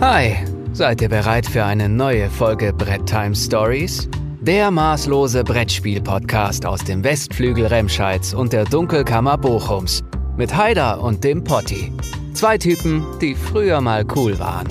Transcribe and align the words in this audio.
Hi, 0.00 0.34
seid 0.72 1.02
ihr 1.02 1.10
bereit 1.10 1.44
für 1.44 1.62
eine 1.62 1.86
neue 1.86 2.30
Folge 2.30 2.72
Brett 2.72 3.04
Time 3.04 3.36
Stories? 3.36 4.08
Der 4.40 4.70
maßlose 4.70 5.44
Brettspiel-Podcast 5.44 6.64
aus 6.64 6.82
dem 6.82 7.04
Westflügel 7.04 7.66
Remscheids 7.66 8.32
und 8.32 8.54
der 8.54 8.64
Dunkelkammer 8.64 9.36
Bochums. 9.36 10.02
Mit 10.38 10.56
Haider 10.56 11.02
und 11.02 11.22
dem 11.22 11.44
Potti. 11.44 11.92
Zwei 12.32 12.56
Typen, 12.56 13.04
die 13.20 13.34
früher 13.34 13.82
mal 13.82 14.06
cool 14.16 14.38
waren. 14.38 14.68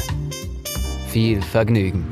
Viel 1.09 1.43
Vergnügen. 1.43 2.07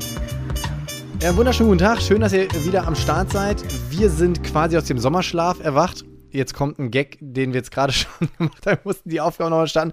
Ja, 1.20 1.36
wunderschönen 1.36 1.70
guten 1.70 1.82
Tag. 1.82 2.00
Schön, 2.00 2.20
dass 2.20 2.32
ihr 2.32 2.48
wieder 2.64 2.86
am 2.86 2.94
Start 2.94 3.32
seid. 3.32 3.64
Wir 3.90 4.10
sind 4.10 4.44
quasi 4.44 4.76
aus 4.76 4.84
dem 4.84 5.00
Sommerschlaf 5.00 5.58
erwacht. 5.58 6.04
Jetzt 6.30 6.54
kommt 6.54 6.78
ein 6.78 6.92
Gag, 6.92 7.18
den 7.20 7.52
wir 7.52 7.58
jetzt 7.58 7.72
gerade 7.72 7.92
schon 7.94 8.28
gemacht 8.38 8.64
haben. 8.64 8.78
Mussten 8.84 9.08
die 9.08 9.20
Aufgaben 9.20 9.50
nochmal 9.50 9.66
starten. 9.66 9.92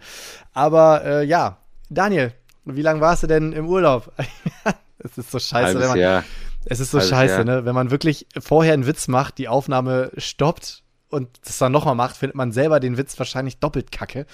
Aber 0.54 1.04
äh, 1.04 1.26
ja, 1.26 1.58
Daniel, 1.90 2.32
wie 2.66 2.82
lange 2.82 3.02
warst 3.02 3.24
du 3.24 3.28
denn 3.28 3.54
im 3.54 3.68
Urlaub? 3.68 4.12
Es 4.98 5.18
ist 5.18 5.30
so 5.30 5.40
scheiße, 5.40 5.66
Halbes 5.68 5.82
wenn 5.82 5.90
man, 5.90 6.00
Jahr. 6.00 6.24
es 6.66 6.80
ist 6.80 6.90
so 6.90 6.98
Halbes 6.98 7.10
scheiße, 7.10 7.36
Jahr. 7.36 7.44
ne? 7.44 7.66
Wenn 7.66 7.76
man 7.76 7.92
wirklich 7.92 8.26
vorher 8.40 8.74
einen 8.74 8.88
Witz 8.88 9.08
macht, 9.08 9.38
die 9.38 9.48
Aufnahme 9.48 10.12
stoppt 10.18 10.82
und 11.10 11.30
das 11.46 11.60
dann 11.60 11.72
nochmal 11.72 11.94
macht, 11.96 12.18
findet 12.18 12.36
man 12.36 12.52
selber 12.52 12.80
den 12.80 12.98
Witz 12.98 13.20
wahrscheinlich 13.20 13.60
doppelt 13.60 13.92
kacke. 13.92 14.26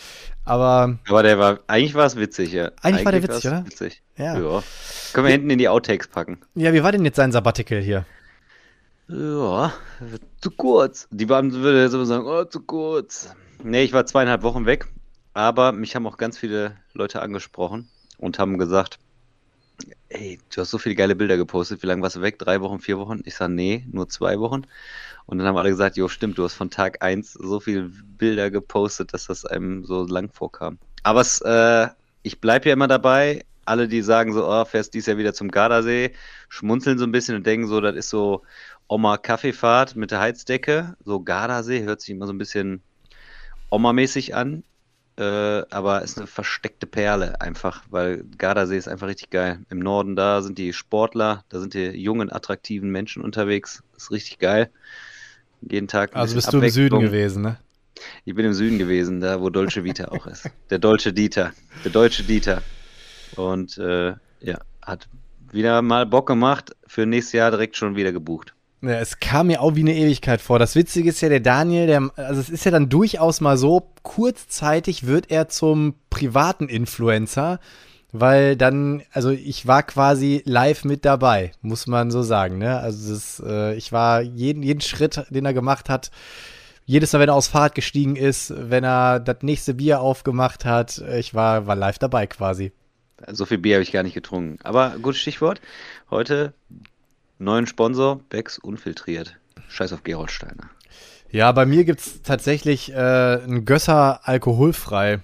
Aber 0.45 0.97
Aber 1.09 1.23
der 1.23 1.39
war, 1.39 1.59
eigentlich 1.67 1.93
war 1.93 2.05
es 2.05 2.15
witzig, 2.15 2.53
ja. 2.53 2.71
Eigentlich 2.81 3.03
war 3.03 3.11
der 3.11 3.23
witzig, 3.23 3.47
oder? 3.47 3.65
Witzig. 3.65 4.01
Ja. 4.17 4.39
ja. 4.39 4.63
Können 5.13 5.27
wir 5.27 5.31
hinten 5.31 5.49
in 5.49 5.57
die 5.57 5.67
Outtakes 5.67 6.07
packen. 6.07 6.39
ja, 6.55 6.71
wie 6.71 6.83
war 6.83 6.91
denn 6.93 7.03
jetzt 7.03 7.17
sein 7.17 7.33
Sabbatical 7.33 7.81
hier? 7.81 8.05
Ja, 9.09 9.73
zu 10.39 10.51
kurz. 10.51 11.07
Die 11.11 11.25
Beamten 11.25 11.55
würde 11.55 11.81
jetzt 11.83 11.93
immer 11.93 12.05
sagen, 12.05 12.25
oh, 12.25 12.45
zu 12.45 12.61
kurz. 12.61 13.35
Nee, 13.61 13.83
ich 13.83 13.91
war 13.91 14.05
zweieinhalb 14.05 14.41
Wochen 14.43 14.65
weg, 14.65 14.87
aber 15.33 15.73
mich 15.73 15.95
haben 15.95 16.07
auch 16.07 16.15
ganz 16.15 16.37
viele 16.37 16.77
Leute 16.93 17.21
angesprochen 17.21 17.89
und 18.21 18.39
haben 18.39 18.57
gesagt, 18.57 18.99
ey, 20.09 20.39
du 20.53 20.61
hast 20.61 20.71
so 20.71 20.77
viele 20.77 20.95
geile 20.95 21.15
Bilder 21.15 21.37
gepostet, 21.37 21.83
wie 21.83 21.87
lange 21.87 22.01
warst 22.01 22.15
du 22.15 22.21
weg? 22.21 22.39
Drei 22.39 22.61
Wochen, 22.61 22.79
vier 22.79 22.97
Wochen? 22.97 23.21
Ich 23.25 23.35
sage, 23.35 23.51
nee, 23.51 23.85
nur 23.91 24.07
zwei 24.07 24.39
Wochen. 24.39 24.63
Und 25.25 25.37
dann 25.37 25.47
haben 25.47 25.57
alle 25.57 25.69
gesagt, 25.69 25.97
jo, 25.97 26.07
stimmt, 26.07 26.37
du 26.37 26.43
hast 26.43 26.53
von 26.53 26.69
Tag 26.69 27.03
eins 27.03 27.33
so 27.33 27.59
viele 27.59 27.89
Bilder 28.17 28.51
gepostet, 28.51 29.13
dass 29.13 29.27
das 29.27 29.45
einem 29.45 29.85
so 29.85 30.05
lang 30.05 30.29
vorkam. 30.31 30.77
Aber 31.03 31.21
es, 31.21 31.41
äh, 31.41 31.87
ich 32.23 32.39
bleibe 32.39 32.69
ja 32.69 32.73
immer 32.73 32.87
dabei. 32.87 33.43
Alle, 33.65 33.87
die 33.87 34.01
sagen 34.01 34.33
so, 34.33 34.47
oh, 34.47 34.65
fährst 34.65 34.93
dies 34.93 35.05
Jahr 35.05 35.17
wieder 35.17 35.33
zum 35.33 35.49
Gardasee, 35.49 36.13
schmunzeln 36.49 36.97
so 36.97 37.05
ein 37.05 37.11
bisschen 37.11 37.35
und 37.35 37.45
denken 37.45 37.67
so, 37.67 37.79
das 37.79 37.95
ist 37.95 38.09
so 38.09 38.41
Oma-Kaffeefahrt 38.87 39.95
mit 39.95 40.11
der 40.11 40.19
Heizdecke. 40.19 40.95
So 41.05 41.21
Gardasee 41.21 41.83
hört 41.83 42.01
sich 42.01 42.09
immer 42.09 42.27
so 42.27 42.33
ein 42.33 42.37
bisschen 42.37 42.81
Oma-mäßig 43.69 44.35
an. 44.35 44.63
Äh, 45.17 45.63
aber 45.69 46.01
ist 46.01 46.17
eine 46.17 46.27
versteckte 46.27 46.87
Perle 46.87 47.41
einfach, 47.41 47.83
weil 47.89 48.23
Gardasee 48.37 48.77
ist 48.77 48.87
einfach 48.87 49.07
richtig 49.07 49.29
geil. 49.29 49.59
Im 49.69 49.79
Norden 49.79 50.15
da 50.15 50.41
sind 50.41 50.57
die 50.57 50.73
Sportler, 50.73 51.43
da 51.49 51.59
sind 51.59 51.73
die 51.73 51.89
jungen, 51.89 52.31
attraktiven 52.31 52.89
Menschen 52.89 53.21
unterwegs. 53.21 53.83
Ist 53.97 54.11
richtig 54.11 54.39
geil. 54.39 54.71
Jeden 55.61 55.87
Tag. 55.87 56.15
Also 56.15 56.35
bist 56.35 56.51
du 56.51 56.59
im 56.59 56.69
Süden 56.69 56.99
gewesen, 57.01 57.43
ne? 57.43 57.57
Ich 58.25 58.33
bin 58.33 58.45
im 58.45 58.53
Süden 58.53 58.79
gewesen, 58.79 59.21
da 59.21 59.41
wo 59.41 59.49
Dolce 59.49 59.83
Vita 59.83 60.05
auch 60.05 60.25
ist. 60.27 60.49
Der 60.69 60.79
Dolce 60.79 61.13
Dieter. 61.13 61.53
Der 61.83 61.91
deutsche 61.91 62.23
Dieter. 62.23 62.63
Und 63.35 63.77
äh, 63.77 64.13
ja, 64.39 64.59
hat 64.81 65.07
wieder 65.51 65.81
mal 65.81 66.05
Bock 66.05 66.27
gemacht. 66.27 66.75
Für 66.87 67.05
nächstes 67.05 67.33
Jahr 67.33 67.51
direkt 67.51 67.75
schon 67.75 67.95
wieder 67.95 68.11
gebucht. 68.11 68.53
Ja, 68.81 68.99
es 68.99 69.19
kam 69.19 69.47
mir 69.47 69.61
auch 69.61 69.75
wie 69.75 69.81
eine 69.81 69.95
Ewigkeit 69.95 70.41
vor. 70.41 70.57
Das 70.57 70.75
Witzige 70.75 71.09
ist 71.09 71.21
ja, 71.21 71.29
der 71.29 71.39
Daniel, 71.39 71.85
der, 71.85 72.09
also 72.15 72.41
es 72.41 72.49
ist 72.49 72.65
ja 72.65 72.71
dann 72.71 72.89
durchaus 72.89 73.39
mal 73.39 73.57
so, 73.57 73.91
kurzzeitig 74.01 75.05
wird 75.05 75.29
er 75.29 75.49
zum 75.49 75.93
privaten 76.09 76.67
Influencer, 76.67 77.59
weil 78.11 78.55
dann, 78.55 79.03
also 79.11 79.29
ich 79.29 79.67
war 79.67 79.83
quasi 79.83 80.41
live 80.45 80.83
mit 80.83 81.05
dabei, 81.05 81.51
muss 81.61 81.85
man 81.85 82.09
so 82.09 82.23
sagen, 82.23 82.57
ne? 82.57 82.79
Also 82.79 83.13
das, 83.13 83.41
äh, 83.45 83.75
ich 83.75 83.91
war 83.91 84.21
jeden, 84.21 84.63
jeden 84.63 84.81
Schritt, 84.81 85.25
den 85.29 85.45
er 85.45 85.53
gemacht 85.53 85.87
hat, 85.87 86.09
jedes 86.85 87.13
Mal, 87.13 87.19
wenn 87.19 87.29
er 87.29 87.35
aufs 87.35 87.47
Fahrrad 87.47 87.75
gestiegen 87.75 88.15
ist, 88.15 88.51
wenn 88.57 88.83
er 88.83 89.19
das 89.19 89.37
nächste 89.43 89.75
Bier 89.75 90.01
aufgemacht 90.01 90.65
hat, 90.65 90.97
ich 90.97 91.35
war, 91.35 91.67
war 91.67 91.75
live 91.75 91.99
dabei 91.99 92.25
quasi. 92.25 92.71
So 93.31 93.45
viel 93.45 93.59
Bier 93.59 93.75
habe 93.75 93.83
ich 93.83 93.91
gar 93.91 94.01
nicht 94.01 94.15
getrunken. 94.15 94.57
Aber 94.63 94.95
gutes 94.99 95.21
Stichwort. 95.21 95.61
Heute 96.09 96.53
neuen 97.41 97.67
Sponsor, 97.67 98.19
Becks 98.29 98.57
Unfiltriert. 98.59 99.37
Scheiß 99.67 99.93
auf 99.93 100.03
Gerolsteiner. 100.03 100.69
Ja, 101.31 101.51
bei 101.51 101.65
mir 101.65 101.85
gibt's 101.85 102.21
tatsächlich 102.23 102.91
äh, 102.91 102.95
einen 102.95 103.65
Gösser 103.65 104.27
alkoholfrei. 104.27 105.19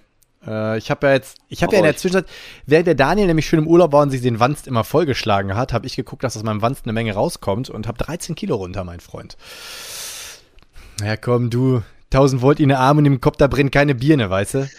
Äh, 0.46 0.78
ich 0.78 0.90
habe 0.90 1.08
ja 1.08 1.14
jetzt, 1.14 1.38
ich 1.50 1.64
habe 1.64 1.74
ja 1.74 1.80
in 1.80 1.84
der. 1.84 1.98
Zwischenzeit, 1.98 2.26
während 2.66 2.88
der 2.88 2.96
Daniel 2.96 3.28
nämlich 3.28 3.46
schön 3.46 3.60
im 3.60 3.68
Urlaub 3.68 3.92
war 3.92 4.02
und 4.04 4.10
sich 4.10 4.22
den 4.22 4.40
Wanst 4.40 4.68
immer 4.68 4.84
vollgeschlagen 4.84 5.56
hat, 5.56 5.74
habe 5.74 5.86
ich 5.86 5.96
geguckt, 5.96 6.24
dass 6.24 6.38
aus 6.38 6.44
meinem 6.44 6.62
Wanst 6.62 6.86
eine 6.86 6.94
Menge 6.94 7.14
rauskommt 7.14 7.70
und 7.70 7.88
habe 7.88 7.98
13 7.98 8.36
Kilo 8.36 8.56
runter, 8.56 8.84
mein 8.84 9.02
Freund. 9.02 9.38
Ja, 11.04 11.18
komm, 11.18 11.50
du, 11.50 11.84
1000 12.14 12.42
Volt 12.42 12.60
in 12.60 12.70
den 12.70 12.78
Arm 12.78 13.00
und 13.00 13.06
im 13.06 13.20
Kopf, 13.22 13.38
da 13.38 13.48
brennt 13.48 13.72
keine 13.72 13.96
Birne, 13.96 14.30
weißt 14.30 14.54
du? 14.56 14.70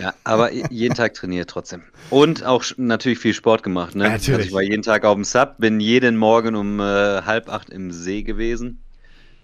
Ja, 0.00 0.14
aber 0.24 0.52
jeden 0.70 0.94
Tag 0.94 1.14
trainiert 1.14 1.50
trotzdem. 1.50 1.82
Und 2.08 2.44
auch 2.44 2.64
natürlich 2.76 3.18
viel 3.18 3.34
Sport 3.34 3.62
gemacht. 3.62 3.94
Ne? 3.94 4.04
Ja, 4.04 4.10
natürlich. 4.10 4.38
Also 4.38 4.48
ich 4.48 4.54
war 4.54 4.62
jeden 4.62 4.82
Tag 4.82 5.04
auf 5.04 5.14
dem 5.14 5.24
Sub, 5.24 5.56
bin 5.58 5.78
jeden 5.80 6.16
Morgen 6.16 6.54
um 6.56 6.80
äh, 6.80 6.82
halb 7.22 7.48
acht 7.48 7.70
im 7.70 7.92
See 7.92 8.22
gewesen. 8.22 8.80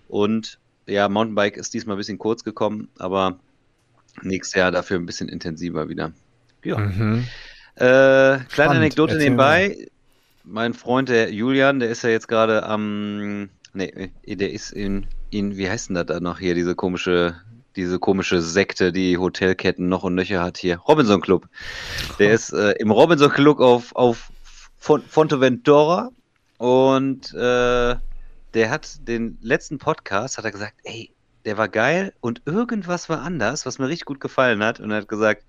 Und 0.09 0.59
ja, 0.87 1.09
Mountainbike 1.09 1.57
ist 1.57 1.75
diesmal 1.75 1.97
ein 1.97 1.99
bisschen 1.99 2.19
kurz 2.19 2.45
gekommen, 2.45 2.89
aber 2.99 3.39
nächstes 4.23 4.59
Jahr 4.59 4.71
dafür 4.71 4.99
ein 4.99 5.07
bisschen 5.07 5.29
intensiver 5.29 5.89
wieder. 5.89 6.13
Ja. 6.65 6.79
Mhm. 6.79 7.25
Äh, 7.75 7.81
kleine 7.81 8.47
Spannend. 8.49 8.77
Anekdote 8.77 9.13
Erzähl 9.13 9.25
nebenbei. 9.25 9.89
Mein 10.45 10.75
Freund, 10.75 11.09
der 11.09 11.33
Julian, 11.33 11.81
der 11.81 11.91
ist 11.91 12.03
ja 12.03 12.11
jetzt 12.11 12.29
gerade 12.29 12.65
am. 12.65 13.51
Nee, 13.75 14.11
der 14.27 14.53
ist 14.53 14.71
in, 14.71 15.07
in. 15.31 15.57
Wie 15.57 15.69
heißt 15.69 15.89
denn 15.89 15.97
das 15.97 16.07
da 16.07 16.21
noch 16.21 16.39
hier? 16.39 16.55
Diese 16.55 16.75
komische. 16.75 17.35
Diese 17.77 17.99
komische 17.99 18.41
Sekte, 18.41 18.91
die 18.93 19.19
Hotelketten 19.19 19.89
noch 19.89 20.03
und 20.03 20.15
nöcher 20.15 20.43
hat 20.43 20.57
hier. 20.57 20.79
Robinson 20.79 21.21
Club. 21.21 21.47
Der 22.19 22.33
ist 22.33 22.53
äh, 22.53 22.73
im 22.79 22.91
Robinson 22.91 23.31
Club 23.31 23.61
auf, 23.61 23.95
auf 23.95 24.31
Fon- 24.79 25.03
Fonteventura 25.07 26.11
und 26.59 27.33
äh, 27.35 27.97
der 28.55 28.71
hat 28.71 29.07
den 29.07 29.37
letzten 29.43 29.79
Podcast, 29.79 30.39
hat 30.39 30.45
er 30.47 30.53
gesagt, 30.53 30.75
ey, 30.85 31.13
der 31.45 31.59
war 31.59 31.69
geil 31.69 32.15
und 32.21 32.43
irgendwas 32.47 33.09
war 33.09 33.21
anders, 33.21 33.67
was 33.67 33.79
mir 33.79 33.89
richtig 33.89 34.07
gut 34.07 34.21
gefallen 34.21 34.65
hat 34.65 34.81
und 34.81 34.91
er 34.91 34.99
hat 34.99 35.09
gesagt, 35.09 35.45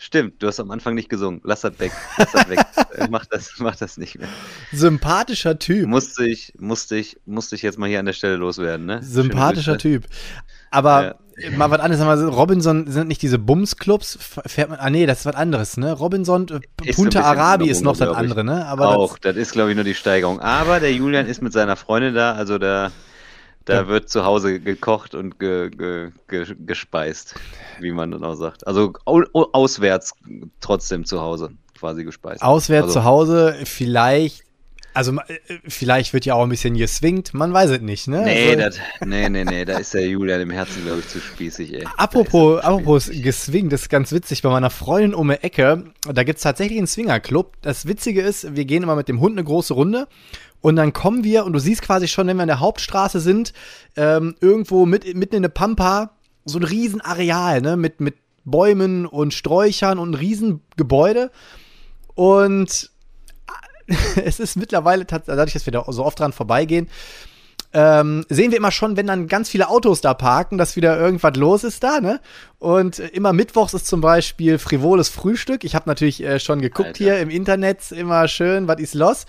Stimmt, 0.00 0.40
du 0.40 0.46
hast 0.46 0.60
am 0.60 0.70
Anfang 0.70 0.94
nicht 0.94 1.08
gesungen. 1.08 1.40
Lass 1.42 1.62
das 1.62 1.76
weg. 1.80 1.90
Lass 2.16 2.30
das 2.32 2.48
weg. 2.48 2.60
Äh, 2.94 3.06
mach, 3.10 3.26
das, 3.26 3.54
mach 3.58 3.76
das 3.76 3.96
nicht 3.96 4.18
mehr. 4.18 4.28
Sympathischer 4.72 5.58
Typ. 5.58 5.86
Musste 5.86 6.26
ich, 6.26 6.54
musste 6.58 6.96
ich, 6.96 7.18
musste 7.26 7.54
ich 7.54 7.62
jetzt 7.62 7.78
mal 7.78 7.88
hier 7.88 7.98
an 8.00 8.06
der 8.06 8.12
Stelle 8.12 8.36
loswerden, 8.36 8.86
ne? 8.86 9.02
Sympathischer 9.02 9.76
Typ. 9.76 10.06
Aber 10.70 11.18
mal 11.56 11.70
was 11.70 11.80
anderes, 11.80 12.04
mal 12.04 12.18
so, 12.18 12.28
Robinson 12.28 12.90
sind 12.90 13.08
nicht 13.08 13.22
diese 13.22 13.38
Bums-Clubs, 13.38 14.18
fährt 14.46 14.70
man, 14.70 14.78
ah 14.78 14.90
nee, 14.90 15.06
das 15.06 15.20
ist 15.20 15.26
was 15.26 15.34
anderes, 15.34 15.76
ne? 15.76 15.92
Robinson, 15.92 16.46
äh, 16.48 16.88
Ist 16.88 16.96
Punta 16.96 17.22
Arabi 17.22 17.68
ist 17.68 17.82
noch 17.82 17.96
das 17.96 18.08
andere, 18.08 18.44
ne? 18.44 18.66
Aber 18.66 18.96
auch, 18.96 19.18
das, 19.18 19.36
ist, 19.36 19.52
glaube 19.52 19.70
ich, 19.70 19.76
nur 19.76 19.84
die 19.84 19.94
Steigerung. 19.94 20.40
Aber 20.40 20.80
der 20.80 20.92
Julian 20.92 21.26
ist 21.26 21.42
mit 21.42 21.52
seiner 21.52 21.76
Freundin 21.76 22.14
da, 22.14 22.32
also 22.32 22.58
da, 22.58 22.90
da 23.64 23.86
wird 23.86 24.08
zu 24.08 24.24
Hause 24.24 24.60
gekocht 24.60 25.14
und 25.14 25.38
ge, 25.38 25.70
ge, 25.70 26.10
ge, 26.28 26.46
gespeist, 26.66 27.34
wie 27.80 27.92
man 27.92 28.10
dann 28.10 28.24
auch 28.24 28.34
sagt. 28.34 28.66
Also 28.66 28.94
au, 29.04 29.22
au, 29.32 29.48
auswärts 29.52 30.14
trotzdem 30.60 31.04
zu 31.04 31.20
Hause 31.20 31.50
quasi 31.78 32.04
gespeist. 32.04 32.42
das, 32.42 32.48
auswärts 32.48 32.88
also, 32.88 33.00
zu 33.00 33.04
Hause, 33.04 33.56
vielleicht, 33.64 34.44
also 34.94 35.12
äh, 35.12 35.58
vielleicht 35.66 36.12
wird 36.12 36.24
ja 36.26 36.34
auch 36.34 36.42
ein 36.42 36.48
bisschen 36.48 36.76
geswingt, 36.76 37.34
man 37.34 37.52
weiß 37.52 37.70
es 37.70 37.80
nicht, 37.80 38.08
ne? 38.08 38.22
Nee, 38.24 38.50
also, 38.50 38.58
das, 38.58 38.78
nee, 39.06 39.28
nee, 39.28 39.44
nee, 39.44 39.64
da 39.64 39.78
ist 39.78 39.94
der 39.94 40.06
Julian 40.06 40.40
im 40.40 40.50
Herzen, 40.50 40.84
glaube 40.84 41.00
ich, 41.00 41.08
zu 41.08 41.20
spießig, 41.20 41.74
ey. 41.74 41.84
Apropos, 41.96 42.60
apropos 42.62 43.10
geswingt, 43.12 43.72
das 43.72 43.82
ist 43.82 43.88
ganz 43.88 44.12
witzig. 44.12 44.42
Bei 44.42 44.50
meiner 44.50 44.70
Freundin 44.70 45.14
um 45.14 45.28
die 45.28 45.34
Ecke, 45.34 45.84
da 46.12 46.22
gibt's 46.24 46.42
tatsächlich 46.42 46.78
einen 46.78 46.86
Swingerclub. 46.86 47.54
Das 47.62 47.86
Witzige 47.86 48.22
ist, 48.22 48.56
wir 48.56 48.64
gehen 48.64 48.82
immer 48.82 48.96
mit 48.96 49.08
dem 49.08 49.20
Hund 49.20 49.38
eine 49.38 49.44
große 49.44 49.74
Runde 49.74 50.08
und 50.60 50.76
dann 50.76 50.92
kommen 50.92 51.24
wir 51.24 51.44
und 51.44 51.52
du 51.52 51.58
siehst 51.58 51.82
quasi 51.82 52.08
schon, 52.08 52.26
wenn 52.26 52.36
wir 52.36 52.42
an 52.42 52.48
der 52.48 52.60
Hauptstraße 52.60 53.20
sind, 53.20 53.52
ähm, 53.96 54.34
irgendwo 54.40 54.86
mit, 54.86 55.14
mitten 55.14 55.36
in 55.36 55.42
der 55.42 55.48
Pampa, 55.48 56.16
so 56.44 56.58
ein 56.58 56.64
Riesenareal, 56.64 57.60
ne, 57.60 57.76
mit, 57.76 58.00
mit 58.00 58.16
Bäumen 58.44 59.06
und 59.06 59.34
Sträuchern 59.34 59.98
und 59.98 60.10
ein 60.10 60.14
Riesengebäude. 60.14 61.30
Und 62.14 62.90
es 64.24 64.40
ist 64.40 64.56
mittlerweile, 64.56 65.04
dadurch, 65.04 65.52
dass 65.52 65.66
wir 65.66 65.72
da 65.72 65.84
so 65.88 66.04
oft 66.04 66.20
dran 66.20 66.32
vorbeigehen, 66.32 66.88
ähm, 67.72 68.24
sehen 68.30 68.50
wir 68.50 68.58
immer 68.58 68.70
schon, 68.70 68.96
wenn 68.96 69.06
dann 69.06 69.26
ganz 69.28 69.50
viele 69.50 69.68
Autos 69.68 70.00
da 70.00 70.14
parken, 70.14 70.56
dass 70.56 70.76
wieder 70.76 70.98
irgendwas 70.98 71.36
los 71.36 71.64
ist 71.64 71.82
da, 71.82 72.00
ne? 72.00 72.20
Und 72.58 72.98
äh, 72.98 73.08
immer 73.08 73.34
mittwochs 73.34 73.74
ist 73.74 73.86
zum 73.86 74.00
Beispiel 74.00 74.58
frivoles 74.58 75.10
Frühstück. 75.10 75.64
Ich 75.64 75.74
habe 75.74 75.88
natürlich 75.88 76.22
äh, 76.22 76.40
schon 76.40 76.62
geguckt 76.62 76.88
Alter. 76.88 76.98
hier 77.04 77.18
im 77.18 77.28
Internet, 77.28 77.92
immer 77.92 78.26
schön, 78.26 78.68
was 78.68 78.80
ist 78.80 78.94
los? 78.94 79.26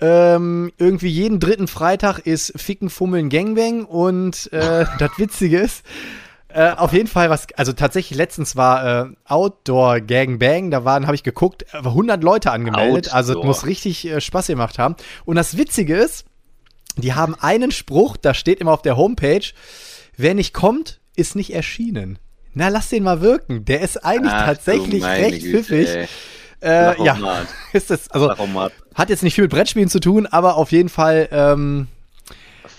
Ähm, 0.00 0.72
irgendwie 0.78 1.10
jeden 1.10 1.38
dritten 1.38 1.68
Freitag 1.68 2.20
ist 2.20 2.58
Ficken, 2.58 2.88
Fummeln, 2.88 3.28
Gangbang 3.28 3.84
und 3.84 4.50
äh, 4.52 4.86
das 4.98 5.10
Witzige 5.18 5.58
ist, 5.58 5.84
Äh, 6.52 6.72
auf 6.76 6.92
jeden 6.92 7.06
Fall, 7.06 7.30
was, 7.30 7.46
also 7.56 7.72
tatsächlich 7.72 8.16
letztens 8.16 8.56
war 8.56 9.06
äh, 9.06 9.10
Outdoor 9.24 10.00
Gangbang, 10.00 10.70
da 10.70 10.84
waren, 10.84 11.06
habe 11.06 11.14
ich 11.14 11.22
geguckt, 11.22 11.64
100 11.74 12.22
Leute 12.24 12.50
angemeldet, 12.50 13.06
Outdoor. 13.06 13.14
also 13.14 13.38
es 13.38 13.46
muss 13.46 13.66
richtig 13.66 14.06
äh, 14.06 14.20
Spaß 14.20 14.48
gemacht 14.48 14.78
haben. 14.78 14.96
Und 15.24 15.36
das 15.36 15.56
Witzige 15.56 15.96
ist, 15.96 16.24
die 16.96 17.14
haben 17.14 17.34
einen 17.36 17.70
Spruch, 17.70 18.16
da 18.16 18.34
steht 18.34 18.60
immer 18.60 18.72
auf 18.72 18.82
der 18.82 18.96
Homepage, 18.96 19.46
wer 20.16 20.34
nicht 20.34 20.52
kommt, 20.52 21.00
ist 21.14 21.36
nicht 21.36 21.54
erschienen. 21.54 22.18
Na, 22.52 22.68
lass 22.68 22.88
den 22.88 23.04
mal 23.04 23.20
wirken. 23.20 23.64
Der 23.64 23.80
ist 23.80 24.04
eigentlich 24.04 24.32
Ach, 24.32 24.46
tatsächlich 24.46 25.04
recht 25.04 25.42
Güte, 25.42 25.62
pfiffig. 25.62 25.88
ey. 25.88 26.08
Äh, 26.62 27.02
ja, 27.04 27.16
ist 27.72 27.90
das, 27.90 28.10
also 28.10 28.34
hat 28.94 29.08
jetzt 29.08 29.22
nicht 29.22 29.34
viel 29.34 29.44
mit 29.44 29.52
Brettspielen 29.52 29.88
zu 29.88 30.00
tun, 30.00 30.26
aber 30.26 30.56
auf 30.56 30.72
jeden 30.72 30.88
Fall, 30.88 31.28
ähm, 31.30 31.86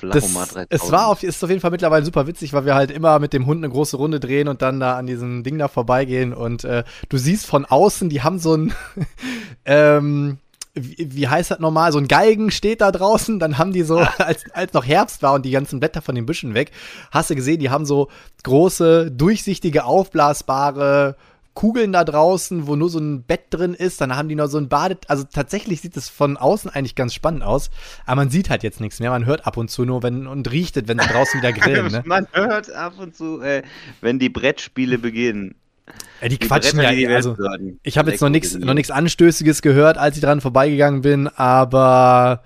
das, 0.10 0.26
Flachomat 0.26 0.56
3000. 0.56 0.68
es 0.70 0.92
war 0.92 1.08
auf, 1.08 1.24
ist 1.24 1.44
auf 1.44 1.50
jeden 1.50 1.62
Fall 1.62 1.72
mittlerweile 1.72 2.06
super 2.06 2.28
witzig, 2.28 2.54
weil 2.54 2.66
wir 2.66 2.76
halt 2.76 2.92
immer 2.92 3.20
mit 3.20 3.34
dem 3.34 3.46
Hund 3.46 3.64
eine 3.64 3.72
große 3.72 3.98
Runde 3.98 4.20
drehen 4.20 4.48
und 4.48 4.62
dann 4.62 4.80
da 4.80 4.98
an 4.98 5.08
diesem 5.08 5.44
Ding 5.44 5.58
da 5.58 5.68
vorbeigehen. 5.68 6.34
Und 6.34 6.64
äh, 6.64 6.84
du 7.10 7.18
siehst 7.18 7.46
von 7.46 7.66
außen, 7.66 8.10
die 8.10 8.22
haben 8.22 8.40
so 8.40 8.56
ein, 8.56 8.74
ähm, 9.66 10.38
wie, 10.74 10.96
wie 11.00 11.28
heißt 11.28 11.52
das 11.52 11.60
normal, 11.60 11.92
so 11.92 12.00
ein 12.00 12.08
Galgen 12.08 12.52
steht 12.52 12.82
da 12.82 12.92
draußen, 12.92 13.40
dann 13.40 13.58
haben 13.58 13.74
die 13.74 13.84
so, 13.84 13.98
als, 14.18 14.44
als 14.54 14.74
noch 14.74 14.86
Herbst 14.86 15.22
war 15.22 15.34
und 15.34 15.46
die 15.46 15.52
ganzen 15.52 15.80
Blätter 15.80 16.02
von 16.02 16.16
den 16.16 16.26
Büschen 16.26 16.54
weg, 16.54 16.72
hast 17.12 17.30
du 17.30 17.36
gesehen, 17.36 17.60
die 17.60 17.70
haben 17.70 17.86
so 17.86 18.10
große, 18.44 19.12
durchsichtige, 19.12 19.86
aufblasbare 19.86 21.16
Kugeln 21.54 21.92
da 21.92 22.04
draußen, 22.04 22.66
wo 22.68 22.76
nur 22.76 22.90
so 22.90 23.00
ein 23.00 23.24
Bett 23.24 23.46
drin 23.50 23.74
ist, 23.74 24.00
dann 24.00 24.16
haben 24.16 24.30
die 24.30 24.36
noch 24.36 24.48
so 24.48 24.58
ein 24.58 24.70
Badet, 24.70 25.10
also 25.10 25.24
tatsächlich 25.24 25.82
sieht 25.82 25.98
es 25.98 26.08
von 26.08 26.38
außen 26.38 26.70
eigentlich 26.72 26.96
ganz 26.96 27.14
spannend 27.14 27.44
aus, 27.44 27.70
aber 28.06 28.18
man 28.18 28.30
sieht 28.30 28.50
halt 28.50 28.64
jetzt 28.64 28.80
nichts 28.80 29.00
mehr, 29.00 29.10
man 29.10 29.26
hört 29.26 29.46
ab 29.46 29.58
und 29.58 29.70
zu 29.70 29.84
nur 29.84 30.02
wenn 30.02 30.28
und 30.28 30.50
riecht 30.52 30.78
es, 30.78 30.88
wenn 30.88 31.00
sie 31.00 31.08
draußen 31.08 31.42
wieder 31.42 31.52
grillen, 31.52 31.92
ne? 31.92 32.04
Man 32.12 32.28
hört 32.32 32.72
ab 32.72 32.94
und 32.98 33.16
zu, 33.16 33.42
äh, 33.42 33.64
wenn 34.00 34.20
die 34.20 34.30
Brettspiele 34.30 34.98
beginnen. 34.98 35.56
Ja, 36.22 36.30
die 36.30 36.40
Die 36.40 36.48
quatschen 36.48 36.80
Bretter, 36.80 36.94
ja, 36.94 37.10
eh, 37.10 37.16
also 37.16 37.36
ich 37.84 37.98
habe 37.98 38.12
jetzt 38.12 38.22
noch 38.22 38.30
nichts 38.30 38.54
noch 38.54 38.74
nichts 38.74 38.92
Anstößiges 38.92 39.62
gehört, 39.62 39.98
als 39.98 40.16
ich 40.16 40.22
dran 40.22 40.40
vorbeigegangen 40.40 41.02
bin, 41.02 41.28
aber 41.28 42.44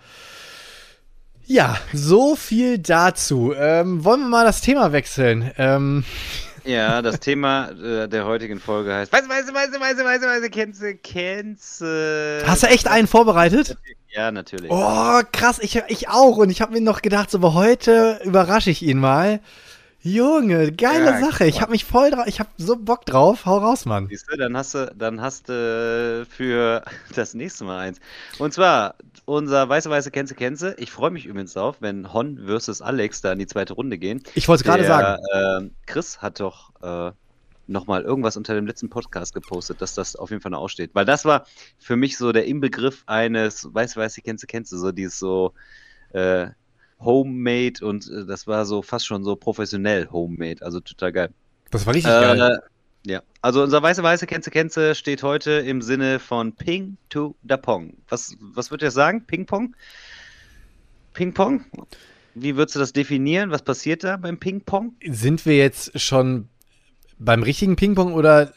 ja, 1.47 1.77
so 1.93 2.35
viel 2.35 2.79
dazu. 2.79 3.53
Ähm, 3.55 4.03
wollen 4.03 4.21
wir 4.21 4.29
mal 4.29 4.45
das 4.45 4.61
Thema 4.61 4.91
wechseln? 4.91 5.51
Ähm, 5.57 6.03
Ja, 6.65 7.01
das 7.01 7.19
Thema 7.19 7.69
äh, 7.69 8.07
der 8.07 8.25
heutigen 8.25 8.59
Folge 8.59 8.93
heißt. 8.93 9.13
Weiße, 9.13 9.29
weiße, 9.29 9.53
weiße, 9.53 9.79
weiße, 9.79 10.03
weiße, 10.03 10.25
weiße, 10.25 10.49
kennst 10.49 10.83
kennst 11.03 11.81
du. 11.81 12.43
hast 12.45 12.63
du 12.63 12.67
echt 12.67 12.87
einen 12.87 13.07
vorbereitet? 13.07 13.77
Ja, 14.15 14.31
natürlich. 14.31 14.71
Oh, 14.71 15.21
krass, 15.31 15.59
ich, 15.59 15.81
ich 15.87 16.09
auch. 16.09 16.37
Und 16.37 16.49
ich 16.49 16.61
habe 16.61 16.73
mir 16.73 16.81
noch 16.81 17.01
gedacht, 17.01 17.29
so, 17.29 17.37
aber 17.37 17.53
heute 17.53 18.19
überrasche 18.23 18.69
ich 18.69 18.81
ihn 18.81 18.97
mal. 18.97 19.41
Junge, 20.01 20.71
geile 20.71 21.05
Ja, 21.05 21.19
Sache. 21.19 21.45
Ich 21.45 21.61
habe 21.61 21.71
mich 21.71 21.83
voll 21.83 22.11
drauf, 22.11 22.25
ich 22.27 22.39
habe 22.39 22.49
so 22.57 22.77
Bock 22.77 23.05
drauf. 23.05 23.45
Hau 23.45 23.57
raus, 23.57 23.85
Mann. 23.85 24.07
Siehst 24.07 24.31
du, 24.31 24.37
dann 24.37 24.55
hast 24.55 24.75
du, 24.75 24.91
dann 24.95 25.19
hast 25.19 25.49
du 25.49 26.25
für 26.29 26.83
das 27.15 27.33
nächste 27.33 27.63
Mal 27.63 27.79
eins. 27.79 27.99
Und 28.37 28.53
zwar 28.53 28.95
unser 29.25 29.67
weiße, 29.67 29.89
weiße, 29.89 30.11
kennst 30.11 30.63
du. 30.63 30.75
Ich 30.77 30.91
freue 30.91 31.11
mich 31.11 31.25
übrigens 31.25 31.53
drauf, 31.53 31.77
wenn 31.79 32.13
Hon 32.13 32.39
versus 32.45 32.81
Alex 32.81 33.21
da 33.21 33.33
in 33.33 33.39
die 33.39 33.47
zweite 33.47 33.73
Runde 33.73 33.97
gehen. 33.97 34.23
Ich 34.35 34.47
wollte 34.47 34.61
es 34.61 34.65
gerade 34.65 34.85
sagen. 34.85 35.21
ähm, 35.33 35.71
Chris 35.85 36.21
hat 36.21 36.39
doch 36.39 36.71
äh, 36.81 37.11
nochmal 37.67 38.03
irgendwas 38.03 38.37
unter 38.37 38.53
dem 38.53 38.67
letzten 38.67 38.89
Podcast 38.89 39.33
gepostet, 39.33 39.81
dass 39.81 39.95
das 39.95 40.15
auf 40.15 40.29
jeden 40.29 40.41
Fall 40.41 40.51
noch 40.51 40.59
aussteht. 40.59 40.91
Weil 40.93 41.05
das 41.05 41.25
war 41.25 41.45
für 41.79 41.95
mich 41.95 42.17
so 42.17 42.31
der 42.31 42.45
Inbegriff 42.45 43.03
eines, 43.07 43.67
kennst 44.23 44.43
du, 44.43 44.47
kennst 44.47 44.71
du, 44.71 44.77
so 44.77 44.91
dieses 44.91 45.17
so 45.17 45.53
äh, 46.13 46.47
Homemade 46.99 47.85
und 47.85 48.09
äh, 48.09 48.25
das 48.25 48.47
war 48.47 48.65
so 48.65 48.81
fast 48.81 49.05
schon 49.05 49.23
so 49.23 49.35
professionell 49.35 50.09
Homemade, 50.11 50.63
also 50.63 50.79
total 50.79 51.11
geil. 51.11 51.29
Das 51.71 51.85
war 51.85 51.93
richtig 51.93 52.11
geil. 52.11 52.59
Ja, 53.05 53.21
also 53.41 53.61
unser 53.61 53.81
weiße 53.83 54.01
Weiße 54.01 54.25
Kennze 54.25 54.49
Kennze 54.49 54.95
steht 54.95 55.21
heute 55.21 55.51
im 55.51 55.81
Sinne 55.81 56.19
von 56.19 56.53
Ping 56.53 56.97
to 57.09 57.35
da 57.43 57.55
Pong. 57.55 57.93
Was, 58.09 58.35
was 58.39 58.71
würdet 58.71 58.87
ihr 58.87 58.91
sagen? 58.91 59.25
Ping 59.27 59.45
Pong? 59.45 59.75
Ping 61.13 61.33
Pong? 61.33 61.65
Wie 62.33 62.57
würdest 62.57 62.75
du 62.75 62.79
das 62.79 62.93
definieren? 62.93 63.51
Was 63.51 63.63
passiert 63.63 64.03
da 64.03 64.17
beim 64.17 64.39
Ping 64.39 64.61
Pong? 64.61 64.95
Sind 65.05 65.45
wir 65.45 65.55
jetzt 65.55 65.99
schon 65.99 66.49
beim 67.17 67.43
richtigen 67.43 67.75
Ping-Pong 67.75 68.13
oder 68.13 68.53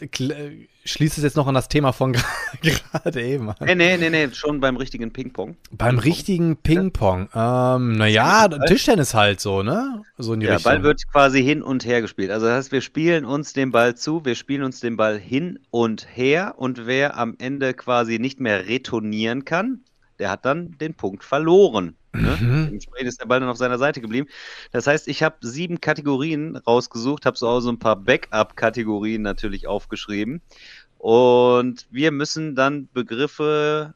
schließt 0.90 1.19
es 1.19 1.25
jetzt 1.25 1.37
noch 1.37 1.46
an 1.46 1.55
das 1.55 1.69
Thema 1.69 1.93
von 1.93 2.12
gerade 2.62 3.23
eben 3.23 3.50
an? 3.50 3.56
Nee, 3.61 3.75
nee, 3.75 3.96
nee, 3.99 4.11
nee, 4.11 4.29
schon 4.35 4.61
beim 4.61 4.76
richtigen 4.76 5.12
Ping 5.12 5.32
Pong. 5.32 5.56
Beim 5.70 5.96
Ping-Pong. 5.96 5.99
richtigen 5.99 6.56
Ping-Pong. 6.56 7.29
Ähm, 7.35 7.93
naja, 7.96 8.49
Ball? 8.49 8.67
Tischtennis 8.67 9.14
halt 9.14 9.40
so, 9.40 9.62
ne? 9.62 10.02
So 10.17 10.35
in 10.35 10.40
die 10.40 10.46
Ja, 10.46 10.55
Richtung. 10.55 10.73
Ball 10.73 10.82
wird 10.82 11.02
quasi 11.12 11.43
hin 11.43 11.62
und 11.62 11.85
her 11.85 12.00
gespielt. 12.00 12.31
Also 12.31 12.46
das 12.46 12.56
heißt, 12.56 12.73
wir 12.73 12.81
spielen 12.81 13.25
uns 13.25 13.52
den 13.52 13.70
Ball 13.70 13.94
zu, 13.96 14.25
wir 14.25 14.35
spielen 14.35 14.62
uns 14.62 14.81
den 14.81 14.96
Ball 14.96 15.19
hin 15.19 15.58
und 15.70 16.06
her 16.14 16.55
und 16.56 16.87
wer 16.87 17.17
am 17.17 17.37
Ende 17.38 17.75
quasi 17.75 18.19
nicht 18.19 18.40
mehr 18.40 18.67
retournieren 18.69 19.44
kann, 19.44 19.81
der 20.19 20.31
hat 20.31 20.44
dann 20.44 20.76
den 20.79 20.94
Punkt 20.94 21.23
verloren. 21.25 21.94
Ne? 22.14 22.37
Mhm. 22.40 22.64
Dementsprechend 22.67 23.08
ist 23.08 23.20
der 23.20 23.26
Ball 23.26 23.38
dann 23.40 23.49
auf 23.49 23.58
seiner 23.58 23.79
Seite 23.79 24.00
geblieben. 24.00 24.29
Das 24.73 24.87
heißt, 24.87 25.08
ich 25.08 25.23
habe 25.23 25.37
sieben 25.40 25.81
Kategorien 25.81 26.56
rausgesucht, 26.56 27.26
habe 27.26 27.37
so 27.37 27.46
auch 27.49 27.61
so 27.61 27.70
ein 27.70 27.79
paar 27.79 27.96
Backup-Kategorien 27.96 29.23
natürlich 29.23 29.67
aufgeschrieben. 29.69 30.40
Und 30.99 31.87
wir 31.91 32.11
müssen 32.11 32.55
dann 32.55 32.89
Begriffe 32.93 33.95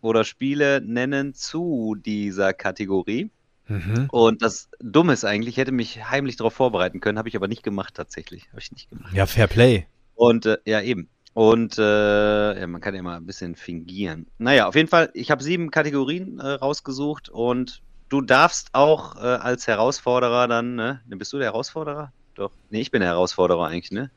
oder 0.00 0.24
Spiele 0.24 0.80
nennen 0.80 1.34
zu 1.34 1.96
dieser 1.98 2.52
Kategorie. 2.52 3.30
Mhm. 3.68 4.08
Und 4.10 4.42
das 4.42 4.68
Dumme 4.80 5.12
ist 5.14 5.24
eigentlich, 5.24 5.54
ich 5.54 5.56
hätte 5.56 5.72
mich 5.72 6.08
heimlich 6.10 6.36
darauf 6.36 6.54
vorbereiten 6.54 7.00
können, 7.00 7.18
habe 7.18 7.28
ich 7.28 7.36
aber 7.36 7.48
nicht 7.48 7.62
gemacht 7.62 7.94
tatsächlich. 7.94 8.48
Habe 8.50 8.60
ich 8.60 8.72
nicht 8.72 8.90
gemacht. 8.90 9.14
Ja, 9.14 9.26
Fair 9.26 9.46
Play. 9.46 9.86
Und 10.14 10.46
äh, 10.46 10.58
ja, 10.66 10.80
eben. 10.82 11.08
Und 11.34 11.78
äh, 11.78 12.60
ja, 12.60 12.66
man 12.66 12.82
kann 12.82 12.94
ja 12.94 13.02
mal 13.02 13.16
ein 13.16 13.24
bisschen 13.24 13.56
fingieren. 13.56 14.26
Naja, 14.36 14.68
auf 14.68 14.74
jeden 14.74 14.88
Fall, 14.88 15.10
ich 15.14 15.30
habe 15.30 15.42
sieben 15.42 15.70
Kategorien 15.70 16.38
äh, 16.38 16.46
rausgesucht 16.46 17.30
und 17.30 17.80
du 18.10 18.20
darfst 18.20 18.74
auch 18.74 19.16
äh, 19.16 19.20
als 19.20 19.66
Herausforderer 19.66 20.46
dann, 20.46 20.74
ne? 20.74 21.00
Bist 21.06 21.32
du 21.32 21.38
der 21.38 21.46
Herausforderer? 21.46 22.12
Doch. 22.34 22.50
Nee, 22.68 22.82
ich 22.82 22.90
bin 22.90 23.00
der 23.00 23.10
Herausforderer 23.10 23.66
eigentlich, 23.66 23.92
ne? 23.92 24.10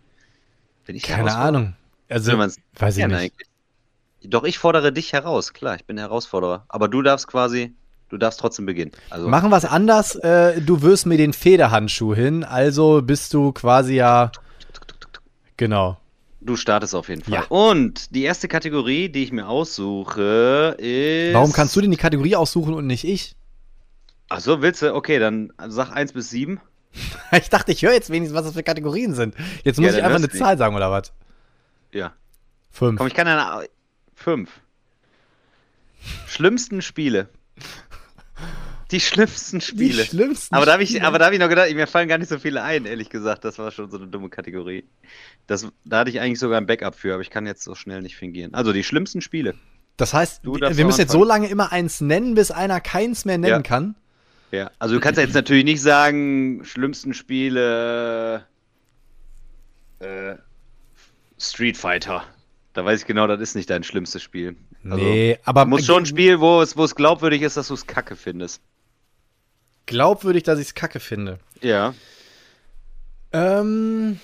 Bin 0.85 0.97
ich 0.97 1.03
Keine? 1.03 1.33
Ahnung. 1.33 1.75
Also, 2.09 2.37
weiß 2.37 2.97
ich 2.97 3.05
nicht. 3.05 3.15
eigentlich. 3.15 3.47
Doch, 4.23 4.43
ich 4.43 4.57
fordere 4.57 4.91
dich 4.91 5.13
heraus, 5.13 5.53
klar, 5.53 5.75
ich 5.75 5.85
bin 5.85 5.97
der 5.97 6.05
Herausforderer. 6.05 6.65
Aber 6.67 6.87
du 6.87 7.01
darfst 7.01 7.27
quasi, 7.27 7.73
du 8.09 8.17
darfst 8.17 8.39
trotzdem 8.39 8.65
beginnen. 8.65 8.91
Also, 9.09 9.27
Machen 9.27 9.49
wir 9.49 9.57
es 9.57 9.65
anders. 9.65 10.15
Äh, 10.15 10.61
du 10.61 10.81
wirst 10.81 11.05
mir 11.05 11.17
den 11.17 11.33
Federhandschuh 11.33 12.15
hin, 12.15 12.43
also 12.43 13.01
bist 13.01 13.33
du 13.33 13.51
quasi 13.51 13.95
ja. 13.95 14.31
Genau. 15.57 15.97
Du 16.41 16.55
startest 16.55 16.93
auf 16.93 17.09
jeden 17.09 17.23
Fall. 17.23 17.33
Ja. 17.33 17.43
Und 17.49 18.13
die 18.13 18.23
erste 18.23 18.47
Kategorie, 18.47 19.09
die 19.09 19.23
ich 19.23 19.31
mir 19.31 19.47
aussuche, 19.47 20.75
ist. 20.77 21.33
Warum 21.33 21.51
kannst 21.51 21.75
du 21.75 21.81
denn 21.81 21.91
die 21.91 21.97
Kategorie 21.97 22.35
aussuchen 22.35 22.73
und 22.73 22.85
nicht 22.87 23.03
ich? 23.03 23.35
Ach 24.29 24.39
so, 24.39 24.61
willst 24.61 24.81
du? 24.81 24.93
Okay, 24.93 25.17
dann 25.19 25.51
sag 25.67 25.91
1 25.91 26.13
bis 26.13 26.29
7. 26.29 26.59
Ich 27.37 27.49
dachte, 27.49 27.71
ich 27.73 27.81
höre 27.81 27.91
jetzt 27.93 28.09
wenigstens, 28.09 28.37
was 28.37 28.45
das 28.45 28.53
für 28.53 28.63
Kategorien 28.63 29.13
sind. 29.13 29.35
Jetzt 29.63 29.79
muss 29.79 29.91
Ja, 29.91 29.97
ich 29.97 30.03
einfach 30.03 30.17
eine 30.19 30.29
Zahl 30.29 30.57
sagen, 30.57 30.75
oder 30.75 30.91
was? 30.91 31.11
Ja. 31.95 32.13
Fünf. 32.71 32.97
Komm, 32.97 33.07
ich 33.07 33.13
kann 33.13 33.27
eine. 33.27 33.67
5. 34.15 34.49
Schlimmsten 36.27 36.81
Spiele. 36.81 37.29
Die 38.91 38.99
schlimmsten 38.99 39.59
Die 39.59 39.65
Spiele. 39.65 40.05
schlimmsten. 40.05 40.53
Aber 40.53 40.65
da 40.65 40.73
habe 40.73 40.83
ich, 40.83 40.89
Spiele. 40.89 41.05
aber 41.07 41.17
da 41.17 41.25
hab 41.25 41.33
ich 41.33 41.39
noch 41.39 41.49
gedacht, 41.49 41.73
mir 41.73 41.87
fallen 41.87 42.07
gar 42.07 42.17
nicht 42.17 42.29
so 42.29 42.37
viele 42.37 42.61
ein, 42.61 42.85
ehrlich 42.85 43.09
gesagt. 43.09 43.43
Das 43.43 43.57
war 43.57 43.71
schon 43.71 43.89
so 43.89 43.97
eine 43.97 44.07
dumme 44.07 44.29
Kategorie. 44.29 44.85
Das, 45.47 45.67
da 45.85 45.99
hatte 45.99 46.09
ich 46.11 46.19
eigentlich 46.19 46.39
sogar 46.39 46.59
ein 46.59 46.65
Backup 46.67 46.95
für, 46.95 47.13
aber 47.13 47.21
ich 47.21 47.29
kann 47.31 47.45
jetzt 47.47 47.63
so 47.63 47.73
schnell 47.75 48.01
nicht 48.01 48.15
fingieren. 48.15 48.53
Also 48.53 48.73
die 48.73 48.83
schlimmsten 48.83 49.21
Spiele. 49.21 49.55
Das 49.97 50.13
heißt, 50.13 50.43
wir 50.43 50.85
müssen 50.85 50.99
jetzt 50.99 51.11
so 51.11 51.23
lange 51.23 51.47
immer 51.47 51.71
eins 51.71 52.01
nennen, 52.01 52.35
bis 52.35 52.51
einer 52.51 52.81
keins 52.81 53.23
mehr 53.25 53.37
nennen 53.37 53.51
Ja. 53.51 53.61
kann. 53.61 53.95
Ja, 54.51 54.69
also 54.77 54.93
du 54.95 55.01
kannst 55.01 55.17
ja 55.17 55.23
jetzt 55.23 55.33
natürlich 55.33 55.63
nicht 55.65 55.81
sagen, 55.81 56.61
schlimmsten 56.65 57.13
Spiele 57.13 58.45
äh, 59.99 60.35
Street 61.39 61.77
Fighter. 61.77 62.23
Da 62.73 62.83
weiß 62.85 63.01
ich 63.01 63.05
genau, 63.07 63.27
das 63.27 63.39
ist 63.39 63.55
nicht 63.55 63.69
dein 63.69 63.83
schlimmstes 63.83 64.21
Spiel. 64.21 64.55
Also, 64.83 64.97
nee, 64.97 65.39
aber 65.45 65.65
muss 65.65 65.85
schon 65.85 66.03
ein 66.03 66.05
Spiel, 66.05 66.39
wo 66.39 66.61
es, 66.61 66.75
wo 66.77 66.83
es 66.83 66.95
glaubwürdig 66.95 67.41
ist, 67.41 67.57
dass 67.57 67.69
du 67.69 67.73
es 67.73 67.87
kacke 67.87 68.15
findest. 68.15 68.61
glaubwürdig, 69.85 70.43
dass 70.43 70.59
ich 70.59 70.67
es 70.67 70.73
kacke 70.75 70.99
finde. 70.99 71.39
Ja. 71.61 71.93
Ähm. 73.31 74.19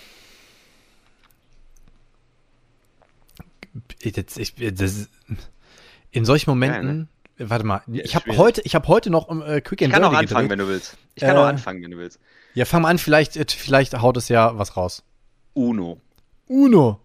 Ich, 4.02 4.16
jetzt- 4.16 4.38
ich, 4.38 4.54
das, 4.76 5.08
in 6.12 6.26
solchen 6.26 6.50
Momenten. 6.50 7.08
Warte 7.38 7.66
mal, 7.66 7.82
ich 7.92 8.16
habe 8.16 8.38
heute, 8.38 8.62
ich 8.66 8.76
habe 8.76 8.88
heute 8.88 9.10
noch 9.10 9.28
um, 9.28 9.42
äh, 9.42 9.62
Quick 9.62 9.82
Ich 9.82 9.86
and 9.86 9.94
kann 9.96 10.04
auch 10.04 10.14
anfangen, 10.14 10.48
gedreht. 10.48 10.50
wenn 10.52 10.60
du 10.60 10.68
willst. 10.68 10.98
Ich 11.16 11.22
kann 11.24 11.36
Äh, 11.36 11.40
auch 11.40 11.46
anfangen, 11.46 11.82
wenn 11.82 11.90
du 11.92 11.98
willst. 11.98 12.20
Ja, 12.54 12.66
fang 12.66 12.84
mal 12.84 12.90
an, 12.90 13.00
vielleicht, 13.00 13.36
äh, 13.36 13.46
vielleicht 13.50 14.00
haut 14.00 14.16
es 14.18 14.30
ja 14.30 14.58
was 14.60 14.78
raus. 14.78 15.04
Uno. 15.54 16.00
Uno. 16.52 17.00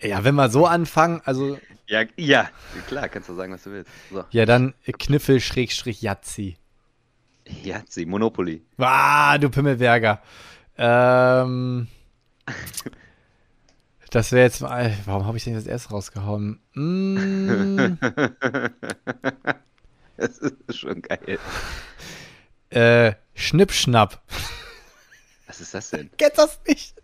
Ja, 0.00 0.22
wenn 0.22 0.34
wir 0.34 0.48
so 0.50 0.66
anfangen, 0.66 1.20
also 1.24 1.58
Ja, 1.86 2.02
ja, 2.16 2.50
klar, 2.86 3.08
kannst 3.08 3.28
du 3.30 3.34
sagen, 3.34 3.52
was 3.54 3.62
du 3.62 3.70
willst. 3.72 3.90
So. 4.12 4.24
ja, 4.30 4.44
dann 4.44 4.74
Kniffel 4.98 5.40
Schrägstrich 5.40 6.02
Yazzi. 6.02 6.56
Yazzi, 7.64 8.04
Monopoly. 8.04 8.62
Ah, 8.76 9.38
du 9.38 9.48
Pimmelberger. 9.48 10.20
Ähm, 10.76 11.88
das 14.10 14.32
wäre 14.32 14.44
jetzt 14.44 14.60
mal. 14.60 14.94
Warum 15.06 15.24
habe 15.26 15.38
ich 15.38 15.44
denn 15.44 15.54
das 15.54 15.66
erst 15.66 15.90
rausgehauen? 15.90 16.60
Mm, 16.74 17.96
Das 20.18 20.36
ist 20.38 20.76
schon 20.76 21.00
geil. 21.00 21.38
äh, 22.70 23.12
Schnippschnapp. 23.34 24.20
Was 25.46 25.60
ist 25.60 25.72
das 25.74 25.90
denn? 25.90 26.10
Kennst 26.18 26.38
das 26.38 26.60
nicht? 26.66 26.94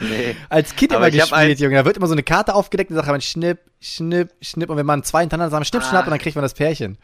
Nee. 0.00 0.36
Als 0.48 0.74
Kind 0.76 0.92
Aber 0.92 1.08
immer 1.08 1.16
gespielt, 1.16 1.60
Junge. 1.60 1.76
Da 1.76 1.84
wird 1.84 1.96
immer 1.96 2.06
so 2.06 2.12
eine 2.12 2.22
Karte 2.22 2.54
aufgedeckt 2.54 2.90
und 2.90 2.96
sagt 2.96 3.08
man 3.08 3.20
Schnipp, 3.20 3.58
Schnipp, 3.80 4.30
Schnipp. 4.40 4.70
Und 4.70 4.76
wenn 4.76 4.86
man 4.86 5.02
zwei 5.02 5.20
hintereinander 5.20 5.50
sagt, 5.50 5.66
Schnipp, 5.66 5.82
Schnapp 5.82 6.02
Ah. 6.02 6.06
und 6.06 6.10
dann 6.10 6.18
kriegt 6.20 6.36
man 6.36 6.42
das 6.42 6.54
Pärchen. 6.54 6.98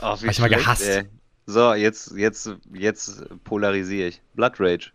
Oh, 0.00 0.16
wie 0.20 0.26
Hab 0.26 0.30
ich 0.32 0.38
mal 0.38 0.48
gehasst. 0.48 0.86
ey. 0.86 1.04
So, 1.46 1.72
jetzt, 1.74 2.12
jetzt, 2.16 2.50
jetzt 2.74 3.24
polarisiere 3.44 4.08
ich. 4.08 4.20
Blood 4.34 4.54
Rage. 4.60 4.90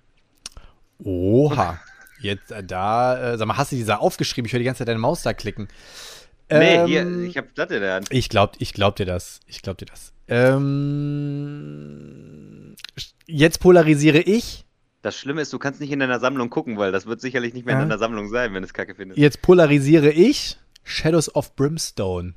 Oha. 1.03 1.79
Jetzt, 2.22 2.51
äh, 2.51 2.63
da, 2.63 3.33
äh, 3.33 3.38
sag 3.38 3.48
mal, 3.48 3.57
hast 3.57 3.72
du 3.72 3.75
die 3.75 3.83
da 3.86 3.98
aufgeschrieben? 3.98 4.45
Ich 4.45 4.53
höre 4.53 4.60
die 4.60 4.65
ganze 4.65 4.79
Zeit 4.79 4.88
deine 4.88 5.00
Maus 5.00 5.24
da 5.24 5.33
klicken. 5.33 5.67
Nee, 6.50 6.75
Ähm, 6.75 6.88
hier, 6.88 7.07
ich 7.27 7.38
hab 7.38 7.45
in 7.57 7.81
der 7.81 7.95
Hand. 7.95 8.07
Ich 8.12 8.29
glaub, 8.29 8.53
ich 8.60 8.74
glaub 8.74 8.95
dir 8.95 9.05
das. 9.05 9.39
Ich 9.48 9.62
glaub 9.62 9.77
dir 9.77 9.86
das. 9.88 10.13
Ähm, 11.03 12.75
jetzt 13.27 13.60
polarisiere 13.60 14.19
ich. 14.19 14.65
Das 15.03 15.15
Schlimme 15.17 15.41
ist, 15.41 15.53
du 15.53 15.60
kannst 15.60 15.79
nicht 15.81 15.91
in 15.91 16.00
deiner 16.00 16.19
Sammlung 16.19 16.50
gucken, 16.50 16.77
weil 16.77 16.91
das 16.91 17.05
wird 17.05 17.22
sicherlich 17.22 17.53
nicht 17.53 17.65
mehr 17.65 17.75
Ja. 17.75 17.81
in 17.83 17.89
deiner 17.89 18.00
Sammlung 18.00 18.29
sein, 18.29 18.53
wenn 18.53 18.63
es 18.63 18.74
kacke 18.74 18.95
findest. 18.95 19.19
Jetzt 19.19 19.41
polarisiere 19.41 20.10
ich. 20.10 20.57
Shadows 20.83 21.33
of 21.36 21.55
Brimstone. 21.55 22.33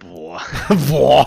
Boah. 0.00 0.40
Boah. 0.88 1.26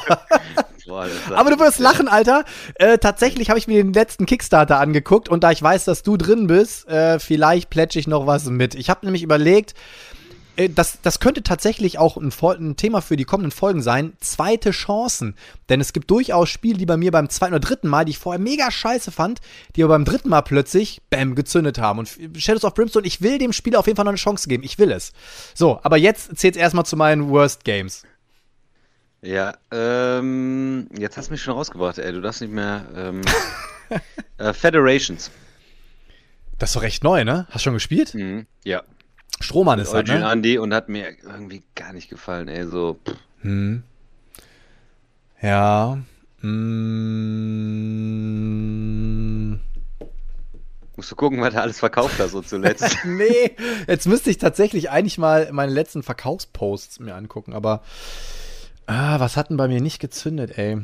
Aber 1.35 1.51
du 1.51 1.59
wirst 1.59 1.79
lachen, 1.79 2.07
Alter. 2.07 2.45
Äh, 2.75 2.97
tatsächlich 2.97 3.49
habe 3.49 3.59
ich 3.59 3.67
mir 3.67 3.83
den 3.83 3.93
letzten 3.93 4.25
Kickstarter 4.25 4.79
angeguckt 4.79 5.29
und 5.29 5.43
da 5.43 5.51
ich 5.51 5.61
weiß, 5.61 5.85
dass 5.85 6.01
du 6.01 6.17
drin 6.17 6.47
bist, 6.47 6.87
äh, 6.87 7.19
vielleicht 7.19 7.69
plätsche 7.69 7.99
ich 7.99 8.07
noch 8.07 8.25
was 8.25 8.45
mit. 8.45 8.73
Ich 8.73 8.89
habe 8.89 9.05
nämlich 9.05 9.21
überlegt, 9.21 9.75
das, 10.67 10.99
das 11.01 11.21
könnte 11.21 11.41
tatsächlich 11.41 11.99
auch 11.99 12.17
ein, 12.17 12.33
ein 12.59 12.75
Thema 12.75 13.01
für 13.01 13.15
die 13.15 13.23
kommenden 13.23 13.51
Folgen 13.51 13.81
sein. 13.81 14.13
Zweite 14.19 14.71
Chancen. 14.71 15.35
Denn 15.69 15.79
es 15.79 15.93
gibt 15.93 16.11
durchaus 16.11 16.49
Spiele, 16.49 16.77
die 16.77 16.85
bei 16.85 16.97
mir 16.97 17.11
beim 17.11 17.29
zweiten 17.29 17.53
oder 17.53 17.61
dritten 17.61 17.87
Mal, 17.87 18.03
die 18.03 18.11
ich 18.11 18.17
vorher 18.17 18.41
mega 18.41 18.69
scheiße 18.69 19.11
fand, 19.11 19.39
die 19.75 19.83
aber 19.83 19.93
beim 19.93 20.03
dritten 20.03 20.27
Mal 20.27 20.41
plötzlich, 20.41 21.01
bam, 21.09 21.35
gezündet 21.35 21.77
haben. 21.79 21.99
Und 21.99 22.09
Shadows 22.35 22.65
of 22.65 22.73
Brimstone, 22.73 23.07
ich 23.07 23.21
will 23.21 23.37
dem 23.37 23.53
Spiel 23.53 23.77
auf 23.77 23.87
jeden 23.87 23.95
Fall 23.95 24.03
noch 24.03 24.11
eine 24.11 24.17
Chance 24.17 24.49
geben. 24.49 24.63
Ich 24.63 24.77
will 24.79 24.91
es. 24.91 25.13
So, 25.53 25.79
aber 25.83 25.95
jetzt 25.95 26.37
zählt 26.37 26.55
es 26.57 26.61
erstmal 26.61 26.85
zu 26.85 26.97
meinen 26.97 27.29
Worst 27.29 27.63
Games. 27.63 28.03
Ja, 29.21 29.57
ähm, 29.71 30.89
jetzt 30.97 31.17
hast 31.17 31.27
du 31.27 31.33
mich 31.33 31.41
schon 31.41 31.53
rausgebracht, 31.53 31.97
ey. 31.97 32.11
Du 32.11 32.21
darfst 32.21 32.41
nicht 32.41 32.53
mehr. 32.53 32.85
Ähm, 32.95 33.21
äh, 34.37 34.53
Federations. 34.53 35.31
Das 36.57 36.71
ist 36.71 36.75
doch 36.75 36.81
recht 36.81 37.03
neu, 37.03 37.23
ne? 37.23 37.45
Hast 37.49 37.61
du 37.61 37.69
schon 37.69 37.73
gespielt? 37.73 38.13
Mhm. 38.13 38.45
Ja. 38.63 38.83
Strohmann 39.49 39.79
ist 39.79 39.95
Eugene 39.95 40.19
ne? 40.19 40.31
Andy 40.31 40.59
und 40.59 40.75
hat 40.75 40.89
mir 40.89 41.09
irgendwie 41.23 41.63
gar 41.73 41.91
nicht 41.91 42.07
gefallen, 42.07 42.47
ey. 42.47 42.67
So. 42.67 42.99
Hm. 43.41 43.81
Ja. 45.41 45.97
Mm. 46.41 47.29
musst 50.95 51.09
du 51.09 51.15
gucken, 51.15 51.41
was 51.41 51.55
er 51.55 51.63
alles 51.63 51.79
verkauft 51.79 52.19
hat, 52.19 52.29
so 52.29 52.43
zuletzt. 52.43 52.99
nee, 53.05 53.55
jetzt 53.87 54.07
müsste 54.07 54.29
ich 54.29 54.37
tatsächlich 54.37 54.91
eigentlich 54.91 55.17
mal 55.17 55.49
meine 55.51 55.71
letzten 55.71 56.03
Verkaufsposts 56.03 56.99
mir 56.99 57.15
angucken, 57.15 57.53
aber 57.53 57.81
ah, 58.85 59.19
was 59.19 59.35
hat 59.35 59.49
denn 59.49 59.57
bei 59.57 59.67
mir 59.67 59.81
nicht 59.81 59.97
gezündet, 59.99 60.59
ey? 60.59 60.81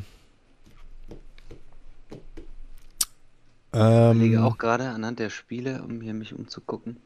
Ich 3.72 3.78
Ähm, 3.78 4.38
auch 4.38 4.58
gerade 4.58 4.88
anhand 4.88 5.20
der 5.20 5.30
Spiele, 5.30 5.82
um 5.82 6.00
hier 6.00 6.14
mich 6.14 6.34
umzugucken. 6.34 6.96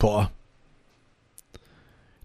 Boah. 0.00 0.32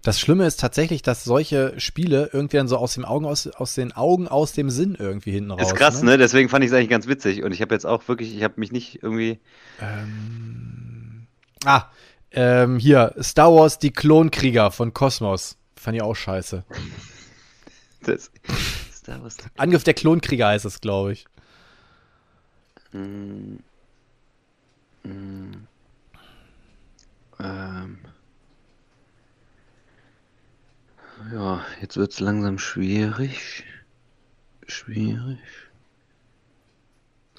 Das 0.02 0.20
Schlimme 0.20 0.46
ist 0.46 0.60
tatsächlich, 0.60 1.02
dass 1.02 1.24
solche 1.24 1.78
Spiele 1.80 2.30
irgendwie 2.32 2.58
dann 2.58 2.68
so 2.68 2.76
aus, 2.76 2.94
dem 2.94 3.04
Augen, 3.04 3.26
aus, 3.26 3.48
aus 3.48 3.74
den 3.74 3.90
Augen, 3.92 4.28
aus 4.28 4.52
dem 4.52 4.70
Sinn 4.70 4.96
irgendwie 4.96 5.32
hinten 5.32 5.50
raus. 5.50 5.62
Ist 5.72 5.74
krass, 5.74 6.02
ne? 6.02 6.16
Deswegen 6.16 6.48
fand 6.48 6.64
ich 6.64 6.70
es 6.70 6.76
eigentlich 6.76 6.90
ganz 6.90 7.08
witzig. 7.08 7.42
Und 7.42 7.52
ich 7.52 7.60
habe 7.60 7.74
jetzt 7.74 7.84
auch 7.86 8.06
wirklich, 8.06 8.36
ich 8.36 8.44
habe 8.44 8.54
mich 8.58 8.70
nicht 8.70 9.02
irgendwie. 9.02 9.40
Ähm, 9.80 11.26
ah, 11.64 11.86
ähm, 12.30 12.78
hier, 12.78 13.16
Star 13.20 13.52
Wars, 13.52 13.80
die 13.80 13.90
Klonkrieger 13.90 14.70
von 14.70 14.94
Kosmos. 14.94 15.56
Fand 15.74 15.96
ich 15.96 16.02
auch 16.02 16.16
scheiße. 16.16 16.64
Das, 18.02 18.30
Star 18.94 19.20
Wars. 19.20 19.36
Angriff 19.56 19.82
der 19.82 19.94
Klonkrieger 19.94 20.46
heißt 20.46 20.64
es, 20.64 20.80
glaube 20.80 21.14
ich. 21.14 21.26
Mm, 22.92 23.56
mm, 25.02 25.66
ähm, 27.40 27.98
ja, 31.32 31.64
jetzt 31.80 31.96
wird 31.96 32.12
es 32.12 32.20
langsam 32.20 32.58
schwierig. 32.58 33.64
Schwierig. 34.66 35.38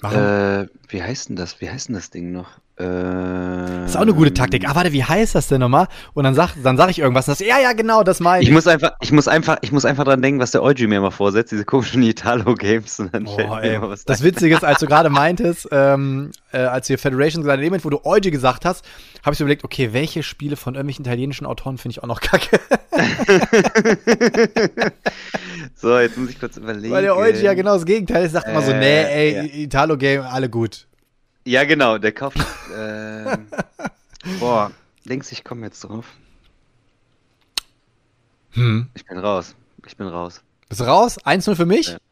Äh, 0.02 0.66
wie 0.88 1.02
heißt 1.02 1.28
denn 1.28 1.36
das? 1.36 1.60
Wie 1.60 1.70
heißt 1.70 1.88
denn 1.88 1.94
das 1.94 2.10
Ding 2.10 2.32
noch? 2.32 2.60
Äh, 2.80 3.86
ist 3.86 3.96
auch 3.96 4.02
eine 4.02 4.14
gute 4.14 4.32
Taktik. 4.32 4.68
Ah, 4.68 4.74
warte, 4.76 4.92
wie 4.92 5.02
heißt 5.02 5.34
das 5.34 5.48
denn 5.48 5.60
nochmal? 5.60 5.88
Und 6.14 6.22
dann 6.24 6.34
sag, 6.34 6.54
dann 6.62 6.76
sag 6.76 6.90
ich 6.90 6.98
irgendwas. 7.00 7.26
Und 7.26 7.32
das, 7.40 7.46
ja, 7.46 7.58
ja, 7.58 7.72
genau, 7.72 8.04
das 8.04 8.20
meine 8.20 8.42
Ich 8.42 8.48
ich. 8.48 8.54
muss 8.54 8.66
einfach, 8.68 8.92
ich 9.00 9.10
muss 9.12 9.26
einfach, 9.26 9.58
ich 9.62 9.72
muss 9.72 9.84
einfach 9.84 10.04
dran 10.04 10.22
denken, 10.22 10.40
was 10.40 10.52
der 10.52 10.62
Eugi 10.62 10.86
mir 10.86 10.98
immer 10.98 11.10
vorsetzt, 11.10 11.50
diese 11.50 11.64
komischen 11.64 12.02
Italo-Games. 12.02 13.00
Oh, 13.26 13.94
Das. 14.06 14.22
Witzige 14.22 14.54
ist, 14.54 14.64
als 14.64 14.78
du 14.80 14.86
gerade 14.86 15.10
meintest, 15.10 15.68
ähm, 15.72 16.30
äh, 16.52 16.58
als 16.58 16.88
wir 16.88 16.98
Federation 16.98 17.42
gesagt 17.42 17.54
haben, 17.56 17.60
in 17.60 17.64
dem 17.66 17.70
Moment, 17.70 17.84
wo 17.84 17.90
du 17.90 18.00
Euge 18.04 18.30
gesagt 18.30 18.64
hast, 18.64 18.84
habe 19.24 19.32
ich 19.32 19.38
so 19.38 19.44
überlegt, 19.44 19.64
okay, 19.64 19.90
welche 19.92 20.22
Spiele 20.22 20.54
von 20.56 20.74
irgendwelchen 20.74 21.04
italienischen 21.04 21.46
Autoren 21.46 21.78
finde 21.78 21.92
ich 21.94 22.02
auch 22.02 22.08
noch 22.08 22.20
kacke? 22.20 22.60
So, 25.76 25.96
jetzt 25.98 26.16
muss 26.16 26.30
ich 26.30 26.40
kurz 26.40 26.56
überlegen. 26.56 26.92
Weil 26.92 27.02
der 27.02 27.16
Euge 27.16 27.40
ja 27.40 27.54
genau 27.54 27.74
das 27.74 27.84
Gegenteil 27.84 28.24
ist. 28.24 28.32
Sagt 28.32 28.48
immer 28.48 28.62
so, 28.62 28.72
Äh, 28.72 28.78
nee, 28.78 29.02
ey, 29.02 29.34
ja. 29.36 29.42
Italo-Game, 29.64 30.22
alle 30.22 30.48
gut. 30.48 30.87
Ja, 31.48 31.64
genau, 31.64 31.96
der 31.96 32.12
kauft. 32.12 32.36
ähm, 32.76 33.46
boah, 34.38 34.70
denkst 35.06 35.30
du, 35.30 35.32
ich 35.32 35.44
komme 35.44 35.64
jetzt 35.64 35.80
drauf? 35.80 36.06
Hm. 38.50 38.88
Ich 38.94 39.06
bin 39.06 39.18
raus. 39.18 39.54
Ich 39.86 39.96
bin 39.96 40.06
raus. 40.08 40.42
Bist 40.68 40.80
du 40.82 40.84
raus? 40.84 41.18
1-0 41.24 41.54
für 41.56 41.66
mich? 41.66 41.88
Ja. 41.88 41.98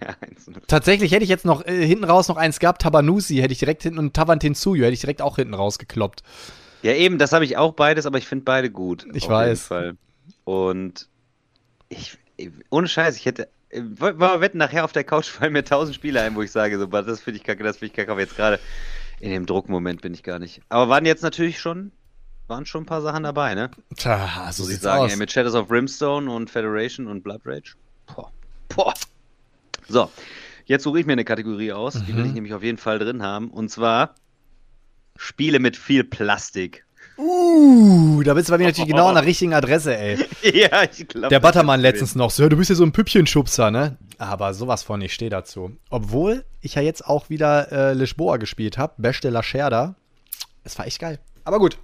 Ja, 0.00 0.14
eins 0.20 0.46
und- 0.48 0.68
Tatsächlich 0.68 1.12
hätte 1.12 1.24
ich 1.24 1.30
jetzt 1.30 1.44
noch 1.44 1.64
äh, 1.66 1.86
hinten 1.86 2.04
raus 2.04 2.28
noch 2.28 2.36
eins 2.36 2.60
gehabt. 2.60 2.82
Tabanusi 2.82 3.36
hätte 3.36 3.52
ich 3.52 3.58
direkt 3.58 3.82
hinten 3.82 3.98
und 3.98 4.14
Tavantinsuyu 4.14 4.82
hätte 4.84 4.92
ich 4.92 5.00
direkt 5.00 5.22
auch 5.22 5.36
hinten 5.36 5.54
rausgekloppt. 5.54 6.22
ja, 6.82 6.92
eben, 6.92 7.18
das 7.18 7.32
habe 7.32 7.44
ich 7.44 7.56
auch 7.56 7.72
beides, 7.72 8.04
aber 8.06 8.18
ich 8.18 8.26
finde 8.26 8.44
beide 8.44 8.70
gut. 8.70 9.06
Ich 9.14 9.28
weiß. 9.28 9.70
Und 10.44 11.08
ich, 11.88 12.18
ohne 12.70 12.86
Scheiß, 12.88 13.16
ich 13.16 13.24
hätte. 13.26 13.48
Wollen 13.74 14.18
wir 14.20 14.40
wetten, 14.40 14.58
nachher 14.58 14.84
auf 14.84 14.92
der 14.92 15.04
Couch 15.04 15.26
fallen 15.28 15.52
mir 15.54 15.64
tausend 15.64 15.94
Spiele 15.94 16.20
ein, 16.20 16.34
wo 16.34 16.42
ich 16.42 16.50
sage, 16.52 16.78
so, 16.78 16.88
"Boah, 16.88 17.02
das 17.02 17.20
finde 17.20 17.38
ich 17.38 17.44
kacke, 17.44 17.62
das 17.64 17.78
finde 17.78 17.86
ich 17.92 17.96
kacke, 17.96 18.10
aber 18.12 18.20
jetzt 18.20 18.36
gerade 18.36 18.58
in 19.20 19.30
dem 19.30 19.46
Druckmoment 19.46 20.02
bin 20.02 20.12
ich 20.14 20.22
gar 20.22 20.38
nicht. 20.38 20.60
Aber 20.68 20.88
waren 20.88 21.06
jetzt 21.06 21.22
natürlich 21.22 21.58
schon, 21.60 21.92
waren 22.48 22.66
schon 22.66 22.82
ein 22.82 22.86
paar 22.86 23.00
Sachen 23.02 23.22
dabei, 23.22 23.54
ne? 23.54 23.70
Tja, 23.96 24.28
so 24.52 24.62
Muss 24.64 24.70
ich 24.70 24.74
sieht's 24.76 24.82
sagen, 24.82 25.04
aus. 25.04 25.12
ey, 25.12 25.16
mit 25.16 25.32
Shadows 25.32 25.54
of 25.54 25.68
Brimstone 25.68 26.30
und 26.30 26.50
Federation 26.50 27.06
und 27.06 27.22
Blood 27.22 27.40
Rage. 27.46 27.74
Boah. 28.06 28.30
Boah. 28.68 28.94
So, 29.88 30.10
jetzt 30.66 30.82
suche 30.84 31.00
ich 31.00 31.06
mir 31.06 31.12
eine 31.12 31.24
Kategorie 31.24 31.72
aus, 31.72 31.94
die 31.94 32.08
will 32.14 32.24
Mhm. 32.24 32.28
ich 32.28 32.32
nämlich 32.34 32.54
auf 32.54 32.62
jeden 32.62 32.78
Fall 32.78 32.98
drin 32.98 33.22
haben. 33.22 33.48
Und 33.50 33.70
zwar 33.70 34.14
Spiele 35.16 35.60
mit 35.60 35.76
viel 35.76 36.04
Plastik. 36.04 36.84
Uh, 37.16 38.22
da 38.22 38.34
bist 38.34 38.48
du 38.48 38.52
bei 38.52 38.58
mir 38.58 38.66
natürlich 38.66 38.90
genau 38.90 39.08
an 39.08 39.14
der 39.14 39.24
richtigen 39.26 39.54
Adresse, 39.54 39.96
ey. 39.96 40.18
ja, 40.42 40.84
ich 40.84 41.06
glaube. 41.08 41.28
Der 41.28 41.40
Buttermann 41.40 41.80
letztens 41.80 42.14
noch 42.14 42.30
so, 42.30 42.42
ja, 42.42 42.48
du 42.48 42.56
bist 42.56 42.70
ja 42.70 42.76
so 42.76 42.84
ein 42.84 42.92
Püppchenschubser, 42.92 43.70
ne? 43.70 43.98
Aber 44.18 44.54
sowas 44.54 44.82
von, 44.82 45.00
ich 45.00 45.12
stehe 45.12 45.30
dazu. 45.30 45.72
Obwohl 45.90 46.44
ich 46.60 46.74
ja 46.76 46.82
jetzt 46.82 47.06
auch 47.06 47.28
wieder 47.28 47.70
äh, 47.72 47.92
Lisboa 47.94 48.36
gespielt 48.38 48.78
habe, 48.78 48.94
Beste 48.98 49.30
La 49.30 49.42
Scherda. 49.42 49.94
Es 50.64 50.78
war 50.78 50.86
echt 50.86 51.00
geil. 51.00 51.18
Aber 51.44 51.58
gut. 51.58 51.78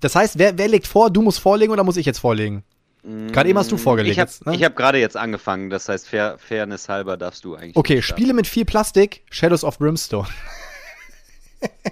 Das 0.00 0.16
heißt, 0.16 0.38
wer, 0.38 0.58
wer 0.58 0.68
legt 0.68 0.86
vor? 0.86 1.10
Du 1.10 1.22
musst 1.22 1.38
vorlegen 1.38 1.72
oder 1.72 1.84
muss 1.84 1.96
ich 1.96 2.06
jetzt 2.06 2.18
vorlegen? 2.18 2.64
Gerade 3.04 3.48
eben 3.48 3.58
hast 3.58 3.72
du 3.72 3.76
vorgelegt 3.76 4.12
Ich 4.12 4.20
habe 4.20 4.56
ne? 4.56 4.64
hab 4.64 4.76
gerade 4.76 4.98
jetzt 4.98 5.16
angefangen, 5.16 5.70
das 5.70 5.88
heißt, 5.88 6.08
fair, 6.08 6.36
Fairness 6.38 6.88
halber 6.88 7.16
darfst 7.16 7.44
du 7.44 7.56
eigentlich. 7.56 7.76
Okay. 7.76 8.00
Spiele 8.00 8.32
mit 8.32 8.46
viel 8.46 8.64
Plastik, 8.64 9.24
Shadows 9.28 9.64
of 9.64 9.78
Brimstone. 9.78 10.28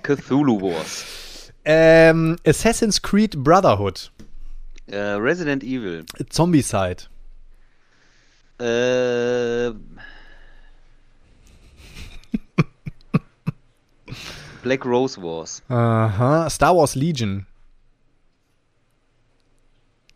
Cthulhu 0.02 0.60
Wars. 0.60 1.04
Ähm, 1.64 2.36
Assassin's 2.46 3.00
Creed 3.02 3.42
Brotherhood. 3.42 4.10
Äh, 4.86 4.96
Resident 4.98 5.62
Evil. 5.62 6.04
Zombicide. 6.30 7.04
Äh, 8.58 9.70
Black 14.62 14.84
Rose 14.84 15.20
Wars. 15.22 15.62
Aha. 15.68 16.48
Star 16.50 16.76
Wars 16.76 16.94
Legion. 16.94 17.46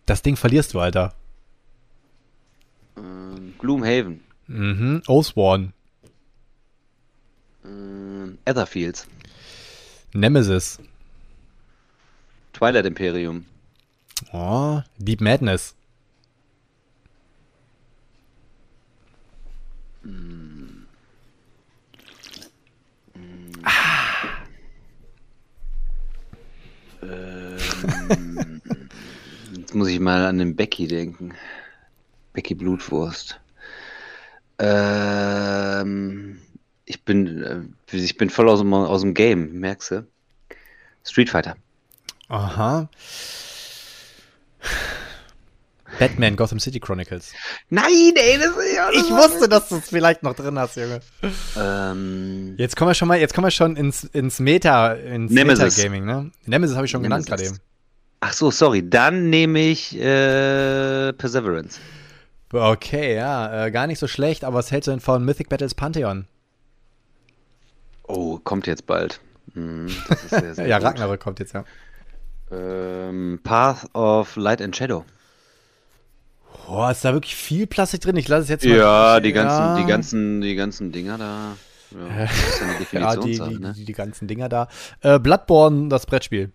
Das 0.07 0.21
Ding 0.23 0.37
verlierst 0.37 0.75
du, 0.75 0.81
Alter. 0.81 1.15
Ähm, 2.97 3.55
Gloomhaven. 3.59 4.21
Mhm. 4.47 5.03
Oathsworn. 5.07 5.73
Ähm, 7.65 8.39
Etherfields. 8.45 9.07
Nemesis. 10.13 10.79
Twilight 12.55 12.87
Imperium. 12.87 13.45
Oh, 14.33 14.81
Deep 14.99 15.21
Madness. 15.21 15.75
Ähm, 20.07 20.87
jetzt 29.57 29.75
muss 29.75 29.89
ich 29.89 30.01
mal 30.01 30.25
an 30.25 30.39
den 30.39 30.57
Becky 30.57 30.87
denken. 30.87 31.35
Becky 32.33 32.55
Blutwurst. 32.55 33.41
Ähm, 34.59 36.39
ich 36.85 37.05
bin, 37.05 37.43
äh, 37.43 37.97
ich 37.97 38.17
bin 38.17 38.31
voll 38.31 38.49
aus 38.49 38.61
dem, 38.61 38.73
aus 38.73 39.01
dem 39.01 39.13
Game, 39.13 39.59
merkst 39.59 39.91
du? 39.91 40.07
Street 41.05 41.29
Fighter. 41.29 41.57
Aha. 42.29 42.89
Batman 45.99 46.35
Gotham 46.37 46.59
City 46.59 46.81
Chronicles. 46.81 47.33
Nein, 47.71 48.15
ey, 48.17 48.39
das 48.39 48.49
ist 48.57 48.75
ja. 48.75 48.91
Ich 48.91 49.11
wusste, 49.11 49.49
dass 49.49 49.69
du 49.69 49.77
es 49.77 49.89
vielleicht 49.89 50.23
noch 50.23 50.35
drin 50.35 50.59
hast, 50.59 50.77
Junge. 50.77 51.01
Ähm, 51.57 52.55
Jetzt 52.59 52.77
kommen 52.77 52.91
wir 52.91 52.95
schon 52.95 53.07
mal, 53.09 53.19
jetzt 53.19 53.33
kommen 53.35 53.47
wir 53.47 53.51
schon 53.53 53.77
ins, 53.77 54.05
ins 54.05 54.41
Meta, 54.41 54.95
ins 54.95 55.31
Nemesis. 55.31 55.77
Meta-Gaming, 55.77 56.05
ne? 56.05 56.31
Nemesis 56.47 56.75
habe 56.77 56.87
ich 56.87 56.91
schon 56.91 57.03
genannt 57.03 57.27
gerade 57.27 57.43
Nemesis. 57.43 57.59
eben. 57.59 57.67
ach 58.21 58.33
so, 58.33 58.51
sorry. 58.51 58.89
Dann 58.89 59.31
nehme 59.31 59.61
ich 59.61 59.97
äh, 59.97 61.13
Perseverance. 61.13 61.79
Okay, 62.53 63.15
ja, 63.17 63.67
äh, 63.67 63.71
gar 63.71 63.87
nicht 63.87 63.99
so 63.99 64.07
schlecht, 64.09 64.45
aber 64.45 64.57
was 64.59 64.71
hältst 64.73 64.87
du 64.89 64.93
denn 64.93 65.01
von 65.01 65.25
Mythic 65.25 65.49
Battles 65.49 65.75
Pantheon? 65.75 66.27
Oh, 68.07 68.39
kommt 68.39 68.67
jetzt 68.67 68.87
bald. 68.87 69.21
Hm, 69.55 69.87
das 70.09 70.23
ist 70.25 70.31
sehr, 70.31 70.55
sehr 70.57 70.67
ja, 70.67 70.79
gut. 70.79 70.87
Ragnarök 70.89 71.21
kommt 71.21 71.39
jetzt, 71.41 71.53
ja. 71.55 71.65
Ähm, 72.55 73.41
Path 73.43 73.89
of 73.95 74.37
Light 74.37 74.63
and 74.63 74.75
Shadow. 74.77 75.05
Boah, 76.67 76.91
ist 76.91 77.05
da 77.05 77.13
wirklich 77.13 77.35
viel 77.37 77.67
Plastik 77.67 78.01
drin? 78.01 78.17
Ich 78.17 78.29
lasse 78.29 78.45
es 78.45 78.49
jetzt 78.49 78.65
mal. 78.65 78.77
Ja, 78.77 79.21
die 79.21 79.33
ganzen, 79.33 79.59
Ja. 79.59 79.77
die 79.77 79.85
ganzen, 79.87 80.41
die 80.41 80.55
ganzen 80.55 80.93
Dinger 80.93 81.19
da. 81.19 81.57
Ja, 81.91 81.99
das 82.27 82.33
ist 82.33 82.61
ja 82.61 82.65
eine 82.67 82.73
Ja, 82.73 82.79
die, 82.79 82.85
Definitionssache, 82.85 83.51
die, 83.51 83.59
ne? 83.59 83.73
die, 83.77 83.85
die 83.85 83.93
ganzen 83.93 84.29
Dinger 84.29 84.49
da. 84.49 84.69
Äh, 85.01 85.19
Bloodborne, 85.19 85.89
das 85.89 86.07
Brettspiel. 86.07 86.53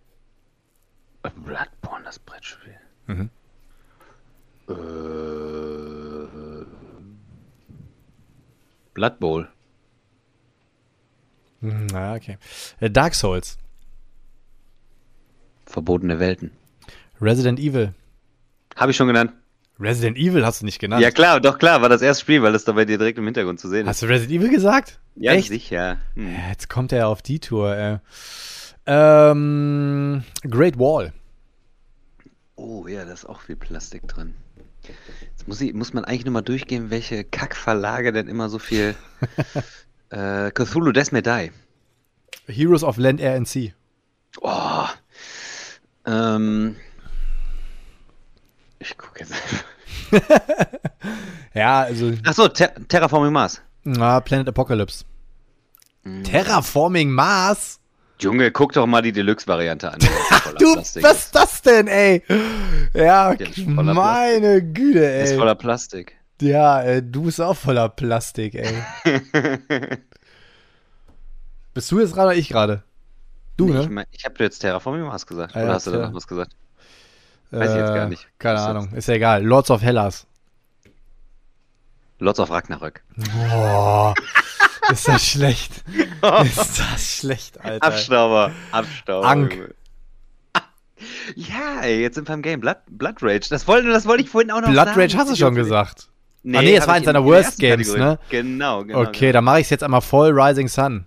Bloodborne, 1.21 2.03
das 2.05 2.17
Brettspiel. 2.19 2.75
Mhm. 3.07 3.29
Äh, 4.69 4.73
Blood 8.93 9.19
Bowl. 9.19 9.47
Hm, 11.61 11.87
Na, 11.91 12.15
okay. 12.15 12.37
Äh, 12.79 12.89
Dark 12.89 13.15
Souls. 13.15 13.57
Verbotene 15.69 16.19
Welten. 16.19 16.51
Resident 17.21 17.59
Evil. 17.59 17.93
Habe 18.75 18.91
ich 18.91 18.97
schon 18.97 19.07
genannt. 19.07 19.33
Resident 19.79 20.17
Evil 20.17 20.45
hast 20.45 20.61
du 20.61 20.65
nicht 20.65 20.79
genannt. 20.79 21.01
Ja, 21.01 21.11
klar, 21.11 21.39
doch 21.39 21.57
klar, 21.57 21.81
war 21.81 21.89
das 21.89 22.01
erste 22.01 22.21
Spiel, 22.21 22.41
weil 22.41 22.51
das 22.51 22.65
da 22.65 22.73
bei 22.73 22.85
dir 22.85 22.97
direkt 22.97 23.17
im 23.17 23.25
Hintergrund 23.25 23.59
zu 23.59 23.69
sehen 23.69 23.81
ist. 23.81 23.87
Hast 23.87 24.01
du 24.01 24.07
Resident 24.07 24.41
Evil 24.41 24.49
gesagt? 24.49 24.99
Ja, 25.15 25.33
Echt? 25.33 25.47
sicher. 25.49 25.99
Hm. 26.15 26.33
Ja, 26.33 26.49
Jetzt 26.49 26.69
kommt 26.69 26.91
er 26.91 27.07
auf 27.07 27.21
die 27.21 27.39
Tour. 27.39 27.77
Äh. 27.77 27.99
Ähm, 28.87 30.23
Great 30.49 30.79
Wall. 30.79 31.13
Oh 32.55 32.87
ja, 32.87 33.05
da 33.05 33.13
ist 33.13 33.25
auch 33.25 33.41
viel 33.41 33.55
Plastik 33.55 34.07
drin. 34.07 34.33
Jetzt 35.21 35.47
muss, 35.47 35.61
ich, 35.61 35.73
muss 35.73 35.93
man 35.93 36.03
eigentlich 36.03 36.25
nur 36.25 36.33
mal 36.33 36.41
durchgehen, 36.41 36.89
welche 36.89 37.23
Kackverlage 37.23 38.11
denn 38.11 38.27
immer 38.27 38.49
so 38.49 38.59
viel. 38.59 38.95
äh, 40.09 40.51
Cthulhu 40.51 40.91
Death 40.91 41.11
May 41.11 41.21
Die. 41.21 41.51
Heroes 42.47 42.83
of 42.83 42.97
Land, 42.97 43.21
Air 43.21 43.35
and 43.35 43.47
Sea. 43.47 43.73
Oh. 44.41 44.87
Ähm. 46.09 46.75
Ich 48.79 48.97
gucke 48.97 49.19
jetzt 49.21 49.33
einfach. 49.33 49.63
Ja, 51.53 51.81
also 51.81 52.13
Achso, 52.25 52.47
Ter 52.47 52.73
Terraforming 52.87 53.33
Mars. 53.33 53.61
na, 53.83 54.19
Planet 54.21 54.47
Apocalypse. 54.49 55.03
Mhm. 56.03 56.23
Terraforming 56.23 57.09
Mars? 57.09 57.79
Junge, 58.19 58.51
guck 58.51 58.73
doch 58.73 58.85
mal 58.85 59.01
die 59.01 59.11
Deluxe-Variante 59.11 59.91
an. 59.91 59.99
Du, 60.59 60.73
Plastik. 60.73 61.03
was 61.03 61.17
ist 61.25 61.35
das 61.35 61.61
denn, 61.61 61.87
ey? 61.87 62.23
Ja, 62.93 63.33
meine 63.77 64.61
Güte, 64.63 64.99
Die 64.99 65.23
ist 65.23 65.31
ey. 65.31 65.37
voller 65.37 65.55
Plastik. 65.55 66.15
Ja, 66.41 66.81
äh, 66.83 67.01
du 67.03 67.23
bist 67.23 67.39
auch 67.39 67.55
voller 67.55 67.87
Plastik, 67.89 68.55
ey. 68.55 68.73
Bist 71.73 71.91
du 71.91 71.99
jetzt 71.99 72.13
gerade 72.13 72.29
oder 72.29 72.37
ich 72.37 72.49
gerade? 72.49 72.83
Du, 73.59 73.67
Ich, 73.67 73.73
ne? 73.73 73.89
mein, 73.89 74.05
ich 74.11 74.23
habe 74.25 74.35
jetzt 74.43 74.59
Terraforming 74.59 75.03
Mars 75.03 75.27
gesagt. 75.27 75.55
Ah, 75.55 75.59
Oder 75.59 75.67
ja, 75.67 75.73
hast 75.73 75.87
du 75.87 75.91
da 75.91 76.07
noch 76.07 76.13
was 76.13 76.27
gesagt? 76.27 76.51
weiß 77.51 77.71
ich 77.71 77.77
jetzt 77.77 77.93
gar 77.93 78.07
nicht. 78.07 78.27
Keine 78.39 78.59
Ahnung, 78.61 78.93
ist 78.93 79.07
ja 79.07 79.15
egal. 79.15 79.43
Lords 79.43 79.69
of 79.71 79.81
Hellas. 79.81 80.25
Lords 82.19 82.39
of 82.39 82.51
Ragnarök. 82.51 83.01
Boah, 83.15 84.13
ist 84.91 85.07
das 85.07 85.25
schlecht. 85.25 85.83
Ist 86.43 86.79
das 86.79 87.17
schlecht, 87.19 87.63
Alter. 87.63 87.85
Abstauber. 87.87 88.51
Abstauber. 88.71 89.27
Ank. 89.27 89.73
Ja, 91.35 91.79
ey, 91.83 92.01
jetzt 92.01 92.15
sind 92.15 92.27
wir 92.27 92.33
im 92.35 92.41
Game. 92.41 92.59
Blood, 92.59 92.77
Blood 92.89 93.15
Rage. 93.21 93.47
Das 93.49 93.65
wollte, 93.69 93.87
das 93.87 94.05
wollte 94.05 94.21
ich 94.23 94.29
vorhin 94.29 94.51
auch 94.51 94.59
noch 94.59 94.69
Blood 94.69 94.87
sagen. 94.87 94.99
Rage 94.99 95.17
hast 95.17 95.31
du 95.31 95.35
schon 95.37 95.55
gesagt. 95.55 96.09
Nee, 96.43 96.57
Ah, 96.57 96.61
nee, 96.61 96.73
das 96.73 96.81
hab 96.81 96.87
war 96.89 96.95
ich 96.95 96.97
eins 96.97 97.05
deiner 97.05 97.23
Worst 97.23 97.57
Games, 97.59 97.87
Kategorie. 97.87 98.09
ne? 98.11 98.19
Genau, 98.29 98.83
genau. 98.83 99.01
Okay, 99.03 99.31
dann 99.31 99.45
mache 99.45 99.59
ich 99.61 99.67
es 99.67 99.69
jetzt 99.69 99.83
einmal 99.83 100.01
voll 100.01 100.37
Rising 100.37 100.67
Sun. 100.67 101.05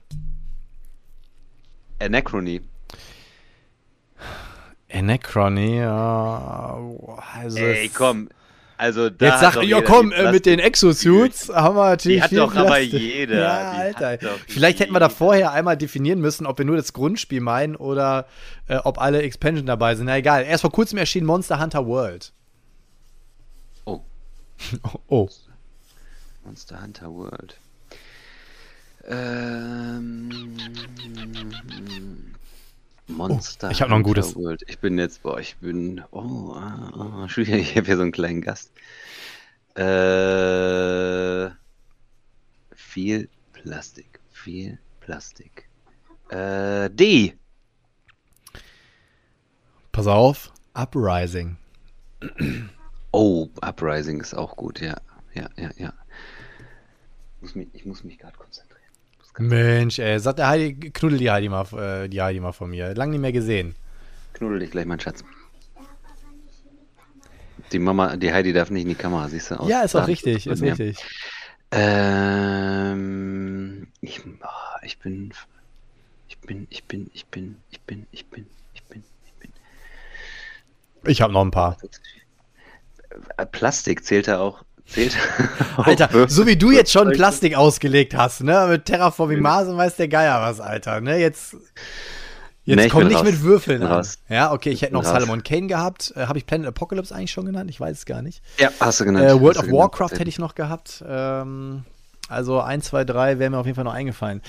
Anachrony. 2.02 2.60
Anachrony, 4.92 5.78
ja. 5.78 6.78
Also 7.34 7.58
Ey, 7.58 7.88
komm. 7.88 8.28
Also, 8.76 9.10
da 9.10 9.26
Jetzt 9.26 9.40
sag, 9.40 9.54
ja 9.56 9.62
jeder 9.62 9.82
komm, 9.82 10.10
äh, 10.10 10.32
mit 10.32 10.44
den 10.44 10.58
Exosuits 10.58 11.50
haben 11.50 11.76
wir 11.76 11.90
natürlich 11.90 12.16
Die 12.16 12.22
hat 12.22 12.28
viel 12.30 12.38
doch 12.38 12.54
aber 12.54 12.66
Plastik. 12.66 13.00
jeder. 13.00 13.40
Ja, 13.40 13.70
Alter. 13.70 14.18
Vielleicht 14.48 14.80
hätten 14.80 14.92
wir 14.92 14.98
da 14.98 15.06
jeder. 15.06 15.16
vorher 15.16 15.52
einmal 15.52 15.76
definieren 15.76 16.20
müssen, 16.20 16.46
ob 16.46 16.58
wir 16.58 16.64
nur 16.64 16.76
das 16.76 16.92
Grundspiel 16.92 17.40
meinen 17.40 17.76
oder 17.76 18.26
äh, 18.66 18.78
ob 18.78 19.00
alle 19.00 19.22
Expansion 19.22 19.66
dabei 19.66 19.94
sind. 19.94 20.06
Na 20.06 20.16
egal. 20.16 20.42
Erst 20.44 20.62
vor 20.62 20.72
kurzem 20.72 20.98
erschien 20.98 21.24
Monster 21.24 21.60
Hunter 21.60 21.86
World. 21.86 22.32
Oh, 23.84 24.00
oh. 25.06 25.28
Monster 26.44 26.82
Hunter 26.82 27.12
World. 27.14 27.56
Ähm, 29.04 30.30
Monster 33.08 33.68
Oh, 33.68 33.70
ich 33.70 33.82
hab 33.82 33.88
noch 33.88 33.96
ein 33.96 34.02
gutes. 34.02 34.34
World. 34.36 34.62
Ich 34.68 34.78
bin 34.78 34.98
jetzt, 34.98 35.22
boah, 35.22 35.38
ich 35.38 35.56
bin, 35.56 36.02
oh, 36.12 36.52
ah, 36.54 37.28
schwierig, 37.28 37.54
ich 37.70 37.76
habe 37.76 37.86
hier 37.86 37.96
so 37.96 38.02
einen 38.02 38.12
kleinen 38.12 38.40
Gast. 38.40 38.72
Äh, 39.74 41.50
viel 42.74 43.28
Plastik, 43.52 44.20
viel 44.30 44.78
Plastik. 45.00 45.68
Äh, 46.28 46.90
D. 46.90 47.34
Pass 49.92 50.06
auf. 50.06 50.52
Uprising. 50.74 51.58
Oh, 53.10 53.48
Uprising 53.60 54.20
ist 54.20 54.34
auch 54.34 54.56
gut, 54.56 54.80
ja. 54.80 54.96
Ja, 55.34 55.48
ja, 55.56 55.70
ja. 55.76 55.92
Ich 57.36 57.42
muss 57.42 57.54
mich, 57.54 57.68
ich 57.72 57.84
muss 57.84 58.04
mich 58.04 58.18
gerade 58.18 58.36
konzentrieren. 58.36 58.71
Mensch, 59.38 59.98
ey, 59.98 60.18
sagt 60.20 60.38
der 60.38 60.48
Heidi, 60.48 60.90
knuddel 60.90 61.18
die 61.18 61.30
Heidi 61.30 61.48
mal, 61.48 61.66
äh, 61.72 62.08
die 62.08 62.20
Heidi 62.20 62.40
mal 62.40 62.52
von 62.52 62.70
mir. 62.70 62.94
Lang 62.94 63.10
nicht 63.10 63.20
mehr 63.20 63.32
gesehen. 63.32 63.74
Knuddel 64.34 64.58
dich 64.60 64.70
gleich, 64.70 64.86
mein 64.86 65.00
Schatz. 65.00 65.24
Die 67.72 67.78
Mama, 67.78 68.16
die 68.16 68.32
Heidi 68.32 68.52
darf 68.52 68.70
nicht 68.70 68.82
in 68.82 68.90
die 68.90 68.94
Kamera, 68.94 69.28
siehst 69.28 69.50
du? 69.50 69.60
Aus 69.60 69.68
ja, 69.68 69.82
ist 69.82 69.96
auch 69.96 70.06
richtig, 70.06 70.46
ist 70.46 70.60
mir. 70.60 70.78
richtig. 70.78 70.98
Ähm, 71.70 73.06
ich, 74.02 74.20
ah, 74.42 74.78
ich 74.82 74.98
bin, 74.98 75.32
ich 76.28 76.38
bin, 76.38 76.66
ich 76.68 76.84
bin, 76.84 77.10
ich 77.14 77.24
bin, 77.26 77.56
ich 77.70 77.80
bin, 77.80 78.06
ich 78.10 78.26
bin, 78.26 78.46
ich 78.74 78.82
bin, 78.84 79.02
ich 79.24 79.32
bin. 79.32 79.50
Ich 81.06 81.22
habe 81.22 81.32
noch 81.32 81.40
ein 81.40 81.50
paar. 81.50 81.78
Plastik 83.52 84.04
zählt 84.04 84.28
da 84.28 84.40
auch, 84.40 84.64
zählt. 84.92 85.16
auch 85.76 85.86
Alter, 85.86 86.28
so 86.28 86.46
wie 86.46 86.56
du 86.56 86.70
jetzt 86.70 86.92
schon 86.92 87.10
Plastik 87.12 87.56
ausgelegt 87.56 88.14
hast, 88.16 88.42
ne? 88.42 88.66
Mit 88.68 88.84
Terraforming 88.84 89.40
Mars 89.40 89.68
und 89.68 89.76
weiß 89.76 89.96
der 89.96 90.08
Geier 90.08 90.40
was, 90.40 90.60
Alter, 90.60 91.00
ne? 91.00 91.18
Jetzt, 91.18 91.54
jetzt 92.64 92.76
Nee, 92.76 92.88
komm 92.88 93.06
nicht 93.08 93.16
raus. 93.16 93.24
mit 93.24 93.42
Würfeln 93.42 93.82
an. 93.82 93.92
raus. 93.92 94.18
Ja, 94.28 94.52
okay, 94.52 94.70
ich 94.70 94.82
hätte 94.82 94.92
noch 94.94 95.04
raus. 95.04 95.10
Salomon 95.12 95.42
Kane 95.42 95.66
gehabt. 95.66 96.12
Äh, 96.16 96.26
Habe 96.26 96.38
ich 96.38 96.46
Planet 96.46 96.68
Apocalypse 96.68 97.14
eigentlich 97.14 97.32
schon 97.32 97.46
genannt? 97.46 97.70
Ich 97.70 97.80
weiß 97.80 97.98
es 97.98 98.06
gar 98.06 98.22
nicht. 98.22 98.42
Ja, 98.58 98.70
hast 98.80 99.00
du 99.00 99.04
genannt. 99.04 99.24
Äh, 99.26 99.40
World 99.40 99.56
of 99.58 99.64
genannt. 99.64 99.80
Warcraft 99.82 100.12
hätte 100.18 100.28
ich 100.28 100.38
noch 100.38 100.54
gehabt. 100.54 101.02
Ähm, 101.08 101.84
also 102.28 102.60
1, 102.60 102.84
2, 102.86 103.04
3 103.04 103.38
wäre 103.38 103.50
mir 103.50 103.58
auf 103.58 103.66
jeden 103.66 103.74
Fall 103.76 103.84
noch 103.84 103.92
eingefallen. 103.94 104.40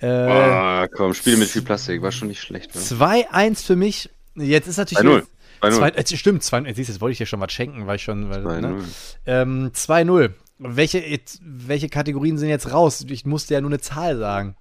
Äh, 0.00 0.06
Ah, 0.06 0.86
komm, 0.88 1.12
Spiele 1.12 1.36
mit 1.38 1.48
viel 1.48 1.62
Plastik, 1.62 2.00
war 2.02 2.12
schon 2.12 2.28
nicht 2.28 2.40
schlecht. 2.40 2.74
Ne? 2.74 2.80
2-1 2.80 3.64
für 3.64 3.76
mich. 3.76 4.10
Jetzt 4.36 4.68
ist 4.68 4.76
natürlich. 4.76 5.02
2-0. 5.04 5.24
2-0. 5.62 5.70
Zwei, 5.72 5.88
äh, 5.90 6.06
stimmt, 6.16 6.42
2 6.42 6.64
siehst 6.74 6.88
du, 6.88 6.92
jetzt 6.92 7.00
wollte 7.00 7.12
ich 7.12 7.18
dir 7.18 7.26
schon 7.26 7.40
was 7.40 7.52
schenken, 7.52 7.86
weil 7.86 7.96
ich 7.96 8.02
schon. 8.02 8.30
Weil, 8.30 8.44
2-0. 8.46 8.60
ne? 8.60 8.84
ähm, 9.26 9.70
2-0. 9.72 10.30
Welche, 10.58 10.98
jetzt- 11.00 11.40
welche 11.42 11.88
Kategorien 11.88 12.38
sind 12.38 12.48
jetzt 12.48 12.72
raus? 12.72 13.04
Ich 13.08 13.24
musste 13.26 13.54
ja 13.54 13.60
nur 13.60 13.70
eine 13.70 13.80
Zahl 13.80 14.16
sagen. 14.18 14.56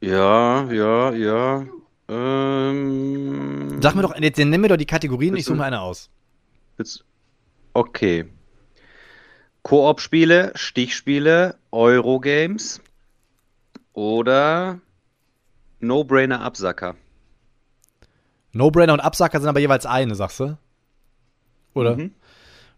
Ja, 0.00 0.70
ja, 0.72 1.12
ja. 1.12 1.66
Ähm, 2.08 3.80
Sag 3.82 3.94
mir 3.94 4.02
doch, 4.02 4.14
jetzt 4.18 4.38
nenn 4.38 4.60
mir 4.60 4.68
doch 4.68 4.76
die 4.76 4.86
Kategorien, 4.86 5.36
ich 5.36 5.44
suche 5.46 5.56
mir 5.56 5.64
eine 5.64 5.80
aus. 5.80 6.10
Willst- 6.76 7.04
Okay. 7.72 8.26
Koop-Spiele, 9.62 10.52
Stichspiele, 10.54 11.56
Eurogames 11.72 12.80
oder 13.94 14.80
No-Brainer-Absacker. 15.80 16.94
No-Brainer 18.54 18.92
und 18.92 19.00
Absacker 19.00 19.40
sind 19.40 19.48
aber 19.48 19.60
jeweils 19.60 19.86
eine, 19.86 20.14
sagst 20.14 20.40
du? 20.40 20.56
Oder? 21.74 21.96
Mhm. 21.96 22.12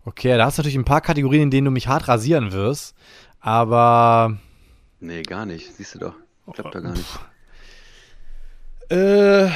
Okay, 0.04 0.36
da 0.36 0.46
hast 0.46 0.58
du 0.58 0.62
natürlich 0.62 0.78
ein 0.78 0.84
paar 0.84 1.00
Kategorien, 1.00 1.42
in 1.42 1.50
denen 1.50 1.66
du 1.66 1.70
mich 1.70 1.88
hart 1.88 2.08
rasieren 2.08 2.52
wirst. 2.52 2.94
Aber. 3.40 4.38
Nee, 5.00 5.22
gar 5.22 5.46
nicht. 5.46 5.74
Siehst 5.74 5.96
du 5.96 5.98
doch. 5.98 6.14
Klappt 6.52 6.74
doch 6.74 6.82
gar 6.82 6.92
nicht. 6.92 7.18
Äh. 8.88 9.50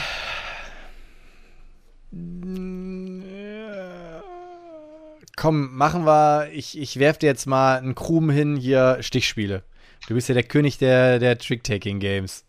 Komm, 5.36 5.74
machen 5.76 6.04
wir. 6.04 6.50
Ich, 6.52 6.76
ich 6.78 6.98
werf 6.98 7.18
dir 7.18 7.28
jetzt 7.28 7.46
mal 7.46 7.78
einen 7.78 7.94
Krumen 7.94 8.30
hin, 8.30 8.56
hier 8.56 8.98
Stichspiele. 9.00 9.62
Du 10.08 10.14
bist 10.14 10.28
ja 10.28 10.34
der 10.34 10.42
König 10.42 10.78
der, 10.78 11.18
der 11.18 11.38
Trick-Taking-Games. 11.38 12.44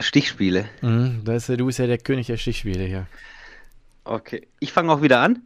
Stichspiele. 0.00 0.68
Mhm, 0.82 1.22
da 1.24 1.34
ist, 1.34 1.48
ja- 1.48 1.56
du 1.56 1.66
bist 1.66 1.78
ja 1.78 1.86
der 1.86 1.98
König 1.98 2.26
der 2.26 2.36
Stichspiele 2.36 2.84
hier. 2.84 3.06
Okay. 4.04 4.48
Ich 4.58 4.72
fange 4.72 4.92
auch 4.92 5.02
wieder 5.02 5.20
an. 5.20 5.42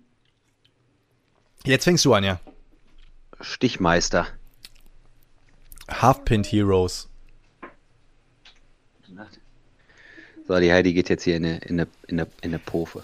Jetzt 1.65 1.85
fängst 1.85 2.05
du 2.05 2.15
an, 2.15 2.25
ja. 2.25 2.41
Stichmeister. 3.41 4.27
Half-Pint 5.91 6.47
Heroes. 6.47 7.09
So, 10.47 10.59
die 10.61 10.71
Heidi 10.73 10.93
geht 10.93 11.09
jetzt 11.09 11.23
hier 11.25 11.37
in 11.37 11.45
eine, 11.47 11.59
in 11.59 11.81
eine, 11.81 11.89
in 12.07 12.21
eine, 12.21 12.29
in 12.43 12.51
eine 12.51 12.59
Profe. 12.59 13.03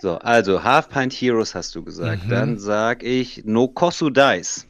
So, 0.00 0.16
also 0.18 0.62
Half 0.62 0.88
Pint 0.90 1.12
Heroes 1.12 1.54
hast 1.56 1.74
du 1.74 1.82
gesagt. 1.82 2.24
Mhm. 2.26 2.30
Dann 2.30 2.58
sag 2.58 3.02
ich 3.02 3.42
No 3.44 3.66
Kosu 3.68 4.10
Dice. 4.10 4.64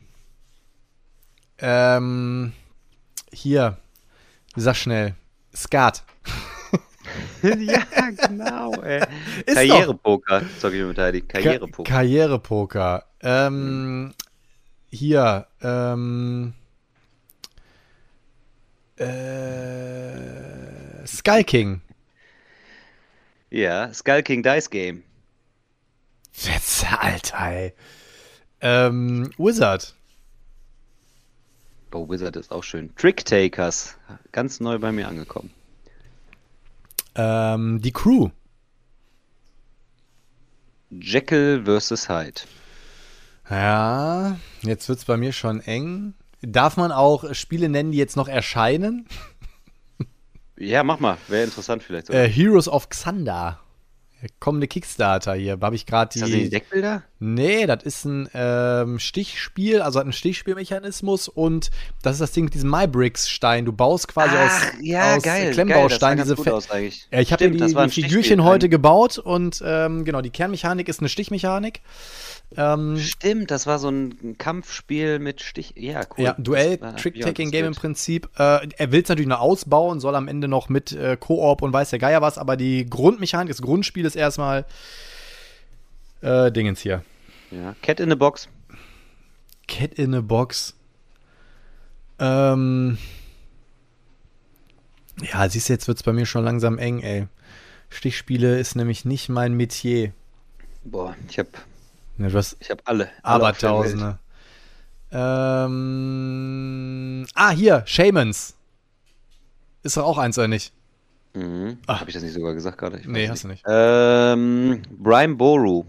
Ähm. 1.58 2.52
Hier. 3.30 3.76
Sag 4.56 4.76
schnell. 4.76 5.14
Skat. 5.58 6.04
ja, 7.42 7.82
genau, 8.16 8.74
ey. 8.82 9.04
Ist 9.44 9.56
Karrierepoker, 9.56 10.42
sag 10.60 10.72
ich 10.72 10.84
mit 10.84 10.98
Heidi. 10.98 11.22
Ka 11.22 11.40
Karrierepoker. 11.40 11.90
Karrierepoker. 11.90 13.04
Ähm, 13.22 14.14
hier, 14.88 15.48
ähm, 15.60 16.54
äh, 18.96 21.06
Sky 21.06 21.42
King. 21.42 21.80
Ja, 23.50 23.92
Skull 23.92 24.22
King 24.22 24.44
Dice 24.44 24.70
Game. 24.70 25.02
Jetzt, 26.34 26.86
Alter, 27.02 27.50
ey. 27.50 27.72
Ähm, 28.60 29.32
Wizard. 29.38 29.96
Oh, 31.92 32.08
Wizard 32.08 32.36
ist 32.36 32.52
auch 32.52 32.64
schön. 32.64 32.94
Trick 32.96 33.24
Takers. 33.24 33.96
Ganz 34.32 34.60
neu 34.60 34.78
bei 34.78 34.92
mir 34.92 35.08
angekommen. 35.08 35.50
Ähm, 37.14 37.80
die 37.80 37.92
Crew. 37.92 38.30
Jekyll 40.90 41.64
vs. 41.64 42.08
Hyde. 42.08 42.40
Ja, 43.50 44.36
jetzt 44.62 44.88
wird's 44.88 45.04
bei 45.06 45.16
mir 45.16 45.32
schon 45.32 45.60
eng. 45.60 46.14
Darf 46.42 46.76
man 46.76 46.92
auch 46.92 47.34
Spiele 47.34 47.68
nennen, 47.68 47.92
die 47.92 47.98
jetzt 47.98 48.16
noch 48.16 48.28
erscheinen? 48.28 49.06
Ja, 50.56 50.82
mach 50.82 51.00
mal. 51.00 51.16
Wäre 51.28 51.44
interessant 51.44 51.82
vielleicht. 51.82 52.10
Äh, 52.10 52.28
Heroes 52.28 52.68
of 52.68 52.88
Xander. 52.88 53.60
Kommende 54.40 54.66
Kickstarter 54.66 55.34
hier. 55.34 55.58
Habe 55.60 55.76
ich 55.76 55.86
gerade 55.86 56.14
ist 56.14 56.22
das 56.22 56.30
die 56.30 56.44
die. 56.44 56.50
Deckbilder? 56.50 57.02
Nee, 57.20 57.66
das 57.66 57.82
ist 57.82 58.04
ein 58.04 58.28
ähm, 58.32 58.98
Stichspiel, 58.98 59.80
also 59.80 59.98
hat 59.98 60.04
einen 60.04 60.12
Stichspielmechanismus 60.12 61.28
und 61.28 61.70
das 62.02 62.14
ist 62.14 62.20
das 62.20 62.32
Ding 62.32 62.44
mit 62.44 62.54
diesem 62.54 62.70
MyBricks-Stein. 62.70 63.64
Du 63.64 63.72
baust 63.72 64.08
quasi 64.08 64.36
aus, 64.36 64.52
aus 65.16 65.22
geil, 65.22 65.52
Klemmbausteinen 65.52 66.18
geil, 66.18 66.26
das 66.26 66.28
sah 66.34 66.34
diese 66.34 66.36
Fe- 66.36 66.54
aus 66.54 66.70
eigentlich. 66.70 67.08
Ja, 67.10 67.20
ich 67.20 67.32
habe 67.32 67.50
die, 67.50 67.56
die. 67.56 67.88
Figürchen 67.88 68.44
heute 68.44 68.68
gebaut 68.68 69.18
und 69.18 69.62
ähm, 69.64 70.04
genau, 70.04 70.20
die 70.20 70.30
Kernmechanik 70.30 70.88
ist 70.88 71.00
eine 71.00 71.08
Stichmechanik. 71.08 71.80
Ähm, 72.56 72.98
Stimmt, 72.98 73.50
das 73.50 73.66
war 73.66 73.78
so 73.78 73.90
ein 73.90 74.36
Kampfspiel 74.38 75.18
mit 75.18 75.42
Stich. 75.42 75.74
Ja, 75.76 76.00
cool. 76.16 76.24
Ja, 76.24 76.36
Duell, 76.38 76.78
Trick-Taking-Game 76.78 77.66
im 77.66 77.72
ja, 77.74 77.78
Prinzip. 77.78 78.30
Äh, 78.38 78.68
er 78.76 78.92
will 78.92 79.02
es 79.02 79.08
natürlich 79.08 79.28
noch 79.28 79.40
ausbauen, 79.40 80.00
soll 80.00 80.14
am 80.14 80.28
Ende 80.28 80.48
noch 80.48 80.68
mit 80.68 80.92
äh, 80.92 81.16
Koop 81.18 81.62
und 81.62 81.72
weiß 81.72 81.90
der 81.90 81.98
Geier 81.98 82.22
was, 82.22 82.38
aber 82.38 82.56
die 82.56 82.86
Grundmechanik, 82.88 83.48
das 83.50 83.60
Grundspiel 83.60 84.04
ist 84.08 84.16
erstmal 84.16 84.66
äh, 86.20 86.50
Dingens 86.50 86.80
hier. 86.80 87.04
Ja, 87.50 87.74
Cat 87.82 88.00
in 88.00 88.10
the 88.10 88.16
Box. 88.16 88.48
Cat 89.68 89.94
in 89.94 90.14
a 90.14 90.20
Box. 90.20 90.74
Ähm. 92.18 92.98
Ja, 95.20 95.48
siehst 95.48 95.68
du, 95.68 95.72
jetzt 95.72 95.88
wird 95.88 95.98
es 95.98 96.02
bei 96.02 96.12
mir 96.12 96.26
schon 96.26 96.44
langsam 96.44 96.78
eng, 96.78 97.00
ey. 97.00 97.28
Stichspiele 97.90 98.58
ist 98.58 98.76
nämlich 98.76 99.04
nicht 99.04 99.28
mein 99.28 99.54
Metier. 99.54 100.12
Boah, 100.84 101.16
ich 101.28 101.38
hab, 101.38 101.46
Ne, 102.18 102.28
du 102.28 102.36
hast 102.36 102.56
ich 102.60 102.70
hab 102.70 102.82
alle. 102.84 103.04
Welt. 103.04 103.12
Abertausende. 103.22 104.18
Ähm. 105.12 106.48
Ah, 107.34 107.50
hier, 107.50 107.82
Shamans. 107.86 108.56
Ist 109.82 109.96
doch 109.96 110.04
auch 110.04 110.18
eins, 110.18 110.36
oder 110.36 110.48
nicht? 110.48 110.72
Mhm. 111.34 111.78
Ah. 111.86 112.00
Hab 112.00 112.08
ich 112.08 112.14
das 112.14 112.22
nicht 112.22 112.34
sogar 112.34 112.54
gesagt 112.54 112.78
gerade? 112.78 113.00
Nee, 113.06 113.28
hast 113.28 113.44
du 113.44 113.48
nicht. 113.48 113.62
Ähm, 113.66 114.82
Brian 114.90 115.36
Boru. 115.36 115.84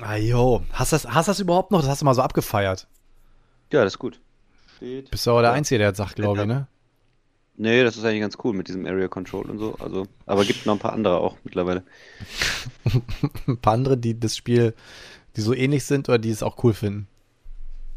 Ah, 0.00 0.16
jo. 0.16 0.62
Hast 0.72 0.92
du 0.92 0.96
das, 0.96 1.06
hast 1.06 1.28
das 1.28 1.40
überhaupt 1.40 1.70
noch? 1.70 1.80
Das 1.80 1.88
hast 1.88 2.00
du 2.02 2.04
mal 2.04 2.14
so 2.14 2.22
abgefeiert. 2.22 2.88
Ja, 3.72 3.84
das 3.84 3.94
ist 3.94 3.98
gut. 3.98 4.20
Steht. 4.76 5.10
Bist 5.10 5.26
du 5.26 5.30
aber 5.30 5.42
der 5.42 5.50
Ja. 5.52 5.56
Einzige, 5.56 5.78
der 5.78 5.90
das 5.90 5.98
sagt, 5.98 6.16
glaube 6.16 6.40
ich, 6.40 6.46
ne? 6.46 6.66
Nee, 7.56 7.84
das 7.84 7.96
ist 7.96 8.04
eigentlich 8.04 8.22
ganz 8.22 8.36
cool 8.42 8.54
mit 8.54 8.68
diesem 8.68 8.86
Area 8.86 9.08
Control 9.08 9.48
und 9.48 9.58
so. 9.58 9.74
Also, 9.78 10.06
aber 10.26 10.44
gibt 10.44 10.64
noch 10.66 10.74
ein 10.74 10.78
paar 10.78 10.94
andere 10.94 11.18
auch 11.18 11.36
mittlerweile. 11.44 11.84
Ein 13.46 13.58
paar 13.58 13.74
andere, 13.74 13.96
die 13.98 14.18
das 14.18 14.36
Spiel, 14.36 14.74
die 15.36 15.42
so 15.42 15.54
ähnlich 15.54 15.84
sind 15.84 16.08
oder 16.08 16.18
die 16.18 16.30
es 16.30 16.42
auch 16.42 16.64
cool 16.64 16.72
finden. 16.72 17.06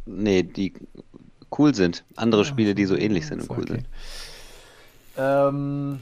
Nee, 0.05 0.43
die 0.43 0.73
cool 1.57 1.73
sind. 1.73 2.03
Andere 2.15 2.45
Spiele, 2.45 2.75
die 2.75 2.85
so 2.85 2.95
ähnlich 2.95 3.27
sind 3.27 3.41
und 3.41 3.49
cool 3.49 3.63
okay. 3.63 3.73
sind. 3.73 3.87
Ähm. 5.17 5.99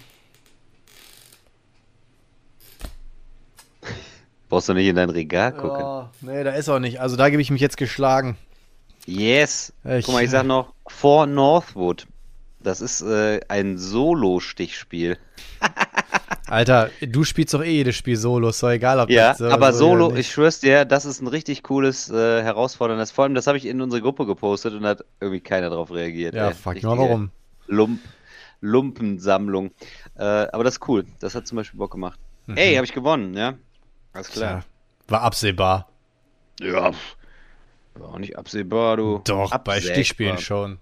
Brauchst 4.50 4.70
du 4.70 4.74
nicht 4.74 4.88
in 4.88 4.96
dein 4.96 5.10
Regal 5.10 5.52
gucken. 5.52 5.80
Ja, 5.80 6.10
nee, 6.22 6.44
da 6.44 6.52
ist 6.52 6.70
auch 6.70 6.80
nicht. 6.80 7.00
Also 7.02 7.16
da 7.16 7.30
gebe 7.30 7.42
ich 7.42 7.50
mich 7.50 7.62
jetzt 7.62 7.78
geschlagen. 7.78 8.38
Yes. 9.06 9.74
Ich- 9.84 10.06
Guck 10.06 10.14
mal, 10.16 10.24
ich 10.24 10.30
sag 10.30 10.46
noch 10.46 10.74
For 10.88 11.26
Northwood. 11.26 12.06
Das 12.60 12.80
ist 12.80 13.02
äh, 13.02 13.42
ein 13.50 13.78
Solo-Stichspiel. 13.78 15.18
Alter, 16.48 16.92
du 17.02 17.24
spielst 17.24 17.54
doch 17.54 17.64
eh 17.64 17.72
jedes 17.72 17.96
Spiel 17.96 18.16
solo, 18.16 18.50
ist 18.50 18.62
doch 18.62 18.70
egal, 18.70 19.00
ob 19.00 19.10
Ja, 19.10 19.30
das 19.30 19.40
so- 19.40 19.48
aber 19.50 19.74
Solo, 19.74 20.16
ich 20.16 20.30
schwör's 20.32 20.60
dir, 20.60 20.86
das 20.86 21.04
ist 21.06 21.20
ein 21.22 21.28
richtig 21.28 21.64
cooles, 21.64 22.10
äh, 22.12 22.44
herausforderndes. 22.44 23.12
Vor 23.12 23.24
allem, 23.26 23.34
das 23.34 23.48
habe 23.48 23.58
ich 23.58 23.66
in 23.66 23.82
unsere 23.82 24.02
Gruppe 24.02 24.26
gepostet 24.26 24.74
und 24.76 24.86
hat 24.86 25.04
irgendwie 25.20 25.40
keiner 25.42 25.72
drauf 25.72 25.92
reagiert. 25.92 26.36
Ja, 26.36 26.50
ey. 26.50 26.54
frag 26.54 26.76
Richtige 26.76 26.94
mal 26.96 27.00
warum. 27.00 27.32
Lump, 27.68 28.00
Lumpensammlung. 28.64 29.72
Äh, 30.16 30.24
aber 30.24 30.64
das 30.64 30.76
ist 30.76 30.88
cool. 30.88 31.06
Das 31.20 31.36
hat 31.36 31.46
zum 31.46 31.58
Beispiel 31.58 31.78
Bock 31.78 31.92
gemacht. 31.92 32.20
Mhm. 32.48 32.58
Ey, 32.58 32.76
habe 32.76 32.86
ich 32.86 32.94
gewonnen, 32.94 33.36
ja? 33.36 33.56
Alles 34.14 34.30
klar. 34.30 34.64
War 35.08 35.22
absehbar. 35.22 35.88
Ja. 36.60 36.92
War 37.96 38.10
auch 38.10 38.18
nicht 38.20 38.38
absehbar, 38.38 38.98
du. 38.98 39.22
Doch, 39.26 39.52
bei 39.52 39.56
Absägbar. 39.76 39.82
Stichspielen 39.82 40.38
schon. 40.38 40.80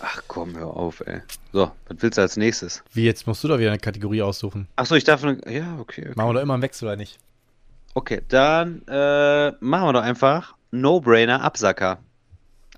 Ach 0.00 0.20
komm, 0.26 0.56
hör 0.56 0.76
auf, 0.76 1.00
ey. 1.06 1.20
So, 1.52 1.70
was 1.86 1.96
willst 2.00 2.18
du 2.18 2.22
als 2.22 2.36
nächstes? 2.36 2.82
Wie, 2.92 3.04
jetzt 3.04 3.26
musst 3.28 3.44
du 3.44 3.48
doch 3.48 3.58
wieder 3.58 3.70
eine 3.70 3.78
Kategorie 3.78 4.20
aussuchen. 4.22 4.66
Achso, 4.74 4.96
ich 4.96 5.04
darf. 5.04 5.22
Ne 5.22 5.38
ja, 5.46 5.76
okay. 5.78 6.02
okay. 6.08 6.12
Machen 6.16 6.30
wir 6.30 6.34
doch 6.34 6.42
immer 6.42 6.54
einen 6.54 6.62
Wechsel, 6.62 6.86
oder 6.88 6.96
nicht? 6.96 7.18
Okay, 7.94 8.20
dann 8.28 8.82
äh, 8.88 9.52
machen 9.60 9.88
wir 9.88 9.92
doch 9.92 10.02
einfach 10.02 10.54
No-Brainer 10.72 11.42
Absacker. 11.42 11.98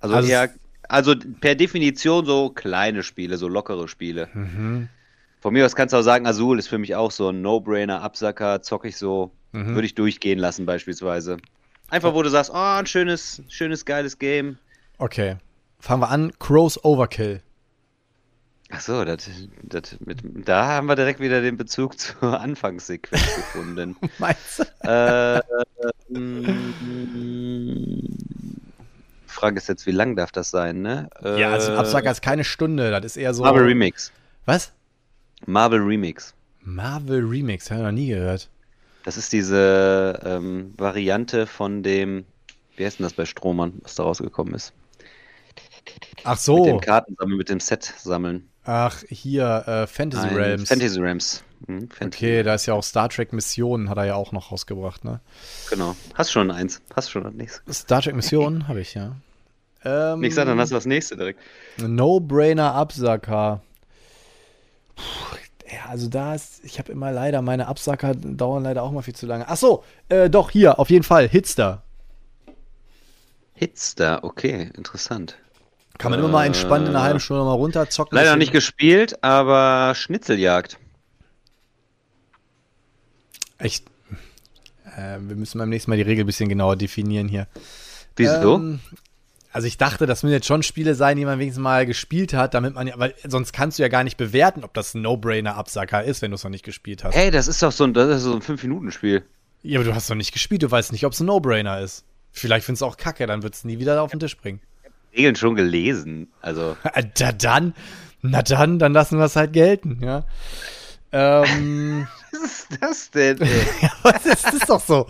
Also, 0.00 0.14
Also- 0.16 0.28
eher, 0.28 0.50
also 0.88 1.14
per 1.40 1.54
Definition 1.54 2.24
so 2.26 2.50
kleine 2.50 3.02
Spiele, 3.02 3.36
so 3.36 3.48
lockere 3.48 3.88
Spiele. 3.88 4.28
Mhm. 4.32 4.88
Von 5.40 5.52
mir 5.52 5.66
aus 5.66 5.76
kannst 5.76 5.92
du 5.92 5.98
auch 5.98 6.02
sagen, 6.02 6.26
Azul 6.26 6.58
ist 6.58 6.68
für 6.68 6.78
mich 6.78 6.94
auch 6.94 7.10
so 7.10 7.28
ein 7.28 7.42
No-Brainer 7.42 8.00
Absacker, 8.02 8.62
zocke 8.62 8.88
ich 8.88 8.96
so, 8.96 9.30
Mhm. 9.52 9.74
würde 9.74 9.86
ich 9.86 9.94
durchgehen 9.94 10.38
lassen 10.40 10.66
beispielsweise. 10.66 11.36
Einfach, 11.88 12.12
wo 12.14 12.22
du 12.22 12.28
sagst, 12.30 12.50
oh, 12.52 12.56
ein 12.56 12.86
schönes, 12.86 13.40
schönes, 13.48 13.84
geiles 13.84 14.18
Game. 14.18 14.58
Okay. 14.98 15.36
Fangen 15.78 16.02
wir 16.02 16.08
an. 16.10 16.32
Crows 16.40 16.82
Overkill. 16.82 17.40
Achso, 18.70 19.04
das, 19.04 19.28
das 19.62 20.00
mit, 20.00 20.22
da 20.24 20.66
haben 20.66 20.86
wir 20.88 20.96
direkt 20.96 21.20
wieder 21.20 21.40
den 21.42 21.56
Bezug 21.56 21.98
zur 22.00 22.40
Anfangssequenz 22.40 23.22
gefunden. 23.36 23.94
Meinst 24.18 24.60
du? 24.60 24.64
äh, 24.88 25.40
mm, 26.18 27.33
Frage 29.44 29.58
ist 29.58 29.68
jetzt, 29.68 29.86
wie 29.86 29.90
lang 29.90 30.16
darf 30.16 30.32
das 30.32 30.50
sein, 30.50 30.80
ne? 30.80 31.10
Ja, 31.22 31.50
also 31.52 31.70
ein 31.70 31.76
Äh, 31.76 31.80
Absacker 31.80 32.10
ist 32.10 32.22
keine 32.22 32.44
Stunde, 32.44 32.90
das 32.90 33.04
ist 33.04 33.16
eher 33.18 33.34
so. 33.34 33.42
Marvel 33.42 33.64
Remix. 33.64 34.10
Was? 34.46 34.72
Marvel 35.44 35.80
Remix. 35.80 36.32
Marvel 36.62 37.22
Remix, 37.22 37.70
habe 37.70 37.80
ich 37.80 37.84
noch 37.86 37.92
nie 37.92 38.06
gehört. 38.08 38.48
Das 39.04 39.18
ist 39.18 39.34
diese 39.34 40.18
ähm, 40.24 40.72
Variante 40.78 41.46
von 41.46 41.82
dem, 41.82 42.24
wie 42.76 42.86
heißt 42.86 43.00
denn 43.00 43.04
das 43.04 43.12
bei 43.12 43.26
Strohmann, 43.26 43.74
was 43.82 43.96
da 43.96 44.04
rausgekommen 44.04 44.54
ist? 44.54 44.72
Ach 46.24 46.32
Mit 46.36 46.40
so. 46.40 46.64
dem 46.64 46.80
Kartensammeln, 46.80 47.36
mit 47.36 47.50
dem 47.50 47.60
Set 47.60 47.84
sammeln. 47.98 48.48
Ach, 48.64 49.02
hier, 49.10 49.64
äh, 49.66 49.86
Fantasy 49.86 50.26
Nein, 50.28 50.36
Realms. 50.36 50.68
Fantasy 50.70 50.98
Realms. 51.00 51.44
Mhm, 51.66 51.90
Fantasy 51.90 52.24
Okay, 52.24 52.42
da 52.42 52.54
ist 52.54 52.64
ja 52.64 52.72
auch 52.72 52.82
Star 52.82 53.10
Trek 53.10 53.34
Missionen, 53.34 53.90
hat 53.90 53.98
er 53.98 54.06
ja 54.06 54.14
auch 54.14 54.32
noch 54.32 54.50
rausgebracht, 54.50 55.04
ne? 55.04 55.20
Genau. 55.68 55.94
Hast 56.14 56.32
schon 56.32 56.50
eins. 56.50 56.80
Hast 56.96 57.10
schon 57.10 57.30
nächste. 57.36 57.70
Star 57.74 58.00
Trek 58.00 58.14
Missionen 58.14 58.68
habe 58.68 58.80
ich, 58.80 58.94
ja. 58.94 59.16
Ähm, 59.84 60.20
Nichts 60.20 60.36
dann 60.36 60.58
hast 60.58 60.70
du 60.70 60.74
das 60.74 60.86
nächste 60.86 61.16
direkt. 61.16 61.40
No-Brainer 61.78 62.74
Absacker. 62.74 63.62
Ja, 65.70 65.90
also 65.90 66.08
da 66.08 66.34
ist, 66.34 66.64
ich 66.64 66.78
habe 66.78 66.92
immer 66.92 67.10
leider, 67.10 67.42
meine 67.42 67.68
Absacker 67.68 68.14
dauern 68.14 68.62
leider 68.62 68.82
auch 68.82 68.92
mal 68.92 69.02
viel 69.02 69.14
zu 69.14 69.26
lange. 69.26 69.48
Ach 69.48 69.56
so, 69.56 69.84
äh, 70.08 70.30
doch, 70.30 70.50
hier, 70.50 70.78
auf 70.78 70.90
jeden 70.90 71.04
Fall, 71.04 71.28
Hitster. 71.28 71.82
Hitster, 73.54 74.24
okay, 74.24 74.70
interessant. 74.76 75.36
Kann 75.98 76.10
man 76.10 76.20
immer 76.20 76.28
mal 76.28 76.46
entspannt 76.46 76.88
in 76.88 76.90
einer 76.90 77.04
Äh, 77.04 77.06
halben 77.06 77.20
Stunde 77.20 77.44
mal 77.44 77.52
runterzocken. 77.52 78.16
Leider 78.16 78.36
nicht 78.36 78.52
gespielt, 78.52 79.22
aber 79.22 79.94
Schnitzeljagd. 79.94 80.78
Echt. 83.58 83.86
Äh, 84.96 85.18
wir 85.20 85.36
müssen 85.36 85.58
beim 85.58 85.68
nächsten 85.68 85.90
Mal 85.90 85.96
die 85.96 86.02
Regel 86.02 86.24
ein 86.24 86.26
bisschen 86.26 86.48
genauer 86.48 86.76
definieren 86.76 87.28
hier. 87.28 87.46
Wieso? 88.16 88.56
Ähm, 88.56 88.80
also 89.54 89.68
ich 89.68 89.78
dachte, 89.78 90.06
das 90.06 90.24
müssen 90.24 90.32
jetzt 90.32 90.48
schon 90.48 90.64
Spiele 90.64 90.96
sein, 90.96 91.16
die 91.16 91.24
man 91.24 91.38
wenigstens 91.38 91.62
mal 91.62 91.86
gespielt 91.86 92.34
hat, 92.34 92.54
damit 92.54 92.74
man 92.74 92.88
ja, 92.88 92.98
weil 92.98 93.14
sonst 93.24 93.52
kannst 93.52 93.78
du 93.78 93.84
ja 93.84 93.88
gar 93.88 94.02
nicht 94.02 94.16
bewerten, 94.16 94.64
ob 94.64 94.74
das 94.74 94.94
ein 94.94 95.02
No-Brainer-Absacker 95.02 96.02
ist, 96.02 96.22
wenn 96.22 96.32
du 96.32 96.34
es 96.34 96.42
noch 96.42 96.50
nicht 96.50 96.64
gespielt 96.64 97.04
hast. 97.04 97.14
Hey, 97.14 97.30
das 97.30 97.46
ist 97.46 97.62
doch 97.62 97.70
so 97.70 97.84
ein, 97.84 97.94
das 97.94 98.16
ist 98.16 98.22
so 98.24 98.34
ein 98.34 98.42
5-Minuten-Spiel. 98.42 99.22
Ja, 99.62 99.78
aber 99.78 99.88
du 99.88 99.94
hast 99.94 100.08
noch 100.08 100.16
nicht 100.16 100.32
gespielt, 100.32 100.64
du 100.64 100.70
weißt 100.72 100.90
nicht, 100.90 101.06
ob 101.06 101.12
es 101.12 101.20
ein 101.20 101.26
No-Brainer 101.26 101.78
ist. 101.78 102.04
Vielleicht 102.32 102.66
findest 102.66 102.82
du 102.82 102.86
auch 102.86 102.96
kacke, 102.96 103.28
dann 103.28 103.44
wird 103.44 103.54
es 103.54 103.62
nie 103.62 103.78
wieder 103.78 104.02
auf 104.02 104.10
den 104.10 104.18
Tisch 104.18 104.36
bringen. 104.36 104.60
Regeln 105.16 105.36
schon 105.36 105.54
gelesen. 105.54 106.32
Also, 106.40 106.76
Na 107.16 107.30
dann, 107.30 107.74
na 108.22 108.42
dann, 108.42 108.80
dann 108.80 108.92
lassen 108.92 109.18
wir 109.18 109.26
es 109.26 109.36
halt 109.36 109.52
gelten, 109.52 110.00
ja. 110.02 110.24
Ähm, 111.12 112.08
was 112.32 112.42
ist 112.42 112.78
das 112.80 113.10
denn? 113.12 113.40
Ey? 113.40 113.48
ja, 113.82 114.14
das 114.24 114.52
ist 114.52 114.68
doch 114.68 114.80
so? 114.80 115.06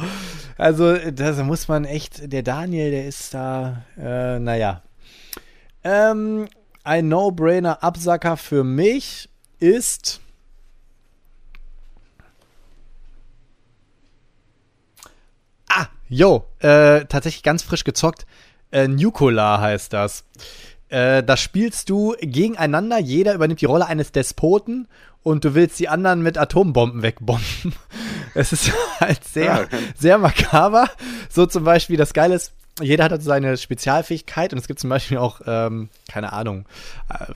Also, 0.56 0.96
da 0.96 1.42
muss 1.42 1.68
man 1.68 1.84
echt, 1.84 2.32
der 2.32 2.42
Daniel, 2.42 2.90
der 2.90 3.06
ist 3.06 3.34
da, 3.34 3.84
äh, 3.98 4.38
naja. 4.38 4.82
Ähm, 5.82 6.48
ein 6.84 7.08
No-Brainer-Absacker 7.08 8.36
für 8.36 8.62
mich 8.62 9.28
ist. 9.58 10.20
Ah, 15.68 15.86
yo, 16.08 16.44
äh, 16.60 17.04
tatsächlich 17.06 17.42
ganz 17.42 17.62
frisch 17.62 17.84
gezockt. 17.84 18.26
Äh, 18.70 18.88
Nukola 18.88 19.60
heißt 19.60 19.92
das. 19.92 20.24
Äh, 20.88 21.22
da 21.22 21.36
spielst 21.36 21.90
du 21.90 22.14
gegeneinander, 22.20 22.98
jeder 22.98 23.34
übernimmt 23.34 23.60
die 23.60 23.66
Rolle 23.66 23.86
eines 23.86 24.12
Despoten 24.12 24.86
und 25.22 25.44
du 25.44 25.54
willst 25.54 25.80
die 25.80 25.88
anderen 25.88 26.22
mit 26.22 26.38
Atombomben 26.38 27.02
wegbomben. 27.02 27.42
Es 28.34 28.52
ist 28.52 28.72
halt 29.00 29.24
sehr, 29.24 29.68
sehr 29.96 30.18
makaber. 30.18 30.88
So 31.30 31.46
zum 31.46 31.64
Beispiel, 31.64 31.96
das 31.96 32.12
Geile 32.12 32.34
ist, 32.34 32.52
jeder 32.80 33.04
hat 33.04 33.12
halt 33.12 33.22
seine 33.22 33.56
Spezialfähigkeit 33.56 34.52
und 34.52 34.58
es 34.58 34.66
gibt 34.66 34.80
zum 34.80 34.90
Beispiel 34.90 35.18
auch, 35.18 35.40
ähm, 35.46 35.88
keine 36.10 36.32
Ahnung, 36.32 36.66
äh, 37.08 37.32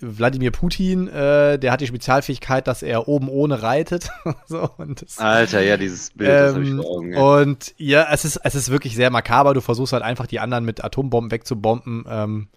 Wladimir 0.00 0.52
Putin, 0.52 1.08
äh, 1.08 1.58
der 1.58 1.72
hat 1.72 1.80
die 1.80 1.88
Spezialfähigkeit, 1.88 2.68
dass 2.68 2.82
er 2.82 3.08
oben 3.08 3.28
ohne 3.28 3.62
reitet. 3.62 4.10
so, 4.46 4.70
das, 4.78 5.18
Alter, 5.18 5.60
ja, 5.60 5.76
dieses 5.76 6.10
Bild, 6.10 6.30
das 6.30 6.54
habe 6.54 6.62
ich 6.62 6.70
ähm, 6.70 6.82
vor 6.82 6.98
Augen. 6.98 7.12
Ja. 7.12 7.20
Und 7.20 7.74
ja, 7.76 8.06
es 8.12 8.24
ist, 8.24 8.36
es 8.44 8.54
ist 8.54 8.70
wirklich 8.70 8.94
sehr 8.94 9.10
makaber. 9.10 9.54
Du 9.54 9.60
versuchst 9.60 9.92
halt 9.92 10.04
einfach 10.04 10.26
die 10.26 10.38
anderen 10.38 10.64
mit 10.64 10.84
Atombomben 10.84 11.32
wegzubomben. 11.32 12.04
Ähm, 12.08 12.48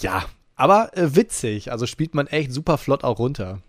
ja, 0.00 0.24
aber 0.56 0.96
äh, 0.96 1.14
witzig. 1.14 1.70
Also 1.70 1.86
spielt 1.86 2.14
man 2.14 2.26
echt 2.26 2.52
super 2.52 2.76
flott 2.76 3.04
auch 3.04 3.20
runter. 3.20 3.60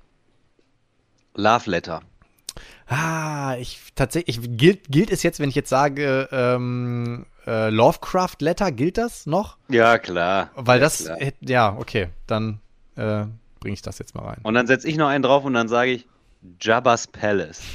Love 1.36 1.70
Letter. 1.70 2.02
Ah, 2.88 3.56
ich 3.60 3.80
tatsächlich, 3.96 4.40
gilt, 4.58 4.90
gilt 4.90 5.12
es 5.12 5.24
jetzt, 5.24 5.40
wenn 5.40 5.50
ich 5.50 5.56
jetzt 5.56 5.70
sage, 5.70 6.28
ähm, 6.32 7.26
äh, 7.48 7.70
Lovecraft 7.70 8.36
Letter, 8.40 8.72
gilt 8.72 8.98
das 8.98 9.26
noch? 9.26 9.58
Ja, 9.70 9.98
klar. 9.98 10.52
Weil 10.56 10.80
ja, 10.80 10.84
das, 10.86 11.06
klar. 11.06 11.18
ja, 11.42 11.76
okay, 11.78 12.10
dann 12.28 12.60
äh, 12.98 13.26
bringe 13.60 13.74
ich 13.74 13.82
das 13.82 13.98
jetzt 14.00 14.14
mal 14.16 14.24
rein. 14.26 14.40
Und 14.44 14.54
dann 14.54 14.68
setze 14.68 14.88
ich 14.88 14.98
noch 14.98 15.08
einen 15.08 15.24
drauf 15.24 15.46
und 15.46 15.54
dann 15.54 15.68
sage 15.70 15.92
ich 15.92 16.08
Jabba's 16.60 17.08
Palace. 17.08 17.62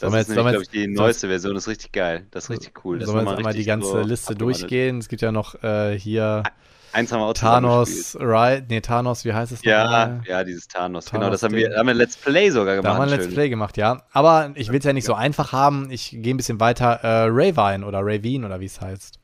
Das 0.00 0.12
ist 0.12 0.18
jetzt- 0.18 0.28
nämlich, 0.30 0.44
wir 0.44 0.50
glaube 0.50 0.62
ich, 0.64 0.70
die 0.70 0.86
neueste 0.88 1.28
Version. 1.28 1.54
Das 1.54 1.64
ist 1.64 1.68
richtig 1.68 1.92
geil. 1.92 2.26
Das 2.32 2.44
ist 2.44 2.50
richtig 2.50 2.84
cool. 2.84 2.98
Das 2.98 3.06
Sollen 3.08 3.18
wir 3.18 3.22
ist 3.22 3.28
jetzt 3.30 3.38
einmal 3.38 3.54
die 3.54 3.64
ganze 3.64 3.86
so 3.88 4.00
Liste 4.00 4.32
abgewandelt. 4.32 4.60
durchgehen? 4.62 4.98
Es 4.98 5.08
gibt 5.08 5.22
ja 5.22 5.30
noch 5.30 5.62
äh, 5.62 5.96
hier 5.96 6.42
Eins 6.92 7.10
haben 7.10 7.20
wir 7.20 7.26
auch. 7.26 7.32
Thanos, 7.32 8.16
right? 8.20 8.64
Nee, 8.68 8.80
Thanos, 8.80 9.24
wie 9.24 9.32
heißt 9.32 9.52
es 9.52 9.62
Ja, 9.62 9.84
nochmal? 9.84 10.20
ja, 10.26 10.44
dieses 10.44 10.68
Thanos. 10.68 11.06
Thanos 11.06 11.20
genau, 11.20 11.30
das 11.30 11.42
haben 11.42 11.54
wir, 11.54 11.74
haben 11.76 11.86
wir 11.86 11.94
Let's 11.94 12.16
Play 12.16 12.50
sogar 12.50 12.76
Da 12.76 12.82
gemacht. 12.82 12.98
haben 13.00 13.10
wir 13.10 13.16
Let's. 13.16 13.32
Play 13.32 13.48
gemacht, 13.48 13.76
ja. 13.76 14.02
Aber 14.12 14.50
ich 14.54 14.70
will 14.70 14.78
es 14.78 14.84
ja 14.84 14.92
nicht 14.92 15.06
so 15.06 15.14
einfach 15.14 15.52
haben. 15.52 15.90
Ich 15.90 16.10
gehe 16.10 16.34
ein 16.34 16.36
bisschen 16.36 16.60
weiter. 16.60 17.00
Äh, 17.02 17.26
Ravine 17.30 17.86
oder 17.86 18.00
Ravine 18.02 18.44
oder 18.46 18.60
wie 18.60 18.66
es 18.66 18.80
heißt. 18.80 19.18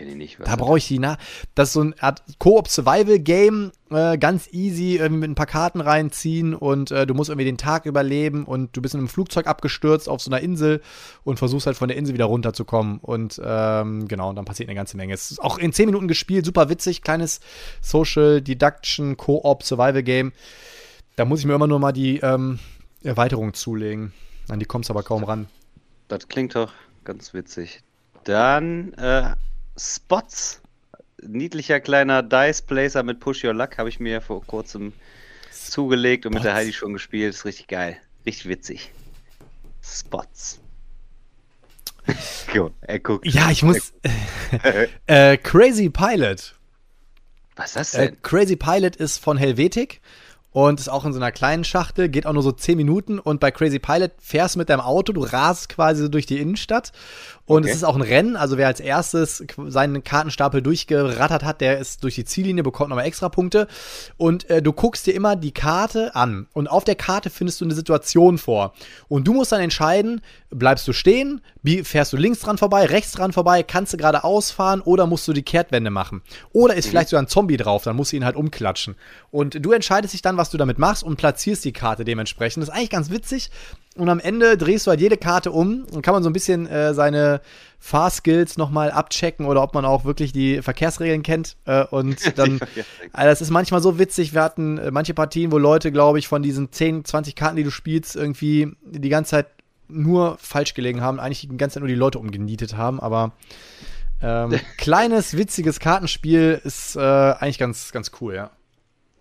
Kenn 0.00 0.08
ich 0.08 0.16
nicht. 0.16 0.38
Da 0.42 0.56
brauche 0.56 0.78
ich 0.78 0.88
die 0.88 0.98
nach. 0.98 1.18
Das 1.54 1.68
ist 1.68 1.72
so 1.74 1.82
eine 1.82 1.94
Art 2.00 2.22
Koop-Survival-Game. 2.38 3.70
Äh, 3.90 4.16
ganz 4.16 4.48
easy, 4.50 4.96
irgendwie 4.96 5.20
mit 5.20 5.30
ein 5.30 5.34
paar 5.34 5.44
Karten 5.44 5.82
reinziehen 5.82 6.54
und 6.54 6.90
äh, 6.90 7.06
du 7.06 7.12
musst 7.12 7.28
irgendwie 7.28 7.44
den 7.44 7.58
Tag 7.58 7.84
überleben 7.84 8.46
und 8.46 8.74
du 8.74 8.80
bist 8.80 8.94
in 8.94 9.00
einem 9.00 9.08
Flugzeug 9.08 9.46
abgestürzt 9.46 10.08
auf 10.08 10.22
so 10.22 10.30
einer 10.30 10.40
Insel 10.40 10.80
und 11.22 11.38
versuchst 11.38 11.66
halt 11.66 11.76
von 11.76 11.88
der 11.88 11.98
Insel 11.98 12.14
wieder 12.14 12.24
runterzukommen. 12.24 12.98
Und 13.00 13.42
ähm, 13.44 14.08
genau, 14.08 14.30
und 14.30 14.36
dann 14.36 14.46
passiert 14.46 14.70
eine 14.70 14.74
ganze 14.74 14.96
Menge. 14.96 15.12
Es 15.12 15.30
ist 15.32 15.38
auch 15.38 15.58
in 15.58 15.70
10 15.70 15.84
Minuten 15.84 16.08
gespielt, 16.08 16.46
super 16.46 16.70
witzig, 16.70 17.02
kleines 17.02 17.40
Social 17.82 18.40
Deduction 18.40 19.18
Koop 19.18 19.64
Survival 19.64 20.02
Game. 20.02 20.32
Da 21.16 21.26
muss 21.26 21.40
ich 21.40 21.46
mir 21.46 21.52
immer 21.52 21.66
nur 21.66 21.78
mal 21.78 21.92
die 21.92 22.20
ähm, 22.20 22.58
Erweiterung 23.02 23.52
zulegen. 23.52 24.14
An 24.48 24.60
die 24.60 24.64
kommst 24.64 24.88
du 24.88 24.94
aber 24.94 25.02
kaum 25.02 25.24
ran. 25.24 25.46
Das 26.08 26.26
klingt 26.26 26.54
doch 26.54 26.72
ganz 27.04 27.34
witzig. 27.34 27.82
Dann 28.24 28.94
äh, 28.94 29.34
Spots. 29.80 30.60
Niedlicher 31.22 31.80
kleiner 31.80 32.22
Dice 32.22 32.62
Placer 32.62 33.02
mit 33.02 33.20
Push 33.20 33.44
Your 33.44 33.54
Luck 33.54 33.78
habe 33.78 33.88
ich 33.88 33.98
mir 34.00 34.20
vor 34.20 34.44
kurzem 34.44 34.92
zugelegt 35.50 36.26
und 36.26 36.34
mit 36.34 36.44
der 36.44 36.52
Spots. 36.52 36.60
Heidi 36.60 36.72
schon 36.72 36.92
gespielt. 36.92 37.34
Ist 37.34 37.44
richtig 37.44 37.66
geil. 37.68 37.96
Richtig 38.26 38.48
witzig. 38.48 38.90
Spots. 39.82 40.60
Gut, 42.52 42.72
er 42.80 42.98
guckt. 42.98 43.26
Ja, 43.26 43.50
ich 43.50 43.62
muss. 43.62 43.92
äh, 45.06 45.36
Crazy 45.38 45.88
Pilot. 45.90 46.54
Was 47.56 47.70
ist 47.70 47.76
das 47.76 47.94
Äh, 47.94 48.06
denn? 48.08 48.22
Crazy 48.22 48.56
Pilot 48.56 48.96
ist 48.96 49.18
von 49.18 49.36
Helvetic 49.36 50.00
und 50.52 50.80
ist 50.80 50.88
auch 50.88 51.04
in 51.04 51.12
so 51.12 51.18
einer 51.18 51.30
kleinen 51.30 51.62
Schachtel, 51.64 52.08
geht 52.08 52.26
auch 52.26 52.32
nur 52.32 52.42
so 52.42 52.50
10 52.52 52.76
Minuten. 52.76 53.18
Und 53.18 53.38
bei 53.38 53.50
Crazy 53.50 53.78
Pilot 53.78 54.12
fährst 54.18 54.56
du 54.56 54.58
mit 54.58 54.68
deinem 54.68 54.80
Auto, 54.80 55.12
du 55.12 55.22
rast 55.22 55.68
quasi 55.68 56.02
so 56.02 56.08
durch 56.08 56.26
die 56.26 56.38
Innenstadt. 56.38 56.92
Und 57.46 57.62
Okay. 57.62 57.70
es 57.70 57.76
ist 57.78 57.84
auch 57.84 57.96
ein 57.96 58.02
Rennen, 58.02 58.36
also 58.36 58.58
wer 58.58 58.68
als 58.68 58.78
erstes 58.78 59.44
seinen 59.66 60.04
Kartenstapel 60.04 60.62
durchgerattert 60.62 61.42
hat, 61.42 61.60
der 61.60 61.78
ist 61.78 62.04
durch 62.04 62.14
die 62.14 62.24
Ziellinie, 62.24 62.62
bekommt 62.62 62.90
nochmal 62.90 63.06
extra 63.06 63.28
Punkte. 63.28 63.66
Und 64.16 64.48
äh, 64.50 64.62
du 64.62 64.72
guckst 64.72 65.06
dir 65.06 65.14
immer 65.14 65.34
die 65.34 65.52
Karte 65.52 66.14
an. 66.14 66.46
Und 66.52 66.68
auf 66.68 66.84
der 66.84 66.94
Karte 66.94 67.28
findest 67.30 67.60
du 67.60 67.64
eine 67.64 67.74
Situation 67.74 68.38
vor. 68.38 68.72
Und 69.08 69.26
du 69.26 69.34
musst 69.34 69.50
dann 69.50 69.60
entscheiden, 69.60 70.20
bleibst 70.50 70.86
du 70.86 70.92
stehen, 70.92 71.40
fährst 71.82 72.12
du 72.12 72.16
links 72.16 72.40
dran 72.40 72.58
vorbei, 72.58 72.86
rechts 72.86 73.12
dran 73.12 73.32
vorbei, 73.32 73.62
kannst 73.62 73.92
du 73.92 73.96
geradeaus 73.96 74.50
fahren 74.50 74.80
oder 74.80 75.06
musst 75.06 75.26
du 75.28 75.32
die 75.32 75.42
Kehrtwende 75.42 75.90
machen? 75.90 76.22
Oder 76.52 76.74
ist 76.74 76.88
vielleicht 76.88 77.08
sogar 77.10 77.22
ein 77.22 77.28
Zombie 77.28 77.56
drauf, 77.56 77.82
dann 77.82 77.96
musst 77.96 78.12
du 78.12 78.16
ihn 78.16 78.24
halt 78.24 78.36
umklatschen. 78.36 78.96
Und 79.30 79.64
du 79.64 79.72
entscheidest 79.72 80.14
dich 80.14 80.22
dann, 80.22 80.36
was 80.40 80.50
du 80.50 80.58
damit 80.58 80.78
machst 80.78 81.02
und 81.02 81.16
platzierst 81.16 81.64
die 81.64 81.72
Karte 81.72 82.04
dementsprechend. 82.04 82.62
Das 82.62 82.70
ist 82.70 82.74
eigentlich 82.74 82.90
ganz 82.90 83.10
witzig 83.10 83.50
und 83.96 84.08
am 84.08 84.20
Ende 84.20 84.56
drehst 84.56 84.86
du 84.86 84.90
halt 84.90 85.00
jede 85.00 85.16
Karte 85.16 85.50
um 85.50 85.84
und 85.92 86.02
kann 86.02 86.14
man 86.14 86.22
so 86.22 86.30
ein 86.30 86.32
bisschen 86.32 86.66
äh, 86.66 86.94
seine 86.94 87.40
Fahrskills 87.78 88.56
nochmal 88.56 88.90
abchecken 88.90 89.46
oder 89.46 89.62
ob 89.62 89.74
man 89.74 89.84
auch 89.84 90.04
wirklich 90.04 90.32
die 90.32 90.62
Verkehrsregeln 90.62 91.22
kennt. 91.22 91.56
Äh, 91.66 91.84
und 91.84 92.18
dann, 92.38 92.60
also 93.12 93.28
das 93.28 93.42
ist 93.42 93.50
manchmal 93.50 93.82
so 93.82 93.98
witzig. 93.98 94.32
Wir 94.32 94.42
hatten 94.42 94.78
äh, 94.78 94.90
manche 94.90 95.12
Partien, 95.12 95.52
wo 95.52 95.58
Leute, 95.58 95.92
glaube 95.92 96.18
ich, 96.18 96.28
von 96.28 96.42
diesen 96.42 96.72
10, 96.72 97.04
20 97.04 97.34
Karten, 97.34 97.56
die 97.56 97.64
du 97.64 97.70
spielst, 97.70 98.16
irgendwie 98.16 98.72
die 98.82 99.08
ganze 99.08 99.32
Zeit 99.32 99.46
nur 99.88 100.38
falsch 100.38 100.74
gelegen 100.74 101.00
haben, 101.00 101.18
eigentlich 101.18 101.40
die 101.40 101.56
ganze 101.56 101.74
Zeit 101.74 101.80
nur 101.80 101.88
die 101.88 101.94
Leute 101.94 102.20
umgenietet 102.20 102.76
haben, 102.76 103.00
aber 103.00 103.32
ähm, 104.22 104.58
kleines, 104.78 105.36
witziges 105.36 105.80
Kartenspiel 105.80 106.60
ist 106.62 106.94
äh, 106.94 107.00
eigentlich 107.00 107.58
ganz, 107.58 107.90
ganz 107.90 108.12
cool, 108.20 108.34
ja. 108.34 108.50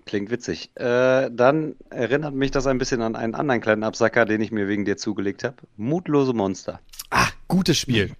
Klingt 0.09 0.31
witzig. 0.31 0.71
Äh, 0.73 1.29
dann 1.29 1.75
erinnert 1.91 2.33
mich 2.33 2.49
das 2.49 2.65
ein 2.65 2.79
bisschen 2.79 3.03
an 3.03 3.15
einen 3.15 3.35
anderen 3.35 3.61
kleinen 3.61 3.83
Absacker, 3.83 4.25
den 4.25 4.41
ich 4.41 4.51
mir 4.51 4.67
wegen 4.67 4.83
dir 4.83 4.97
zugelegt 4.97 5.43
habe. 5.43 5.57
Mutlose 5.77 6.33
Monster. 6.33 6.79
Ah, 7.11 7.27
gutes 7.47 7.77
Spiel. 7.77 8.15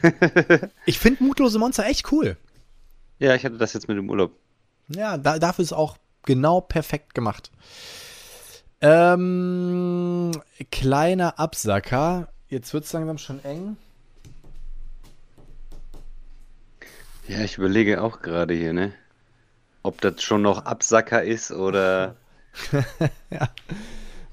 ich 0.86 0.98
finde 0.98 1.22
Mutlose 1.22 1.58
Monster 1.58 1.84
echt 1.84 2.10
cool. 2.12 2.38
Ja, 3.18 3.34
ich 3.34 3.44
hatte 3.44 3.58
das 3.58 3.74
jetzt 3.74 3.88
mit 3.88 3.98
dem 3.98 4.08
Urlaub. 4.08 4.32
Ja, 4.88 5.18
da, 5.18 5.38
dafür 5.38 5.62
ist 5.62 5.74
auch 5.74 5.98
genau 6.22 6.62
perfekt 6.62 7.12
gemacht. 7.12 7.50
Ähm, 8.80 10.32
kleiner 10.70 11.38
Absacker. 11.38 12.28
Jetzt 12.48 12.72
wird 12.72 12.84
es 12.84 12.92
langsam 12.94 13.18
schon 13.18 13.44
eng. 13.44 13.76
Ja, 17.28 17.40
ich 17.40 17.58
überlege 17.58 18.00
auch 18.00 18.22
gerade 18.22 18.54
hier, 18.54 18.72
ne? 18.72 18.94
Ob 19.82 20.00
das 20.00 20.22
schon 20.22 20.42
noch 20.42 20.64
Absacker 20.64 21.22
ist 21.22 21.50
oder. 21.50 22.16
ja. 23.30 23.48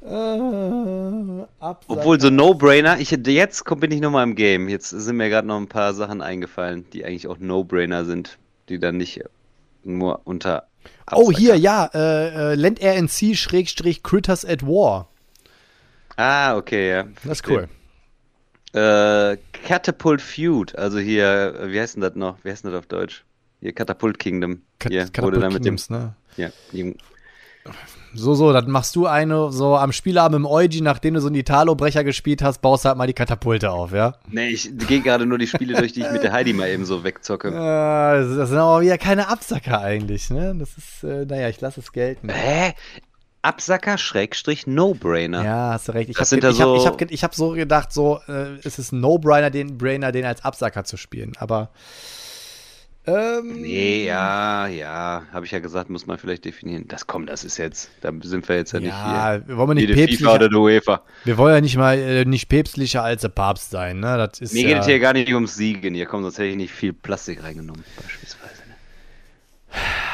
Äh, 0.02 1.46
Absacker. 1.60 1.86
Obwohl 1.88 2.20
so 2.20 2.30
No-Brainer, 2.30 3.00
ich 3.00 3.12
jetzt 3.12 3.64
bin 3.80 3.92
ich 3.92 4.02
nochmal 4.02 4.24
im 4.24 4.36
Game. 4.36 4.70
Jetzt 4.70 4.90
sind 4.90 5.18
mir 5.18 5.30
gerade 5.30 5.48
noch 5.48 5.58
ein 5.58 5.68
paar 5.68 5.94
Sachen 5.94 6.22
eingefallen, 6.22 6.86
die 6.92 7.06
eigentlich 7.06 7.28
auch 7.28 7.38
No-Brainer 7.40 8.06
sind, 8.06 8.38
die 8.70 8.80
dann 8.80 8.98
nicht 8.98 9.22
nur 9.84 10.22
unter. 10.26 10.68
Oh, 11.12 11.32
hier, 11.32 11.56
ja, 11.56 11.90
äh, 11.94 12.54
äh, 12.54 12.56
Land 12.56 12.82
RNC 12.82 13.36
Schrägstrich 13.36 14.04
Critters 14.04 14.46
at 14.46 14.64
War. 14.64 15.10
Ah, 16.16 16.56
okay, 16.58 16.90
ja. 16.90 17.04
Das 17.24 17.40
ist 17.40 17.48
cool. 17.48 17.68
Äh, 18.74 19.38
Catapult 19.66 20.22
Feud, 20.22 20.76
also 20.76 21.00
hier, 21.00 21.56
wie 21.68 21.80
heißt 21.80 21.96
denn 21.96 22.02
das 22.02 22.16
noch? 22.16 22.38
Wie 22.44 22.52
heißt 22.52 22.64
denn 22.64 22.72
das 22.72 22.80
auf 22.80 22.86
Deutsch? 22.86 23.24
Hier, 23.62 23.74
Catapult 23.74 24.20
Kingdom. 24.20 24.62
Kat 24.80 24.92
hier, 24.92 25.02
Catapult 25.06 25.26
wurde 25.36 25.40
da 25.42 25.48
mit 25.48 25.56
dem, 25.66 25.76
Kingdoms, 25.78 25.90
ne? 25.90 26.16
ja, 26.38 26.50
dem, 26.72 26.96
So, 28.16 28.34
so, 28.34 28.54
dann 28.54 28.72
machst 28.72 28.96
du 28.96 29.06
eine 29.06 29.52
so 29.52 29.76
am 29.76 29.92
Spielabend 29.92 30.38
im 30.38 30.46
Eugi, 30.46 30.82
nachdem 30.82 31.14
du 31.14 31.22
so 31.22 31.28
einen 31.28 31.36
Italo-Brecher 31.36 32.04
gespielt 32.04 32.42
hast, 32.42 32.62
baust 32.62 32.86
halt 32.86 32.98
mal 32.98 33.06
die 33.06 33.14
Katapulte 33.14 33.70
auf, 33.72 33.92
ja? 33.92 34.16
Nee, 34.32 34.48
ich 34.50 34.72
gehe 34.88 35.02
gerade 35.02 35.26
nur 35.26 35.38
die 35.38 35.46
Spiele 35.48 35.76
durch, 35.76 35.92
die 35.94 36.02
ich 36.02 36.12
mit 36.12 36.24
der 36.24 36.32
Heidi 36.32 36.54
mal 36.54 36.70
eben 36.70 36.86
so 36.86 37.04
wegzocke. 37.04 37.50
Äh, 37.54 38.24
das 38.24 38.38
das 38.38 38.50
sind 38.50 38.58
aber 38.58 38.82
wieder 38.82 38.98
keine 38.98 39.28
Absacker 39.28 39.80
eigentlich, 39.82 40.30
ne? 40.32 40.56
Das 40.58 40.70
ist, 40.78 41.04
äh, 41.04 41.26
naja, 41.26 41.50
ich 41.50 41.60
lasse 41.62 41.82
es 41.82 41.92
gelten. 41.92 42.30
Hä? 42.30 42.74
Absacker 43.42 43.98
Schrägstrich 43.98 44.68
No-Brainer. 44.68 45.44
Ja, 45.46 45.70
hast 45.74 45.88
du 45.90 45.92
recht. 45.94 46.10
Ich 46.10 46.18
habe 46.18 46.42
ja 46.42 46.50
ich 46.50 46.62
hab, 46.62 46.76
ich 46.76 46.82
so- 46.82 46.86
hab, 46.88 46.98
ge- 46.98 47.08
ich 47.12 47.24
hab 47.24 47.36
so 47.36 47.52
gedacht, 47.52 47.94
so, 47.94 48.20
äh, 48.28 48.56
es 48.64 48.80
ist 48.80 48.92
ein 48.92 49.00
No-Brainer, 49.02 49.50
den, 49.50 49.78
Brainer, 49.78 50.12
den 50.12 50.26
als 50.26 50.44
Absacker 50.44 50.84
zu 50.86 50.98
spielen, 50.98 51.34
aber. 51.40 51.70
Ähm, 53.10 53.62
Nee, 53.62 54.06
ja, 54.06 54.68
ja, 54.68 55.24
habe 55.32 55.46
ich 55.46 55.52
ja 55.52 55.60
gesagt, 55.60 55.90
muss 55.90 56.06
man 56.08 56.18
vielleicht 56.18 56.46
definieren. 56.46 56.88
Das 56.88 57.08
kommt, 57.08 57.30
das 57.30 57.44
ist 57.44 57.58
jetzt, 57.58 57.90
da 58.02 58.12
sind 58.22 58.48
wir 58.48 58.56
jetzt 58.58 58.74
ja, 58.74 58.80
Ja, 58.80 59.38
nicht 59.38 59.48
wir 59.48 59.58
wollen 59.58 59.78
hier. 59.78 59.88
nicht 59.96 60.20
FIFA 60.20 60.36
oder 60.36 60.40
päpstlicher, 60.40 60.50
der 60.50 60.60
UEFA. 60.60 61.02
wir 61.24 61.38
wollen 61.38 61.56
ja 61.56 61.62
nicht 61.62 61.78
mal 61.78 61.98
äh, 61.98 62.26
nicht 62.26 62.50
päpstlicher 62.50 63.04
als 63.04 63.22
der 63.22 63.30
Papst 63.30 63.72
sein, 63.72 64.00
ne? 64.00 64.18
Das 64.18 64.40
ist 64.40 64.54
Mir 64.54 64.64
ja, 64.64 64.68
geht 64.70 64.80
es 64.82 64.86
hier 64.88 65.00
gar 65.00 65.14
nicht 65.14 65.34
ums 65.34 65.56
Siegen. 65.56 65.94
Hier 65.96 66.06
kommt, 66.06 66.24
sonst 66.24 66.38
hätte 66.38 66.50
ich 66.50 66.56
nicht 66.58 66.74
viel 66.74 66.94
Plastik 66.94 67.44
reingenommen, 67.44 67.84
beispielsweise. 68.02 68.54
Ne? 68.68 68.76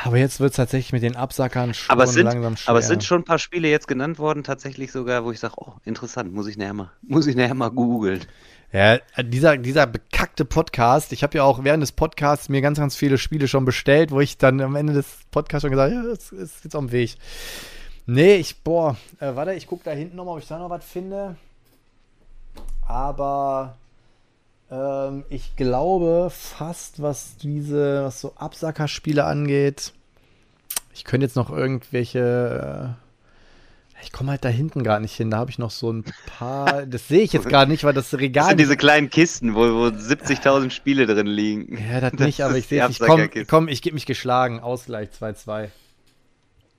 aber 0.03 0.17
jetzt 0.17 0.39
wird 0.39 0.51
es 0.51 0.57
tatsächlich 0.57 0.91
mit 0.93 1.01
den 1.03 1.15
Absackern 1.15 1.73
schon 1.73 1.89
Aber 1.91 2.07
sind, 2.07 2.25
langsam 2.25 2.57
schwer. 2.57 2.69
aber 2.69 2.79
es 2.79 2.87
sind 2.87 3.03
schon 3.03 3.21
ein 3.21 3.25
paar 3.25 3.39
Spiele 3.39 3.69
jetzt 3.69 3.87
genannt 3.87 4.19
worden, 4.19 4.43
tatsächlich 4.43 4.91
sogar, 4.91 5.23
wo 5.25 5.31
ich 5.31 5.39
sage, 5.39 5.53
oh, 5.57 5.73
interessant, 5.85 6.33
muss 6.33 6.47
ich 6.47 6.57
nachher 6.57 6.73
mal, 6.73 6.91
muss 7.01 7.25
ich 7.27 7.35
nachher 7.35 7.55
mal 7.55 7.69
googeln. 7.69 8.21
Ja, 8.71 8.99
dieser, 9.23 9.57
dieser 9.57 9.87
bekackte 9.87 10.43
Podcast, 10.43 11.13
ich 11.13 11.23
habe 11.23 11.37
ja 11.37 11.43
auch 11.43 11.63
während 11.63 11.81
des 11.81 11.91
Podcasts 11.93 12.49
mir 12.49 12.61
ganz, 12.61 12.77
ganz 12.77 12.95
viele 12.95 13.17
Spiele 13.17 13.47
schon 13.47 13.63
bestellt, 13.63 14.11
wo 14.11 14.19
ich 14.19 14.37
dann 14.37 14.59
am 14.59 14.75
Ende 14.75 14.93
des 14.93 15.19
Podcasts 15.31 15.61
schon 15.61 15.71
gesagt 15.71 15.93
habe, 15.93 16.07
ja, 16.07 16.11
das 16.11 16.31
ist 16.31 16.63
jetzt 16.63 16.75
auf 16.75 16.85
dem 16.85 16.91
Weg. 16.91 17.15
Nee, 18.05 18.35
ich, 18.35 18.61
boah, 18.63 18.97
äh, 19.19 19.35
warte, 19.35 19.53
ich 19.53 19.67
gucke 19.67 19.83
da 19.85 19.91
hinten 19.91 20.17
nochmal, 20.17 20.35
ob 20.35 20.41
ich 20.41 20.47
da 20.47 20.59
noch 20.59 20.69
was 20.69 20.83
finde. 20.83 21.37
Aber 22.87 23.77
ähm, 24.69 25.23
ich 25.29 25.55
glaube 25.55 26.29
fast, 26.29 27.01
was 27.01 27.37
diese, 27.37 28.03
was 28.03 28.21
so 28.21 28.33
Absackerspiele 28.35 29.23
angeht, 29.23 29.93
ich 30.93 31.03
könnte 31.03 31.25
jetzt 31.25 31.35
noch 31.35 31.49
irgendwelche. 31.49 32.95
Ich 34.05 34.11
komme 34.11 34.29
halt 34.31 34.45
da 34.45 34.49
hinten 34.49 34.83
gar 34.83 34.99
nicht 34.99 35.15
hin. 35.15 35.31
Da 35.31 35.37
habe 35.37 35.49
ich 35.49 35.57
noch 35.57 35.71
so 35.71 35.91
ein 35.91 36.05
paar. 36.27 36.85
Das 36.85 37.07
sehe 37.07 37.21
ich 37.23 37.33
jetzt 37.33 37.49
gerade 37.49 37.71
nicht, 37.71 37.83
weil 37.83 37.93
das 37.93 38.11
Das 38.11 38.19
Regal. 38.19 38.49
sind 38.49 38.59
diese 38.59 38.77
kleinen 38.77 39.09
Kisten, 39.09 39.55
wo, 39.55 39.61
wo 39.61 39.85
70.000 39.87 40.69
Spiele 40.69 41.07
drin 41.07 41.25
liegen. 41.27 41.77
ja, 41.91 41.99
das 41.99 42.13
nicht, 42.13 42.41
aber 42.41 42.55
ich 42.55 42.67
sehe 42.67 42.83
es. 42.85 42.91
Ich 42.91 42.99
komm, 42.99 43.27
komm, 43.47 43.67
ich 43.67 43.81
gebe 43.81 43.95
mich 43.95 44.05
geschlagen. 44.05 44.59
Ausgleich 44.59 45.09
2-2. 45.19 45.69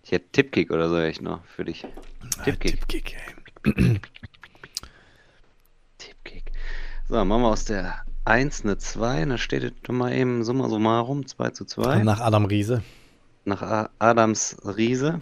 Ich 0.04 0.12
hätte 0.12 0.26
Tippkick 0.30 0.70
oder 0.70 0.88
so 0.88 0.98
echt 1.00 1.20
noch 1.20 1.44
für 1.46 1.64
dich. 1.64 1.84
Tippkick. 2.44 2.78
Tippkick, 2.88 3.16
ey. 3.64 4.00
Tippkick. 5.98 6.44
So, 7.08 7.24
machen 7.24 7.42
wir 7.42 7.48
aus 7.48 7.64
der 7.64 8.04
1 8.24 8.62
eine 8.62 8.78
2. 8.78 9.24
Da 9.24 9.36
steht 9.36 9.64
es 9.64 9.72
doch 9.82 9.92
mal 9.94 10.12
eben 10.14 10.44
summa 10.44 10.68
summarum 10.68 11.26
2 11.26 11.50
zu 11.50 11.64
2. 11.64 12.04
Nach 12.04 12.20
Adam 12.20 12.44
Riese. 12.44 12.82
Nach 13.44 13.62
A 13.62 13.90
Adams 13.98 14.56
Riese. 14.64 15.20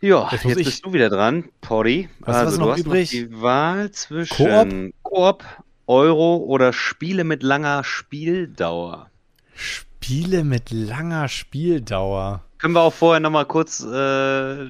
Ja, 0.00 0.28
Jetzt 0.30 0.44
jetzt, 0.44 0.64
bist 0.64 0.84
du 0.84 0.92
wieder 0.92 1.08
dran, 1.08 1.44
Poddy. 1.62 2.08
Du, 2.20 2.26
was 2.26 2.36
also, 2.36 2.58
noch 2.58 2.66
du 2.66 2.72
hast 2.72 2.80
übrig? 2.80 3.12
noch 3.12 3.18
die 3.18 3.40
Wahl 3.42 3.90
zwischen 3.92 4.92
Koop, 5.02 5.44
Euro 5.86 6.36
oder 6.36 6.72
Spiele 6.72 7.24
mit 7.24 7.42
langer 7.42 7.82
Spieldauer. 7.82 9.10
Spiele 9.54 10.44
mit 10.44 10.70
langer 10.70 11.28
Spieldauer. 11.28 12.42
Können 12.58 12.74
wir 12.74 12.82
auch 12.82 12.92
vorher 12.92 13.20
nochmal 13.20 13.46
kurz 13.46 13.82
äh, 13.82 14.66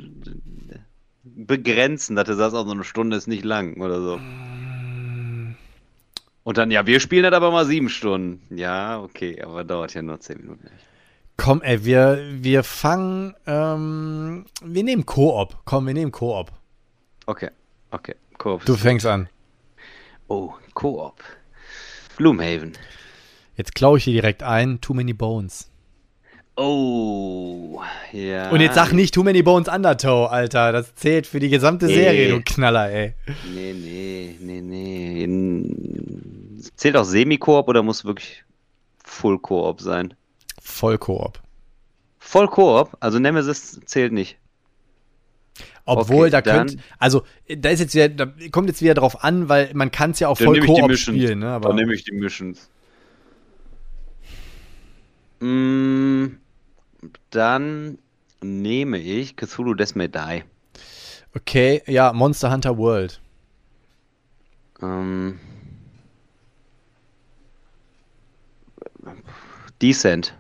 begrenzen, 1.25 2.15
dass 2.17 2.27
du 2.27 2.35
sagst, 2.35 2.55
auch 2.55 2.67
so 2.67 2.73
eine 2.73 2.85
Stunde 2.85 3.17
ist 3.17 3.27
nicht 3.27 3.45
lang 3.45 3.81
oder 3.81 4.01
so. 4.01 4.21
Und 6.45 6.59
dann, 6.59 6.71
ja, 6.71 6.87
wir 6.87 7.01
spielen 7.01 7.25
das 7.25 7.33
aber 7.33 7.51
mal 7.51 7.67
sieben 7.67 7.89
Stunden. 7.89 8.41
Ja, 8.57 9.01
okay, 9.01 9.43
aber 9.43 9.65
dauert 9.65 9.95
ja 9.95 10.03
nur 10.03 10.21
zehn 10.21 10.39
Minuten. 10.39 10.69
Komm, 11.37 11.63
ey, 11.63 11.85
wir, 11.85 12.19
wir 12.33 12.65
fangen. 12.65 13.35
Ähm, 13.47 14.47
wir 14.63 14.85
nehmen 14.85 15.07
Koop. 15.07 15.57
Komm, 15.65 15.87
wir 15.87 15.95
nehmen 15.95 16.13
Koop. 16.13 16.51
Okay, 17.27 17.51
okay. 17.91 18.15
Koop. 18.39 18.65
Du 18.65 18.77
fängst 18.77 19.07
an. 19.07 19.29
Oh, 20.29 20.53
Koop. 20.75 21.23
Gloomhaven. 22.17 22.73
Jetzt 23.57 23.75
klaue 23.75 23.99
ich 23.99 24.05
hier 24.05 24.15
direkt 24.15 24.43
ein. 24.43 24.81
Too 24.81 24.95
many 24.95 25.13
bones. 25.13 25.71
Oh, 26.59 27.83
ja. 28.13 28.49
Und 28.49 28.61
jetzt 28.61 28.77
sag 28.77 28.93
nicht 28.93 29.13
Too 29.13 29.23
Many 29.23 29.43
Bones 29.43 29.69
Undertow, 29.69 30.31
Alter. 30.31 30.73
Das 30.73 30.95
zählt 30.95 31.27
für 31.27 31.39
die 31.39 31.51
gesamte 31.51 31.85
Nee. 31.85 31.95
Serie, 31.95 32.31
du 32.31 32.41
Knaller, 32.41 32.91
ey. 32.91 33.15
Nee, 33.55 33.75
nee, 33.75 34.37
nee, 34.41 34.63
nee. 34.63 35.25
In... 35.25 36.63
Zählt 36.77 36.97
auch 36.97 37.05
Semi-Koop 37.05 37.69
oder 37.69 37.83
muss 37.83 38.07
wirklich 38.07 38.43
Full-Koop 39.05 39.83
sein? 39.83 40.15
Voll 40.67 40.99
Koop. 40.99 41.41
Voll 42.19 42.49
Koop, 42.49 42.97
also 42.99 43.21
Nemesis 43.21 43.81
zählt 43.85 44.13
nicht. 44.13 44.37
Obwohl, 45.85 46.27
Okay, 46.27 46.31
da 46.31 46.43
könnt, 46.43 46.77
also 46.99 47.23
da 47.49 47.71
ist 47.71 47.79
jetzt 47.79 47.95
wieder, 47.95 48.09
da 48.09 48.27
kommt 48.51 48.69
jetzt 48.69 48.83
wieder 48.83 48.95
drauf 48.95 49.23
an, 49.23 49.49
weil 49.49 49.71
man 49.75 49.93
kann 49.93 50.11
es 50.11 50.19
ja 50.19 50.27
auch 50.27 50.37
voll 50.37 50.59
Koop 50.61 50.97
spielen, 50.97 51.39
ne? 51.39 51.51
Aber 51.51 51.69
Dann 51.69 51.77
nehme 51.77 51.95
ich 51.95 52.03
die 52.03 52.13
Missions. 52.13 52.69
Mm, 55.39 56.27
dann 57.31 57.99
nehme 58.43 58.99
ich 58.99 59.37
Cthulhu 59.37 59.75
Death 59.75 59.95
May 59.95 60.09
Die. 60.09 60.43
okay, 61.35 61.83
ja, 61.87 62.13
Monster 62.13 62.51
Hunter 62.51 62.77
World. 62.77 63.21
Ähm, 64.83 65.39
Descent. 69.81 70.35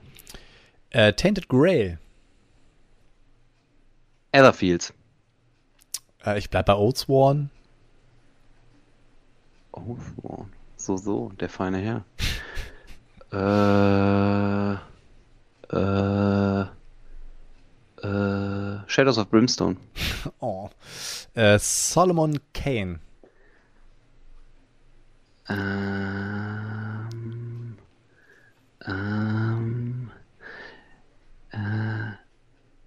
Äh, 0.97 1.13
Tainted 1.13 1.47
Grail. 1.51 1.99
Etherfields. 4.33 4.95
Äh, 6.25 6.39
ich 6.39 6.49
bleib 6.49 6.65
bei 6.65 6.75
Oathsworn. 6.75 7.51
Oh, 9.73 9.99
so, 10.79 10.97
so, 10.97 11.33
der 11.39 11.51
feine 11.51 11.81
Herr. 11.81 12.07
äh, 15.71 15.77
äh, 15.77 16.63
äh, 18.03 18.79
Shadows 18.87 19.19
of 19.19 19.29
Brimstone. 19.29 19.77
Oh. 20.41 20.71
Äh, 21.35 21.59
Solomon 21.59 22.41
Kane. 22.55 23.01
Ähm, 25.49 27.09
ähm, 28.87 29.26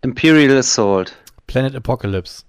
Imperial 0.09 0.57
Assault. 0.57 1.15
Planet 1.45 1.75
Apocalypse. 1.75 2.43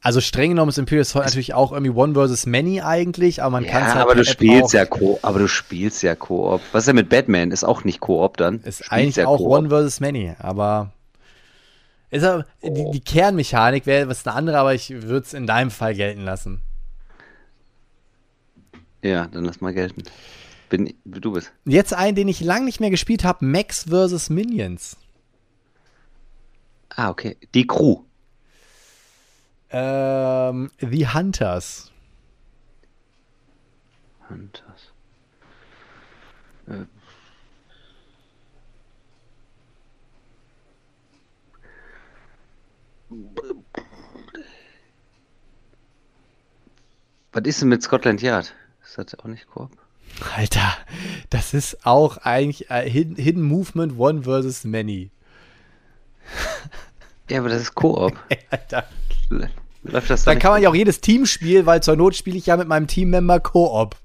Also 0.00 0.20
streng 0.20 0.50
genommen 0.50 0.68
ist 0.68 0.78
Imperial 0.78 1.02
Assault 1.02 1.24
natürlich 1.24 1.54
auch 1.54 1.72
irgendwie 1.72 1.90
One 1.90 2.14
versus 2.14 2.46
Many 2.46 2.80
eigentlich, 2.80 3.42
aber 3.42 3.50
man 3.50 3.66
kann 3.66 3.82
es 3.82 3.88
Ja, 3.88 3.94
halt 3.94 4.02
aber 4.04 4.14
du 4.14 4.24
spielst 4.24 4.72
ja 4.72 4.84
Co, 4.84 5.18
aber 5.22 5.40
du 5.40 5.48
spielst 5.48 6.02
ja 6.02 6.14
Koop. 6.14 6.60
Was 6.72 6.82
ist 6.82 6.86
denn 6.86 6.96
mit 6.96 7.08
Batman? 7.08 7.50
Ist 7.50 7.64
auch 7.64 7.82
nicht 7.84 8.00
Koop 8.00 8.36
dann? 8.36 8.60
Ist 8.60 8.92
eigentlich 8.92 9.16
ja 9.16 9.26
auch. 9.26 9.40
One 9.40 9.70
versus 9.70 9.98
Many, 9.98 10.34
aber 10.38 10.92
ist 12.10 12.22
aber, 12.22 12.46
die, 12.62 12.90
die 12.92 13.00
Kernmechanik 13.00 13.86
wäre 13.86 14.08
was 14.08 14.24
eine 14.24 14.36
andere, 14.36 14.58
aber 14.58 14.72
ich 14.74 14.90
würde 14.90 15.26
es 15.26 15.34
in 15.34 15.48
deinem 15.48 15.72
Fall 15.72 15.94
gelten 15.94 16.20
lassen. 16.20 16.60
Ja, 19.02 19.26
dann 19.26 19.44
lass 19.44 19.60
mal 19.60 19.74
gelten. 19.74 20.04
Bin 20.68 20.94
du 21.04 21.32
bist. 21.32 21.52
Jetzt 21.64 21.92
einen, 21.92 22.16
den 22.16 22.28
ich 22.28 22.40
lang 22.40 22.64
nicht 22.64 22.80
mehr 22.80 22.90
gespielt 22.90 23.24
habe, 23.24 23.44
Max 23.44 23.84
versus 23.84 24.30
Minions. 24.30 24.96
Ah, 26.88 27.10
okay. 27.10 27.36
Die 27.54 27.66
Crew. 27.66 28.04
Ähm, 29.70 30.70
The 30.78 31.08
Hunters. 31.08 31.90
Hunters. 34.28 34.92
Äh. 36.68 36.84
Was 47.32 47.42
ist 47.44 47.60
denn 47.60 47.68
mit 47.68 47.82
Scotland 47.82 48.22
Yard? 48.22 48.54
Ist 48.84 48.96
das 48.96 49.18
auch 49.18 49.24
nicht 49.24 49.48
Koop? 49.48 49.83
Alter, 50.36 50.76
das 51.30 51.54
ist 51.54 51.84
auch 51.86 52.18
eigentlich 52.18 52.70
äh, 52.70 52.88
Hidden, 52.88 53.16
Hidden 53.16 53.42
Movement 53.42 53.98
One 53.98 54.22
versus 54.22 54.64
Many. 54.64 55.10
Ja, 57.30 57.38
aber 57.38 57.48
das 57.48 57.62
ist 57.62 57.74
Koop. 57.74 58.12
Alter. 58.50 58.84
Läuft 59.82 60.10
das 60.10 60.24
da 60.24 60.30
Dann 60.30 60.36
nicht? 60.36 60.42
kann 60.42 60.52
man 60.52 60.62
ja 60.62 60.68
auch 60.68 60.74
jedes 60.74 61.00
Team 61.00 61.24
spielen, 61.24 61.64
weil 61.64 61.82
zur 61.82 61.96
Not 61.96 62.14
spiele 62.14 62.36
ich 62.36 62.44
ja 62.44 62.56
mit 62.58 62.68
meinem 62.68 62.86
Teammember 62.86 63.40
Koop. 63.40 63.96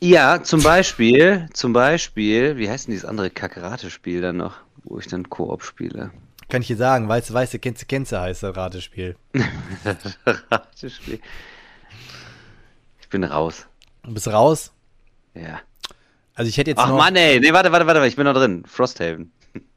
Ja, 0.00 0.42
zum 0.42 0.62
Beispiel, 0.64 1.48
zum 1.52 1.72
Beispiel, 1.72 2.56
wie 2.56 2.68
heißt 2.68 2.86
denn 2.88 2.92
dieses 2.92 3.04
andere 3.04 3.30
Kakerate-Spiel 3.30 4.20
dann 4.20 4.38
noch, 4.38 4.56
wo 4.82 4.98
ich 4.98 5.06
dann 5.06 5.28
Koop 5.30 5.62
spiele? 5.62 6.10
Kann 6.48 6.62
ich 6.62 6.68
dir 6.68 6.76
sagen, 6.76 7.08
weißt 7.08 7.54
du, 7.54 7.58
kennst 7.60 7.82
du, 7.82 7.86
kennst 7.86 8.10
du, 8.10 8.20
heißt 8.20 8.42
das 8.42 8.56
Ratespiel. 8.56 9.14
Ratespiel. 10.50 11.20
Ich 13.00 13.08
bin 13.08 13.22
raus. 13.22 13.66
Du 14.02 14.14
bist 14.14 14.28
raus. 14.28 14.72
Ja. 15.34 15.60
Also 16.34 16.48
ich 16.48 16.56
hätte 16.56 16.70
jetzt 16.70 16.78
Ach 16.78 16.88
noch 16.88 16.96
Mann, 16.96 17.16
ey. 17.16 17.40
Nee, 17.40 17.52
warte, 17.52 17.70
warte, 17.72 17.86
warte, 17.86 18.06
ich 18.06 18.16
bin 18.16 18.24
noch 18.24 18.34
drin. 18.34 18.64
Frosthaven. 18.66 19.32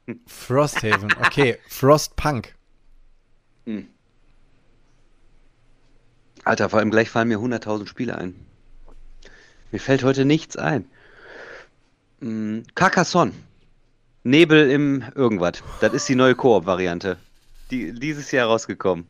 Frosthaven. 0.26 1.14
Okay, 1.20 1.58
Frostpunk. 1.68 2.54
Alter, 6.44 6.68
vor 6.68 6.78
allem 6.78 6.90
gleich 6.90 7.10
fallen 7.10 7.28
mir 7.28 7.38
100.000 7.38 7.86
Spiele 7.86 8.18
ein. 8.18 8.34
Mir 9.72 9.78
fällt 9.80 10.04
heute 10.04 10.24
nichts 10.24 10.56
ein. 10.56 10.88
Mm, 12.20 12.60
Carcassonne. 12.74 13.32
Nebel 14.22 14.70
im 14.70 15.04
irgendwas. 15.14 15.62
Das 15.80 15.92
ist 15.92 16.08
die 16.08 16.14
neue 16.14 16.34
Koop-Variante. 16.34 17.18
Die, 17.70 17.92
dieses 17.92 18.30
Jahr 18.30 18.48
rausgekommen. 18.48 19.08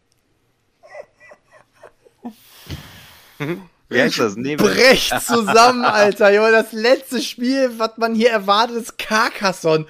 Wie 3.95 4.03
heißt 4.03 4.19
das? 4.19 4.37
Nebel. 4.37 4.67
Brech 4.69 5.11
zusammen, 5.25 5.85
Alter. 5.85 6.33
Junge, 6.33 6.53
das 6.53 6.73
letzte 6.73 7.21
Spiel, 7.23 7.73
was 7.79 7.93
man 7.97 8.15
hier 8.15 8.31
erwartet, 8.31 8.77
ist 8.77 8.99
Carcassonne. 8.99 9.87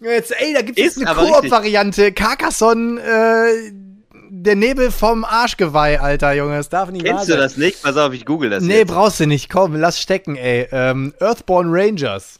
Jetzt, 0.00 0.32
ey, 0.40 0.54
da 0.54 0.62
gibt 0.62 0.78
es 0.78 0.96
Ist 0.96 1.06
eine 1.06 1.14
Koop-Variante. 1.14 2.12
Carcassonne, 2.12 3.00
äh, 3.00 3.72
der 4.30 4.54
Nebel 4.56 4.90
vom 4.90 5.24
Arschgeweih, 5.24 6.00
Alter, 6.00 6.34
Junge. 6.34 6.56
Das 6.56 6.68
darf 6.68 6.90
nicht 6.90 7.04
wahr 7.04 7.14
Kennst 7.14 7.28
du 7.28 7.32
sein. 7.32 7.40
das 7.40 7.56
nicht? 7.56 7.82
Pass 7.82 7.96
auf, 7.96 8.12
ich 8.12 8.24
google 8.26 8.50
das 8.50 8.62
Nee, 8.62 8.78
jetzt. 8.80 8.88
brauchst 8.88 9.18
du 9.20 9.26
nicht. 9.26 9.48
Komm, 9.50 9.74
lass 9.74 10.00
stecken, 10.00 10.36
ey. 10.36 10.68
Ähm, 10.70 11.14
Earthborn 11.20 11.68
Rangers. 11.70 12.38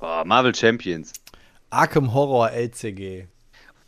Oh, 0.00 0.22
Marvel 0.24 0.54
Champions. 0.54 1.12
Arkham 1.70 2.14
Horror 2.14 2.50
LCG. 2.52 3.26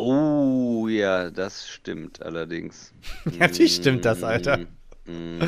Oh, 0.03 0.89
ja, 0.89 1.29
das 1.29 1.69
stimmt 1.69 2.23
allerdings. 2.23 2.95
Natürlich 3.39 3.75
stimmt 3.75 4.07
das, 4.07 4.23
Alter. 4.23 4.59
Mm, 5.05 5.43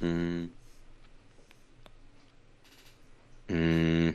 mm, 0.00 0.50
mm. 3.48 4.14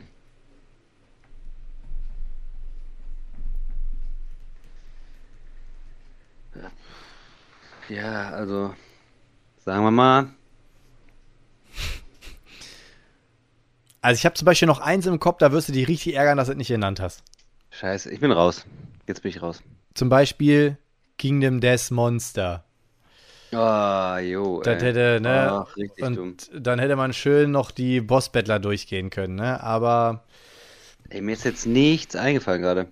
Ja, 7.90 8.30
also 8.30 8.76
sagen 9.66 9.84
wir 9.84 9.90
mal, 9.92 10.28
Also 14.00 14.20
ich 14.20 14.26
habe 14.26 14.36
zum 14.36 14.46
Beispiel 14.46 14.68
noch 14.68 14.80
eins 14.80 15.08
im 15.08 15.20
Kopf, 15.20 15.40
da 15.40 15.52
wirst 15.52 15.70
du 15.70 15.72
dich 15.72 15.88
richtig 15.88 16.14
ärgern, 16.16 16.38
dass 16.38 16.48
du 16.48 16.52
es 16.52 16.58
nicht 16.58 16.68
genannt 16.68 17.00
hast. 17.00 17.24
scheiße, 17.72 18.12
ich 18.12 18.20
bin 18.20 18.32
raus. 18.32 18.66
Jetzt 19.08 19.22
bin 19.22 19.30
ich 19.30 19.42
raus. 19.42 19.62
Zum 19.94 20.10
Beispiel 20.10 20.78
Kingdom 21.18 21.60
Death 21.62 21.92
Monster. 21.92 22.64
Ah, 23.52 24.18
jo. 24.20 24.62
Das 24.64 24.82
ey. 24.82 24.90
hätte, 24.90 25.20
ne? 25.22 25.50
Ach, 25.52 25.78
richtig 25.78 26.04
dumm. 26.06 26.18
und 26.18 26.50
dann 26.54 26.80
hätte 26.80 26.96
man 26.96 27.14
schön 27.14 27.52
noch 27.52 27.70
die 27.72 28.02
Boss-Battler 28.02 28.60
durchgehen 28.60 29.10
können, 29.10 29.36
ne? 29.36 29.62
Aber 29.62 30.24
Ey, 31.10 31.22
mir 31.22 31.34
ist 31.34 31.44
jetzt 31.46 31.68
nichts 31.68 32.16
eingefallen 32.16 32.62
gerade. 32.62 32.88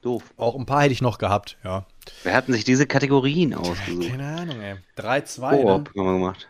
Doof. 0.00 0.22
auch 0.36 0.54
ein 0.54 0.64
paar 0.64 0.82
hätte 0.82 0.92
ich 0.92 1.02
noch 1.02 1.18
gehabt, 1.18 1.56
ja. 1.64 1.84
Wer 2.22 2.34
hatten 2.34 2.52
sich 2.52 2.62
diese 2.62 2.86
Kategorien 2.86 3.52
ausgesucht? 3.52 4.08
Keine 4.10 4.26
Ahnung, 4.40 4.60
ey. 4.60 4.76
3-2. 4.96 5.50
Ne? 5.56 5.62
Koop 5.62 5.88
haben 5.88 5.94
wir 6.06 6.12
gemacht. 6.12 6.48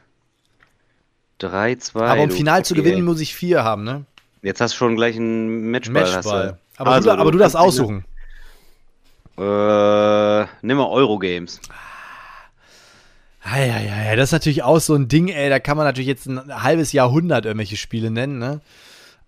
3-2. 1.40 2.00
Aber 2.02 2.22
um. 2.22 2.30
Final 2.30 2.64
zu 2.64 2.74
Okay. 2.74 2.82
gewinnen, 2.82 3.04
muss 3.04 3.20
ich 3.20 3.34
vier 3.34 3.64
haben, 3.64 3.84
ne? 3.84 4.04
Jetzt 4.42 4.60
hast 4.60 4.74
du 4.74 4.76
schon 4.78 4.96
gleich 4.96 5.16
einen 5.16 5.70
Matchball. 5.70 6.02
Matchball. 6.12 6.58
Aber, 6.76 6.90
Also, 6.92 7.10
du, 7.10 7.18
aber 7.18 7.32
du 7.32 7.38
darfst 7.38 7.56
aussuchen. 7.56 7.96
nicht- 7.96 8.06
Äh, 9.38 10.46
nimm 10.62 10.76
mal 10.76 10.86
Eurogames. 10.88 11.60
Ja, 13.44 13.58
ja, 13.64 13.80
ja, 13.80 14.16
das 14.16 14.28
ist 14.30 14.32
natürlich 14.32 14.62
auch 14.62 14.80
so 14.80 14.94
ein 14.94 15.08
Ding, 15.08 15.28
ey. 15.28 15.48
Da 15.48 15.58
kann 15.60 15.76
man 15.76 15.86
natürlich 15.86 16.08
jetzt 16.08 16.26
ein 16.26 16.62
halbes 16.62 16.92
Jahrhundert 16.92 17.44
irgendwelche 17.46 17.76
Spiele 17.76 18.10
nennen, 18.10 18.38
ne? 18.38 18.60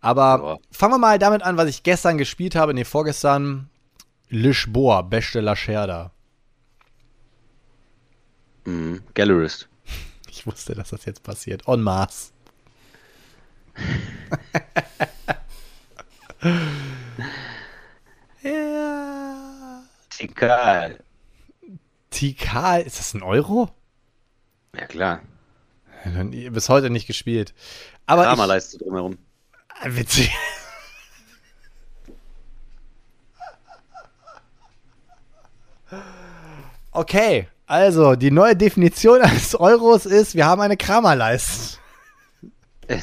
Aber 0.00 0.40
Ja. 0.42 0.58
fangen 0.72 0.94
wir 0.94 0.98
mal 0.98 1.18
damit 1.18 1.42
an, 1.42 1.56
was 1.56 1.68
ich 1.68 1.82
gestern 1.84 2.18
gespielt 2.18 2.54
habe, 2.56 2.74
nee, 2.74 2.84
vorgestern. 2.84 3.68
Lisboa, 4.28 5.02
beste 5.02 5.40
Lacerda. 5.40 6.10
Mhm. 8.64 9.02
Gallerist. 9.14 9.68
Ich 10.32 10.46
wusste, 10.46 10.74
dass 10.74 10.90
das 10.90 11.04
jetzt 11.04 11.22
passiert. 11.24 11.66
En 11.68 11.82
masse. 11.82 12.30
ja. 18.42 18.79
Tikal. 20.30 20.98
Tikal, 22.10 22.82
ist 22.82 22.98
das 22.98 23.14
ein 23.14 23.22
Euro? 23.22 23.68
Ja, 24.76 24.86
klar. 24.86 25.20
Bis 26.50 26.68
heute 26.68 26.90
nicht 26.90 27.06
gespielt. 27.06 27.52
Aber 28.06 28.22
Kramerleiste 28.24 28.78
drumherum. 28.78 29.18
ich, 29.84 29.96
witzig. 29.96 30.32
Okay, 36.92 37.48
also 37.66 38.16
die 38.16 38.30
neue 38.30 38.56
Definition 38.56 39.20
eines 39.22 39.54
Euros 39.54 40.06
ist, 40.06 40.34
wir 40.34 40.46
haben 40.46 40.60
eine 40.60 40.76
Kramerleiste. 40.76 41.78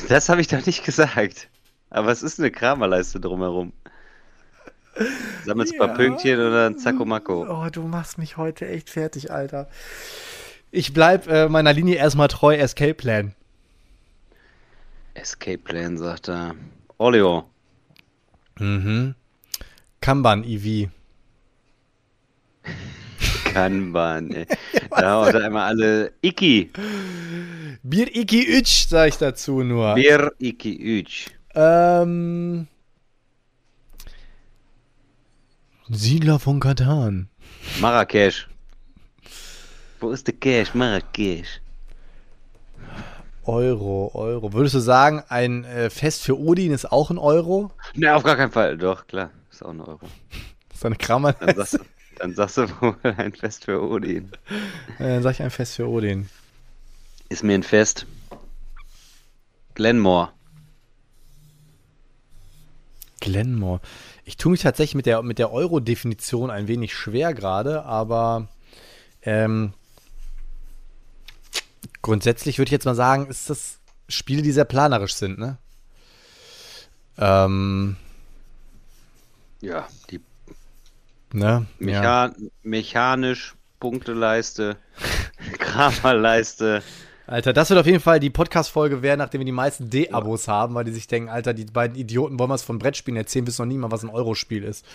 Das 0.10 0.28
habe 0.28 0.42
ich 0.42 0.48
doch 0.48 0.66
nicht 0.66 0.84
gesagt. 0.84 1.48
Aber 1.90 2.12
es 2.12 2.22
ist 2.24 2.40
eine 2.40 2.52
Kramerleiste 2.52 3.20
drumherum. 3.20 3.72
Sammelst 5.46 5.74
ein 5.74 5.80
paar 5.80 5.90
Ja. 5.90 5.94
Pünktchen 5.96 6.40
oder 6.40 6.68
ein 6.68 6.78
Zackomacko. 6.78 7.46
Oh, 7.50 7.70
du 7.72 7.84
machst 7.84 8.18
mich 8.18 8.38
heute 8.38 8.68
echt 8.68 8.90
fertig, 8.90 9.32
Alter. 9.32 9.68
Ich 10.72 10.94
bleib 10.94 11.28
äh, 11.28 11.48
meiner 11.50 11.74
Linie 11.74 11.96
erstmal 11.96 12.28
treu, 12.28 12.56
Escape 12.56 12.94
Plan. 12.96 13.34
Escape 15.14 15.58
Plan, 15.60 15.98
sagt 15.98 16.28
er. 16.30 16.56
Oleo. 16.98 17.46
Mhm. 18.60 19.16
Kanban 20.02 20.44
EV. 20.44 20.90
Kanban, 23.54 24.32
ey. 24.32 24.46
Da 24.90 25.14
haut 25.14 25.34
er 25.34 25.46
einmal 25.46 25.68
alle 25.68 26.12
Iki. 26.22 26.72
Bier 27.84 28.16
Iki 28.16 28.58
Ütsch, 28.58 28.88
sag 28.90 29.10
ich 29.10 29.18
dazu 29.18 29.62
nur. 29.64 29.94
Bir 29.96 30.32
Iki 30.40 30.76
Üç. 30.76 31.28
Ähm. 31.56 32.68
Siedler 35.90 36.40
von 36.40 36.60
Katan. 36.60 37.30
Marrakesch. 37.80 38.48
Wo 40.00 40.12
ist 40.12 40.28
der 40.28 40.36
Cash? 40.36 40.74
Marrakesch. 40.74 41.62
Euro, 43.46 44.12
Euro. 44.14 44.52
Würdest 44.54 44.76
du 44.76 44.80
sagen, 44.80 45.24
ein 45.30 45.64
äh, 45.64 45.90
Fest 45.90 46.24
für 46.24 46.38
Odin 46.38 46.72
ist 46.72 46.92
auch 46.92 47.10
ein 47.10 47.18
Euro? 47.18 47.72
Ne, 47.96 48.14
auf 48.14 48.24
gar 48.24 48.36
keinen 48.36 48.52
Fall. 48.52 48.78
Doch, 48.78 49.08
klar. 49.08 49.32
Ist 49.52 49.64
auch 49.64 49.70
ein 49.70 49.80
Euro. 49.80 50.00
Das 50.70 50.78
ist 50.80 50.86
eine 50.86 50.96
Krammer. 50.98 51.34
Dann 51.34 51.56
sagst 51.56 51.74
du, 51.76 51.80
Dann 52.18 52.36
sagst 52.36 52.58
du 52.58 52.68
wohl 52.82 52.98
ein 53.04 53.34
Fest 53.34 53.66
für 53.66 53.82
Odin. 53.82 54.32
Äh, 55.00 55.04
Dann 55.14 55.24
sag 55.24 55.32
ich 55.32 55.42
ein 55.42 55.52
Fest 55.52 55.76
für 55.76 55.88
Odin. 55.88 56.30
Ist 57.30 57.44
mir 57.44 57.54
ein 57.56 57.64
Fest. 57.64 58.06
Glenmore. 59.76 60.30
Glenmore. 63.22 63.80
Ich 64.28 64.36
tue 64.36 64.52
mich 64.52 64.62
tatsächlich 64.62 64.94
mit 64.96 65.06
der, 65.06 65.24
mit 65.24 65.40
der 65.40 65.54
Euro-Definition 65.54 66.52
ein 66.52 66.68
wenig 66.68 66.94
schwer 66.94 67.34
gerade, 67.34 67.86
aber 67.86 68.50
ähm, 69.22 69.72
grundsätzlich 72.02 72.58
würde 72.58 72.68
ich 72.68 72.74
jetzt 72.74 72.84
mal 72.84 72.94
sagen, 72.94 73.28
ist 73.28 73.50
das 73.50 73.80
Spiele, 74.10 74.42
die 74.42 74.52
sehr 74.52 74.66
planerisch 74.66 75.14
sind, 75.14 75.40
ne? 75.40 75.58
Ähm, 77.18 77.96
Ja, 79.62 79.88
die 80.10 80.20
ne? 81.32 81.66
Ja. 81.80 81.86
Mecha 81.86 82.32
mechanisch, 82.64 83.56
Punkteleiste, 83.80 84.76
Kramerleiste. 85.58 86.84
Alter, 87.28 87.52
das 87.52 87.70
wird 87.70 87.78
auf 87.78 87.86
jeden 87.86 88.00
Fall 88.00 88.22
die 88.22 88.30
Podcast-Folge 88.30 89.02
werden, 89.02 89.20
nachdem 89.20 89.42
wir 89.42 89.46
die 89.46 89.52
meisten 89.52 89.90
D-Abos 89.90 90.48
haben, 90.48 90.76
weil 90.76 90.86
die 90.86 90.94
sich 90.94 91.08
denken, 91.08 91.28
Alter, 91.28 91.54
die 91.54 91.66
beiden 91.66 91.98
Idioten 91.98 92.40
wollen 92.40 92.50
was 92.50 92.64
von 92.64 92.80
Brettspielen 92.80 93.18
erzählen, 93.18 93.46
wissen 93.46 93.64
noch 93.64 93.68
nie 93.68 93.78
mal, 93.78 93.92
was 93.92 94.02
ein 94.04 94.10
Eurospiel 94.10 94.64
ist. 94.64 94.86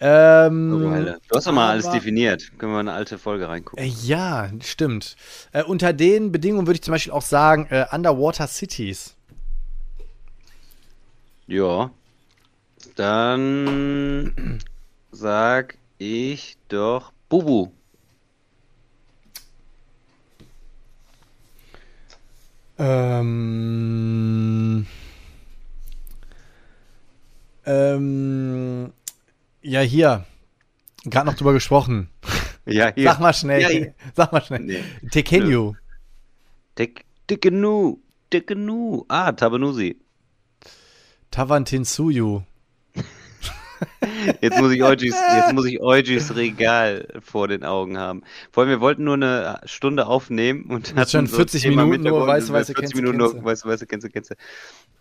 Ähm, 0.00 0.72
Oh. 0.72 1.12
Du 1.28 1.36
hast 1.36 1.46
doch 1.46 1.52
mal 1.52 1.68
alles 1.72 1.90
definiert. 1.90 2.52
Können 2.56 2.72
wir 2.72 2.80
in 2.80 2.88
eine 2.88 2.96
alte 2.96 3.18
Folge 3.18 3.48
reingucken. 3.48 3.84
Äh, 3.84 3.88
ja, 4.02 4.48
stimmt. 4.60 5.14
Äh, 5.52 5.62
unter 5.62 5.92
den 5.92 6.32
Bedingungen 6.32 6.66
würde 6.66 6.76
ich 6.76 6.82
zum 6.82 6.92
Beispiel 6.92 7.12
auch 7.12 7.20
sagen, 7.22 7.66
äh, 7.68 7.84
Underwater 7.92 8.46
Cities. 8.46 9.14
Ja. 11.46 11.90
Dann 12.96 14.58
sag 15.12 15.76
ich 15.98 16.56
doch 16.68 17.12
Bubu. 17.28 17.68
Ähm, 22.78 24.06
ähm, 27.66 28.92
ja, 29.62 29.80
hier. 29.80 30.24
Gerade 31.04 31.26
noch 31.26 31.34
drüber 31.34 31.52
gesprochen. 31.52 32.08
Ja, 32.66 32.92
hier. 32.94 33.10
Sag 33.10 33.20
mal 33.20 33.32
schnell. 33.32 33.62
Ja, 33.62 33.68
hier. 33.68 33.94
Sag 34.14 34.30
mal 34.30 34.42
schnell. 34.42 34.60
Nee. 34.60 34.84
Tekenu. 35.10 35.74
Dick, 36.78 37.04
Dickenu. 37.28 37.98
Dickenu. 38.32 39.04
Ah, 39.08 39.32
Tabanusi. 39.32 39.96
Tavantinsuyu. 41.30 42.42
Jetzt 44.40 44.58
muss 44.60 44.72
ich 44.72 44.82
Eugis, 44.82 45.14
jetzt 45.36 45.52
muss 45.52 45.64
ich 45.66 45.80
Eugis 45.80 46.34
Regal 46.34 47.06
vor 47.22 47.46
den 47.48 47.64
Augen 47.64 47.98
haben. 47.98 48.22
Vor 48.50 48.62
allem, 48.62 48.70
wir 48.70 48.80
wollten 48.80 49.04
nur 49.04 49.14
eine 49.14 49.60
Stunde 49.64 50.06
aufnehmen 50.06 50.64
und 50.64 50.94
Jetzt 50.96 51.12
schon 51.12 51.26
hatten 51.26 51.34
40 51.34 51.62
Thema 51.62 51.82
im 51.82 51.90
Minuten 51.90 52.08
nur, 52.08 52.26
weißt 52.26 52.48
du, 52.48 52.52
40 52.52 52.74
kennst 52.76 52.92
du, 52.92 52.96
Minuten 52.96 53.18
nur, 53.18 53.34
kennst 53.34 53.64
du, 54.04 54.10
kennst 54.10 54.30
du. 54.30 54.34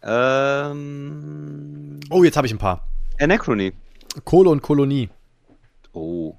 Ähm, 0.03 1.99
Oh, 2.09 2.23
jetzt 2.23 2.37
habe 2.37 2.47
ich 2.47 2.53
ein 2.53 2.59
paar. 2.59 2.87
Anachrony. 3.19 3.73
Kohle 4.23 4.49
und 4.49 4.61
Kolonie. 4.61 5.09
Oh. 5.93 6.35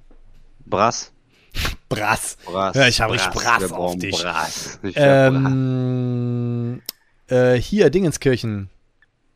Brass. 0.65 1.11
Brass. 1.89 2.37
Brass. 2.45 2.75
Ja, 2.75 2.87
ich 2.87 3.01
hab 3.01 3.11
richtig 3.11 3.31
Brass 3.31 3.69
wir 3.69 3.77
auf 3.77 3.95
dich. 3.97 4.21
Brass. 4.21 4.79
Ich 4.83 4.97
hab 4.97 5.33
Brass. 5.33 5.51
Ähm, 5.51 6.81
äh, 7.27 7.55
hier, 7.55 7.89
Dingenskirchen. 7.89 8.69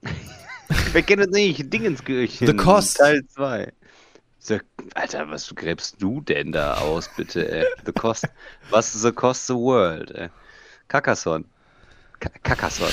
Wer 0.92 1.02
kennt 1.04 1.22
es 1.22 1.30
nicht? 1.30 1.72
Dingenskirchen. 1.72 2.48
The 2.48 2.56
Cost. 2.56 2.98
Teil 2.98 3.26
2. 3.28 3.72
The, 4.40 4.60
Alter, 4.96 5.30
was 5.30 5.54
gräbst 5.56 6.02
du 6.02 6.22
denn 6.22 6.52
da 6.52 6.76
aus, 6.76 7.10
bitte, 7.16 7.50
ey? 7.50 7.66
The 7.86 7.94
Cost. 7.94 8.28
Was 8.70 8.92
The 8.94 9.12
Cost 9.12 9.48
the 9.48 9.54
World, 9.54 10.12
ey? 10.12 10.30
Carcassonne. 10.88 11.46
Ka 12.20 12.30
Carcassonne. 12.44 12.92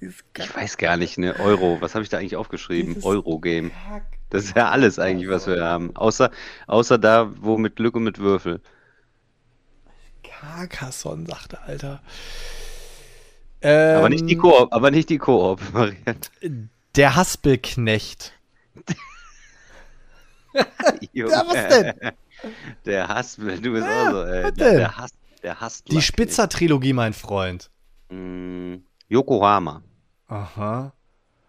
Ich 0.00 0.56
weiß 0.56 0.78
gar 0.78 0.96
nicht, 0.96 1.18
ne? 1.18 1.38
Euro. 1.38 1.78
Was 1.80 1.94
habe 1.94 2.02
ich 2.02 2.08
da 2.08 2.18
eigentlich 2.18 2.36
aufgeschrieben? 2.36 3.02
Euro-Game. 3.02 3.70
Das 4.30 4.44
ist 4.44 4.56
ja 4.56 4.70
alles 4.70 4.98
eigentlich, 4.98 5.28
was 5.28 5.46
wir 5.46 5.62
haben. 5.62 5.94
Außer, 5.96 6.30
außer 6.66 6.98
da, 6.98 7.30
wo 7.36 7.58
mit 7.58 7.76
Glück 7.76 7.94
und 7.96 8.04
mit 8.04 8.18
Würfel. 8.18 8.60
Carcassonne, 10.40 11.26
sagte 11.26 11.60
Alter. 11.62 12.00
Ähm, 13.62 13.98
Aber 13.98 14.08
nicht 14.08 14.28
die 14.28 14.36
Koop, 14.36 14.68
aber 14.72 14.90
nicht 14.90 15.10
die 15.10 15.18
Koop-Variante. 15.18 16.30
Der 16.96 17.16
Haspelknecht. 17.16 18.32
Ja, 21.12 21.26
was 21.46 21.68
denn? 21.68 21.94
Der 22.84 23.06
Hass, 23.06 23.36
du 23.36 23.44
bist 23.44 23.62
Ja, 23.64 24.08
auch 24.08 24.10
so, 24.10 24.22
ey. 24.24 24.52
Der, 24.52 24.72
der 24.72 24.96
Hass, 24.96 25.10
der 25.44 25.60
Hass. 25.60 25.84
Die 25.84 26.02
Spitzer-Trilogie, 26.02 26.92
mein 26.92 27.12
Freund. 27.12 27.70
Mm, 28.08 28.76
Yokohama. 29.08 29.82
Aha. 30.26 30.92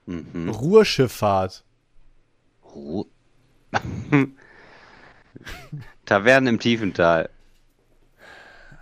Mhm. 0.06 0.50
Ruhrschifffahrt. 0.50 1.64
Ru- 2.64 3.08
Tavernen 6.06 6.48
im 6.56 6.60
Tiefental. 6.60 7.30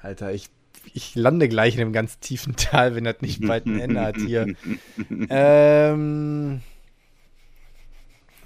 Alter, 0.02 0.32
ich, 0.32 0.50
ich 0.93 1.16
lande 1.16 1.50
gleich 1.50 1.76
in 1.76 1.82
einem 1.82 1.93
ganz 1.93 2.20
tiefen 2.20 2.56
Tal, 2.56 2.95
wenn 2.95 3.04
das 3.04 3.22
nicht 3.22 3.45
bald 3.45 3.66
ein 3.66 3.80
Ende 3.80 4.02
hat 4.02 4.18
hier. 4.18 4.56
ähm. 5.30 6.62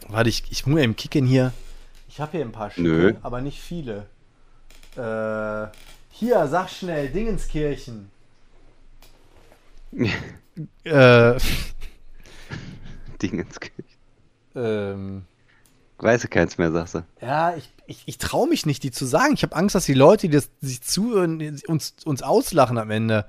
Warte, 0.07 0.29
ich, 0.29 0.43
ich 0.51 0.65
muss 0.65 0.81
eben 0.81 0.95
kicken 0.95 1.25
hier. 1.25 1.53
Ich 2.07 2.19
habe 2.19 2.33
hier 2.33 2.41
ein 2.41 2.51
paar 2.51 2.69
Stücke, 2.71 3.17
aber 3.23 3.41
nicht 3.41 3.59
viele. 3.59 4.05
Äh, 4.95 5.67
hier, 6.11 6.47
sag 6.47 6.69
schnell, 6.69 7.09
Dingenskirchen. 7.09 8.11
äh, 10.83 11.39
Dingenskirchen. 13.21 13.85
ähm, 14.55 15.25
Weiß 15.97 16.23
ich 16.23 16.29
keins 16.29 16.57
mehr, 16.57 16.71
sagst 16.71 16.95
du. 16.95 17.03
ja, 17.21 17.55
ich, 17.55 17.71
ich, 17.87 18.03
ich 18.05 18.17
traue 18.17 18.47
mich 18.47 18.65
nicht, 18.65 18.83
die 18.83 18.91
zu 18.91 19.05
sagen. 19.05 19.33
Ich 19.33 19.43
habe 19.43 19.55
Angst, 19.55 19.75
dass 19.75 19.85
die 19.85 19.93
Leute, 19.93 20.27
die 20.27 20.35
das 20.35 20.49
sich 20.61 20.81
zuhören, 20.81 21.59
uns, 21.67 21.95
uns 22.05 22.21
auslachen 22.21 22.77
am 22.77 22.91
Ende. 22.91 23.25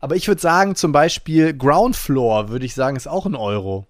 Aber 0.00 0.16
ich 0.16 0.28
würde 0.28 0.40
sagen, 0.40 0.76
zum 0.76 0.92
Beispiel 0.92 1.54
Ground 1.54 1.96
Floor, 1.96 2.48
würde 2.48 2.66
ich 2.66 2.74
sagen, 2.74 2.96
ist 2.96 3.08
auch 3.08 3.26
ein 3.26 3.34
Euro. 3.34 3.86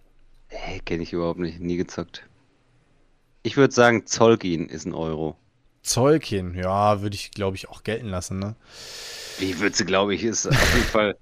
Hey, 0.48 0.80
kenne 0.80 1.02
ich 1.02 1.12
überhaupt 1.12 1.40
nicht, 1.40 1.60
nie 1.60 1.76
gezockt. 1.76 2.24
Ich 3.42 3.56
würde 3.56 3.74
sagen, 3.74 4.06
Zolkin 4.06 4.68
ist 4.68 4.86
ein 4.86 4.94
Euro. 4.94 5.36
Zeugchen, 5.82 6.54
ja, 6.54 7.02
würde 7.02 7.14
ich, 7.14 7.30
glaube 7.30 7.56
ich, 7.56 7.68
auch 7.68 7.82
gelten 7.82 8.08
lassen. 8.08 8.38
Ne? 8.38 8.56
Wie 9.38 9.58
würdest 9.60 9.80
du, 9.80 9.84
glaube 9.84 10.14
ich, 10.14 10.24
ist 10.24 10.46
auf 10.46 10.74
jeden 10.74 10.86
Fall 10.92 11.16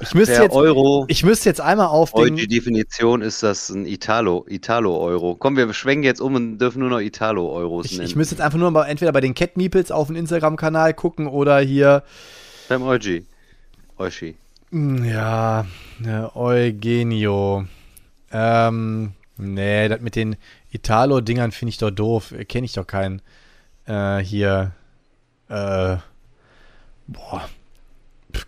Ich 0.00 0.14
müsste 0.14 0.42
jetzt, 0.42 0.52
Euro. 0.54 1.04
ich 1.08 1.24
müsste 1.24 1.48
jetzt 1.48 1.60
einmal 1.60 1.86
auf 1.86 2.12
den. 2.12 2.36
die 2.36 2.46
Definition 2.46 3.22
ist 3.22 3.42
das 3.42 3.68
ein 3.70 3.86
Italo, 3.86 4.44
Italo-Euro. 4.48 5.34
Komm, 5.36 5.56
wir 5.56 5.72
schwenken 5.72 6.04
jetzt 6.04 6.20
um 6.20 6.34
und 6.34 6.58
dürfen 6.58 6.80
nur 6.80 6.90
noch 6.90 7.00
Italo-Euros 7.00 7.86
Ich, 7.86 7.92
nennen. 7.92 8.06
ich 8.06 8.16
müsste 8.16 8.34
jetzt 8.36 8.42
einfach 8.42 8.58
nur 8.58 8.70
mal 8.70 8.84
entweder 8.86 9.12
bei 9.12 9.20
den 9.20 9.34
Cat 9.34 9.56
Meeples 9.56 9.90
auf 9.90 10.06
dem 10.08 10.16
Instagram-Kanal 10.16 10.94
gucken 10.94 11.26
oder 11.26 11.58
hier. 11.60 12.02
Beim 12.68 12.82
Eugi. 12.82 13.24
Eushi. 13.98 14.36
Hm, 14.70 15.04
Ja, 15.04 15.64
ne, 15.98 16.30
Eugenio. 16.36 17.64
Ähm, 18.30 19.12
nee, 19.36 19.88
das 19.88 20.00
mit 20.00 20.14
den 20.16 20.36
Italo-Dingern 20.70 21.52
finde 21.52 21.70
ich 21.70 21.78
doch 21.78 21.90
doof. 21.90 22.34
Kenne 22.48 22.66
ich 22.66 22.74
doch 22.74 22.86
keinen. 22.86 23.22
Äh, 23.86 24.18
hier. 24.18 24.72
Äh, 25.48 25.96
boah. 27.06 27.48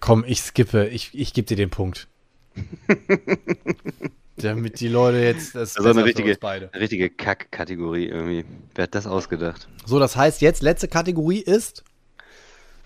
Komm, 0.00 0.24
ich 0.26 0.40
skippe. 0.42 0.88
Ich, 0.88 1.10
ich 1.14 1.32
gebe 1.32 1.46
dir 1.46 1.56
den 1.56 1.70
Punkt. 1.70 2.08
Damit 4.36 4.80
die 4.80 4.88
Leute 4.88 5.18
jetzt 5.18 5.54
das 5.54 5.76
Also 5.76 5.90
eine 5.90 5.94
besser 5.94 6.00
für 6.00 6.06
richtige, 6.06 6.38
beide. 6.40 6.70
eine 6.72 6.80
richtige 6.82 7.10
Kack-Kategorie 7.10 8.06
irgendwie. 8.06 8.44
Wer 8.74 8.84
hat 8.84 8.94
das 8.94 9.06
ausgedacht? 9.06 9.68
So, 9.84 9.98
das 9.98 10.16
heißt 10.16 10.40
jetzt, 10.40 10.62
letzte 10.62 10.88
Kategorie 10.88 11.40
ist. 11.40 11.84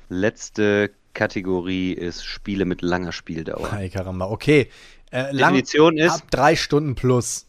Letzte 0.08 0.90
Kategorie 1.14 1.92
ist 1.92 2.24
Spiele 2.24 2.64
mit 2.64 2.82
langer 2.82 3.12
Spieldauer. 3.12 3.72
Hey, 3.72 3.88
Karamba. 3.88 4.26
Okay. 4.30 4.68
Äh, 5.12 5.30
lang, 5.32 5.52
Definition 5.54 5.96
ist 5.96 6.12
ab 6.12 6.30
drei 6.30 6.56
Stunden 6.56 6.94
plus. 6.96 7.46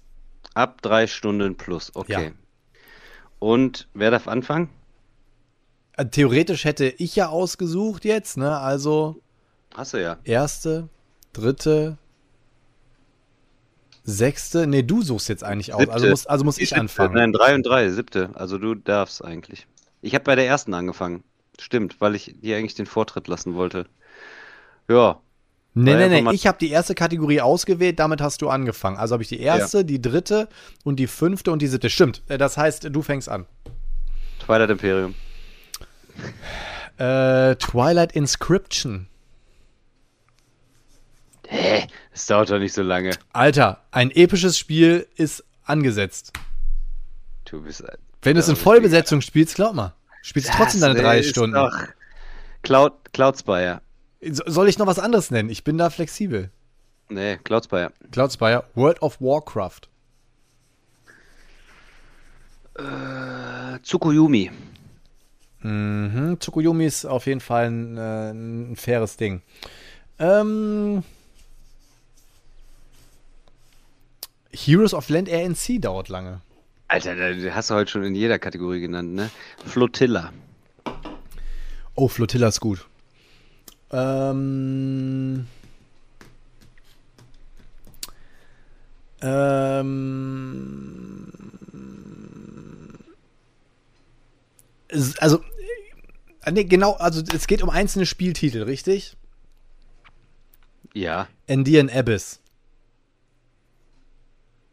ab 0.54 0.82
drei 0.84 1.08
Stunden 1.08 1.56
plus. 1.56 1.92
Okay. 1.96 2.26
Ja. 2.26 2.32
Und 3.40 3.88
wer 3.96 4.12
darf 4.12 4.28
anfangen? 4.28 4.70
Äh, 5.98 6.06
theoretisch 6.06 6.64
hätte 6.66 6.86
ich 6.86 7.16
ja 7.16 7.30
ausgesucht 7.30 8.06
jetzt, 8.06 8.38
ne? 8.38 8.58
Also 8.60 9.20
Hast 9.76 9.94
du 9.94 10.02
ja. 10.02 10.18
erste, 10.24 10.88
dritte, 11.34 11.98
sechste. 14.06 14.68
Nee, 14.68 14.84
du 14.84 15.02
suchst 15.02 15.28
jetzt 15.28 15.44
eigentlich 15.44 15.74
aus. 15.74 15.90
Also 15.90 16.08
muss, 16.08 16.26
also 16.26 16.46
muss 16.46 16.58
ich 16.58 16.70
siebte. 16.70 16.82
anfangen. 16.82 17.14
Nein, 17.14 17.34
drei 17.34 17.56
und 17.56 17.66
drei, 17.66 17.90
siebte. 17.90 18.30
Also 18.36 18.58
du 18.58 18.76
darfst 18.76 19.24
eigentlich. 19.24 19.68
Ich 20.02 20.14
habe 20.14 20.24
bei 20.24 20.36
der 20.36 20.48
ersten 20.48 20.74
angefangen. 20.74 21.24
Stimmt, 21.60 22.00
weil 22.00 22.16
ich 22.16 22.36
dir 22.42 22.58
eigentlich 22.58 22.76
den 22.76 22.86
Vortritt 22.86 23.28
lassen 23.28 23.56
wollte. 23.56 23.88
Ja. 24.90 25.20
Nee, 25.74 25.96
nee, 25.96 26.16
ja 26.16 26.22
nee, 26.22 26.34
ich 26.34 26.48
habe 26.48 26.58
die 26.58 26.70
erste 26.70 26.96
Kategorie 26.96 27.42
ausgewählt, 27.42 28.00
damit 28.00 28.22
hast 28.22 28.42
du 28.42 28.50
angefangen. 28.50 28.96
Also 28.96 29.14
habe 29.14 29.24
ich 29.24 29.30
die 29.30 29.42
erste, 29.42 29.84
die 29.84 30.02
dritte 30.02 30.48
und 30.86 30.98
die 30.98 31.08
fünfte 31.08 31.52
und 31.52 31.62
die 31.62 31.68
siebte. 31.68 31.90
Stimmt, 31.90 32.24
äh, 32.30 32.38
das 32.38 32.56
heißt, 32.56 32.88
du 32.92 33.02
fängst 33.02 33.28
an. 33.28 33.46
Twilight 34.40 34.70
Imperium. 34.70 35.16
Äh, 36.98 37.56
Twilight 37.58 38.14
Inscription. 38.14 39.08
Hä? 41.48 41.88
Das 42.12 42.26
dauert 42.26 42.50
doch 42.50 42.60
nicht 42.60 42.74
so 42.74 42.82
lange. 42.82 43.12
Alter, 43.34 43.84
ein 43.92 44.12
episches 44.12 44.58
Spiel 44.58 45.08
ist 45.16 45.44
angesetzt. 45.64 46.34
Du 47.46 47.62
bist 47.62 47.88
ein. 47.88 47.98
Wenn 48.22 48.34
du 48.36 48.40
es 48.40 48.48
in 48.50 48.56
Vollbesetzung 48.56 49.22
spielst, 49.22 49.56
glaub 49.56 49.76
mal. 49.76 49.94
Spielst 50.24 50.52
trotzdem 50.56 50.82
deine 50.82 51.00
drei 51.00 51.22
Stunden. 51.22 51.54
Doch 51.56 51.72
Cloud, 52.64 52.94
Cloud 53.14 53.38
Spire. 53.38 53.82
So- 54.22 54.44
Soll 54.48 54.68
ich 54.70 54.80
noch 54.80 54.88
was 54.88 54.98
anderes 54.98 55.30
nennen? 55.30 55.50
Ich 55.50 55.64
bin 55.64 55.78
da 55.78 55.90
flexibel. 55.92 56.50
Nee, 57.10 57.38
Cloud 57.44 57.66
Spire. 57.66 57.92
Cloud 58.12 58.34
Spire, 58.34 58.64
World 58.74 59.02
of 59.04 59.22
Warcraft. 59.22 59.82
Äh, 62.78 63.80
Tsukuyomi. 63.84 64.52
Mhm. 65.62 66.38
Tsukuyomi 66.40 66.86
ist 66.86 67.06
auf 67.06 67.26
jeden 67.28 67.40
Fall 67.42 67.68
ein, 67.68 67.98
äh, 67.98 68.32
ein 68.32 68.76
faires 68.76 69.18
Ding. 69.18 69.42
Ähm, 70.20 71.04
Heroes 74.56 74.94
of 74.94 75.10
Land 75.10 75.30
RNC 75.30 75.82
dauert 75.82 76.10
lange. 76.10 76.42
Alter, 76.88 77.16
da 77.16 77.56
hast 77.56 77.70
du 77.70 77.76
heute 77.76 77.92
schon 77.92 78.04
in 78.04 78.16
jeder 78.16 78.40
Kategorie 78.40 78.80
genannt, 78.80 79.14
ne? 79.14 79.30
Flotilla. 79.66 80.32
Oh, 81.96 82.08
Flotilla 82.08 82.48
ist 82.48 82.60
gut. 82.60 82.86
Ähm, 83.92 85.48
ähm, 89.22 91.32
also, 95.20 95.42
äh, 96.44 96.52
nee, 96.52 96.66
genau, 96.66 96.94
also 96.94 97.24
es 97.34 97.48
geht 97.48 97.64
um 97.64 97.70
einzelne 97.70 98.06
Spieltitel, 98.06 98.64
richtig? 98.64 99.16
Ja. 100.94 101.28
Endian 101.48 101.90
Abyss. 101.90 102.40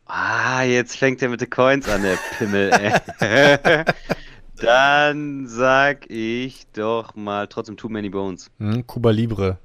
Ah, 0.07 0.63
jetzt 0.63 0.97
fängt 0.97 1.23
er 1.23 1.29
mit 1.29 1.41
den 1.41 1.51
Coins 1.51 1.89
an, 1.89 2.03
der 2.03 2.19
Pimmel, 2.39 2.71
ey. 2.73 3.85
Dann 4.57 5.47
sag 5.49 6.09
ich 6.11 6.67
doch 6.73 7.15
mal 7.17 7.47
trotzdem 7.49 7.77
Too 7.77 7.89
Many 7.89 8.11
Bones. 8.11 8.51
Hm, 8.59 8.87
Cuba 8.87 9.11
Libre. 9.11 9.59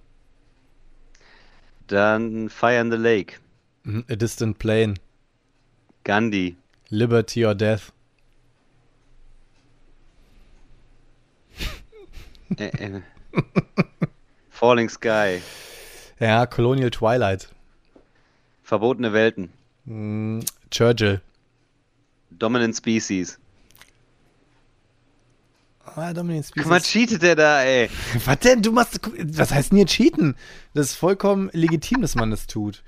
Dann 1.87 2.49
Fire 2.49 2.79
in 2.79 2.91
the 2.91 2.97
Lake. 2.97 3.35
Hm, 3.83 4.05
A 4.09 4.15
Distant 4.15 4.57
Plane. 4.57 4.95
Gandhi. 6.03 6.55
Liberty 6.89 7.45
or 7.45 7.55
Death. 7.55 7.91
Äh, 12.57 12.67
äh. 12.67 13.01
Falling 14.49 14.87
Sky. 14.89 15.41
Ja, 16.19 16.45
Colonial 16.45 16.89
Twilight. 16.89 17.49
Verbotene 18.63 19.11
Welten. 19.13 19.51
Hm, 19.87 20.43
Churchill. 20.69 21.21
Dominant 22.29 22.75
Species. 22.75 23.39
Ah, 25.95 26.13
Dominion 26.13 26.43
Guck 26.53 26.67
mal, 26.67 26.81
cheatet 26.81 27.23
der 27.23 27.35
da, 27.35 27.63
ey. 27.63 27.89
Was 28.25 28.39
denn? 28.39 28.61
Du 28.61 28.71
machst. 28.71 28.99
Was 29.17 29.51
heißt 29.51 29.71
denn 29.71 29.77
hier 29.77 29.87
cheaten? 29.87 30.35
Das 30.75 30.87
ist 30.87 30.95
vollkommen 30.95 31.49
legitim, 31.53 32.01
dass 32.01 32.13
man 32.13 32.29
das 32.29 32.45
tut. 32.45 32.83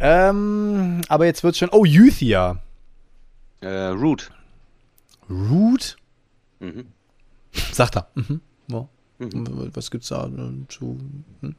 Ähm, 0.00 1.02
aber 1.08 1.26
jetzt 1.26 1.44
wird's 1.44 1.58
schon. 1.58 1.68
Oh, 1.70 1.84
Youthia. 1.84 2.60
Äh, 3.60 3.68
Root. 3.68 4.32
Root? 5.30 5.96
Mhm. 6.58 6.86
Sagt 7.72 7.96
er. 7.96 8.08
Mhm. 8.14 8.40
Ja. 8.66 8.88
Mhm. 9.18 9.70
Was 9.74 9.90
gibt's 9.90 10.08
da 10.08 10.26
äh, 10.26 10.66
zu? 10.68 10.98
Hm. 11.40 11.54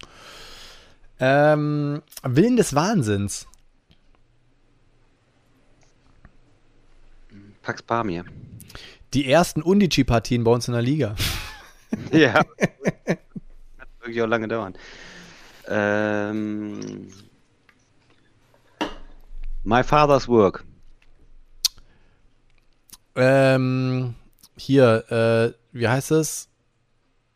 Ähm, 1.19 2.01
Willen 2.23 2.57
des 2.57 2.75
Wahnsinns. 2.75 3.47
Pax 7.63 7.81
Pamir. 7.81 8.25
Die 9.13 9.29
ersten 9.29 9.61
Undici-Partien 9.61 10.43
bei 10.43 10.51
uns 10.51 10.67
in 10.67 10.73
der 10.73 10.83
Liga. 10.83 11.15
Ja. 12.11 12.43
Kann 13.05 13.17
wirklich 13.99 14.23
auch 14.23 14.27
lange 14.27 14.47
dauern. 14.47 14.73
Ähm, 15.67 17.07
My 19.63 19.83
Father's 19.83 20.27
Work. 20.27 20.65
Ähm, 23.15 24.15
hier, 24.57 25.11
äh, 25.11 25.53
wie 25.71 25.87
heißt 25.87 26.09
es? 26.13 26.49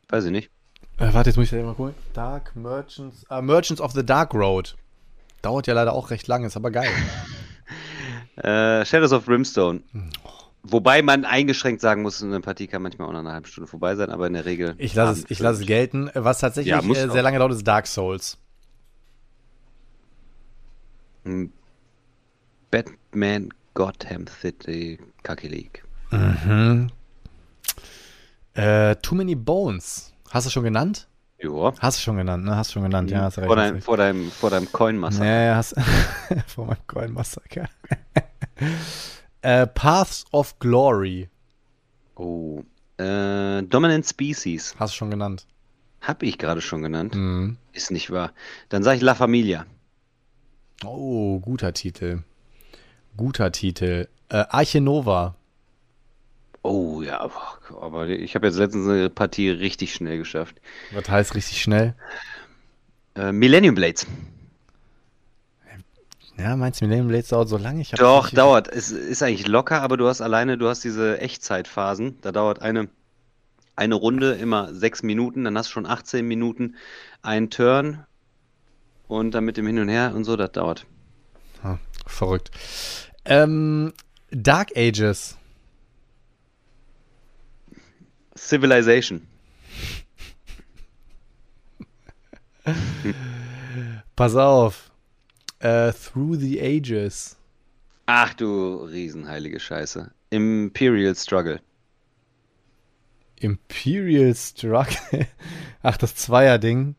Weiß 0.10 0.26
ich 0.26 0.32
nicht. 0.32 0.50
Äh, 0.98 1.14
warte, 1.14 1.30
jetzt 1.30 1.38
muss 1.38 1.46
ich 1.46 1.52
da 1.52 1.64
mal 1.64 1.76
gucken. 1.76 1.94
Dark 2.14 2.56
Merchants. 2.56 3.26
Ah, 3.30 3.44
Merchants 3.44 3.80
of 3.80 3.92
the 3.92 4.04
Dark 4.04 4.34
Road. 4.34 4.76
Dauert 5.44 5.68
ja 5.68 5.76
leider 5.76 5.94
auch 5.94 6.10
recht 6.10 6.28
lange, 6.28 6.48
ist 6.48 6.58
aber 6.58 6.72
geil. 6.72 6.90
Äh, 8.38 8.86
Shadows 8.86 9.12
of 9.14 9.26
Brimstone. 9.26 9.82
Wobei 10.64 11.02
man 11.02 11.24
eingeschränkt 11.26 11.82
sagen 11.82 12.02
muss, 12.02 12.22
eine 12.22 12.42
Partie 12.42 12.68
kann 12.68 12.82
manchmal 12.82 13.08
auch 13.08 13.14
nach 13.14 13.20
einer 13.20 13.34
halben 13.34 13.46
Stunde 13.46 13.68
vorbei 13.68 13.96
sein, 13.96 14.10
aber 14.10 14.28
in 14.28 14.34
der 14.34 14.46
Regel. 14.46 14.76
Ich 14.78 14.94
lasse 14.96 15.22
es, 15.22 15.32
ich 15.32 15.40
lasse 15.40 15.62
es 15.62 15.68
gelten. 15.68 16.10
Was 16.14 16.40
tatsächlich 16.40 16.72
Ja, 16.72 16.80
äh, 16.82 17.08
auch. 17.08 17.12
sehr 17.14 17.22
lange 17.24 17.40
dauert, 17.40 17.54
ist 17.54 17.64
Dark 17.66 17.88
Souls. 17.88 18.38
Hm. 21.24 21.52
Batman 22.70 23.50
Gotham 23.74 24.26
City 24.28 25.00
Kaki 25.24 25.48
League. 25.48 25.84
Mhm. 26.12 26.90
Äh, 28.54 28.96
Too 28.98 29.16
Many 29.16 29.36
Bones. 29.36 30.14
Hast 30.32 30.48
du 30.48 30.52
schon 30.52 30.64
genannt? 30.64 31.08
Joa. 31.40 31.74
Hast 31.80 32.00
du 32.00 32.02
schon 32.02 32.18
genannt, 32.18 32.46
ne? 32.46 32.56
Hast 32.56 32.72
du 32.72 32.74
schon 32.74 32.84
genannt, 32.84 33.12
ja, 33.12 33.22
hast 33.22 33.38
du 33.38 33.42
recht. 33.42 33.48
vor, 33.48 33.58
hast 33.58 33.66
deinem, 33.66 33.76
recht. 33.76 33.86
vor 33.86 33.98
deinem, 33.98 34.32
vor 34.32 34.50
deinem 34.50 34.72
Coin-Massaker. 34.72 35.26
Ja, 35.26 35.42
ja, 35.44 35.56
hast 35.56 35.76
Vor 36.48 36.66
meinem 36.66 36.88
Coin 36.88 37.14
Massaker. 37.14 37.70
äh, 39.42 39.68
Paths 39.68 40.26
of 40.32 40.58
Glory. 40.60 41.30
Oh. 42.16 42.64
Äh, 42.98 43.62
Dominant 43.64 44.06
Species. 44.08 44.76
Hast 44.80 44.94
du 44.94 44.98
schon 44.98 45.12
genannt. 45.12 45.46
Hab 46.02 46.24
ich 46.24 46.38
gerade 46.38 46.62
schon 46.62 46.82
genannt. 46.82 47.14
Mhm. 47.14 47.58
Ist 47.74 47.92
nicht 47.92 48.10
wahr. 48.12 48.32
Dann 48.70 48.82
sage 48.82 48.98
ich 48.98 49.04
La 49.04 49.14
Familia. 49.14 49.66
Oh, 50.84 51.40
guter 51.40 51.74
Titel. 51.74 52.24
Guter 53.16 53.52
Titel. 53.52 54.08
Äh, 54.30 54.46
Arche 54.50 54.82
Nova. 54.82 55.36
Oh 56.68 57.02
ja, 57.02 57.22
aber, 57.22 57.60
aber 57.82 58.10
ich 58.10 58.36
habe 58.36 58.48
jetzt 58.48 58.58
letztens 58.58 58.90
eine 58.90 59.10
Partie 59.10 59.50
richtig 59.50 59.94
schnell 59.94 60.18
geschafft. 60.18 60.60
Was 60.92 61.08
heißt 61.08 61.34
richtig 61.34 61.62
schnell? 61.62 61.96
Äh, 63.16 63.32
Millennium 63.32 63.74
Blades. 63.74 64.06
Ja, 66.38 66.58
meinst 66.58 66.82
du, 66.82 66.86
Millennium 66.86 67.08
Blades 67.08 67.30
dauert 67.30 67.48
so 67.48 67.56
lange? 67.56 67.84
Doch, 67.96 68.32
dauert. 68.32 68.68
Es 68.68 68.92
ist 68.92 69.24
eigentlich 69.24 69.48
locker, 69.48 69.82
aber 69.82 69.96
du 69.96 70.10
hast 70.10 70.20
alleine, 70.20 70.58
du 70.58 70.68
hast 70.68 70.84
diese 70.84 71.22
Echtzeitphasen. 71.22 72.18
Da 72.20 72.34
dauert 72.34 72.62
eine, 72.62 72.90
eine 73.78 73.96
Runde 73.96 74.34
immer 74.34 74.74
sechs 74.74 75.04
Minuten, 75.04 75.46
dann 75.46 75.58
hast 75.58 75.70
du 75.70 75.72
schon 75.72 75.86
18 75.86 76.28
Minuten 76.28 76.76
einen 77.22 77.50
Turn 77.50 78.06
und 79.08 79.32
dann 79.32 79.46
mit 79.46 79.56
dem 79.56 79.68
Hin 79.68 79.80
und 79.80 79.88
Her 79.88 80.12
und 80.14 80.26
so, 80.26 80.36
das 80.36 80.52
dauert. 80.52 80.86
Ah, 81.64 81.78
verrückt. 82.06 82.52
Ähm, 83.24 83.94
Dark 84.32 84.76
Ages. 84.76 85.38
Civilization. 88.38 89.28
Pass 94.16 94.36
auf. 94.36 94.92
Äh, 95.60 95.92
Through 95.92 96.36
the 96.36 96.62
Ages. 96.62 97.38
Ach 98.06 98.34
du 98.34 98.84
riesenheilige 98.84 99.60
Scheiße. 99.60 100.12
Imperial 100.30 101.16
Struggle. 101.16 101.60
Imperial 103.40 104.34
Struggle. 104.36 104.98
Ach, 105.84 105.98
das 105.98 106.16
Zweier-Ding. 106.16 106.96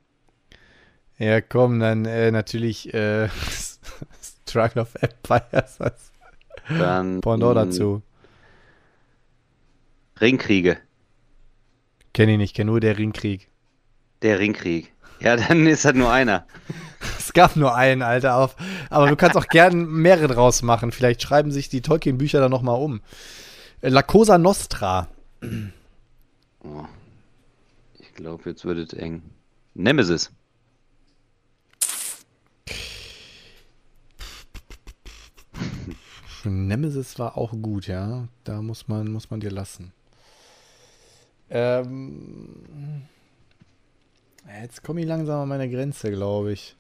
Ja, 1.18 1.40
komm, 1.40 1.80
dann 1.80 2.04
äh, 2.04 2.30
natürlich 2.30 2.94
äh, 2.94 3.28
Struggle 4.48 4.82
of 4.82 4.94
Empires 5.00 5.78
Dann 6.68 7.20
Pendant 7.20 7.54
mh, 7.56 7.64
dazu. 7.64 8.02
Ringkriege. 10.20 10.78
Kenne 12.12 12.32
ich 12.32 12.38
nicht, 12.38 12.56
kenne 12.56 12.70
nur 12.70 12.80
der 12.80 12.98
Ringkrieg. 12.98 13.48
Der 14.22 14.38
Ringkrieg. 14.38 14.92
Ja, 15.20 15.36
dann 15.36 15.66
ist 15.66 15.84
halt 15.84 15.96
nur 15.96 16.12
einer. 16.12 16.46
es 17.18 17.32
gab 17.32 17.56
nur 17.56 17.74
einen, 17.74 18.02
Alter, 18.02 18.36
auf. 18.36 18.56
Aber 18.90 19.08
du 19.08 19.16
kannst 19.16 19.36
auch 19.36 19.46
gern 19.50 19.86
mehrere 19.86 20.28
draus 20.28 20.62
machen. 20.62 20.92
Vielleicht 20.92 21.22
schreiben 21.22 21.50
sich 21.50 21.68
die 21.68 21.82
Tolkien-Bücher 21.82 22.40
dann 22.40 22.50
nochmal 22.50 22.80
um. 22.80 23.00
Äh, 23.80 23.88
La 23.88 24.02
Cosa 24.02 24.38
Nostra. 24.38 25.08
Oh. 26.60 26.84
Ich 27.98 28.14
glaube, 28.14 28.50
jetzt 28.50 28.64
wird 28.64 28.78
es 28.78 28.98
eng. 28.98 29.22
Nemesis. 29.74 30.30
Nemesis 36.44 37.18
war 37.18 37.36
auch 37.36 37.52
gut, 37.52 37.86
ja. 37.86 38.28
Da 38.44 38.62
muss 38.62 38.88
man, 38.88 39.10
muss 39.10 39.30
man 39.30 39.40
dir 39.40 39.50
lassen. 39.50 39.92
Ähm, 41.50 43.02
jetzt 44.62 44.82
komme 44.82 45.00
ich 45.00 45.06
langsam 45.06 45.40
an 45.40 45.48
meine 45.48 45.68
Grenze, 45.70 46.10
glaube 46.10 46.52
ich. 46.52 46.76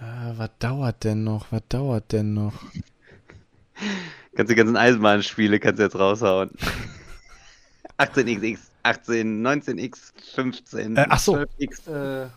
Äh, 0.00 0.38
was 0.38 0.50
dauert 0.58 1.04
denn 1.04 1.24
noch? 1.24 1.52
Was 1.52 1.62
dauert 1.68 2.12
denn 2.12 2.34
noch? 2.34 2.54
Kannst 4.34 4.50
die 4.50 4.54
ganzen 4.56 4.76
Eisenbahnspiele 4.76 5.58
kannst 5.58 5.80
du 5.80 5.84
jetzt 5.84 5.98
raushauen. 5.98 6.50
18xx, 7.98 8.58
18, 8.82 9.46
19x, 9.46 10.12
15, 10.34 10.96
Äh, 10.96 11.06
ach 11.08 11.18
so. 11.18 11.36
12x. 11.36 12.28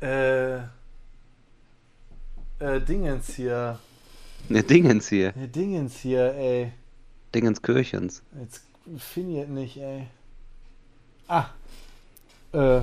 Äh, 0.00 0.56
äh, 0.60 0.60
äh, 2.58 2.80
Dingens 2.80 3.34
hier. 3.34 3.78
Ne, 4.48 4.62
Dingens 4.62 5.08
hier. 5.08 5.32
Ne, 5.36 5.48
Dingens 5.48 5.96
hier, 5.98 6.34
ey. 6.34 6.72
Dingens 7.34 7.62
Kirchens. 7.62 8.22
Jetzt 8.40 8.62
finde 8.98 9.32
ich 9.32 9.38
es 9.42 9.48
nicht, 9.48 9.76
ey. 9.78 10.06
Ah. 11.26 11.46
Äh, 12.52 12.82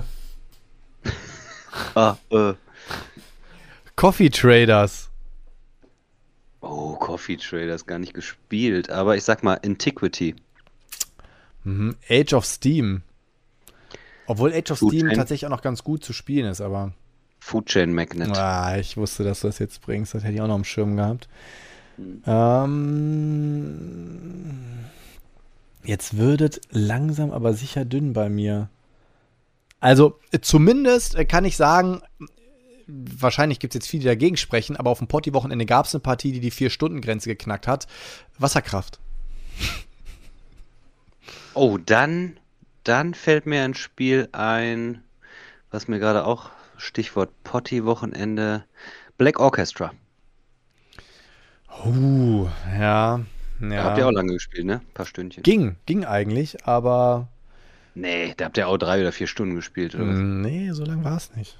Ah, 1.95 2.17
äh. 2.29 2.53
Coffee 3.95 4.29
Traders. 4.29 5.09
Oh, 6.61 6.95
Coffee 6.95 7.37
Traders 7.37 7.85
gar 7.85 7.99
nicht 7.99 8.13
gespielt, 8.13 8.89
aber 8.89 9.15
ich 9.15 9.23
sag 9.23 9.43
mal 9.43 9.59
Antiquity. 9.63 10.35
Mhm. 11.63 11.95
Age 12.09 12.33
of 12.33 12.45
Steam. 12.45 13.03
Obwohl 14.27 14.53
Age 14.53 14.71
of 14.71 14.77
Steam 14.77 15.09
tatsächlich 15.09 15.45
auch 15.45 15.51
noch 15.51 15.61
ganz 15.61 15.83
gut 15.83 16.03
zu 16.03 16.13
spielen 16.13 16.49
ist, 16.49 16.61
aber. 16.61 16.93
Food 17.43 17.65
Chain 17.65 17.93
Magnet. 17.93 18.37
Ah, 18.37 18.77
ich 18.77 18.95
wusste, 18.95 19.25
dass 19.25 19.41
du 19.41 19.47
das 19.47 19.59
jetzt 19.59 19.81
bringst. 19.81 20.13
Das 20.13 20.23
hätte 20.23 20.35
ich 20.35 20.41
auch 20.41 20.47
noch 20.47 20.55
im 20.55 20.63
Schirm 20.63 20.95
gehabt. 20.95 21.27
Ähm, 22.25 22.79
jetzt 25.83 26.15
würdet 26.15 26.61
langsam 26.71 27.31
aber 27.31 27.53
sicher 27.53 27.83
dünn 27.83 28.13
bei 28.13 28.29
mir. 28.29 28.69
Also, 29.81 30.17
äh, 30.31 30.39
zumindest 30.39 31.15
äh, 31.15 31.25
kann 31.25 31.43
ich 31.43 31.57
sagen, 31.57 32.01
wahrscheinlich 32.87 33.59
gibt 33.59 33.75
es 33.75 33.79
jetzt 33.79 33.89
viele, 33.89 34.03
die 34.03 34.07
dagegen 34.07 34.37
sprechen, 34.37 34.77
aber 34.77 34.89
auf 34.89 34.99
dem 34.99 35.09
Potti-Wochenende 35.09 35.65
gab 35.65 35.85
es 35.85 35.93
eine 35.93 35.99
Partie, 35.99 36.31
die 36.31 36.39
die 36.39 36.49
Vier-Stunden-Grenze 36.49 37.27
geknackt 37.27 37.67
hat. 37.67 37.87
Wasserkraft. 38.39 38.99
Oh, 41.55 41.77
dann, 41.77 42.39
dann 42.85 43.13
fällt 43.13 43.45
mir 43.45 43.63
ein 43.63 43.73
Spiel 43.73 44.29
ein, 44.31 45.03
was 45.71 45.89
mir 45.89 45.99
gerade 45.99 46.25
auch 46.25 46.49
Stichwort 46.83 47.31
Potty-Wochenende, 47.43 48.65
Black 49.17 49.39
Orchestra. 49.39 49.91
Uh, 51.85 52.47
ja. 52.77 53.21
Da 53.59 53.83
habt 53.83 53.97
ihr 53.97 54.07
auch 54.07 54.11
lange 54.11 54.33
gespielt, 54.33 54.65
ne? 54.65 54.81
Ein 54.83 54.93
paar 54.93 55.05
Stündchen. 55.05 55.43
Ging, 55.43 55.77
ging 55.85 56.05
eigentlich, 56.05 56.65
aber 56.67 57.29
Nee, 57.95 58.33
da 58.35 58.45
habt 58.45 58.57
ihr 58.57 58.67
auch 58.67 58.77
drei 58.77 59.01
oder 59.01 59.11
vier 59.11 59.27
Stunden 59.27 59.55
gespielt, 59.55 59.95
oder 59.95 60.07
was? 60.07 60.17
Mm, 60.17 60.41
nee, 60.41 60.71
so 60.71 60.83
lange 60.83 61.03
war 61.03 61.17
es 61.17 61.35
nicht. 61.35 61.57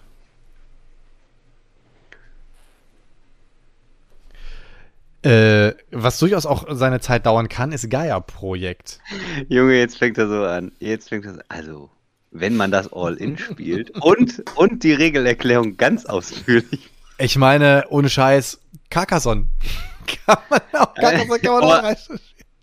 Äh, 5.22 5.76
was 5.92 6.20
durchaus 6.20 6.46
auch 6.46 6.66
seine 6.70 7.00
Zeit 7.00 7.26
dauern 7.26 7.48
kann, 7.48 7.72
ist 7.72 7.90
Gaia-Projekt. 7.90 9.00
Junge, 9.48 9.76
jetzt 9.78 9.98
fängt 9.98 10.18
er 10.18 10.28
so 10.28 10.44
an. 10.44 10.74
Jetzt 10.80 11.10
fängt 11.10 11.26
er 11.26 11.36
so 11.36 11.40
Also, 11.48 11.90
wenn 12.34 12.56
man 12.58 12.72
das 12.72 12.92
All-In 12.94 13.38
spielt 13.38 13.92
und, 13.92 14.44
und 14.56 14.84
die 14.84 14.94
Regelerklärung 14.94 15.78
ganz 15.78 16.06
ausführlich. 16.06 16.90
Ich 17.18 17.38
meine, 17.38 17.86
ohne 17.90 18.10
Scheiß, 18.10 18.60
Carcassonne. 18.90 19.46
kann 20.26 20.38
man 20.50 20.60
auch, 20.74 20.94
Carcassonne 20.96 21.40
kann 21.40 21.54
man 21.54 21.64
auch 21.64 21.74
Aber- 21.74 21.88
rein. 21.88 21.98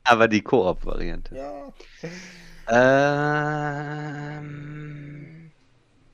Aber 0.05 0.29
die 0.29 0.41
Koop-Variante. 0.43 1.37
Ja. 1.37 1.73
Ähm, 4.21 5.51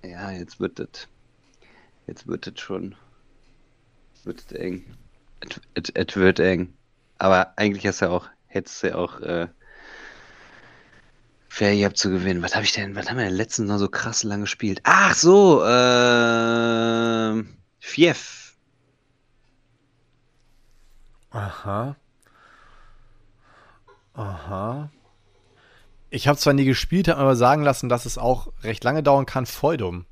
ja, 0.04 0.30
jetzt 0.32 0.60
wird 0.60 0.78
das. 0.78 1.08
Jetzt 2.06 2.26
wird 2.26 2.46
das 2.46 2.60
schon. 2.60 2.94
Wird 4.24 4.40
es 4.46 4.52
eng. 4.52 4.84
Es 5.94 6.16
wird 6.16 6.40
eng. 6.40 6.72
Aber 7.18 7.52
eigentlich 7.56 7.86
hast 7.86 8.00
du 8.02 8.06
ja 8.06 8.10
auch, 8.10 8.26
hättest 8.46 8.82
du 8.82 8.88
ja 8.88 8.96
auch 8.96 9.20
äh, 9.20 9.46
fair 11.56 11.74
gehabt 11.74 11.96
zu 11.96 12.10
gewinnen. 12.10 12.42
Was 12.42 12.54
habe 12.54 12.66
ich 12.66 12.72
denn, 12.72 12.94
was 12.94 13.08
haben 13.08 13.16
wir 13.16 13.24
denn 13.24 13.34
letztens 13.34 13.70
noch 13.70 13.78
so 13.78 13.88
krass 13.88 14.24
lang 14.24 14.42
gespielt? 14.42 14.80
Ach 14.82 15.14
so, 15.14 15.64
ähm, 15.64 17.48
Fief. 17.78 18.54
Aha. 21.30 21.96
Aha. 24.12 24.90
Ich 26.10 26.28
habe 26.28 26.36
zwar 26.36 26.52
nie 26.52 26.66
gespielt, 26.66 27.08
habe 27.08 27.20
mir 27.20 27.24
aber 27.24 27.36
sagen 27.36 27.62
lassen, 27.62 27.88
dass 27.88 28.04
es 28.04 28.18
auch 28.18 28.52
recht 28.62 28.84
lange 28.84 29.02
dauern 29.02 29.24
kann. 29.24 29.46
Feudum. 29.46 30.04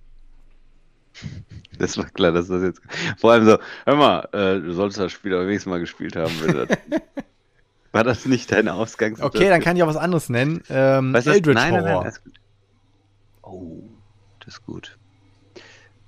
Das 1.76 1.98
war 1.98 2.04
klar, 2.04 2.30
dass 2.30 2.46
das 2.46 2.62
jetzt. 2.62 2.80
Vor 3.18 3.32
allem 3.32 3.46
so, 3.46 3.58
hör 3.84 3.96
mal, 3.96 4.28
äh, 4.30 4.60
du 4.60 4.72
solltest 4.72 5.00
das 5.00 5.10
Spiel 5.10 5.34
aber 5.34 5.48
wenigstens 5.48 5.68
mal 5.68 5.80
gespielt 5.80 6.14
haben. 6.14 6.32
Das, 6.46 6.68
war 7.94 8.04
das 8.04 8.26
nicht 8.26 8.50
deine 8.52 8.74
Ausgangs? 8.74 9.20
Okay, 9.20 9.48
dann 9.48 9.60
kann 9.60 9.76
ich 9.76 9.82
auch 9.82 9.88
was 9.88 9.96
anderes 9.96 10.28
nennen. 10.28 10.62
Ähm, 10.68 11.14
Weißt 11.14 11.26
du? 11.26 11.30
Eldritch 11.30 11.54
nein, 11.54 11.72
nein, 11.74 11.84
nein, 11.84 11.92
Horror. 11.92 12.02
alles 12.04 12.22
gut. 12.22 12.34
Oh, 13.42 13.82
das 14.40 14.54
ist 14.54 14.66
gut. 14.66 14.98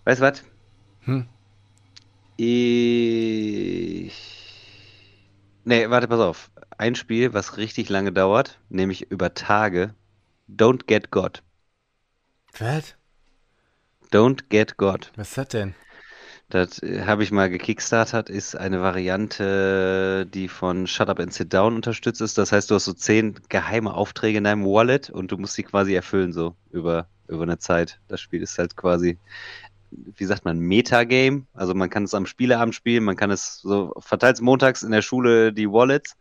Weißt 0.05 0.21
du 0.21 0.25
was? 0.25 0.43
Hm. 1.05 1.27
Ich. 2.37 4.13
Nee, 5.65 5.89
warte, 5.89 6.09
pass 6.09 6.21
auf. 6.21 6.51
Ein 6.77 6.95
Spiel, 6.95 7.33
was 7.33 7.57
richtig 7.57 7.89
lange 7.89 8.13
dauert, 8.13 8.61
nämlich 8.69 9.11
über 9.11 9.35
Tage. 9.35 9.95
Don't 10.49 10.87
Get 10.87 11.11
God. 11.11 11.43
Was? 12.59 12.95
Don't 14.13 14.45
Get 14.49 14.77
God. 14.77 15.11
Was 15.17 15.29
ist 15.29 15.39
das 15.39 15.49
denn? 15.49 15.75
Das 16.49 16.81
äh, 16.83 17.03
habe 17.05 17.25
ich 17.25 17.33
mal 17.33 17.51
gekickstartert, 17.51 18.31
ist 18.31 18.57
eine 18.57 18.81
Variante, 18.81 20.27
die 20.27 20.49
von 20.49 20.87
Shut 20.87 21.09
Up 21.09 21.19
and 21.19 21.33
Sit 21.33 21.53
Down 21.53 21.75
unterstützt 21.75 22.21
ist. 22.21 22.39
Das 22.39 22.53
heißt, 22.53 22.71
du 22.71 22.77
hast 22.77 22.85
so 22.85 22.93
zehn 22.93 23.35
geheime 23.49 23.95
Aufträge 23.95 24.39
in 24.39 24.45
deinem 24.45 24.65
Wallet 24.65 25.11
und 25.11 25.33
du 25.33 25.39
musst 25.39 25.55
sie 25.55 25.65
quasi 25.65 25.95
erfüllen, 25.95 26.33
so 26.33 26.55
über, 26.71 27.09
über 27.27 27.43
eine 27.43 27.59
Zeit. 27.59 28.01
Das 28.07 28.21
Spiel 28.21 28.43
ist 28.43 28.59
halt 28.59 28.77
quasi, 28.77 29.19
wie 29.91 30.25
sagt 30.25 30.45
man, 30.45 30.61
Metagame. 30.61 31.47
Also 31.53 31.75
man 31.75 31.91
kann 31.91 32.05
es 32.05 32.15
am 32.15 32.27
Spieleabend 32.27 32.77
spielen, 32.77 33.03
man 33.03 33.17
kann 33.17 33.33
es 33.33 33.59
so, 33.61 33.93
verteilt 33.99 34.41
montags 34.41 34.85
in 34.85 34.93
der 34.93 35.03
Schule 35.03 35.53
die 35.53 35.71
Wallets 35.71 36.17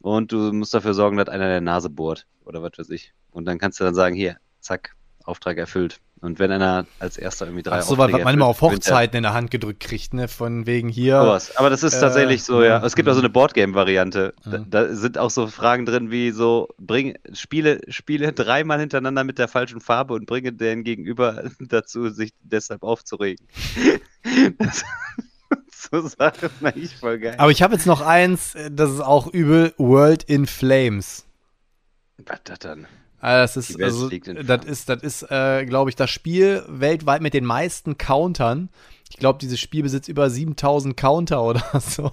und 0.00 0.32
du 0.32 0.52
musst 0.52 0.72
dafür 0.72 0.94
sorgen, 0.94 1.18
dass 1.18 1.28
einer 1.28 1.48
der 1.48 1.60
Nase 1.60 1.90
bohrt 1.90 2.26
oder 2.46 2.62
was 2.62 2.72
weiß 2.78 2.88
ich. 2.90 3.12
Und 3.30 3.44
dann 3.44 3.58
kannst 3.58 3.78
du 3.80 3.84
dann 3.84 3.94
sagen, 3.94 4.14
hier, 4.14 4.38
zack, 4.60 4.96
Auftrag 5.24 5.58
erfüllt. 5.58 6.00
Und 6.22 6.38
wenn 6.38 6.52
einer 6.52 6.86
als 7.00 7.16
erster 7.18 7.46
irgendwie 7.46 7.64
drei 7.64 7.78
Ach 7.78 7.82
so, 7.82 7.96
Aufträge 7.96 8.22
man 8.24 8.34
immer 8.34 8.46
auf. 8.46 8.60
Hochzeiten 8.60 9.16
in 9.16 9.24
der 9.24 9.34
Hand 9.34 9.50
gedrückt 9.50 9.80
kriegt, 9.80 10.14
ne? 10.14 10.28
Von 10.28 10.66
wegen 10.66 10.88
hier. 10.88 11.20
Sowas. 11.20 11.56
Aber 11.56 11.68
das 11.68 11.82
ist 11.82 11.94
Äh, 11.94 12.00
tatsächlich 12.00 12.44
so, 12.44 12.62
ja. 12.62 12.78
ja, 12.78 12.84
Es 12.86 12.94
gibt 12.94 13.08
auch 13.08 13.14
so 13.14 13.18
eine 13.18 13.28
Boardgame-Variante. 13.28 14.32
Da, 14.44 14.58
Mhm. 14.58 14.70
da 14.70 14.94
sind 14.94 15.18
auch 15.18 15.30
so 15.30 15.48
Fragen 15.48 15.84
drin 15.84 16.12
wie 16.12 16.30
so, 16.30 16.68
bring, 16.78 17.18
spiele, 17.32 17.80
spiele 17.88 18.32
dreimal 18.32 18.78
hintereinander 18.78 19.24
mit 19.24 19.38
der 19.38 19.48
falschen 19.48 19.80
Farbe 19.80 20.14
und 20.14 20.26
bringe 20.26 20.52
den 20.52 20.84
Gegenüber 20.84 21.42
dazu, 21.58 22.08
sich 22.10 22.30
deshalb 22.40 22.84
aufzuregen. 22.84 23.44
das, 24.58 24.84
so 25.90 26.00
Sachen 26.06 26.50
eigentlich 26.62 26.94
voll 26.96 27.18
geil. 27.18 27.34
Aber 27.38 27.50
ich 27.50 27.62
habe 27.64 27.74
jetzt 27.74 27.86
noch 27.86 28.00
eins, 28.00 28.54
äh, 28.54 28.70
das 28.70 28.92
ist 28.92 29.00
auch 29.00 29.26
übel. 29.26 29.74
World 29.76 30.22
in 30.22 30.46
Flames. 30.46 31.26
Was 32.24 32.38
das 32.44 32.60
dann? 32.60 32.86
Also 33.22 33.60
das 33.60 33.70
ist, 33.70 33.80
also, 33.80 34.10
das 34.10 34.64
ist, 34.64 34.88
das 34.88 35.02
ist, 35.02 35.22
äh, 35.30 35.64
glaube 35.64 35.90
ich, 35.90 35.94
das 35.94 36.10
Spiel 36.10 36.64
weltweit 36.66 37.22
mit 37.22 37.34
den 37.34 37.44
meisten 37.44 37.96
Countern. 37.96 38.68
Ich 39.10 39.16
glaube, 39.16 39.38
dieses 39.38 39.60
Spiel 39.60 39.84
besitzt 39.84 40.08
über 40.08 40.28
7000 40.28 40.96
Counter 40.96 41.44
oder 41.44 41.62
so. 41.80 42.10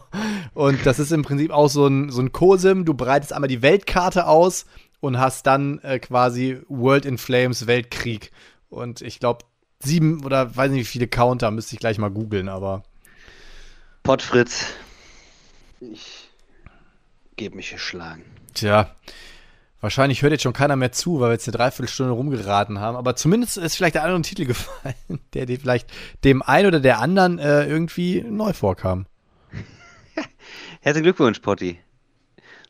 Und 0.53 0.85
das 0.85 0.99
ist 0.99 1.11
im 1.11 1.23
Prinzip 1.23 1.49
auch 1.49 1.67
so 1.67 1.87
ein, 1.87 2.11
so 2.11 2.21
ein 2.21 2.31
COSIM. 2.31 2.85
Du 2.85 2.93
breitest 2.93 3.33
einmal 3.33 3.47
die 3.47 3.63
Weltkarte 3.63 4.27
aus 4.27 4.67
und 4.99 5.17
hast 5.17 5.47
dann 5.47 5.79
äh, 5.79 5.97
quasi 5.97 6.59
World 6.67 7.07
in 7.07 7.17
Flames 7.17 7.65
Weltkrieg. 7.65 8.31
Und 8.69 9.01
ich 9.01 9.19
glaube, 9.19 9.45
sieben 9.79 10.23
oder 10.23 10.55
weiß 10.55 10.69
nicht 10.69 10.81
wie 10.81 10.85
viele 10.85 11.07
Counter, 11.07 11.49
müsste 11.49 11.73
ich 11.73 11.79
gleich 11.79 11.97
mal 11.97 12.11
googeln, 12.11 12.49
aber 12.49 12.83
Pottfritz. 14.03 14.67
Ich 15.79 16.29
gebe 17.35 17.55
mich 17.55 17.71
geschlagen. 17.71 18.23
Tja, 18.53 18.95
wahrscheinlich 19.81 20.21
hört 20.21 20.31
jetzt 20.31 20.43
schon 20.43 20.53
keiner 20.53 20.75
mehr 20.75 20.91
zu, 20.91 21.19
weil 21.19 21.29
wir 21.29 21.33
jetzt 21.33 21.47
eine 21.47 21.57
Dreiviertelstunde 21.57 22.11
rumgeraten 22.13 22.79
haben. 22.79 22.95
Aber 22.97 23.15
zumindest 23.15 23.57
ist 23.57 23.75
vielleicht 23.75 23.95
der 23.95 24.03
andere 24.03 24.21
Titel 24.21 24.45
gefallen, 24.45 24.95
der 25.33 25.45
dir 25.45 25.59
vielleicht 25.59 25.89
dem 26.23 26.41
einen 26.41 26.67
oder 26.67 26.79
der 26.79 26.99
anderen 26.99 27.39
äh, 27.39 27.65
irgendwie 27.65 28.21
neu 28.21 28.53
vorkam. 28.53 29.05
Herzlichen 30.81 31.03
Glückwunsch, 31.03 31.39
Potti. 31.39 31.79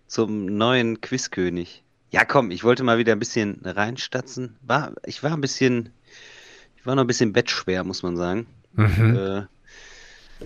Zum 0.07 0.45
neuen 0.45 1.01
Quizkönig. 1.01 1.83
Ja, 2.11 2.25
komm, 2.25 2.49
ich 2.49 2.63
wollte 2.63 2.83
mal 2.83 2.97
wieder 2.97 3.13
ein 3.13 3.19
bisschen 3.19 3.61
reinstatzen. 3.63 4.55
War, 4.63 4.93
ich 5.05 5.21
war 5.21 5.33
ein 5.33 5.41
bisschen, 5.41 5.89
ich 6.77 6.85
war 6.85 6.95
noch 6.95 7.03
ein 7.03 7.07
bisschen 7.07 7.33
bettschwer, 7.33 7.83
muss 7.83 8.01
man 8.01 8.17
sagen. 8.17 8.47
Mhm. 8.73 9.15
Äh, 9.15 9.41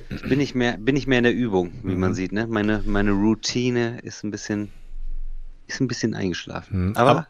Ich 0.09 0.23
bin 0.23 0.39
nicht 0.39 0.55
mehr, 0.55 0.75
bin 0.77 0.95
nicht 0.95 1.07
mehr 1.07 1.19
in 1.19 1.23
der 1.23 1.33
Übung, 1.33 1.71
wie 1.83 1.93
Mhm. 1.93 1.99
man 1.99 2.13
sieht. 2.15 2.33
Ne? 2.33 2.47
Meine, 2.47 2.83
meine 2.85 3.11
Routine 3.11 3.99
ist 4.01 4.23
ein 4.25 4.31
bisschen, 4.31 4.69
ist 5.73 5.79
ein 5.81 5.87
bisschen 5.87 6.13
eingeschlafen. 6.15 6.87
Mhm. 6.89 6.97
Aber, 6.97 7.09
Aber- 7.11 7.27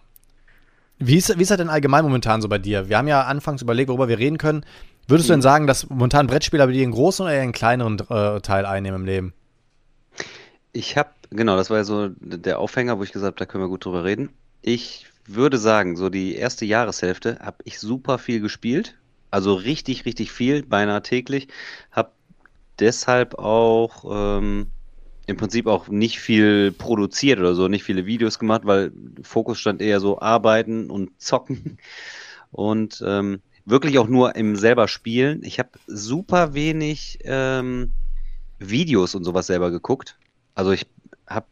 Wie 1.00 1.18
ist, 1.18 1.38
wie 1.38 1.42
ist 1.42 1.52
das 1.52 1.58
denn 1.58 1.70
allgemein 1.70 2.04
momentan 2.04 2.42
so 2.42 2.48
bei 2.48 2.58
dir? 2.60 2.88
Wir 2.90 2.98
haben 2.98 3.08
ja 3.08 3.24
anfangs 3.24 3.62
überlegt, 3.62 3.90
worüber 3.90 4.08
wir 4.08 4.20
reden 4.20 4.38
können. 4.38 4.66
Würdest 5.08 5.28
du 5.30 5.34
denn 5.34 5.42
sagen, 5.42 5.68
dass 5.68 5.90
momentan 5.90 6.28
Brettspieler 6.28 6.66
bei 6.66 6.72
dir 6.72 6.84
einen 6.84 6.94
großen 6.94 7.26
oder 7.26 7.34
eher 7.34 7.42
einen 7.42 7.52
kleineren 7.52 8.00
äh, 8.10 8.40
Teil 8.42 8.66
einnehmen 8.66 9.02
im 9.02 9.06
Leben? 9.06 9.34
ich 10.76 10.98
habe, 10.98 11.10
genau, 11.30 11.56
das 11.56 11.70
war 11.70 11.78
ja 11.78 11.84
so 11.84 12.10
der 12.20 12.58
Aufhänger, 12.60 12.98
wo 12.98 13.04
ich 13.04 13.12
gesagt 13.12 13.36
habe, 13.36 13.40
da 13.40 13.46
können 13.46 13.64
wir 13.64 13.68
gut 13.70 13.86
drüber 13.86 14.04
reden. 14.04 14.30
Ich 14.64 15.06
würde 15.28 15.58
sagen, 15.60 15.96
so 15.96 16.10
die 16.10 16.36
erste 16.36 16.66
Jahreshälfte 16.66 17.38
habe 17.42 17.58
ich 17.64 17.80
super 17.80 18.18
viel 18.18 18.40
gespielt. 18.42 18.96
Also 19.30 19.54
richtig, 19.54 20.06
richtig 20.06 20.32
viel, 20.32 20.64
beinahe 20.64 21.02
täglich. 21.04 21.48
Habe 21.92 22.10
deshalb 22.80 23.36
auch 23.36 24.06
ähm, 24.40 24.68
im 25.26 25.38
Prinzip 25.38 25.68
auch 25.68 25.88
nicht 25.88 26.20
viel 26.20 26.72
produziert 26.72 27.40
oder 27.40 27.56
so, 27.56 27.68
nicht 27.68 27.84
viele 27.84 28.06
Videos 28.06 28.40
gemacht, 28.40 28.62
weil 28.66 28.92
Fokus 29.22 29.60
stand 29.60 29.82
eher 29.82 30.00
so 30.00 30.20
arbeiten 30.20 30.90
und 30.90 31.12
zocken 31.22 31.78
und 32.52 33.04
ähm, 33.06 33.42
wirklich 33.66 33.98
auch 34.00 34.08
nur 34.08 34.36
im 34.36 34.56
selber 34.56 34.88
Spielen. 34.88 35.44
Ich 35.44 35.60
habe 35.60 35.70
super 35.88 36.54
wenig 36.54 37.20
ähm, 37.24 37.94
Videos 38.60 39.16
und 39.16 39.24
sowas 39.24 39.48
selber 39.48 39.72
geguckt. 39.72 40.18
Also 40.56 40.72
ich 40.72 40.86
habe 41.28 41.48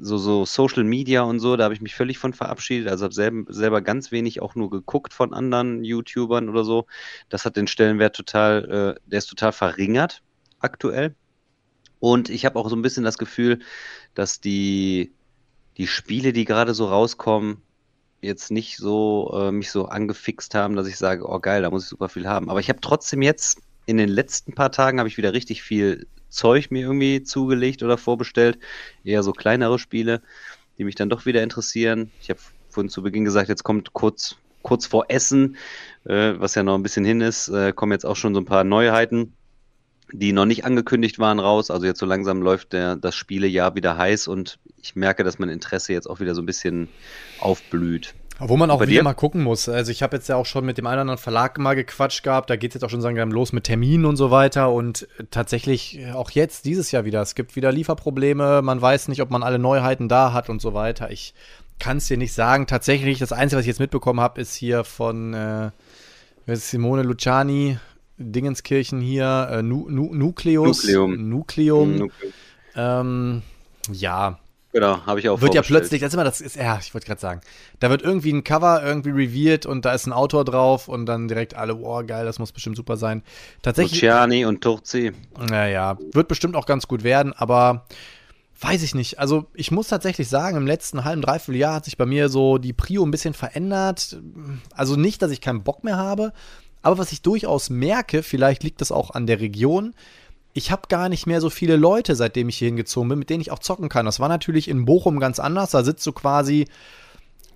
so, 0.00 0.18
so 0.18 0.44
Social 0.44 0.84
Media 0.84 1.22
und 1.22 1.40
so, 1.40 1.56
da 1.56 1.64
habe 1.64 1.74
ich 1.74 1.80
mich 1.80 1.94
völlig 1.94 2.18
von 2.18 2.32
verabschiedet. 2.32 2.88
Also 2.88 3.04
habe 3.04 3.14
selber, 3.14 3.52
selber 3.52 3.80
ganz 3.80 4.10
wenig 4.10 4.42
auch 4.42 4.54
nur 4.54 4.70
geguckt 4.70 5.12
von 5.12 5.32
anderen 5.32 5.84
YouTubern 5.84 6.48
oder 6.48 6.64
so. 6.64 6.86
Das 7.28 7.44
hat 7.44 7.56
den 7.56 7.66
Stellenwert 7.66 8.16
total, 8.16 8.96
äh, 8.98 9.00
der 9.10 9.18
ist 9.18 9.26
total 9.26 9.52
verringert 9.52 10.22
aktuell. 10.58 11.14
Und 12.00 12.30
ich 12.30 12.44
habe 12.44 12.58
auch 12.58 12.68
so 12.68 12.76
ein 12.76 12.82
bisschen 12.82 13.04
das 13.04 13.18
Gefühl, 13.18 13.60
dass 14.14 14.40
die, 14.40 15.12
die 15.76 15.86
Spiele, 15.86 16.32
die 16.32 16.44
gerade 16.44 16.74
so 16.74 16.86
rauskommen, 16.86 17.62
jetzt 18.20 18.50
nicht 18.50 18.76
so 18.76 19.32
äh, 19.34 19.52
mich 19.52 19.70
so 19.70 19.86
angefixt 19.86 20.54
haben, 20.54 20.76
dass 20.76 20.88
ich 20.88 20.96
sage, 20.96 21.28
oh 21.28 21.38
geil, 21.38 21.62
da 21.62 21.70
muss 21.70 21.84
ich 21.84 21.88
super 21.88 22.08
viel 22.08 22.26
haben. 22.26 22.50
Aber 22.50 22.60
ich 22.60 22.68
habe 22.68 22.80
trotzdem 22.80 23.22
jetzt 23.22 23.60
in 23.86 23.96
den 23.96 24.08
letzten 24.08 24.54
paar 24.54 24.72
Tagen 24.72 24.98
habe 24.98 25.08
ich 25.08 25.16
wieder 25.16 25.32
richtig 25.32 25.62
viel 25.62 26.06
Zeug 26.28 26.70
mir 26.70 26.82
irgendwie 26.82 27.22
zugelegt 27.22 27.82
oder 27.82 27.96
vorbestellt. 27.96 28.58
Eher 29.04 29.22
so 29.22 29.32
kleinere 29.32 29.78
Spiele, 29.78 30.20
die 30.76 30.84
mich 30.84 30.94
dann 30.94 31.08
doch 31.08 31.26
wieder 31.26 31.42
interessieren. 31.42 32.10
Ich 32.20 32.28
habe 32.28 32.40
vorhin 32.68 32.90
zu 32.90 33.02
Beginn 33.02 33.24
gesagt, 33.24 33.48
jetzt 33.48 33.64
kommt 33.64 33.92
kurz, 33.92 34.36
kurz 34.62 34.86
vor 34.86 35.06
Essen, 35.08 35.56
äh, 36.04 36.34
was 36.36 36.54
ja 36.54 36.62
noch 36.62 36.74
ein 36.74 36.82
bisschen 36.82 37.04
hin 37.04 37.20
ist, 37.20 37.48
äh, 37.48 37.72
kommen 37.72 37.92
jetzt 37.92 38.04
auch 38.04 38.16
schon 38.16 38.34
so 38.34 38.40
ein 38.40 38.44
paar 38.46 38.64
Neuheiten, 38.64 39.32
die 40.12 40.32
noch 40.32 40.46
nicht 40.46 40.64
angekündigt 40.64 41.18
waren, 41.18 41.38
raus. 41.38 41.70
Also 41.70 41.86
jetzt 41.86 41.98
so 41.98 42.06
langsam 42.06 42.42
läuft 42.42 42.72
der, 42.72 42.96
das 42.96 43.14
Spielejahr 43.14 43.74
wieder 43.74 43.96
heiß 43.96 44.28
und 44.28 44.58
ich 44.80 44.96
merke, 44.96 45.24
dass 45.24 45.38
mein 45.38 45.48
Interesse 45.48 45.92
jetzt 45.92 46.08
auch 46.08 46.20
wieder 46.20 46.34
so 46.34 46.42
ein 46.42 46.46
bisschen 46.46 46.88
aufblüht. 47.40 48.14
Wo 48.40 48.56
man 48.56 48.70
auch 48.70 48.80
wieder 48.80 48.86
dir? 48.86 49.02
mal 49.02 49.14
gucken 49.14 49.42
muss. 49.42 49.68
Also 49.68 49.90
ich 49.90 50.02
habe 50.02 50.16
jetzt 50.16 50.28
ja 50.28 50.36
auch 50.36 50.46
schon 50.46 50.64
mit 50.64 50.78
dem 50.78 50.86
einen 50.86 50.94
oder 50.94 51.00
anderen 51.02 51.18
Verlag 51.18 51.58
mal 51.58 51.74
gequatscht 51.74 52.22
gehabt. 52.22 52.48
Da 52.50 52.56
geht 52.56 52.70
es 52.70 52.74
jetzt 52.74 52.84
auch 52.84 52.90
schon 52.90 53.00
sagen, 53.00 53.16
los 53.32 53.52
mit 53.52 53.64
Terminen 53.64 54.04
und 54.04 54.16
so 54.16 54.30
weiter. 54.30 54.72
Und 54.72 55.08
tatsächlich 55.30 56.00
auch 56.14 56.30
jetzt, 56.30 56.64
dieses 56.64 56.92
Jahr 56.92 57.04
wieder. 57.04 57.20
Es 57.20 57.34
gibt 57.34 57.56
wieder 57.56 57.72
Lieferprobleme. 57.72 58.62
Man 58.62 58.80
weiß 58.80 59.08
nicht, 59.08 59.22
ob 59.22 59.30
man 59.30 59.42
alle 59.42 59.58
Neuheiten 59.58 60.08
da 60.08 60.32
hat 60.32 60.48
und 60.50 60.62
so 60.62 60.72
weiter. 60.72 61.10
Ich 61.10 61.34
kann 61.80 61.96
es 61.96 62.06
dir 62.06 62.16
nicht 62.16 62.32
sagen. 62.32 62.68
Tatsächlich, 62.68 63.18
das 63.18 63.32
Einzige, 63.32 63.58
was 63.58 63.64
ich 63.64 63.68
jetzt 63.68 63.80
mitbekommen 63.80 64.20
habe, 64.20 64.40
ist 64.40 64.54
hier 64.54 64.84
von 64.84 65.34
äh, 65.34 65.70
Simone 66.46 67.02
Luciani, 67.02 67.78
Dingenskirchen 68.18 69.00
hier, 69.00 69.48
äh, 69.50 69.62
nu 69.62 69.86
nu 69.88 70.14
Nucleus. 70.14 70.84
Nukleum. 70.84 71.28
Nukleum. 71.28 71.96
Mhm, 71.96 72.10
Ähm, 72.74 73.42
ja, 73.92 74.38
Genau, 74.72 75.04
habe 75.06 75.18
ich 75.18 75.28
auch 75.28 75.40
wird 75.40 75.54
ja 75.54 75.62
plötzlich, 75.62 76.02
das 76.02 76.08
ist 76.08 76.14
immer 76.14 76.24
das 76.24 76.42
ist, 76.42 76.56
ja, 76.56 76.78
ich 76.80 76.92
wollte 76.92 77.06
gerade 77.06 77.20
sagen, 77.20 77.40
da 77.80 77.88
wird 77.88 78.02
irgendwie 78.02 78.32
ein 78.32 78.44
Cover 78.44 78.82
irgendwie 78.84 79.10
revealed 79.10 79.64
und 79.64 79.86
da 79.86 79.94
ist 79.94 80.06
ein 80.06 80.12
Autor 80.12 80.44
drauf 80.44 80.88
und 80.88 81.06
dann 81.06 81.26
direkt 81.26 81.54
alle, 81.54 81.76
boah, 81.76 82.04
geil, 82.04 82.26
das 82.26 82.38
muss 82.38 82.52
bestimmt 82.52 82.76
super 82.76 82.98
sein. 82.98 83.22
Tatsächlich, 83.62 84.02
Luciani 84.02 84.44
und 84.44 84.60
Turzi. 84.60 85.12
naja, 85.38 85.96
wird 86.12 86.28
bestimmt 86.28 86.54
auch 86.54 86.66
ganz 86.66 86.86
gut 86.86 87.02
werden, 87.02 87.32
aber 87.32 87.86
weiß 88.60 88.82
ich 88.82 88.94
nicht. 88.94 89.18
Also 89.18 89.46
ich 89.54 89.70
muss 89.70 89.88
tatsächlich 89.88 90.28
sagen, 90.28 90.56
im 90.58 90.66
letzten 90.66 91.04
halben, 91.04 91.22
dreiviertel 91.22 91.58
Jahr 91.58 91.74
hat 91.76 91.86
sich 91.86 91.96
bei 91.96 92.06
mir 92.06 92.28
so 92.28 92.58
die 92.58 92.74
Prio 92.74 93.04
ein 93.04 93.10
bisschen 93.10 93.32
verändert. 93.32 94.20
Also 94.74 94.96
nicht, 94.96 95.22
dass 95.22 95.30
ich 95.30 95.40
keinen 95.40 95.62
Bock 95.62 95.82
mehr 95.82 95.96
habe, 95.96 96.32
aber 96.82 96.98
was 96.98 97.12
ich 97.12 97.22
durchaus 97.22 97.70
merke, 97.70 98.22
vielleicht 98.22 98.62
liegt 98.62 98.80
das 98.80 98.92
auch 98.92 99.10
an 99.10 99.26
der 99.26 99.40
Region, 99.40 99.94
ich 100.54 100.70
habe 100.70 100.88
gar 100.88 101.08
nicht 101.08 101.26
mehr 101.26 101.40
so 101.40 101.50
viele 101.50 101.76
Leute, 101.76 102.16
seitdem 102.16 102.48
ich 102.48 102.58
hier 102.58 102.66
hingezogen 102.66 103.08
bin, 103.08 103.18
mit 103.18 103.30
denen 103.30 103.40
ich 103.40 103.52
auch 103.52 103.60
zocken 103.60 103.88
kann. 103.88 104.06
Das 104.06 104.18
war 104.18 104.28
natürlich 104.28 104.68
in 104.68 104.84
Bochum 104.84 105.20
ganz 105.20 105.38
anders. 105.38 105.70
Da 105.70 105.84
sitzt 105.84 106.04
du 106.06 106.12
quasi 106.12 106.66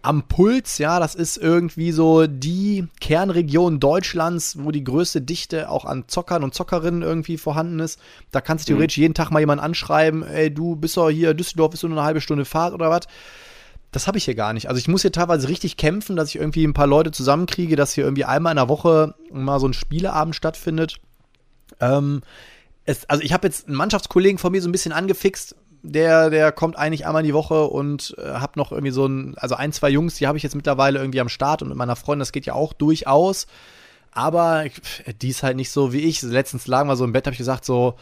am 0.02 0.24
Puls, 0.26 0.78
ja, 0.78 0.98
das 0.98 1.14
ist 1.14 1.36
irgendwie 1.36 1.92
so 1.92 2.26
die 2.26 2.88
Kernregion 3.00 3.78
Deutschlands, 3.78 4.58
wo 4.58 4.72
die 4.72 4.84
größte 4.84 5.20
Dichte 5.20 5.70
auch 5.70 5.84
an 5.84 6.04
Zockern 6.08 6.42
und 6.42 6.54
Zockerinnen 6.54 7.02
irgendwie 7.02 7.38
vorhanden 7.38 7.78
ist. 7.78 8.00
Da 8.32 8.40
kannst 8.40 8.68
du 8.68 8.72
theoretisch 8.72 8.98
jeden 8.98 9.14
Tag 9.14 9.30
mal 9.30 9.40
jemanden 9.40 9.64
anschreiben, 9.64 10.24
ey, 10.24 10.52
du 10.52 10.76
bist 10.76 10.96
doch 10.96 11.08
hier, 11.08 11.34
Düsseldorf 11.34 11.74
ist 11.74 11.84
nur 11.84 11.92
eine 11.92 12.02
halbe 12.02 12.20
Stunde 12.20 12.44
Fahrt 12.44 12.74
oder 12.74 12.90
was. 12.90 13.06
Das 13.92 14.06
habe 14.06 14.18
ich 14.18 14.24
hier 14.24 14.34
gar 14.34 14.54
nicht. 14.54 14.68
Also 14.68 14.78
ich 14.78 14.88
muss 14.88 15.02
hier 15.02 15.12
teilweise 15.12 15.48
richtig 15.48 15.76
kämpfen, 15.76 16.16
dass 16.16 16.30
ich 16.30 16.36
irgendwie 16.36 16.64
ein 16.64 16.72
paar 16.72 16.86
Leute 16.86 17.10
zusammenkriege, 17.10 17.76
dass 17.76 17.92
hier 17.92 18.04
irgendwie 18.04 18.24
einmal 18.24 18.52
in 18.52 18.56
der 18.56 18.68
Woche 18.68 19.14
mal 19.30 19.60
so 19.60 19.68
ein 19.68 19.74
Spieleabend 19.74 20.34
stattfindet. 20.34 20.96
Ähm, 21.78 22.22
es, 22.84 23.08
also 23.08 23.22
ich 23.22 23.32
habe 23.32 23.46
jetzt 23.46 23.68
einen 23.68 23.76
Mannschaftskollegen 23.76 24.38
von 24.38 24.50
mir 24.50 24.62
so 24.62 24.68
ein 24.68 24.72
bisschen 24.72 24.92
angefixt, 24.92 25.54
der, 25.82 26.30
der 26.30 26.52
kommt 26.52 26.76
eigentlich 26.78 27.06
einmal 27.06 27.22
die 27.22 27.34
Woche 27.34 27.64
und 27.64 28.14
äh, 28.18 28.22
hab 28.22 28.56
noch 28.56 28.72
irgendwie 28.72 28.92
so 28.92 29.06
ein, 29.06 29.36
also 29.36 29.56
ein, 29.56 29.72
zwei 29.72 29.90
Jungs, 29.90 30.14
die 30.14 30.26
habe 30.26 30.38
ich 30.38 30.44
jetzt 30.44 30.54
mittlerweile 30.54 30.98
irgendwie 30.98 31.20
am 31.20 31.28
Start 31.28 31.60
und 31.60 31.68
mit 31.68 31.76
meiner 31.76 31.96
Freundin, 31.96 32.20
das 32.20 32.32
geht 32.32 32.46
ja 32.46 32.54
auch 32.54 32.72
durchaus. 32.72 33.46
Aber 34.12 34.64
die 35.20 35.28
ist 35.28 35.42
halt 35.42 35.56
nicht 35.56 35.70
so 35.70 35.92
wie 35.92 36.00
ich. 36.00 36.22
Letztens 36.22 36.66
lagen 36.66 36.88
wir 36.88 36.96
so 36.96 37.04
im 37.04 37.12
Bett, 37.12 37.26
habe 37.26 37.32
ich 37.32 37.38
gesagt 37.38 37.64
so, 37.64 37.94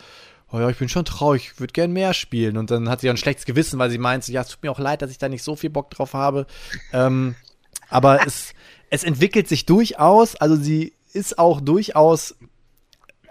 oh 0.52 0.58
ja, 0.58 0.68
ich 0.68 0.78
bin 0.78 0.88
schon 0.88 1.04
traurig, 1.04 1.50
ich 1.52 1.60
würde 1.60 1.72
gern 1.72 1.92
mehr 1.92 2.14
spielen. 2.14 2.56
Und 2.56 2.70
dann 2.70 2.88
hat 2.88 3.00
sie 3.00 3.06
ja 3.06 3.12
ein 3.12 3.16
schlechtes 3.16 3.46
Gewissen, 3.46 3.78
weil 3.78 3.90
sie 3.90 3.98
meint, 3.98 4.26
ja, 4.28 4.40
es 4.40 4.48
tut 4.48 4.62
mir 4.62 4.70
auch 4.70 4.78
leid, 4.78 5.02
dass 5.02 5.10
ich 5.10 5.18
da 5.18 5.28
nicht 5.28 5.42
so 5.42 5.56
viel 5.56 5.70
Bock 5.70 5.90
drauf 5.90 6.14
habe. 6.14 6.46
Ähm, 6.92 7.34
aber 7.88 8.26
es, 8.26 8.54
es 8.90 9.04
entwickelt 9.04 9.48
sich 9.48 9.66
durchaus, 9.66 10.36
also 10.36 10.56
sie 10.56 10.94
ist 11.12 11.38
auch 11.38 11.60
durchaus 11.60 12.36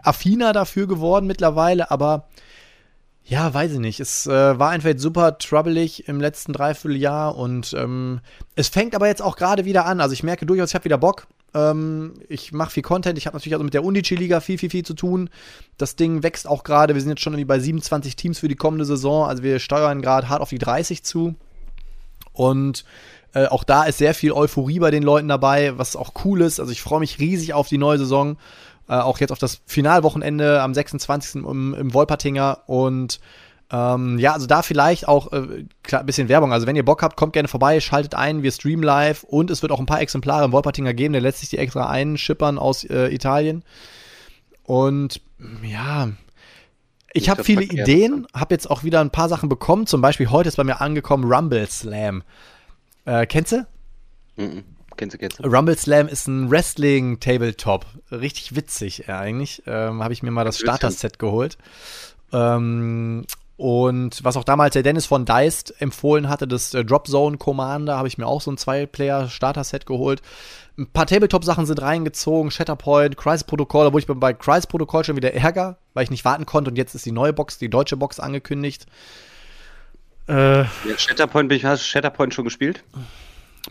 affiner 0.01 0.53
dafür 0.53 0.87
geworden 0.87 1.27
mittlerweile, 1.27 1.91
aber 1.91 2.27
ja, 3.23 3.53
weiß 3.53 3.73
ich 3.73 3.79
nicht. 3.79 3.99
Es 3.99 4.25
äh, 4.25 4.57
war 4.57 4.71
einfach 4.71 4.91
super 4.97 5.37
troublig 5.37 6.07
im 6.07 6.19
letzten 6.19 6.51
Dreivierteljahr 6.51 7.37
und 7.37 7.73
ähm, 7.77 8.21
es 8.55 8.69
fängt 8.69 8.95
aber 8.95 9.07
jetzt 9.07 9.21
auch 9.21 9.35
gerade 9.35 9.65
wieder 9.65 9.85
an. 9.85 10.01
Also 10.01 10.13
ich 10.13 10.23
merke 10.23 10.47
durchaus, 10.47 10.69
ich 10.69 10.75
habe 10.75 10.85
wieder 10.85 10.97
Bock. 10.97 11.27
Ähm, 11.53 12.13
ich 12.27 12.51
mache 12.51 12.71
viel 12.71 12.83
Content. 12.83 13.17
Ich 13.17 13.25
habe 13.25 13.35
natürlich 13.35 13.55
also 13.55 13.63
mit 13.63 13.73
der 13.73 13.83
Unici-Liga 13.83 14.39
viel, 14.39 14.57
viel, 14.57 14.69
viel 14.69 14.85
zu 14.85 14.93
tun. 14.93 15.29
Das 15.77 15.95
Ding 15.95 16.23
wächst 16.23 16.47
auch 16.47 16.63
gerade. 16.63 16.93
Wir 16.93 17.01
sind 17.01 17.11
jetzt 17.11 17.21
schon 17.21 17.33
irgendwie 17.33 17.45
bei 17.45 17.59
27 17.59 18.15
Teams 18.15 18.39
für 18.39 18.47
die 18.47 18.55
kommende 18.55 18.85
Saison. 18.85 19.27
Also 19.27 19.43
wir 19.43 19.59
steuern 19.59 20.01
gerade 20.01 20.29
hart 20.29 20.41
auf 20.41 20.49
die 20.49 20.57
30 20.59 21.03
zu. 21.03 21.35
Und 22.33 22.85
äh, 23.33 23.47
auch 23.47 23.63
da 23.63 23.83
ist 23.83 23.97
sehr 23.97 24.13
viel 24.13 24.31
Euphorie 24.31 24.79
bei 24.79 24.91
den 24.91 25.03
Leuten 25.03 25.27
dabei, 25.27 25.77
was 25.77 25.95
auch 25.95 26.11
cool 26.25 26.41
ist. 26.41 26.59
Also 26.59 26.71
ich 26.71 26.81
freue 26.81 26.99
mich 26.99 27.19
riesig 27.19 27.53
auf 27.53 27.67
die 27.67 27.77
neue 27.77 27.97
Saison. 27.97 28.37
Äh, 28.87 28.93
auch 28.95 29.19
jetzt 29.19 29.31
auf 29.31 29.39
das 29.39 29.61
Finalwochenende 29.65 30.61
am 30.61 30.73
26. 30.73 31.43
im, 31.43 31.73
im 31.73 31.93
Wolpertinger. 31.93 32.59
Und 32.67 33.19
ähm, 33.71 34.17
ja, 34.17 34.33
also 34.33 34.47
da 34.47 34.63
vielleicht 34.63 35.07
auch 35.07 35.31
äh, 35.31 35.65
klar, 35.83 36.01
ein 36.01 36.05
bisschen 36.05 36.27
Werbung. 36.27 36.51
Also 36.51 36.65
wenn 36.65 36.75
ihr 36.75 36.85
Bock 36.85 37.03
habt, 37.03 37.15
kommt 37.17 37.33
gerne 37.33 37.47
vorbei, 37.47 37.79
schaltet 37.79 38.15
ein, 38.15 38.41
wir 38.41 38.51
streamen 38.51 38.83
live 38.83 39.23
und 39.23 39.51
es 39.51 39.61
wird 39.61 39.71
auch 39.71 39.79
ein 39.79 39.85
paar 39.85 40.01
Exemplare 40.01 40.45
im 40.45 40.51
Wolpertinger 40.51 40.93
geben. 40.93 41.13
Der 41.13 41.21
lässt 41.21 41.39
sich 41.39 41.49
die 41.49 41.59
extra 41.59 41.89
einschippern 41.89 42.57
aus 42.57 42.83
äh, 42.83 43.13
Italien. 43.13 43.63
Und 44.63 45.21
ja, 45.63 46.09
ich 47.13 47.29
habe 47.29 47.43
viele. 47.43 47.63
Ideen, 47.63 48.27
habe 48.33 48.53
jetzt 48.53 48.69
auch 48.69 48.83
wieder 48.83 49.01
ein 49.01 49.11
paar 49.11 49.29
Sachen 49.29 49.49
bekommen. 49.49 49.85
Zum 49.85 50.01
Beispiel 50.01 50.29
heute 50.29 50.49
ist 50.49 50.55
bei 50.55 50.63
mir 50.63 50.81
angekommen 50.81 51.31
Rumble 51.31 51.67
Slam. 51.67 52.23
Äh, 53.05 53.25
kennst 53.27 53.51
du? 53.51 53.65
Mhm. 54.35 54.63
Kennst 54.97 55.13
du, 55.13 55.17
kennst 55.17 55.39
du? 55.39 55.47
Rumble 55.47 55.77
Slam 55.77 56.07
ist 56.07 56.27
ein 56.27 56.51
Wrestling-Tabletop. 56.51 57.85
Richtig 58.11 58.55
witzig, 58.55 59.05
ja, 59.07 59.19
eigentlich. 59.19 59.63
Ähm, 59.65 60.03
Habe 60.03 60.13
ich 60.13 60.23
mir 60.23 60.31
mal 60.31 60.43
das. 60.43 60.59
Starter-Set 60.59 61.19
geholt. 61.19 61.57
Ähm, 62.31 63.25
und 63.59 64.23
was 64.23 64.37
auch 64.37 64.45
damals 64.45 64.71
der 64.71 64.83
Dennis 64.83 65.05
von 65.05 65.25
Deist 65.25 65.81
empfohlen 65.81 66.29
hatte, 66.29 66.47
das 66.47 66.73
äh, 66.73 66.85
Drop 66.85 67.07
Zone 67.07 67.37
Commander, 67.37 67.97
habe 67.97 68.07
ich 68.07 68.17
mir 68.17 68.25
auch 68.25 68.39
so 68.39 68.49
ein 68.49 68.57
Zwei-Player-Starter-Set 68.57 69.85
geholt. 69.85 70.21
Ein 70.77 70.87
paar 70.87 71.05
Tabletop-Sachen 71.05 71.65
sind 71.65 71.81
reingezogen, 71.81 72.51
Shatterpoint, 72.51 73.17
Crisis 73.17 73.43
Protocol, 73.43 73.87
obwohl 73.87 73.99
ich 73.99 74.07
bin 74.07 74.17
bei 74.17 74.31
Crisis 74.31 74.65
Protocol 74.65 75.03
schon 75.03 75.17
wieder 75.17 75.33
ärger, 75.33 75.77
weil 75.93 76.05
ich 76.05 76.09
nicht 76.09 76.23
warten 76.23 76.45
konnte 76.45 76.71
und 76.71 76.77
jetzt 76.77 76.95
ist 76.95 77.05
die 77.05 77.11
neue 77.11 77.33
Box, 77.33 77.57
die 77.57 77.69
deutsche 77.69 77.97
Box 77.97 78.21
angekündigt. 78.21 78.85
Äh, 80.29 80.61
Ja, 80.61 80.67
Shatterpoint, 80.97 81.51
ich, 81.51 81.65
hast 81.65 81.81
du 81.81 81.85
Shatterpoint 81.85 82.33
schon 82.33 82.45
gespielt? 82.45 82.81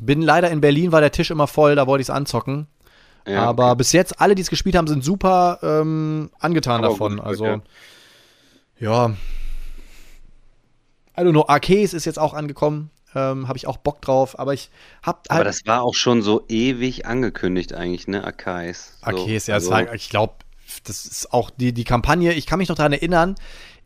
bin 0.01 0.21
leider 0.21 0.51
in 0.51 0.61
Berlin, 0.61 0.93
war 0.93 1.01
der 1.01 1.13
Tisch 1.13 1.31
immer 1.31 1.47
voll, 1.47 1.77
da 1.77 1.87
wollte 1.87 2.03
ich 2.03 2.09
es 2.09 2.15
anzocken. 2.15 2.67
Ja, 3.27 3.45
aber 3.45 3.69
okay. 3.69 3.79
bis 3.79 3.93
jetzt, 3.93 4.21
alle, 4.21 4.35
die 4.35 4.43
es 4.43 4.51
gespielt 4.51 4.77
haben, 4.77 4.87
sind 4.87 5.03
super 5.03 5.61
ähm, 5.63 6.31
angetan 6.39 6.85
aber 6.85 6.89
davon. 6.89 7.17
Gut, 7.17 7.27
also, 7.27 7.47
ja. 7.47 7.61
ja. 8.81 9.11
I 11.19 11.23
don't 11.23 11.33
know, 11.33 11.45
Arceus 11.47 11.95
ist 11.95 12.05
jetzt 12.05 12.19
auch 12.19 12.35
angekommen. 12.35 12.91
Ähm, 13.15 13.49
habe 13.49 13.57
ich 13.57 13.67
auch 13.67 13.79
Bock 13.79 14.03
drauf, 14.03 14.39
aber 14.39 14.53
ich 14.53 14.71
habe 15.03 15.21
halt 15.31 15.31
Aber 15.31 15.45
das 15.45 15.65
war 15.65 15.83
auch 15.83 15.95
schon 15.95 16.21
so 16.21 16.45
ewig 16.49 17.07
angekündigt 17.07 17.73
eigentlich, 17.73 18.07
ne, 18.07 18.23
Arceus. 18.23 18.99
So, 19.01 19.07
Arceus, 19.07 19.47
ja, 19.47 19.55
also, 19.55 19.75
ich 19.95 20.11
glaube, 20.11 20.35
das 20.85 21.07
ist 21.07 21.33
auch 21.33 21.49
die, 21.51 21.73
die 21.73 21.85
Kampagne, 21.85 22.35
ich 22.35 22.45
kann 22.47 22.59
mich 22.59 22.69
noch 22.69 22.77
daran 22.77 22.93
erinnern, 22.93 23.35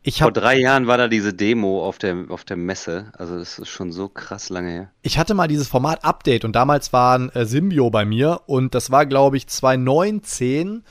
ich 0.05 0.21
hab, 0.21 0.27
Vor 0.27 0.33
drei 0.33 0.59
Jahren 0.59 0.85
war 0.85 0.97
da 0.97 1.07
diese 1.07 1.33
Demo 1.33 1.87
auf 1.87 1.97
der, 1.97 2.25
auf 2.27 2.43
der 2.43 2.57
Messe. 2.57 3.11
Also 3.17 3.39
das 3.39 3.57
ist 3.57 3.69
schon 3.69 3.93
so 3.93 4.09
krass 4.09 4.49
lange 4.49 4.69
her. 4.69 4.91
Ich 5.01 5.17
hatte 5.17 5.33
mal 5.33 5.47
dieses 5.47 5.69
Format 5.69 6.03
Update 6.03 6.43
und 6.43 6.53
damals 6.53 6.91
war 6.91 7.17
ein 7.17 7.29
äh, 7.29 7.45
Symbio 7.45 7.89
bei 7.89 8.03
mir 8.03 8.41
und 8.45 8.75
das 8.75 8.91
war, 8.91 9.05
glaube 9.05 9.37
ich, 9.37 9.47
2019 9.47 10.83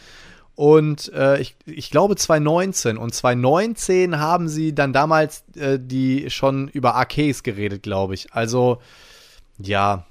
und 0.54 1.10
äh, 1.14 1.40
ich, 1.40 1.56
ich 1.64 1.90
glaube 1.90 2.16
2019. 2.16 2.98
Und 2.98 3.14
2019 3.14 4.18
haben 4.18 4.48
sie 4.48 4.74
dann 4.74 4.92
damals 4.92 5.44
äh, 5.56 5.78
die 5.80 6.30
schon 6.30 6.68
über 6.68 6.94
Arcades 6.94 7.42
geredet, 7.42 7.82
glaube 7.82 8.14
ich. 8.14 8.32
Also, 8.32 8.80
ja. 9.58 10.04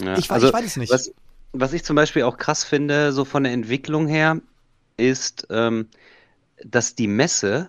ja 0.00 0.16
ich, 0.16 0.30
also, 0.30 0.48
ich 0.48 0.52
weiß 0.52 0.64
es 0.64 0.76
nicht. 0.76 0.92
Was, 0.92 1.12
was 1.52 1.72
ich 1.72 1.84
zum 1.84 1.96
Beispiel 1.96 2.22
auch 2.22 2.38
krass 2.38 2.64
finde, 2.64 3.12
so 3.12 3.24
von 3.24 3.44
der 3.44 3.52
Entwicklung 3.52 4.06
her, 4.06 4.40
ist, 4.96 5.46
ähm, 5.50 5.88
dass 6.64 6.94
die 6.94 7.06
Messe 7.06 7.68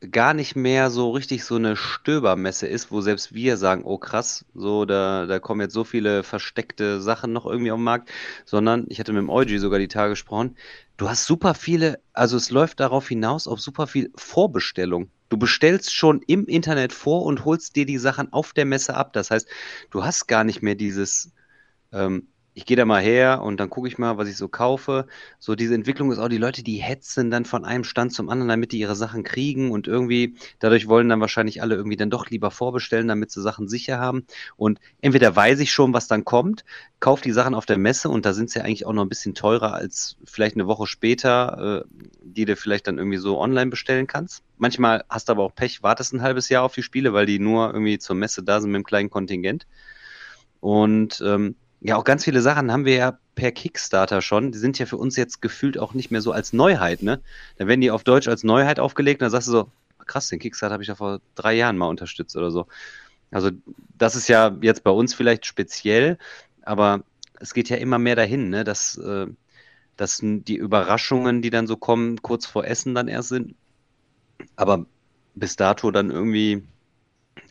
gar 0.00 0.32
nicht 0.32 0.54
mehr 0.54 0.90
so 0.90 1.10
richtig 1.10 1.44
so 1.44 1.56
eine 1.56 1.74
Stöbermesse 1.76 2.66
ist, 2.66 2.92
wo 2.92 3.00
selbst 3.00 3.34
wir 3.34 3.56
sagen, 3.56 3.82
oh 3.84 3.98
krass, 3.98 4.44
so 4.54 4.84
da, 4.84 5.26
da 5.26 5.40
kommen 5.40 5.60
jetzt 5.60 5.74
so 5.74 5.82
viele 5.84 6.22
versteckte 6.22 7.00
Sachen 7.00 7.32
noch 7.32 7.46
irgendwie 7.46 7.72
auf 7.72 7.78
den 7.78 7.84
Markt, 7.84 8.10
sondern 8.44 8.86
ich 8.88 9.00
hatte 9.00 9.12
mit 9.12 9.22
dem 9.22 9.30
Eugi 9.30 9.58
sogar 9.58 9.78
die 9.80 9.88
Tage 9.88 10.10
gesprochen, 10.10 10.56
du 10.98 11.08
hast 11.08 11.24
super 11.26 11.54
viele, 11.54 12.00
also 12.12 12.36
es 12.36 12.50
läuft 12.50 12.80
darauf 12.80 13.08
hinaus 13.08 13.48
auf 13.48 13.60
super 13.60 13.86
viel 13.86 14.12
Vorbestellung. 14.14 15.10
Du 15.30 15.36
bestellst 15.36 15.92
schon 15.92 16.22
im 16.26 16.46
Internet 16.46 16.92
vor 16.92 17.24
und 17.24 17.44
holst 17.44 17.76
dir 17.76 17.84
die 17.84 17.98
Sachen 17.98 18.32
auf 18.32 18.52
der 18.52 18.64
Messe 18.64 18.94
ab. 18.94 19.12
Das 19.12 19.30
heißt, 19.30 19.48
du 19.90 20.04
hast 20.04 20.26
gar 20.26 20.44
nicht 20.44 20.62
mehr 20.62 20.74
dieses, 20.74 21.32
ähm, 21.92 22.28
ich 22.58 22.66
gehe 22.66 22.76
da 22.76 22.84
mal 22.84 23.00
her 23.00 23.40
und 23.44 23.60
dann 23.60 23.70
gucke 23.70 23.86
ich 23.86 23.98
mal, 23.98 24.18
was 24.18 24.28
ich 24.28 24.36
so 24.36 24.48
kaufe. 24.48 25.06
So 25.38 25.54
diese 25.54 25.76
Entwicklung 25.76 26.10
ist 26.10 26.18
auch 26.18 26.26
die 26.26 26.38
Leute, 26.38 26.64
die 26.64 26.78
hetzen 26.78 27.30
dann 27.30 27.44
von 27.44 27.64
einem 27.64 27.84
Stand 27.84 28.12
zum 28.12 28.28
anderen, 28.28 28.48
damit 28.48 28.72
die 28.72 28.80
ihre 28.80 28.96
Sachen 28.96 29.22
kriegen 29.22 29.70
und 29.70 29.86
irgendwie 29.86 30.34
dadurch 30.58 30.88
wollen 30.88 31.08
dann 31.08 31.20
wahrscheinlich 31.20 31.62
alle 31.62 31.76
irgendwie 31.76 31.96
dann 31.96 32.10
doch 32.10 32.28
lieber 32.30 32.50
vorbestellen, 32.50 33.06
damit 33.06 33.30
sie 33.30 33.42
Sachen 33.42 33.68
sicher 33.68 34.00
haben. 34.00 34.26
Und 34.56 34.80
entweder 35.00 35.36
weiß 35.36 35.60
ich 35.60 35.70
schon, 35.70 35.92
was 35.92 36.08
dann 36.08 36.24
kommt, 36.24 36.64
kaufe 36.98 37.22
die 37.22 37.30
Sachen 37.30 37.54
auf 37.54 37.64
der 37.64 37.78
Messe 37.78 38.08
und 38.08 38.26
da 38.26 38.32
sind 38.32 38.50
sie 38.50 38.58
ja 38.58 38.64
eigentlich 38.64 38.86
auch 38.86 38.92
noch 38.92 39.04
ein 39.04 39.08
bisschen 39.08 39.36
teurer 39.36 39.74
als 39.74 40.16
vielleicht 40.24 40.56
eine 40.56 40.66
Woche 40.66 40.88
später, 40.88 41.84
äh, 41.84 42.04
die 42.24 42.44
du 42.44 42.56
vielleicht 42.56 42.88
dann 42.88 42.98
irgendwie 42.98 43.18
so 43.18 43.38
online 43.38 43.70
bestellen 43.70 44.08
kannst. 44.08 44.42
Manchmal 44.56 45.04
hast 45.08 45.28
du 45.28 45.32
aber 45.32 45.44
auch 45.44 45.54
Pech, 45.54 45.84
wartest 45.84 46.12
ein 46.12 46.22
halbes 46.22 46.48
Jahr 46.48 46.64
auf 46.64 46.74
die 46.74 46.82
Spiele, 46.82 47.12
weil 47.12 47.26
die 47.26 47.38
nur 47.38 47.68
irgendwie 47.72 48.00
zur 48.00 48.16
Messe 48.16 48.42
da 48.42 48.60
sind 48.60 48.70
mit 48.70 48.78
einem 48.78 48.84
kleinen 48.84 49.10
Kontingent. 49.10 49.68
Und 50.58 51.22
ähm, 51.24 51.54
ja, 51.80 51.96
auch 51.96 52.04
ganz 52.04 52.24
viele 52.24 52.40
Sachen 52.40 52.72
haben 52.72 52.84
wir 52.84 52.94
ja 52.94 53.18
per 53.34 53.52
Kickstarter 53.52 54.20
schon. 54.20 54.50
Die 54.50 54.58
sind 54.58 54.78
ja 54.78 54.86
für 54.86 54.96
uns 54.96 55.16
jetzt 55.16 55.40
gefühlt 55.40 55.78
auch 55.78 55.94
nicht 55.94 56.10
mehr 56.10 56.20
so 56.20 56.32
als 56.32 56.52
Neuheit, 56.52 57.02
ne? 57.02 57.20
Dann 57.56 57.68
werden 57.68 57.80
die 57.80 57.90
auf 57.90 58.02
Deutsch 58.02 58.28
als 58.28 58.42
Neuheit 58.42 58.80
aufgelegt 58.80 59.20
und 59.20 59.26
dann 59.26 59.30
sagst 59.30 59.48
du 59.48 59.52
so, 59.52 59.70
krass, 60.06 60.28
den 60.28 60.40
Kickstarter 60.40 60.72
habe 60.72 60.82
ich 60.82 60.88
ja 60.88 60.96
vor 60.96 61.20
drei 61.36 61.54
Jahren 61.54 61.78
mal 61.78 61.86
unterstützt 61.86 62.36
oder 62.36 62.50
so. 62.50 62.66
Also 63.30 63.50
das 63.96 64.16
ist 64.16 64.28
ja 64.28 64.56
jetzt 64.62 64.82
bei 64.82 64.90
uns 64.90 65.14
vielleicht 65.14 65.46
speziell, 65.46 66.18
aber 66.62 67.04
es 67.38 67.54
geht 67.54 67.68
ja 67.68 67.76
immer 67.76 67.98
mehr 67.98 68.16
dahin, 68.16 68.48
ne? 68.48 68.64
dass, 68.64 68.96
äh, 68.96 69.26
dass 69.96 70.20
die 70.22 70.56
Überraschungen, 70.56 71.42
die 71.42 71.50
dann 71.50 71.66
so 71.66 71.76
kommen, 71.76 72.22
kurz 72.22 72.46
vor 72.46 72.64
Essen 72.64 72.94
dann 72.94 73.06
erst 73.06 73.28
sind, 73.28 73.54
aber 74.56 74.86
bis 75.34 75.56
dato 75.56 75.90
dann 75.90 76.10
irgendwie 76.10 76.64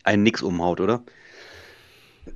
ein 0.03 0.23
Nix 0.23 0.41
umhaut, 0.41 0.81
oder? 0.81 1.03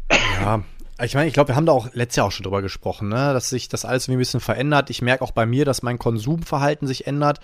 Ja, 0.10 0.64
ich 1.04 1.16
meine, 1.16 1.28
ich 1.28 1.34
glaube, 1.34 1.50
wir 1.50 1.56
haben 1.56 1.66
da 1.66 1.72
auch 1.72 1.94
letztes 1.94 2.18
Jahr 2.18 2.28
auch 2.28 2.32
schon 2.32 2.44
drüber 2.44 2.62
gesprochen, 2.62 3.10
ne? 3.10 3.34
dass 3.34 3.50
sich 3.50 3.70
das 3.70 3.86
alles 3.86 4.06
irgendwie 4.06 4.18
ein 4.18 4.20
bisschen 4.20 4.40
verändert. 4.40 4.90
Ich 4.90 5.02
merke 5.02 5.24
auch 5.24 5.32
bei 5.32 5.46
mir, 5.46 5.66
dass 5.66 5.84
mein 5.84 6.00
Konsumverhalten 6.00 6.88
sich 6.88 7.08
ändert. 7.08 7.40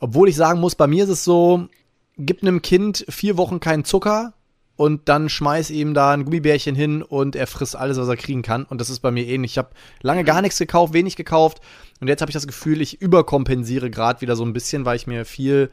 Obwohl 0.00 0.28
ich 0.28 0.36
sagen 0.36 0.60
muss, 0.60 0.74
bei 0.74 0.86
mir 0.86 1.04
ist 1.04 1.10
es 1.10 1.24
so, 1.24 1.68
gib 2.16 2.42
einem 2.42 2.62
Kind 2.62 3.04
vier 3.08 3.36
Wochen 3.36 3.60
keinen 3.60 3.84
Zucker 3.84 4.34
und 4.76 5.08
dann 5.08 5.28
schmeiß 5.28 5.70
ihm 5.70 5.94
da 5.94 6.12
ein 6.12 6.24
Gummibärchen 6.24 6.74
hin 6.74 7.02
und 7.02 7.34
er 7.34 7.46
frisst 7.46 7.76
alles, 7.76 7.98
was 7.98 8.08
er 8.08 8.16
kriegen 8.16 8.42
kann. 8.42 8.64
Und 8.64 8.80
das 8.80 8.90
ist 8.90 9.00
bei 9.00 9.10
mir 9.10 9.26
ähnlich. 9.26 9.52
Ich 9.52 9.58
habe 9.58 9.70
lange 10.02 10.24
gar 10.24 10.42
nichts 10.42 10.58
gekauft, 10.58 10.92
wenig 10.92 11.16
gekauft 11.16 11.60
und 12.00 12.08
jetzt 12.08 12.20
habe 12.20 12.30
ich 12.30 12.34
das 12.34 12.46
Gefühl, 12.46 12.80
ich 12.82 13.00
überkompensiere 13.00 13.90
gerade 13.90 14.20
wieder 14.20 14.36
so 14.36 14.44
ein 14.44 14.52
bisschen, 14.52 14.84
weil 14.84 14.96
ich 14.96 15.06
mir 15.06 15.24
viel 15.24 15.70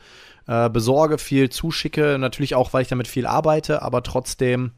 äh, 0.47 0.69
besorge, 0.69 1.17
viel 1.17 1.49
zuschicke. 1.49 2.17
Natürlich 2.17 2.55
auch, 2.55 2.71
weil 2.74 2.84
ich 2.84 2.88
damit 2.88 3.07
viel 3.07 3.26
arbeite, 3.26 3.82
aber 3.82 4.03
trotzdem 4.03 4.71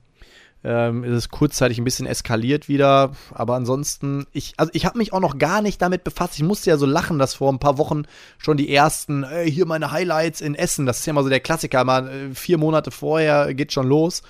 ähm, 0.66 1.04
ist 1.04 1.14
es 1.14 1.30
kurzzeitig 1.30 1.78
ein 1.78 1.84
bisschen 1.84 2.08
eskaliert 2.08 2.68
wieder. 2.68 3.12
Aber 3.34 3.56
ansonsten, 3.56 4.26
ich, 4.32 4.56
also 4.58 4.72
ich 4.74 4.86
habe 4.86 4.98
mich 4.98 5.14
auch 5.14 5.20
noch 5.20 5.38
gar 5.38 5.62
nicht 5.62 5.82
damit 5.82 6.04
befasst. 6.04 6.36
Ich 6.36 6.44
musste 6.44 6.72
ja 6.72 6.78
so 6.78 6.86
lachen, 6.86 7.20
dass 7.20 7.36
vor 7.36 7.54
ein 7.54 7.60
paar 7.60 7.78
Wochen 7.78 8.04
schon 8.40 8.58
die 8.58 8.74
ersten, 8.74 9.24
ey, 9.24 9.50
hier 9.50 9.68
meine 9.68 9.92
Highlights 9.92 10.42
in 10.42 10.56
Essen, 10.56 10.86
das 10.86 11.00
ist 11.00 11.06
ja 11.06 11.12
immer 11.12 11.24
so 11.24 11.30
der 11.30 11.40
Klassiker, 11.40 11.84
mal 11.84 12.08
äh, 12.08 12.34
vier 12.34 12.58
Monate 12.58 12.92
vorher 12.92 13.54
geht 13.54 13.72
schon 13.72 13.88
los. 13.88 14.24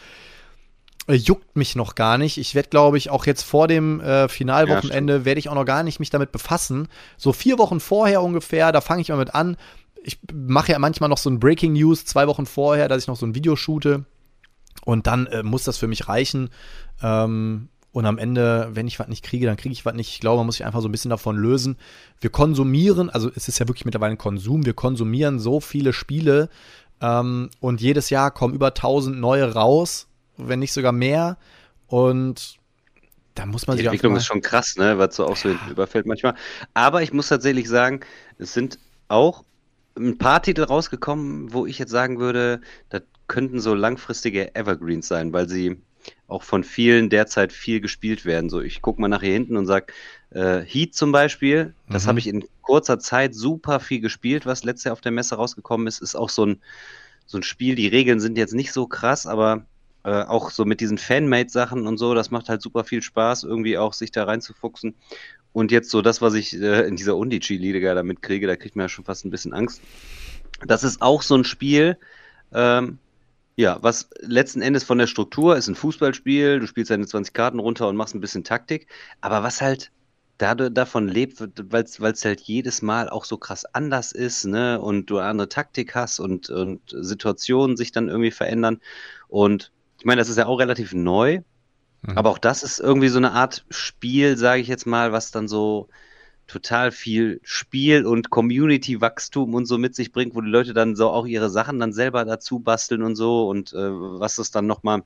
Äh, 1.07 1.13
juckt 1.13 1.55
mich 1.55 1.75
noch 1.75 1.95
gar 1.95 2.17
nicht. 2.17 2.37
Ich 2.37 2.53
werde, 2.53 2.69
glaube 2.69 2.97
ich, 2.97 3.09
auch 3.09 3.25
jetzt 3.25 3.43
vor 3.43 3.67
dem 3.67 4.01
äh, 4.01 4.27
Finalwochenende 4.27 5.13
ja, 5.13 5.25
werde 5.25 5.39
ich 5.39 5.47
auch 5.49 5.55
noch 5.55 5.65
gar 5.65 5.83
nicht 5.83 5.99
mich 5.99 6.09
damit 6.09 6.33
befassen. 6.33 6.89
So 7.17 7.31
vier 7.31 7.57
Wochen 7.57 7.79
vorher 7.79 8.21
ungefähr, 8.21 8.71
da 8.73 8.81
fange 8.81 9.01
ich 9.01 9.09
mal 9.09 9.17
mit 9.17 9.33
an. 9.33 9.55
Ich 10.03 10.19
mache 10.33 10.73
ja 10.73 10.79
manchmal 10.79 11.09
noch 11.09 11.17
so 11.17 11.29
ein 11.29 11.39
Breaking 11.39 11.73
News 11.73 12.05
zwei 12.05 12.27
Wochen 12.27 12.45
vorher, 12.45 12.87
dass 12.89 13.03
ich 13.03 13.07
noch 13.07 13.15
so 13.15 13.25
ein 13.25 13.35
Video 13.35 13.55
shoote. 13.55 14.05
Und 14.83 15.07
dann 15.07 15.27
äh, 15.27 15.43
muss 15.43 15.63
das 15.63 15.77
für 15.77 15.87
mich 15.87 16.07
reichen. 16.07 16.49
Ähm, 17.01 17.69
und 17.91 18.05
am 18.05 18.17
Ende, 18.17 18.69
wenn 18.73 18.87
ich 18.87 18.99
was 18.99 19.07
nicht 19.07 19.23
kriege, 19.23 19.45
dann 19.45 19.55
kriege 19.55 19.71
ich 19.71 19.85
was 19.85 19.93
nicht. 19.93 20.09
Ich 20.09 20.19
glaube, 20.19 20.37
man 20.37 20.47
muss 20.47 20.57
sich 20.57 20.65
einfach 20.65 20.81
so 20.81 20.89
ein 20.89 20.91
bisschen 20.91 21.09
davon 21.09 21.37
lösen. 21.37 21.77
Wir 22.19 22.29
konsumieren, 22.29 23.09
also 23.09 23.31
es 23.33 23.47
ist 23.47 23.57
ja 23.59 23.69
wirklich 23.69 23.85
mittlerweile 23.85 24.11
ein 24.11 24.17
Konsum, 24.17 24.65
wir 24.65 24.73
konsumieren 24.73 25.39
so 25.39 25.61
viele 25.61 25.93
Spiele 25.93 26.49
ähm, 26.99 27.49
und 27.61 27.79
jedes 27.79 28.09
Jahr 28.09 28.31
kommen 28.31 28.53
über 28.53 28.67
1000 28.67 29.17
neue 29.17 29.53
raus, 29.53 30.07
wenn 30.35 30.59
nicht 30.59 30.73
sogar 30.73 30.91
mehr. 30.91 31.37
Und 31.87 32.57
da 33.35 33.45
muss 33.45 33.67
man 33.67 33.77
Die 33.77 33.83
sich 33.83 33.87
Entwicklung 33.87 34.15
ist 34.15 34.25
schon 34.25 34.41
krass, 34.41 34.75
ne, 34.77 34.97
was 34.97 35.15
so 35.15 35.25
auch 35.25 35.37
so 35.37 35.55
überfällt 35.69 36.05
manchmal. 36.05 36.35
Aber 36.73 37.01
ich 37.01 37.13
muss 37.13 37.29
tatsächlich 37.29 37.69
sagen, 37.69 38.01
es 38.37 38.53
sind 38.53 38.79
auch 39.07 39.45
ein 39.97 40.17
paar 40.17 40.41
Titel 40.41 40.63
rausgekommen, 40.63 41.53
wo 41.53 41.65
ich 41.65 41.79
jetzt 41.79 41.91
sagen 41.91 42.19
würde, 42.19 42.59
das 42.89 43.03
könnten 43.27 43.59
so 43.59 43.73
langfristige 43.73 44.55
Evergreens 44.55 45.07
sein, 45.07 45.33
weil 45.33 45.49
sie 45.49 45.77
auch 46.27 46.43
von 46.43 46.63
vielen 46.63 47.09
derzeit 47.09 47.51
viel 47.51 47.79
gespielt 47.79 48.25
werden. 48.25 48.49
So, 48.49 48.61
ich 48.61 48.81
gucke 48.81 49.01
mal 49.01 49.07
nach 49.07 49.21
hier 49.21 49.33
hinten 49.33 49.57
und 49.57 49.65
sage, 49.65 49.87
äh, 50.31 50.61
Heat 50.61 50.93
zum 50.93 51.11
Beispiel, 51.11 51.73
das 51.89 52.03
mhm. 52.03 52.09
habe 52.09 52.19
ich 52.19 52.27
in 52.27 52.45
kurzer 52.61 52.99
Zeit 52.99 53.35
super 53.35 53.79
viel 53.79 54.01
gespielt, 54.01 54.45
was 54.45 54.63
letztes 54.63 54.85
Jahr 54.85 54.93
auf 54.93 55.01
der 55.01 55.11
Messe 55.11 55.35
rausgekommen 55.35 55.87
ist, 55.87 56.01
ist 56.01 56.15
auch 56.15 56.29
so 56.29 56.45
ein, 56.45 56.61
so 57.25 57.37
ein 57.37 57.43
Spiel. 57.43 57.75
Die 57.75 57.87
Regeln 57.87 58.19
sind 58.19 58.37
jetzt 58.37 58.53
nicht 58.53 58.71
so 58.71 58.87
krass, 58.87 59.25
aber 59.27 59.65
äh, 60.03 60.23
auch 60.23 60.51
so 60.51 60.65
mit 60.65 60.81
diesen 60.81 60.97
Fanmade-Sachen 60.97 61.87
und 61.87 61.97
so, 61.97 62.13
das 62.13 62.31
macht 62.31 62.49
halt 62.49 62.61
super 62.61 62.83
viel 62.83 63.01
Spaß, 63.01 63.43
irgendwie 63.43 63.77
auch 63.77 63.93
sich 63.93 64.11
da 64.11 64.25
reinzufuchsen. 64.25 64.95
Und 65.53 65.71
jetzt 65.71 65.89
so 65.89 66.01
das, 66.01 66.21
was 66.21 66.33
ich 66.33 66.53
äh, 66.53 66.87
in 66.87 66.95
dieser 66.95 67.15
Undici-Liga 67.15 67.95
da 67.95 68.03
mitkriege, 68.03 68.45
da 68.45 68.55
kriegt 68.55 68.75
man 68.75 68.85
ja 68.85 68.89
schon 68.89 69.05
fast 69.05 69.25
ein 69.25 69.31
bisschen 69.31 69.53
Angst. 69.53 69.81
Das 70.65 70.83
ist 70.83 71.01
auch 71.01 71.21
so 71.21 71.35
ein 71.35 71.43
Spiel, 71.43 71.97
ähm, 72.53 72.99
ja, 73.55 73.77
was 73.81 74.09
letzten 74.19 74.61
Endes 74.61 74.83
von 74.83 74.97
der 74.97 75.07
Struktur 75.07 75.55
ist 75.55 75.67
ein 75.67 75.75
Fußballspiel, 75.75 76.59
du 76.59 76.67
spielst 76.67 76.91
deine 76.91 77.07
20 77.07 77.33
Karten 77.33 77.59
runter 77.59 77.87
und 77.87 77.95
machst 77.95 78.13
ein 78.13 78.21
bisschen 78.21 78.43
Taktik, 78.43 78.87
aber 79.21 79.43
was 79.43 79.61
halt 79.61 79.91
dadurch, 80.37 80.73
davon 80.73 81.07
lebt, 81.07 81.41
weil 81.71 81.83
es 81.83 82.25
halt 82.25 82.41
jedes 82.41 82.81
Mal 82.81 83.09
auch 83.09 83.25
so 83.25 83.37
krass 83.37 83.65
anders 83.65 84.11
ist, 84.11 84.45
ne, 84.45 84.81
und 84.81 85.09
du 85.09 85.17
eine 85.17 85.29
andere 85.29 85.49
Taktik 85.49 85.95
hast 85.95 86.19
und, 86.19 86.49
und 86.49 86.81
Situationen 86.87 87.77
sich 87.77 87.91
dann 87.91 88.09
irgendwie 88.09 88.31
verändern. 88.31 88.81
Und 89.29 89.71
ich 89.99 90.05
meine, 90.05 90.19
das 90.19 90.29
ist 90.29 90.37
ja 90.37 90.47
auch 90.47 90.59
relativ 90.59 90.93
neu, 90.93 91.41
mhm. 92.01 92.17
aber 92.17 92.31
auch 92.31 92.37
das 92.37 92.63
ist 92.63 92.79
irgendwie 92.79 93.07
so 93.07 93.17
eine 93.17 93.31
Art 93.31 93.65
Spiel, 93.69 94.37
sage 94.37 94.61
ich 94.61 94.67
jetzt 94.67 94.85
mal, 94.85 95.13
was 95.13 95.31
dann 95.31 95.47
so 95.47 95.87
total 96.47 96.91
viel 96.91 97.39
Spiel 97.43 98.05
und 98.05 98.29
Community-Wachstum 98.29 99.53
und 99.53 99.65
so 99.65 99.77
mit 99.77 99.95
sich 99.95 100.11
bringt, 100.11 100.35
wo 100.35 100.41
die 100.41 100.49
Leute 100.49 100.73
dann 100.73 100.95
so 100.95 101.09
auch 101.09 101.25
ihre 101.25 101.49
Sachen 101.49 101.79
dann 101.79 101.93
selber 101.93 102.25
dazu 102.25 102.59
basteln 102.59 103.01
und 103.01 103.15
so 103.15 103.49
und 103.49 103.73
äh, 103.73 103.77
was 103.77 104.35
das 104.35 104.51
dann 104.51 104.67
nochmal 104.67 105.03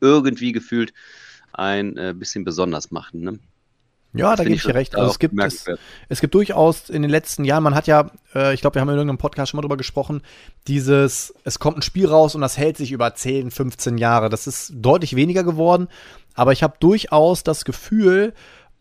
irgendwie 0.00 0.52
gefühlt 0.52 0.92
ein 1.52 1.96
äh, 1.96 2.14
bisschen 2.16 2.44
besonders 2.44 2.90
macht. 2.90 3.14
Ne? 3.14 3.38
Ja, 4.12 4.34
da 4.34 4.44
gebe 4.44 4.54
ich 4.54 4.62
dir 4.62 4.74
recht. 4.74 4.96
Also 4.96 5.10
es 5.10 5.18
gibt, 5.18 5.38
es, 5.38 5.64
es, 6.08 6.20
gibt 6.20 6.34
durchaus 6.34 6.88
in 6.88 7.02
den 7.02 7.10
letzten 7.10 7.44
Jahren, 7.44 7.62
man 7.62 7.74
hat 7.74 7.86
ja, 7.86 8.10
äh, 8.34 8.54
ich 8.54 8.60
glaube, 8.60 8.76
wir 8.76 8.80
haben 8.80 8.88
in 8.88 8.96
irgendeinem 8.96 9.18
Podcast 9.18 9.50
schon 9.50 9.58
mal 9.58 9.62
drüber 9.62 9.76
gesprochen, 9.76 10.22
dieses, 10.68 11.34
es 11.44 11.58
kommt 11.58 11.78
ein 11.78 11.82
Spiel 11.82 12.06
raus 12.06 12.34
und 12.34 12.40
das 12.40 12.56
hält 12.56 12.76
sich 12.76 12.92
über 12.92 13.14
10, 13.14 13.50
15 13.50 13.98
Jahre. 13.98 14.30
Das 14.30 14.46
ist 14.46 14.72
deutlich 14.74 15.16
weniger 15.16 15.44
geworden, 15.44 15.88
aber 16.34 16.52
ich 16.52 16.62
habe 16.62 16.76
durchaus 16.80 17.42
das 17.42 17.64
Gefühl, 17.64 18.32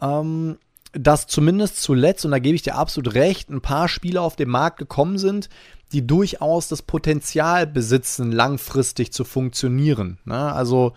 ähm, 0.01 0.57
dass 0.97 1.27
zumindest 1.27 1.81
zuletzt, 1.81 2.25
und 2.25 2.31
da 2.31 2.39
gebe 2.39 2.55
ich 2.55 2.61
dir 2.61 2.75
absolut 2.75 3.13
recht, 3.13 3.49
ein 3.49 3.61
paar 3.61 3.87
Spiele 3.87 4.21
auf 4.21 4.35
den 4.35 4.49
Markt 4.49 4.77
gekommen 4.77 5.17
sind, 5.17 5.49
die 5.91 6.07
durchaus 6.07 6.67
das 6.67 6.81
Potenzial 6.81 7.67
besitzen, 7.67 8.31
langfristig 8.31 9.13
zu 9.13 9.23
funktionieren. 9.23 10.17
Ne? 10.25 10.53
Also 10.53 10.93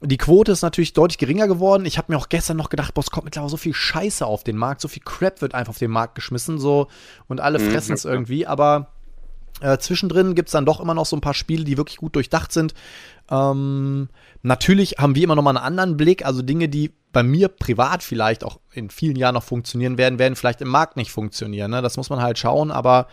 die 0.00 0.16
Quote 0.16 0.50
ist 0.50 0.62
natürlich 0.62 0.94
deutlich 0.94 1.18
geringer 1.18 1.46
geworden. 1.46 1.84
Ich 1.84 1.96
habe 1.96 2.10
mir 2.10 2.18
auch 2.18 2.28
gestern 2.28 2.56
noch 2.56 2.70
gedacht, 2.70 2.94
boah, 2.94 3.02
es 3.02 3.10
kommt 3.10 3.26
mittlerweile 3.26 3.50
so 3.50 3.56
viel 3.56 3.74
Scheiße 3.74 4.26
auf 4.26 4.42
den 4.42 4.56
Markt, 4.56 4.80
so 4.80 4.88
viel 4.88 5.02
Crap 5.04 5.40
wird 5.40 5.54
einfach 5.54 5.70
auf 5.70 5.78
den 5.78 5.90
Markt 5.92 6.16
geschmissen, 6.16 6.58
so 6.58 6.88
und 7.28 7.40
alle 7.40 7.58
mhm. 7.58 7.70
fressen 7.70 7.92
es 7.92 8.04
irgendwie. 8.04 8.46
Aber 8.46 8.88
äh, 9.60 9.78
zwischendrin 9.78 10.34
gibt 10.34 10.48
es 10.48 10.52
dann 10.52 10.66
doch 10.66 10.80
immer 10.80 10.94
noch 10.94 11.06
so 11.06 11.16
ein 11.16 11.20
paar 11.20 11.34
Spiele, 11.34 11.64
die 11.64 11.76
wirklich 11.76 11.98
gut 11.98 12.16
durchdacht 12.16 12.52
sind. 12.52 12.74
Ähm, 13.30 14.08
natürlich 14.42 14.96
haben 14.98 15.14
wir 15.14 15.22
immer 15.22 15.36
noch 15.36 15.42
mal 15.42 15.50
einen 15.50 15.64
anderen 15.64 15.96
Blick, 15.96 16.24
also 16.24 16.42
Dinge, 16.42 16.68
die 16.68 16.92
bei 17.12 17.22
mir 17.22 17.48
privat 17.48 18.02
vielleicht 18.02 18.42
auch 18.44 18.58
in 18.72 18.90
vielen 18.90 19.16
Jahren 19.16 19.34
noch 19.34 19.42
funktionieren 19.42 19.98
werden, 19.98 20.18
werden 20.18 20.34
vielleicht 20.34 20.62
im 20.62 20.68
Markt 20.68 20.96
nicht 20.96 21.12
funktionieren. 21.12 21.70
Ne? 21.70 21.82
Das 21.82 21.96
muss 21.96 22.10
man 22.10 22.22
halt 22.22 22.38
schauen, 22.38 22.70
aber 22.70 23.06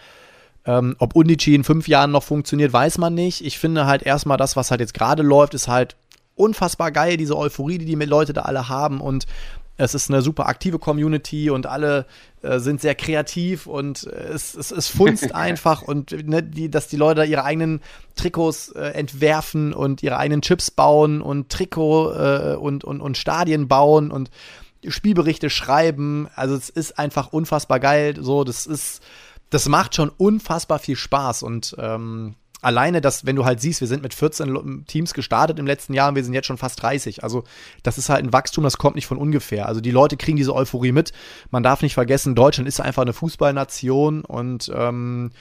ähm, 0.65 0.95
ob 0.99 1.15
Undici 1.15 1.53
in 1.53 1.63
fünf 1.63 1.87
Jahren 1.87 2.11
noch 2.11 2.23
funktioniert, 2.23 2.71
weiß 2.73 2.97
man 2.97 3.13
nicht. 3.13 3.45
Ich 3.45 3.59
finde 3.59 3.85
halt 3.85 4.03
erstmal 4.03 4.37
das, 4.37 4.55
was 4.55 4.71
halt 4.71 4.81
jetzt 4.81 4.93
gerade 4.93 5.23
läuft, 5.23 5.53
ist 5.53 5.67
halt 5.67 5.95
unfassbar 6.35 6.91
geil, 6.91 7.17
diese 7.17 7.37
Euphorie, 7.37 7.77
die 7.77 7.85
die 7.85 7.95
Leute 8.05 8.33
da 8.33 8.43
alle 8.43 8.69
haben 8.69 9.01
und 9.01 9.25
es 9.80 9.95
ist 9.95 10.09
eine 10.09 10.21
super 10.21 10.47
aktive 10.47 10.77
Community 10.77 11.49
und 11.49 11.65
alle 11.65 12.05
äh, 12.41 12.59
sind 12.59 12.82
sehr 12.82 12.95
kreativ 12.95 13.65
und 13.65 14.03
es, 14.03 14.53
es, 14.53 14.71
es 14.71 14.88
funzt 14.89 15.34
einfach 15.36 15.82
und 15.82 16.11
ne, 16.27 16.43
die, 16.43 16.69
dass 16.69 16.89
die 16.89 16.97
Leute 16.97 17.23
ihre 17.23 17.45
eigenen 17.45 17.80
Trikots 18.15 18.69
äh, 18.69 18.89
entwerfen 18.89 19.73
und 19.73 20.03
ihre 20.03 20.17
eigenen 20.17 20.41
Chips 20.41 20.69
bauen 20.69 21.21
und 21.21 21.49
Trikot 21.49 22.11
äh, 22.11 22.55
und, 22.55 22.84
und, 22.84 22.99
und 22.99 23.17
Stadien 23.17 23.69
bauen 23.69 24.11
und 24.11 24.30
Spielberichte 24.86 25.49
schreiben. 25.49 26.27
Also 26.36 26.55
es 26.55 26.69
ist 26.69 26.99
einfach 26.99 27.32
unfassbar 27.32 27.80
geil. 27.80 28.15
So, 28.19 28.43
das 28.43 28.65
ist, 28.65 29.01
das 29.49 29.69
macht 29.69 29.95
schon 29.95 30.09
unfassbar 30.09 30.80
viel 30.80 30.97
Spaß 30.97 31.43
und 31.43 31.75
ähm, 31.80 32.36
alleine 32.62 33.01
das, 33.01 33.26
wenn 33.26 33.36
du 33.36 33.45
halt 33.45 33.62
siehst, 33.62 33.82
wir 33.82 33.88
sind 33.88 34.03
mit 34.03 34.14
14 34.14 34.86
Teams 34.88 35.14
gestartet 35.14 35.60
im 35.60 35.68
letzten 35.68 35.93
Jahr 35.93 36.10
und 36.10 36.16
wir 36.16 36.24
sind 36.24 36.34
jetzt 36.34 36.47
schon 36.47 36.57
fast 36.57 36.82
30. 36.82 37.24
Also, 37.24 37.43
das 37.84 37.97
ist 37.97 38.10
halt 38.10 38.24
ein 38.24 38.34
Wachstum, 38.34 38.64
das 38.64 38.78
kommt 38.78 38.95
nicht 38.95 39.07
von 39.07 39.18
ungefähr. 39.18 39.68
Also, 39.68 39.82
die 39.82 39.91
Leute 39.91 40.18
kriegen 40.18 40.38
diese 40.38 40.53
Euphorie 40.53 40.91
mit. 40.91 41.12
Man 41.51 41.64
darf 41.64 41.82
nicht 41.82 41.93
vergessen, 41.93 42.36
Deutschland 42.36 42.68
ist 42.68 42.80
einfach 42.80 43.01
eine 43.01 43.14
Fußballnation 43.14 44.26
und 44.26 44.72
ähm, 44.74 45.32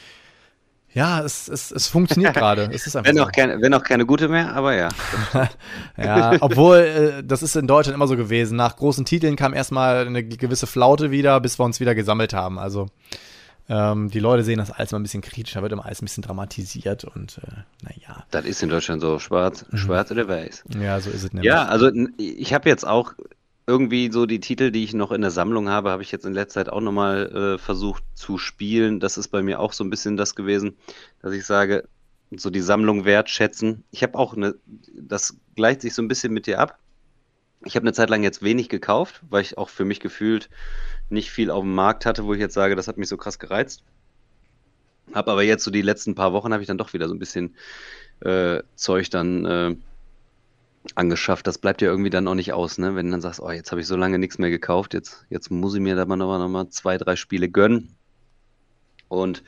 ja, 0.95 1.21
es, 1.23 1.49
es, 1.49 1.71
es 1.71 1.87
funktioniert 1.87 2.35
gerade. 2.35 2.71
wenn, 3.05 3.21
auch 3.21 3.33
keine, 3.33 3.61
wenn 3.61 3.75
auch 3.75 3.83
keine 3.83 4.07
gute 4.07 4.29
mehr, 4.29 4.55
aber 4.55 4.75
ja. 4.75 4.89
ja, 5.97 6.37
obwohl, 6.41 6.79
äh, 6.79 7.25
das 7.25 7.43
ist 7.43 7.57
in 7.57 7.67
Deutschland 7.67 7.95
immer 7.95 8.09
so 8.09 8.17
gewesen. 8.17 8.57
Nach 8.57 8.77
großen 8.77 9.05
Titeln 9.05 9.37
kam 9.37 9.55
erstmal 9.55 10.07
eine 10.07 10.25
gewisse 10.25 10.67
Flaute 10.67 11.11
wieder, 11.11 11.41
bis 11.41 11.59
wir 11.59 11.65
uns 11.65 11.81
wieder 11.81 11.95
gesammelt 11.95 12.33
haben. 12.33 12.59
Also, 12.59 12.87
ähm, 13.69 14.11
die 14.11 14.21
Leute 14.21 14.45
sehen 14.45 14.59
das 14.59 14.71
alles 14.71 14.93
mal 14.93 14.99
ein 14.99 15.03
bisschen 15.03 15.21
kritischer, 15.21 15.63
wird 15.63 15.73
immer 15.73 15.85
alles 15.85 16.01
ein 16.01 16.07
bisschen 16.07 16.23
dramatisiert 16.23 17.05
und 17.05 17.39
äh, 17.39 17.63
naja. 17.83 18.25
Das 18.31 18.45
ist 18.47 18.63
in 18.63 18.71
Deutschland 18.71 19.03
so 19.03 19.19
schwarz, 19.19 19.67
mhm. 19.71 19.77
schwarz 19.77 20.11
oder 20.11 20.27
weiß. 20.27 20.65
Ja, 20.81 21.01
so 21.01 21.11
ist 21.11 21.25
es 21.25 21.33
nämlich. 21.33 21.47
Ja, 21.47 21.67
also 21.67 21.91
ich 22.17 22.55
habe 22.55 22.69
jetzt 22.69 22.87
auch 22.87 23.13
irgendwie 23.67 24.11
so 24.11 24.25
die 24.25 24.41
Titel, 24.41 24.71
die 24.71 24.83
ich 24.83 24.95
noch 24.95 25.13
in 25.13 25.21
der 25.21 25.31
Sammlung 25.31 25.69
habe, 25.69 25.91
habe 25.91 26.03
ich 26.03 26.11
jetzt 26.11 26.25
in 26.25 26.33
letzter 26.33 26.61
Zeit 26.61 26.73
auch 26.73 26.81
nochmal 26.81 27.27
äh, 27.27 27.59
versucht 27.59 28.03
zu 28.15 28.39
spielen. 28.39 28.99
Das 28.99 29.19
ist 29.19 29.29
bei 29.29 29.43
mir 29.43 29.61
auch 29.61 29.75
so 29.75 29.85
ein 29.85 29.91
bisschen 29.91 30.17
das 30.17 30.35
gewesen, 30.35 30.79
dass 31.21 31.35
ich 31.35 31.45
sage, 31.45 31.87
so 32.31 32.49
die 32.49 32.63
Sammlung 32.63 33.05
wertschätzen. 33.05 33.85
Ich 33.91 34.03
habe 34.03 34.19
auch 34.19 34.35
eine, 34.35 34.55
das 34.95 35.37
gleicht 35.55 35.83
sich 35.83 35.95
so 35.95 36.01
ein 36.01 36.09
bisschen 36.09 36.33
mit 36.33 36.47
dir 36.47 36.61
ab. 36.61 36.79
Ich 37.65 37.77
habe 37.77 37.85
eine 37.85 37.93
Zeit 37.93 38.09
lang 38.09 38.23
jetzt 38.23 38.43
wenig 38.43 38.71
gekauft, 38.71 39.21
weil 39.29 39.43
ich 39.43 39.59
auch 39.59 39.69
für 39.69 39.85
mich 39.85 40.01
gefühlt 40.01 40.49
nicht 41.11 41.31
viel 41.31 41.51
auf 41.51 41.63
dem 41.63 41.75
Markt 41.75 42.07
hatte, 42.07 42.25
wo 42.25 42.35
ich 42.35 42.41
jetzt 42.41 42.55
sage, 42.55 42.77
das 42.77 42.89
hat 42.89 42.99
mich 42.99 43.09
so 43.09 43.17
krass 43.17 43.39
gereizt. 43.39 43.83
Hab 45.13 45.29
aber 45.29 45.43
jetzt 45.43 45.65
so 45.65 45.71
die 45.71 45.83
letzten 45.83 46.15
paar 46.15 46.33
Wochen 46.33 46.53
habe 46.53 46.63
ich 46.63 46.67
dann 46.67 46.79
doch 46.79 46.93
wieder 46.93 47.09
so 47.09 47.15
ein 47.15 47.19
bisschen 47.19 47.57
äh, 48.21 48.63
Zeug 48.75 49.11
dann 49.11 49.45
äh, 49.45 49.77
angeschafft. 50.95 51.47
Das 51.47 51.59
bleibt 51.59 51.83
ja 51.83 51.89
irgendwie 51.89 52.11
dann 52.11 52.29
auch 52.29 52.35
nicht 52.35 52.53
aus, 52.53 52.79
ne? 52.79 52.95
Wenn 52.95 53.07
du 53.07 53.13
dann 53.13 53.21
sagst, 53.21 53.41
oh, 53.41 53.51
jetzt 53.51 53.71
habe 53.71 53.81
ich 53.81 53.87
so 53.87 53.97
lange 53.97 54.19
nichts 54.19 54.39
mehr 54.39 54.51
gekauft, 54.51 54.95
jetzt, 54.95 55.25
jetzt 55.31 55.51
muss 55.51 55.75
ich 55.75 55.81
mir 55.81 55.97
da 55.97 56.05
mal 56.05 56.17
nochmal 56.17 56.39
noch 56.39 56.49
mal 56.49 56.69
zwei, 56.69 56.99
drei 56.99 57.17
Spiele 57.17 57.49
gönnen. 57.49 57.95
Und 59.09 59.43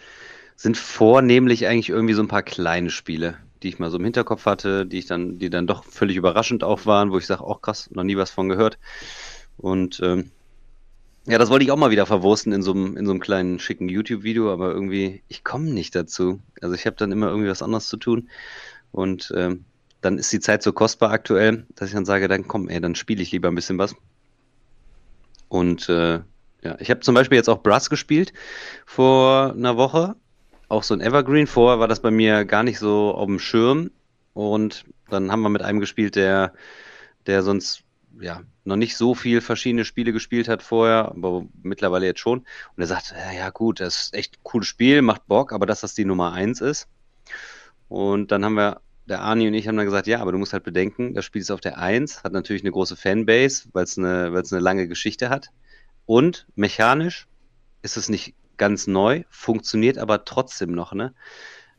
sind 0.57 0.77
vornehmlich 0.77 1.67
eigentlich 1.67 1.91
irgendwie 1.91 2.15
so 2.15 2.23
ein 2.23 2.29
paar 2.29 2.43
kleine 2.43 2.91
Spiele, 2.91 3.39
die 3.63 3.69
ich 3.69 3.79
mal 3.79 3.91
so 3.91 3.99
im 3.99 4.05
Hinterkopf 4.05 4.47
hatte, 4.47 4.87
die 4.87 4.99
ich 4.99 5.07
dann, 5.07 5.39
die 5.39 5.51
dann 5.51 5.67
doch 5.67 5.85
völlig 5.85 6.17
überraschend 6.17 6.65
auch 6.65 6.87
waren, 6.87 7.11
wo 7.13 7.19
ich 7.19 7.27
sage, 7.27 7.45
auch 7.45 7.63
krass, 7.63 7.91
noch 7.93 8.05
nie 8.05 8.17
was 8.17 8.31
von 8.31 8.49
gehört. 8.49 8.79
Und 9.57 10.01
ähm, 10.03 10.31
ja, 11.31 11.39
das 11.39 11.51
wollte 11.51 11.65
ich 11.65 11.71
auch 11.71 11.77
mal 11.77 11.91
wieder 11.91 12.07
verwursten 12.07 12.53
in 12.53 12.63
so 12.63 12.73
einem, 12.73 12.97
in 12.97 13.07
so 13.07 13.13
einem 13.13 13.21
kleinen 13.21 13.59
schicken 13.61 13.89
YouTube-Video, 13.89 14.53
aber 14.53 14.73
irgendwie, 14.73 15.23
ich 15.29 15.45
komme 15.45 15.67
nicht 15.67 15.95
dazu. 15.95 16.41
Also 16.61 16.75
ich 16.75 16.87
habe 16.87 16.97
dann 16.97 17.13
immer 17.13 17.29
irgendwie 17.29 17.49
was 17.49 17.63
anderes 17.63 17.89
zu 17.89 17.97
tun. 17.97 18.29
Und 18.91 19.33
ähm, 19.37 19.65
dann 20.01 20.19
ist 20.19 20.33
die 20.33 20.41
Zeit 20.41 20.63
so 20.63 20.73
kostbar 20.73 21.13
aktuell, 21.13 21.67
dass 21.77 21.89
ich 21.89 21.95
dann 21.95 22.05
sage, 22.05 22.27
dann 22.27 22.49
komm, 22.49 22.69
ey, 22.69 22.81
dann 22.81 22.97
spiele 22.97 23.23
ich 23.23 23.31
lieber 23.31 23.49
ein 23.49 23.55
bisschen 23.55 23.79
was. 23.79 23.95
Und 25.49 25.89
äh, 25.89 26.21
ja, 26.63 26.77
ich 26.79 26.91
habe 26.91 27.01
zum 27.01 27.15
Beispiel 27.15 27.37
jetzt 27.37 27.49
auch 27.49 27.63
Brass 27.63 27.91
gespielt 27.91 28.33
vor 28.85 29.53
einer 29.53 29.77
Woche. 29.77 30.17
Auch 30.69 30.83
so 30.83 30.95
ein 30.95 31.01
Evergreen. 31.01 31.47
Vorher 31.47 31.79
war 31.79 31.89
das 31.89 32.01
bei 32.01 32.11
mir 32.11 32.45
gar 32.45 32.63
nicht 32.63 32.79
so 32.79 33.13
auf 33.15 33.27
dem 33.27 33.39
Schirm. 33.39 33.91
Und 34.35 34.85
dann 35.09 35.31
haben 35.31 35.43
wir 35.43 35.49
mit 35.49 35.63
einem 35.63 35.81
gespielt, 35.81 36.17
der, 36.17 36.55
der 37.27 37.43
sonst 37.43 37.85
ja, 38.19 38.43
noch 38.65 38.77
nicht 38.77 38.97
so 38.97 39.15
viel 39.15 39.41
verschiedene 39.41 39.85
Spiele 39.85 40.13
gespielt 40.13 40.49
hat 40.49 40.63
vorher, 40.63 41.07
aber 41.09 41.47
mittlerweile 41.63 42.07
jetzt 42.07 42.21
schon. 42.21 42.41
Und 42.41 42.81
er 42.83 42.87
sagt, 42.87 43.15
ja, 43.37 43.51
gut, 43.51 43.81
das 43.81 44.03
ist 44.03 44.15
echt 44.15 44.37
ein 44.37 44.43
cooles 44.43 44.67
Spiel, 44.67 45.03
macht 45.03 45.27
Bock, 45.27 45.53
aber 45.53 45.67
dass 45.67 45.81
das 45.81 45.95
die 45.95 46.05
Nummer 46.05 46.33
eins 46.33 46.61
ist. 46.61 46.89
Und 47.89 48.33
dann 48.33 48.45
haben 48.45 48.55
wir, 48.55 48.81
der 49.09 49.21
Arni 49.21 49.49
und 49.49 49.55
ich 49.55 49.67
haben 49.67 49.77
dann 49.77 49.87
gesagt, 49.87 50.07
ja, 50.07 50.21
aber 50.21 50.33
du 50.33 50.39
musst 50.39 50.53
halt 50.53 50.63
bedenken, 50.63 51.15
das 51.15 51.25
Spiel 51.25 51.43
ist 51.43 51.51
auf 51.51 51.61
der 51.61 51.79
Eins, 51.79 52.23
hat 52.23 52.33
natürlich 52.33 52.63
eine 52.63 52.71
große 52.71 52.97
Fanbase, 52.97 53.69
weil 53.73 53.85
es 53.85 53.99
eine, 53.99 54.33
weil 54.33 54.43
es 54.43 54.53
eine 54.53 54.63
lange 54.63 54.87
Geschichte 54.87 55.29
hat. 55.29 55.49
Und 56.07 56.47
mechanisch 56.55 57.27
ist 57.83 57.97
es 57.97 58.09
nicht 58.09 58.35
ganz 58.57 58.87
neu, 58.87 59.25
funktioniert 59.29 59.99
aber 59.99 60.25
trotzdem 60.25 60.73
noch, 60.73 60.93
ne? 60.93 61.15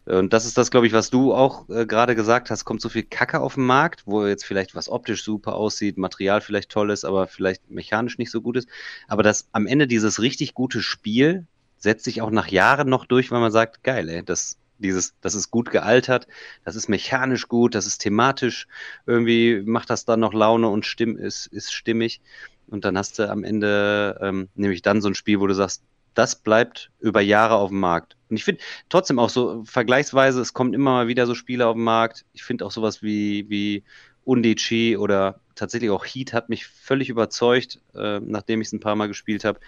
Und 0.05 0.33
das 0.33 0.45
ist 0.45 0.57
das, 0.57 0.71
glaube 0.71 0.87
ich, 0.87 0.93
was 0.93 1.11
du 1.11 1.33
auch 1.33 1.69
äh, 1.69 1.85
gerade 1.85 2.15
gesagt 2.15 2.49
hast. 2.49 2.65
Kommt 2.65 2.81
so 2.81 2.89
viel 2.89 3.03
Kacke 3.03 3.39
auf 3.39 3.55
den 3.55 3.65
Markt, 3.65 4.03
wo 4.05 4.25
jetzt 4.25 4.45
vielleicht 4.45 4.73
was 4.75 4.89
optisch 4.89 5.23
super 5.23 5.55
aussieht, 5.55 5.97
Material 5.97 6.41
vielleicht 6.41 6.71
toll 6.71 6.89
ist, 6.89 7.05
aber 7.05 7.27
vielleicht 7.27 7.69
mechanisch 7.69 8.17
nicht 8.17 8.31
so 8.31 8.41
gut 8.41 8.57
ist. 8.57 8.67
Aber 9.07 9.21
dass 9.21 9.47
am 9.51 9.67
Ende 9.67 9.87
dieses 9.87 10.19
richtig 10.21 10.53
gute 10.53 10.81
Spiel 10.81 11.45
setzt 11.77 12.05
sich 12.05 12.21
auch 12.21 12.31
nach 12.31 12.47
Jahren 12.47 12.89
noch 12.89 13.05
durch, 13.05 13.31
weil 13.31 13.41
man 13.41 13.51
sagt, 13.51 13.83
geil, 13.83 14.09
ey, 14.09 14.23
das, 14.23 14.57
dieses, 14.79 15.13
das 15.21 15.35
ist 15.35 15.51
gut 15.51 15.71
gealtert, 15.71 16.27
das 16.63 16.75
ist 16.75 16.89
mechanisch 16.89 17.47
gut, 17.47 17.75
das 17.75 17.85
ist 17.85 17.99
thematisch, 17.99 18.67
irgendwie 19.05 19.61
macht 19.65 19.89
das 19.89 20.05
dann 20.05 20.19
noch 20.19 20.33
Laune 20.33 20.67
und 20.67 20.85
stimm, 20.85 21.17
ist, 21.17 21.47
ist 21.47 21.73
stimmig. 21.73 22.21
Und 22.67 22.85
dann 22.85 22.97
hast 22.97 23.19
du 23.19 23.29
am 23.29 23.43
Ende 23.43 24.17
ähm, 24.21 24.49
nämlich 24.55 24.81
dann 24.81 25.01
so 25.01 25.09
ein 25.09 25.15
Spiel, 25.15 25.39
wo 25.39 25.47
du 25.47 25.53
sagst, 25.53 25.83
das 26.13 26.35
bleibt 26.35 26.91
über 26.99 27.21
Jahre 27.21 27.55
auf 27.55 27.69
dem 27.69 27.79
Markt. 27.79 28.17
Und 28.29 28.37
ich 28.37 28.43
finde 28.43 28.61
trotzdem 28.89 29.19
auch 29.19 29.29
so 29.29 29.63
vergleichsweise, 29.65 30.41
es 30.41 30.53
kommen 30.53 30.73
immer 30.73 30.91
mal 30.91 31.07
wieder 31.07 31.25
so 31.25 31.35
Spiele 31.35 31.67
auf 31.67 31.75
den 31.75 31.83
Markt. 31.83 32.25
Ich 32.33 32.43
finde 32.43 32.65
auch 32.65 32.71
sowas 32.71 33.01
wie, 33.01 33.49
wie 33.49 33.83
Undici 34.23 34.97
oder 34.97 35.39
tatsächlich 35.55 35.91
auch 35.91 36.05
Heat 36.05 36.33
hat 36.33 36.49
mich 36.49 36.65
völlig 36.65 37.09
überzeugt, 37.09 37.79
äh, 37.95 38.19
nachdem 38.19 38.61
ich 38.61 38.67
es 38.67 38.73
ein 38.73 38.79
paar 38.79 38.95
Mal 38.95 39.07
gespielt 39.07 39.45
habe, 39.45 39.59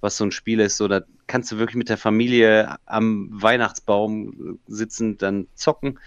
was 0.00 0.16
so 0.16 0.24
ein 0.24 0.32
Spiel 0.32 0.60
ist. 0.60 0.76
So, 0.76 0.88
da 0.88 1.02
kannst 1.26 1.50
du 1.52 1.58
wirklich 1.58 1.76
mit 1.76 1.88
der 1.88 1.98
Familie 1.98 2.76
am 2.86 3.28
Weihnachtsbaum 3.32 4.58
sitzen, 4.66 5.18
dann 5.18 5.48
zocken. 5.54 5.98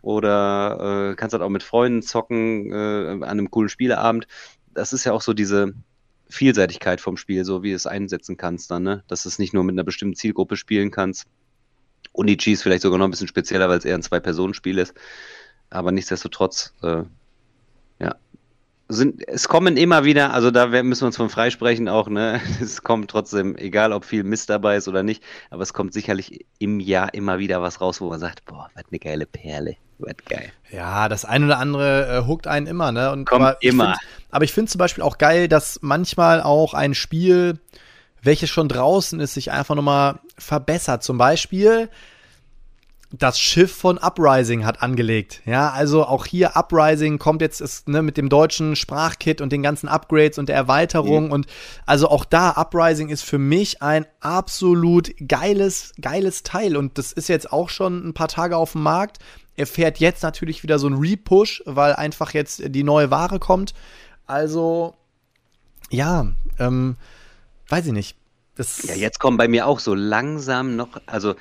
Oder 0.00 1.10
äh, 1.10 1.16
kannst 1.16 1.32
halt 1.32 1.42
auch 1.42 1.48
mit 1.48 1.62
Freunden 1.62 2.02
zocken 2.02 2.72
äh, 2.72 3.10
an 3.10 3.24
einem 3.24 3.50
coolen 3.50 3.68
Spieleabend. 3.68 4.26
Das 4.72 4.92
ist 4.92 5.04
ja 5.04 5.12
auch 5.12 5.22
so 5.22 5.34
diese, 5.34 5.74
Vielseitigkeit 6.28 7.00
vom 7.00 7.16
Spiel, 7.16 7.44
so 7.44 7.62
wie 7.62 7.70
du 7.70 7.76
es 7.76 7.86
einsetzen 7.86 8.36
kannst 8.36 8.70
dann, 8.70 8.82
ne? 8.82 9.04
Dass 9.08 9.22
du 9.22 9.28
es 9.28 9.38
nicht 9.38 9.54
nur 9.54 9.64
mit 9.64 9.74
einer 9.74 9.84
bestimmten 9.84 10.16
Zielgruppe 10.16 10.56
spielen 10.56 10.90
kannst. 10.90 11.26
Und 12.12 12.26
die 12.26 12.36
Cheese 12.36 12.62
vielleicht 12.62 12.82
sogar 12.82 12.98
noch 12.98 13.06
ein 13.06 13.10
bisschen 13.10 13.28
spezieller, 13.28 13.68
weil 13.68 13.78
es 13.78 13.84
eher 13.84 13.94
ein 13.94 14.02
Zwei-Personen-Spiel 14.02 14.78
ist. 14.78 14.94
Aber 15.70 15.92
nichtsdestotrotz, 15.92 16.74
äh, 16.82 17.02
ja. 18.00 18.16
Sind, 18.90 19.26
es 19.28 19.48
kommen 19.48 19.76
immer 19.76 20.04
wieder, 20.04 20.32
also 20.32 20.50
da 20.50 20.66
müssen 20.66 21.02
wir 21.02 21.06
uns 21.06 21.16
von 21.16 21.28
freisprechen 21.28 21.88
auch, 21.88 22.08
ne? 22.08 22.40
Es 22.62 22.82
kommt 22.82 23.10
trotzdem, 23.10 23.56
egal 23.56 23.92
ob 23.92 24.04
viel 24.04 24.24
Mist 24.24 24.48
dabei 24.48 24.76
ist 24.76 24.88
oder 24.88 25.02
nicht, 25.02 25.22
aber 25.50 25.62
es 25.62 25.74
kommt 25.74 25.92
sicherlich 25.92 26.46
im 26.58 26.80
Jahr 26.80 27.12
immer 27.12 27.38
wieder 27.38 27.60
was 27.60 27.80
raus, 27.82 28.00
wo 28.00 28.08
man 28.08 28.18
sagt, 28.18 28.46
boah, 28.46 28.70
was 28.74 28.84
eine 28.90 28.98
geile 28.98 29.26
Perle. 29.26 29.76
Wird 29.98 30.24
geil. 30.26 30.52
Ja, 30.70 31.08
das 31.08 31.24
eine 31.24 31.46
oder 31.46 31.58
andere 31.58 32.18
äh, 32.18 32.26
huckt 32.26 32.46
einen 32.46 32.66
immer, 32.66 32.92
ne? 32.92 33.10
Und 33.10 33.26
Kommt 33.28 33.42
aber 33.42 33.62
immer. 33.62 33.96
Find, 33.96 33.98
aber 34.30 34.44
ich 34.44 34.52
finde 34.52 34.70
zum 34.70 34.78
Beispiel 34.78 35.02
auch 35.02 35.18
geil, 35.18 35.48
dass 35.48 35.80
manchmal 35.82 36.40
auch 36.40 36.72
ein 36.72 36.94
Spiel, 36.94 37.58
welches 38.22 38.48
schon 38.48 38.68
draußen 38.68 39.18
ist, 39.18 39.34
sich 39.34 39.50
einfach 39.50 39.74
nochmal 39.74 40.20
verbessert. 40.38 41.02
Zum 41.02 41.18
Beispiel, 41.18 41.88
das 43.10 43.40
Schiff 43.40 43.74
von 43.74 43.96
Uprising 43.96 44.66
hat 44.66 44.82
angelegt. 44.82 45.40
Ja, 45.46 45.70
also 45.70 46.04
auch 46.04 46.26
hier 46.26 46.56
Uprising 46.56 47.18
kommt 47.18 47.40
jetzt 47.40 47.60
ist, 47.60 47.88
ne, 47.88 48.02
mit 48.02 48.18
dem 48.18 48.28
deutschen 48.28 48.76
Sprachkit 48.76 49.40
und 49.40 49.50
den 49.50 49.62
ganzen 49.62 49.88
Upgrades 49.88 50.38
und 50.38 50.50
der 50.50 50.56
Erweiterung. 50.56 51.26
Mhm. 51.26 51.32
Und 51.32 51.46
also 51.86 52.08
auch 52.08 52.26
da, 52.26 52.50
Uprising 52.50 53.08
ist 53.08 53.22
für 53.22 53.38
mich 53.38 53.80
ein 53.82 54.04
absolut 54.20 55.14
geiles, 55.26 55.94
geiles 56.00 56.42
Teil. 56.42 56.76
Und 56.76 56.98
das 56.98 57.12
ist 57.12 57.28
jetzt 57.28 57.50
auch 57.50 57.70
schon 57.70 58.06
ein 58.06 58.12
paar 58.12 58.28
Tage 58.28 58.58
auf 58.58 58.72
dem 58.72 58.82
Markt. 58.82 59.18
Er 59.56 59.66
fährt 59.66 59.98
jetzt 59.98 60.22
natürlich 60.22 60.62
wieder 60.62 60.78
so 60.78 60.86
ein 60.86 60.94
Repush, 60.94 61.62
weil 61.64 61.94
einfach 61.94 62.34
jetzt 62.34 62.62
die 62.66 62.84
neue 62.84 63.10
Ware 63.10 63.38
kommt. 63.38 63.72
Also, 64.26 64.94
ja, 65.90 66.26
ähm, 66.58 66.96
weiß 67.68 67.86
ich 67.86 67.92
nicht. 67.92 68.16
Das 68.58 68.82
ja, 68.82 68.94
jetzt 68.96 69.20
kommen 69.20 69.36
bei 69.36 69.46
mir 69.46 69.68
auch 69.68 69.78
so 69.78 69.94
langsam 69.94 70.74
noch, 70.74 71.00
also 71.06 71.36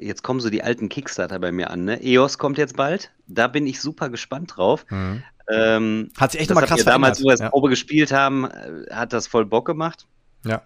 jetzt 0.00 0.22
kommen 0.22 0.38
so 0.38 0.48
die 0.48 0.62
alten 0.62 0.88
Kickstarter 0.88 1.40
bei 1.40 1.50
mir 1.50 1.70
an. 1.70 1.84
Ne? 1.84 2.00
EOS 2.00 2.38
kommt 2.38 2.56
jetzt 2.56 2.76
bald, 2.76 3.10
da 3.26 3.48
bin 3.48 3.66
ich 3.66 3.80
super 3.80 4.08
gespannt 4.10 4.52
drauf. 4.56 4.86
Mhm. 4.88 5.24
Ähm, 5.50 6.08
hat 6.16 6.30
sich 6.30 6.40
echt 6.40 6.50
nochmal 6.50 6.66
krass 6.66 6.82
verändert. 6.82 6.94
Damals, 6.94 7.20
wo 7.20 7.24
wir 7.24 7.32
das 7.32 7.40
ja. 7.40 7.50
Probe 7.50 7.68
gespielt 7.68 8.12
haben, 8.12 8.44
äh, 8.44 8.94
hat 8.94 9.12
das 9.12 9.26
voll 9.26 9.44
Bock 9.44 9.66
gemacht. 9.66 10.06
Ja. 10.44 10.62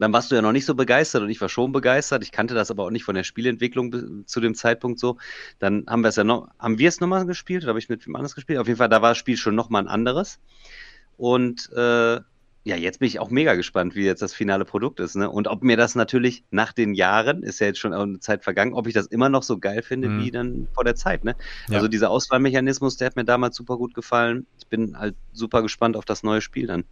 Dann 0.00 0.12
warst 0.12 0.32
du 0.32 0.34
ja 0.34 0.42
noch 0.42 0.50
nicht 0.50 0.66
so 0.66 0.74
begeistert 0.74 1.22
und 1.22 1.30
ich 1.30 1.40
war 1.40 1.48
schon 1.48 1.70
begeistert. 1.70 2.24
Ich 2.24 2.32
kannte 2.32 2.54
das 2.54 2.72
aber 2.72 2.82
auch 2.82 2.90
nicht 2.90 3.04
von 3.04 3.14
der 3.14 3.22
Spielentwicklung 3.22 4.26
zu 4.26 4.40
dem 4.40 4.56
Zeitpunkt 4.56 4.98
so. 4.98 5.16
Dann 5.60 5.84
haben 5.86 6.02
wir 6.02 6.08
es 6.08 6.16
ja 6.16 6.24
noch, 6.24 6.48
haben 6.58 6.78
wir 6.78 6.88
es 6.88 6.98
nochmal 6.98 7.24
gespielt 7.24 7.62
oder 7.62 7.68
habe 7.68 7.78
ich 7.78 7.88
mit 7.88 8.04
wem 8.04 8.16
anders 8.16 8.34
gespielt? 8.34 8.58
Auf 8.58 8.66
jeden 8.66 8.78
Fall, 8.78 8.88
da 8.88 9.00
war 9.00 9.10
das 9.10 9.18
Spiel 9.18 9.36
schon 9.36 9.54
nochmal 9.54 9.82
ein 9.82 9.88
anderes. 9.88 10.40
Und 11.16 11.70
äh, 11.72 12.18
ja, 12.66 12.74
jetzt 12.74 12.98
bin 12.98 13.06
ich 13.06 13.20
auch 13.20 13.30
mega 13.30 13.54
gespannt, 13.54 13.94
wie 13.94 14.04
jetzt 14.04 14.22
das 14.22 14.34
finale 14.34 14.64
Produkt 14.64 14.98
ist. 14.98 15.14
Ne? 15.14 15.30
Und 15.30 15.46
ob 15.46 15.62
mir 15.62 15.76
das 15.76 15.94
natürlich 15.94 16.42
nach 16.50 16.72
den 16.72 16.94
Jahren, 16.94 17.44
ist 17.44 17.60
ja 17.60 17.68
jetzt 17.68 17.78
schon 17.78 17.92
eine 17.92 18.18
Zeit 18.18 18.42
vergangen, 18.42 18.74
ob 18.74 18.88
ich 18.88 18.92
das 18.92 19.06
immer 19.06 19.28
noch 19.28 19.44
so 19.44 19.58
geil 19.58 19.82
finde 19.82 20.08
mhm. 20.08 20.24
wie 20.24 20.32
dann 20.32 20.66
vor 20.74 20.82
der 20.82 20.96
Zeit. 20.96 21.22
Ne? 21.22 21.36
Ja. 21.68 21.76
Also 21.76 21.86
dieser 21.86 22.10
Auswahlmechanismus, 22.10 22.96
der 22.96 23.06
hat 23.06 23.14
mir 23.14 23.24
damals 23.24 23.54
super 23.54 23.76
gut 23.76 23.94
gefallen. 23.94 24.46
Ich 24.58 24.66
bin 24.66 24.98
halt 24.98 25.14
super 25.32 25.62
gespannt 25.62 25.96
auf 25.96 26.04
das 26.04 26.24
neue 26.24 26.40
Spiel 26.40 26.66
dann. 26.66 26.82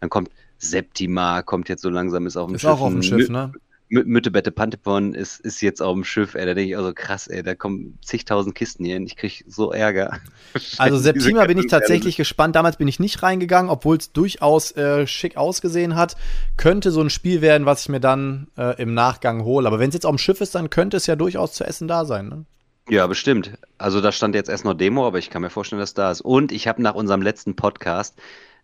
Dann 0.00 0.10
kommt 0.10 0.30
Septima, 0.58 1.42
kommt 1.42 1.68
jetzt 1.68 1.82
so 1.82 1.90
langsam, 1.90 2.26
ist 2.26 2.36
auf 2.36 2.48
dem 2.48 2.56
ist 2.56 2.62
Schiff. 2.62 2.70
Ist 2.70 2.76
auch 2.76 2.80
auf 2.80 2.92
dem 2.92 3.02
Schiff, 3.04 3.28
ne? 3.28 3.52
Müttebette 3.90 4.52
Pantepon 4.52 5.14
ist, 5.14 5.40
ist 5.40 5.60
jetzt 5.60 5.82
auf 5.82 5.94
dem 5.94 6.04
Schiff, 6.04 6.36
ey, 6.36 6.46
da 6.46 6.54
denke 6.54 6.70
ich 6.70 6.76
also 6.76 6.92
krass, 6.94 7.26
ey, 7.26 7.42
da 7.42 7.56
kommen 7.56 7.98
zigtausend 8.02 8.54
Kisten 8.54 8.84
hier 8.84 8.94
hin, 8.94 9.04
ich 9.04 9.16
kriege 9.16 9.44
so 9.46 9.72
Ärger. 9.72 10.18
Also 10.78 10.98
Septima 10.98 11.44
bin 11.46 11.58
ich 11.58 11.66
tatsächlich 11.66 12.16
gespannt, 12.16 12.56
damals 12.56 12.76
bin 12.76 12.88
ich 12.88 12.98
nicht 12.98 13.22
reingegangen, 13.22 13.70
obwohl 13.70 13.96
es 13.96 14.12
durchaus 14.12 14.72
äh, 14.72 15.06
schick 15.06 15.36
ausgesehen 15.36 15.94
hat. 15.94 16.16
Könnte 16.56 16.90
so 16.90 17.00
ein 17.00 17.10
Spiel 17.10 17.40
werden, 17.40 17.66
was 17.66 17.82
ich 17.82 17.88
mir 17.88 18.00
dann 18.00 18.48
äh, 18.56 18.80
im 18.80 18.94
Nachgang 18.94 19.44
hole, 19.44 19.66
aber 19.66 19.78
wenn 19.78 19.88
es 19.88 19.94
jetzt 19.94 20.06
auf 20.06 20.14
dem 20.14 20.18
Schiff 20.18 20.40
ist, 20.40 20.54
dann 20.54 20.70
könnte 20.70 20.96
es 20.96 21.06
ja 21.06 21.16
durchaus 21.16 21.52
zu 21.52 21.64
essen 21.64 21.88
da 21.88 22.04
sein, 22.04 22.28
ne? 22.28 22.44
Ja, 22.88 23.06
bestimmt. 23.06 23.52
Also 23.78 24.00
da 24.00 24.10
stand 24.10 24.34
jetzt 24.34 24.50
erst 24.50 24.64
noch 24.64 24.74
Demo, 24.74 25.06
aber 25.06 25.18
ich 25.18 25.30
kann 25.30 25.42
mir 25.42 25.50
vorstellen, 25.50 25.80
dass 25.80 25.94
da 25.94 26.10
ist. 26.10 26.20
Und 26.20 26.50
ich 26.50 26.66
habe 26.66 26.82
nach 26.82 26.94
unserem 26.94 27.22
letzten 27.22 27.54
Podcast, 27.54 28.16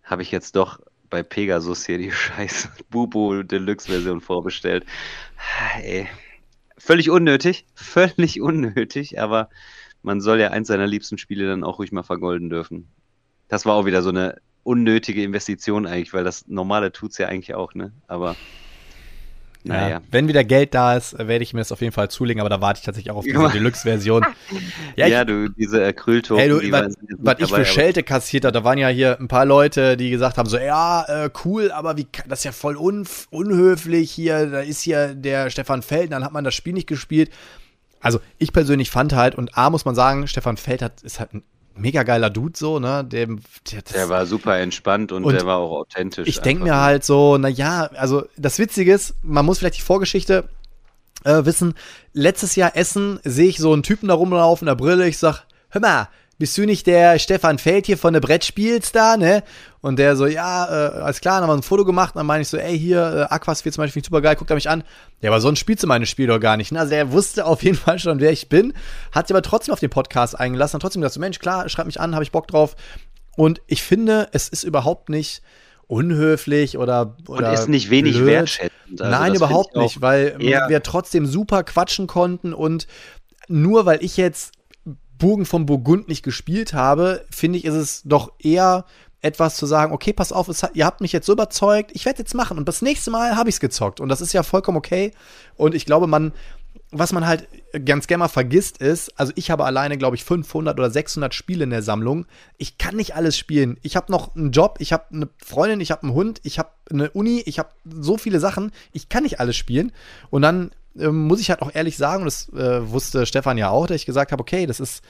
habe 0.03 0.23
ich 0.23 0.33
jetzt 0.33 0.57
doch 0.57 0.81
bei 1.11 1.23
Pegasus 1.23 1.87
hier 1.87 1.99
die 1.99 2.13
scheiß 2.13 2.69
Bubo 2.91 3.43
Deluxe 3.43 3.91
Version 3.91 4.21
vorbestellt. 4.21 4.85
Ey. 5.83 6.09
Völlig 6.79 7.11
unnötig, 7.11 7.65
völlig 7.75 8.41
unnötig, 8.41 9.21
aber 9.21 9.49
man 10.03 10.21
soll 10.21 10.39
ja 10.41 10.51
eins 10.51 10.69
seiner 10.69 10.87
liebsten 10.87 11.19
Spiele 11.19 11.47
dann 11.47 11.65
auch 11.65 11.79
ruhig 11.79 11.91
mal 11.91 12.03
vergolden 12.03 12.51
dürfen. 12.51 12.89
Das 13.49 13.65
war 13.65 13.75
auch 13.75 13.87
wieder 13.87 14.03
so 14.03 14.11
eine 14.11 14.41
unnötige 14.63 15.23
Investition 15.23 15.87
eigentlich, 15.87 16.13
weil 16.13 16.25
das 16.25 16.47
normale 16.49 16.93
tut's 16.93 17.19
ja 17.19 17.29
eigentlich 17.29 17.55
auch, 17.55 17.75
ne? 17.75 17.93
Aber 18.09 18.37
naja. 19.67 19.89
Ja, 19.89 20.01
wenn 20.11 20.29
wieder 20.29 20.45
Geld 20.45 20.75
da 20.75 20.97
ist, 20.97 21.19
werde 21.19 21.43
ich 21.43 21.53
mir 21.53 21.61
das 21.61 21.73
auf 21.73 21.81
jeden 21.81 21.93
Fall 21.93 22.11
zulegen, 22.11 22.41
aber 22.41 22.49
da 22.49 22.61
warte 22.61 22.79
ich 22.79 22.85
tatsächlich 22.85 23.11
auch 23.11 23.17
auf 23.17 23.25
diese 23.25 23.49
Deluxe-Version. 23.49 24.27
Ja, 24.97 25.07
ja, 25.07 25.25
du, 25.25 25.51
diese 25.51 25.85
Acryltoken. 25.85 26.39
Hey, 26.39 26.49
du, 26.49 26.73
was, 26.73 26.95
was 27.19 27.39
ich 27.39 27.53
für 27.53 27.65
Schelte 27.67 28.03
kassiert 28.03 28.45
habe, 28.45 28.53
da 28.53 28.65
waren 28.65 28.79
ja 28.79 28.89
hier 28.89 29.19
ein 29.21 29.29
paar 29.29 29.45
Leute, 29.45 29.97
die 29.97 30.09
gesagt 30.09 30.39
haben, 30.39 30.49
so, 30.49 30.57
ja, 30.57 31.05
äh, 31.25 31.31
cool, 31.45 31.71
aber 31.71 31.99
wie, 31.99 32.07
das 32.27 32.41
ist 32.41 32.45
ja 32.45 32.53
voll 32.53 32.77
un, 32.77 33.07
unhöflich 33.31 34.11
hier, 34.11 34.47
da 34.47 34.61
ist 34.61 34.81
hier 34.81 35.15
der 35.15 35.51
Stefan 35.51 35.83
Feld, 35.83 36.13
dann 36.13 36.25
hat 36.25 36.33
man 36.33 36.45
das 36.45 36.55
Spiel 36.55 36.73
nicht 36.73 36.87
gespielt. 36.87 37.31
Also 38.01 38.21
ich 38.39 38.53
persönlich 38.53 38.91
fand 38.91 39.15
halt, 39.15 39.35
und 39.35 39.59
A 39.59 39.69
muss 39.69 39.85
man 39.85 39.95
sagen, 39.95 40.27
Stefan 40.29 40.57
Feld 40.57 40.81
hat, 40.81 41.03
ist 41.03 41.21
halt 41.21 41.35
ein 41.35 41.43
mega 41.77 42.03
geiler 42.03 42.31
Dude 42.31 42.57
so, 42.57 42.79
ne? 42.79 43.05
Dem, 43.05 43.41
der, 43.71 43.83
der 43.83 44.09
war 44.09 44.27
super 44.27 44.59
entspannt 44.59 45.13
und, 45.13 45.25
und 45.25 45.35
der 45.35 45.47
war 45.47 45.59
auch 45.59 45.73
authentisch. 45.73 46.29
Ich 46.29 46.41
denke 46.41 46.65
mir 46.65 46.77
halt 46.77 47.05
so, 47.05 47.39
na 47.39 47.49
ja, 47.49 47.91
also 47.95 48.27
das 48.37 48.59
Witzige 48.59 48.93
ist, 48.93 49.15
man 49.23 49.45
muss 49.45 49.59
vielleicht 49.59 49.79
die 49.79 49.83
Vorgeschichte 49.83 50.49
äh, 51.25 51.45
wissen. 51.45 51.75
Letztes 52.13 52.57
Jahr 52.57 52.77
Essen 52.77 53.21
sehe 53.25 53.49
ich 53.49 53.59
so 53.59 53.73
einen 53.73 53.83
Typen 53.83 54.09
da 54.09 54.15
rumlaufen, 54.15 54.67
der 54.67 54.75
Brille, 54.75 55.09
ich 55.09 55.19
sag, 55.19 55.45
hör 55.69 55.81
mal, 55.81 56.09
bist 56.39 56.57
du 56.59 56.67
nicht 56.67 56.87
der 56.87 57.19
Stefan 57.19 57.59
Feld 57.59 57.87
hier 57.87 57.97
von 57.97 58.13
der 58.13 58.21
Brettspiels 58.21 58.93
da, 58.93 59.17
ne? 59.17 59.43
Und 59.81 59.99
der 59.99 60.17
so, 60.17 60.27
ja, 60.27 60.67
äh, 60.67 61.01
alles 61.01 61.21
klar, 61.21 61.41
dann 61.41 61.49
haben 61.49 61.57
wir 61.57 61.61
ein 61.61 61.63
Foto 61.63 61.85
gemacht, 61.85 62.15
und 62.15 62.19
dann 62.19 62.27
meine 62.27 62.43
ich 62.43 62.49
so, 62.49 62.57
ey, 62.57 62.79
hier, 62.79 63.29
äh, 63.31 63.35
Aquasphere 63.35 63.73
zum 63.73 63.83
Beispiel, 63.83 64.05
super 64.05 64.21
geil, 64.21 64.37
guckt 64.37 64.51
er 64.51 64.57
mich 64.57 64.69
an. 64.69 64.85
Ja, 65.23 65.31
aber 65.31 65.41
sonst 65.41 65.61
spielst 65.61 65.83
du 65.83 65.87
meine 65.87 66.07
Spiele 66.07 66.35
doch 66.35 66.41
gar 66.41 66.57
nicht. 66.57 66.73
Ne? 66.73 66.81
Also 66.81 66.91
der 66.91 67.13
wusste 67.13 67.47
auf 67.47 67.63
jeden 67.63 67.77
Fall 67.77 67.99
schon, 67.99 68.21
wer 68.21 68.33
ich 68.33 68.49
bin, 68.49 68.75
hat 69.13 69.29
sich 69.29 69.35
aber 69.35 69.43
trotzdem 69.43 69.73
auf 69.73 69.81
den 69.81 69.91
Podcast 69.91 70.39
eingelassen, 70.39 70.75
hat 70.75 70.83
trotzdem 70.83 71.03
gesagt, 71.03 71.15
so, 71.15 71.21
Mensch, 71.21 71.39
klar, 71.39 71.69
schreib 71.69 71.87
mich 71.87 72.01
an, 72.01 72.15
habe 72.15 72.25
ich 72.25 72.33
Bock 72.33 72.49
drauf. 72.49 72.77
Und 73.37 73.63
ich 73.67 73.83
finde, 73.83 74.29
es 74.33 74.49
ist 74.49 74.65
überhaupt 74.65 75.09
nicht 75.09 75.43
unhöflich 75.87 76.79
oder, 76.79 77.17
oder 77.29 77.49
und 77.49 77.55
ist 77.55 77.69
nicht 77.69 77.91
wenig 77.91 78.17
blöd. 78.17 78.27
wertschätzend. 78.27 79.01
Also 79.01 79.11
Nein, 79.11 79.35
überhaupt 79.35 79.77
nicht, 79.77 80.01
weil 80.01 80.39
wir 80.39 80.83
trotzdem 80.83 81.27
super 81.27 81.63
quatschen 81.63 82.07
konnten 82.07 82.53
und 82.53 82.87
nur 83.49 83.87
weil 83.87 84.03
ich 84.03 84.17
jetzt 84.17 84.56
Burgen 85.19 85.47
von 85.47 85.67
Burgund 85.67 86.09
nicht 86.09 86.23
gespielt 86.23 86.75
habe, 86.75 87.25
finde 87.31 87.59
ich, 87.59 87.65
ist 87.65 87.75
es 87.75 88.03
doch 88.05 88.33
eher 88.39 88.85
etwas 89.23 89.57
zu 89.57 89.67
sagen, 89.67 89.93
okay, 89.93 90.13
pass 90.13 90.33
auf, 90.33 90.49
hat, 90.49 90.71
ihr 90.75 90.87
habt 90.87 91.01
mich 91.01 91.13
jetzt 91.13 91.27
so 91.27 91.33
überzeugt, 91.33 91.91
ich 91.95 92.05
werde 92.05 92.21
jetzt 92.21 92.35
machen 92.35 92.59
und 92.59 92.69
das 92.69 92.83
nächste 92.83 93.11
Mal 93.11 93.37
habe 93.37 93.49
ich 93.49 93.57
es 93.57 93.61
gezockt 93.61 94.01
und 94.01 94.09
das 94.09 94.21
ist 94.21 94.33
ja 94.33 94.43
vollkommen 94.43 94.77
okay 94.77 95.13
und 95.57 95.75
ich 95.75 95.87
glaube, 95.87 96.07
man, 96.07 96.33
was 96.93 97.13
man 97.13 97.27
halt 97.27 97.49
ganz 97.85 98.07
gerne 98.07 98.21
mal 98.21 98.29
vergisst 98.29 98.79
ist, 98.79 99.19
also 99.19 99.33
ich 99.35 99.51
habe 99.51 99.65
alleine, 99.65 99.99
glaube 99.99 100.17
ich, 100.17 100.25
500 100.25 100.79
oder 100.79 100.91
600 100.91 101.35
Spiele 101.35 101.65
in 101.65 101.71
der 101.71 101.83
Sammlung. 101.83 102.27
Ich 102.59 102.79
kann 102.79 102.97
nicht 102.97 103.17
alles 103.17 103.37
spielen. 103.37 103.77
Ich 103.83 103.97
habe 103.97 104.11
noch 104.13 104.35
einen 104.37 104.53
Job, 104.53 104.77
ich 104.79 104.93
habe 104.93 105.05
eine 105.13 105.29
Freundin, 105.45 105.81
ich 105.81 105.91
habe 105.91 106.05
einen 106.05 106.15
Hund, 106.15 106.41
ich 106.45 106.59
habe 106.59 106.71
eine 106.91 107.11
Uni, 107.11 107.43
ich 107.45 107.59
habe 107.59 107.71
so 107.85 108.17
viele 108.17 108.41
Sachen. 108.41 108.73
Ich 108.93 109.09
kann 109.09 109.25
nicht 109.25 109.41
alles 109.41 109.57
spielen. 109.57 109.93
Und 110.31 110.43
dann 110.43 110.71
ähm, 110.99 111.27
muss 111.27 111.41
ich 111.41 111.51
halt 111.51 111.63
auch 111.63 111.75
ehrlich 111.75 111.97
sagen, 111.97 112.25
das 112.25 112.49
äh, 112.51 112.91
wusste 112.91 113.27
Stefan 113.27 113.59
ja 113.59 113.71
auch, 113.71 113.87
dass 113.87 113.97
ich 113.97 114.07
gesagt 114.07 114.33
habe, 114.33 114.41
okay, 114.41 114.67
das 114.67 114.81
ist 114.81 115.03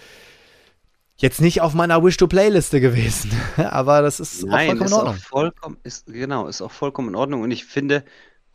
jetzt 1.17 1.41
nicht 1.41 1.61
auf 1.61 1.75
meiner 1.75 2.03
Wish-to-Play-Liste 2.03 2.81
gewesen, 2.81 3.33
aber 3.57 4.03
das 4.03 4.21
ist 4.21 4.45
Nein, 4.45 4.81
auch 4.83 4.87
vollkommen 4.87 4.87
ist 4.87 4.91
in 4.91 4.97
Ordnung. 4.99 5.15
Auch 5.15 5.29
vollkommen, 5.29 5.77
ist, 5.83 6.07
genau, 6.07 6.47
ist 6.47 6.63
auch 6.63 6.73
vollkommen 6.73 7.09
in 7.09 7.15
Ordnung 7.15 7.43
und 7.43 7.51
ich 7.51 7.65
finde, 7.65 8.05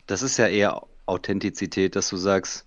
das 0.07 0.21
ist 0.21 0.37
ja 0.37 0.47
eher 0.47 0.81
Authentizität, 1.05 1.95
dass 1.95 2.09
du 2.09 2.17
sagst, 2.17 2.65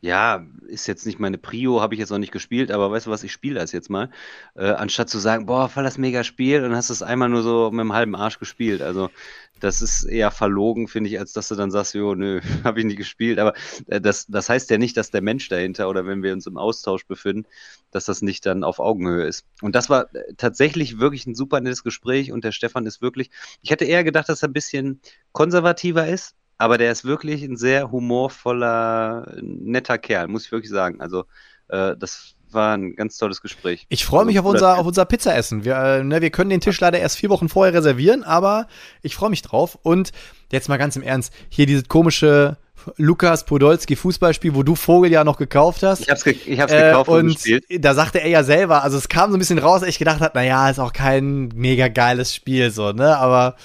ja, 0.00 0.46
ist 0.68 0.86
jetzt 0.86 1.06
nicht 1.06 1.18
meine 1.18 1.38
Prio, 1.38 1.80
habe 1.80 1.94
ich 1.94 2.00
jetzt 2.00 2.10
noch 2.10 2.18
nicht 2.18 2.32
gespielt, 2.32 2.70
aber 2.70 2.90
weißt 2.90 3.06
du 3.06 3.10
was, 3.10 3.24
ich 3.24 3.32
spiele 3.32 3.58
das 3.58 3.72
jetzt 3.72 3.90
mal. 3.90 4.10
Äh, 4.54 4.70
anstatt 4.70 5.08
zu 5.08 5.18
sagen, 5.18 5.46
boah, 5.46 5.68
voll 5.68 5.82
das 5.82 5.98
mega 5.98 6.22
Spiel, 6.22 6.64
und 6.64 6.76
hast 6.76 6.90
es 6.90 7.02
einmal 7.02 7.28
nur 7.28 7.42
so 7.42 7.70
mit 7.72 7.80
dem 7.80 7.92
halben 7.92 8.14
Arsch 8.14 8.38
gespielt. 8.38 8.80
Also, 8.80 9.10
das 9.58 9.82
ist 9.82 10.04
eher 10.04 10.30
verlogen, 10.30 10.86
finde 10.86 11.10
ich, 11.10 11.18
als 11.18 11.32
dass 11.32 11.48
du 11.48 11.56
dann 11.56 11.72
sagst, 11.72 11.94
jo, 11.94 12.14
nö, 12.14 12.40
habe 12.64 12.78
ich 12.78 12.86
nicht 12.86 12.96
gespielt. 12.96 13.40
Aber 13.40 13.54
äh, 13.88 14.00
das, 14.00 14.26
das 14.26 14.48
heißt 14.48 14.70
ja 14.70 14.78
nicht, 14.78 14.96
dass 14.96 15.10
der 15.10 15.22
Mensch 15.22 15.48
dahinter 15.48 15.88
oder 15.88 16.06
wenn 16.06 16.22
wir 16.22 16.32
uns 16.32 16.46
im 16.46 16.58
Austausch 16.58 17.04
befinden, 17.06 17.46
dass 17.90 18.04
das 18.04 18.22
nicht 18.22 18.46
dann 18.46 18.62
auf 18.62 18.78
Augenhöhe 18.78 19.26
ist. 19.26 19.46
Und 19.62 19.74
das 19.74 19.90
war 19.90 20.14
äh, 20.14 20.34
tatsächlich 20.36 21.00
wirklich 21.00 21.26
ein 21.26 21.34
super 21.34 21.60
nettes 21.60 21.82
Gespräch 21.82 22.30
und 22.30 22.44
der 22.44 22.52
Stefan 22.52 22.86
ist 22.86 23.02
wirklich, 23.02 23.30
ich 23.62 23.70
hätte 23.70 23.84
eher 23.84 24.04
gedacht, 24.04 24.28
dass 24.28 24.42
er 24.42 24.48
ein 24.48 24.52
bisschen 24.52 25.00
konservativer 25.32 26.06
ist, 26.06 26.36
aber 26.58 26.78
der 26.78 26.92
ist 26.92 27.04
wirklich 27.04 27.42
ein 27.44 27.56
sehr 27.56 27.90
humorvoller, 27.92 29.36
netter 29.42 29.98
Kerl, 29.98 30.28
muss 30.28 30.46
ich 30.46 30.52
wirklich 30.52 30.70
sagen. 30.70 31.00
Also, 31.00 31.26
äh, 31.68 31.96
das 31.96 32.36
war 32.52 32.76
ein 32.76 32.96
ganz 32.96 33.16
tolles 33.18 33.42
Gespräch. 33.42 33.86
Ich 33.88 34.04
freue 34.04 34.24
mich 34.24 34.36
also, 34.36 34.48
auf 34.48 34.54
unser, 34.54 34.78
auf 34.78 34.86
unser 34.86 35.04
Pizzaessen. 35.04 35.64
Wir, 35.64 35.76
äh, 35.76 36.04
ne, 36.04 36.20
wir 36.20 36.30
können 36.30 36.50
den 36.50 36.60
Tisch 36.60 36.80
leider 36.80 36.98
erst 36.98 37.16
vier 37.16 37.30
Wochen 37.30 37.48
vorher 37.48 37.74
reservieren, 37.74 38.24
aber 38.24 38.68
ich 39.02 39.14
freue 39.14 39.30
mich 39.30 39.42
drauf. 39.42 39.78
Und 39.82 40.12
jetzt 40.50 40.68
mal 40.68 40.76
ganz 40.76 40.96
im 40.96 41.02
Ernst, 41.02 41.32
hier 41.48 41.66
dieses 41.66 41.88
komische 41.88 42.56
Lukas 42.96 43.44
Podolski 43.44 43.96
Fußballspiel, 43.96 44.54
wo 44.54 44.62
du 44.62 44.74
Vogel 44.74 45.10
ja 45.10 45.24
noch 45.24 45.36
gekauft 45.36 45.82
hast. 45.82 46.00
Ich 46.00 46.10
hab's, 46.10 46.24
ge 46.24 46.36
ich 46.46 46.60
hab's 46.60 46.72
gekauft 46.72 47.08
äh, 47.08 47.12
und, 47.12 47.20
und 47.20 47.34
gespielt. 47.34 47.64
Da 47.84 47.94
sagte 47.94 48.20
er 48.20 48.28
ja 48.28 48.42
selber, 48.44 48.82
also 48.82 48.96
es 48.96 49.08
kam 49.08 49.30
so 49.30 49.36
ein 49.36 49.40
bisschen 49.40 49.58
raus, 49.58 49.80
dass 49.80 49.88
ich 49.88 49.98
gedacht 49.98 50.20
habe, 50.20 50.36
naja, 50.38 50.70
ist 50.70 50.78
auch 50.78 50.92
kein 50.92 51.48
mega 51.54 51.88
geiles 51.88 52.34
Spiel, 52.34 52.70
so, 52.70 52.92
ne? 52.92 53.16
Aber 53.16 53.56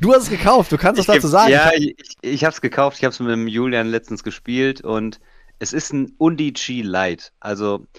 du 0.00 0.12
hast 0.12 0.24
es 0.24 0.30
gekauft, 0.30 0.72
du 0.72 0.78
kannst 0.78 0.98
was 0.98 1.06
dazu 1.06 1.28
sagen. 1.28 1.52
Ja, 1.52 1.70
ich, 1.74 1.96
ich, 1.98 2.16
ich 2.22 2.44
hab's 2.44 2.60
gekauft, 2.60 2.98
ich 2.98 3.04
hab's 3.04 3.20
mit 3.20 3.30
dem 3.30 3.46
Julian 3.46 3.88
letztens 3.88 4.22
gespielt 4.22 4.80
und 4.80 5.20
es 5.58 5.72
ist 5.72 5.92
ein 5.92 6.14
Undici 6.18 6.82
Light. 6.82 7.32
Also 7.40 7.86
äh, 7.94 7.98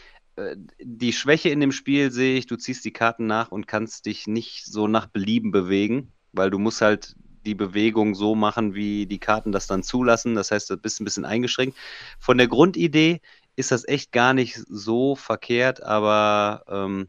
die 0.79 1.13
Schwäche 1.13 1.49
in 1.49 1.59
dem 1.59 1.71
Spiel 1.71 2.11
sehe 2.11 2.37
ich, 2.37 2.47
du 2.47 2.55
ziehst 2.55 2.83
die 2.85 2.93
Karten 2.93 3.27
nach 3.27 3.51
und 3.51 3.67
kannst 3.67 4.05
dich 4.05 4.27
nicht 4.27 4.65
so 4.65 4.87
nach 4.87 5.07
Belieben 5.07 5.51
bewegen, 5.51 6.11
weil 6.31 6.49
du 6.49 6.59
musst 6.59 6.81
halt 6.81 7.15
die 7.45 7.55
Bewegung 7.55 8.15
so 8.15 8.35
machen, 8.35 8.73
wie 8.73 9.05
die 9.05 9.19
Karten 9.19 9.51
das 9.51 9.67
dann 9.67 9.83
zulassen. 9.83 10.35
Das 10.35 10.51
heißt, 10.51 10.69
du 10.69 10.77
bist 10.77 11.01
ein 11.01 11.05
bisschen 11.05 11.25
eingeschränkt. 11.25 11.77
Von 12.19 12.37
der 12.37 12.47
Grundidee 12.47 13.21
ist 13.55 13.71
das 13.71 13.87
echt 13.87 14.11
gar 14.11 14.33
nicht 14.33 14.55
so 14.67 15.15
verkehrt, 15.15 15.83
aber 15.83 16.63
ähm, 16.67 17.07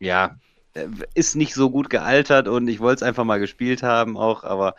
ja, 0.00 0.38
äh, 0.74 0.88
ist 1.14 1.36
nicht 1.36 1.54
so 1.54 1.70
gut 1.70 1.88
gealtert 1.90 2.48
und 2.48 2.68
ich 2.68 2.80
wollte 2.80 3.04
es 3.04 3.08
einfach 3.08 3.24
mal 3.24 3.40
gespielt 3.40 3.82
haben 3.82 4.16
auch, 4.16 4.44
aber, 4.44 4.74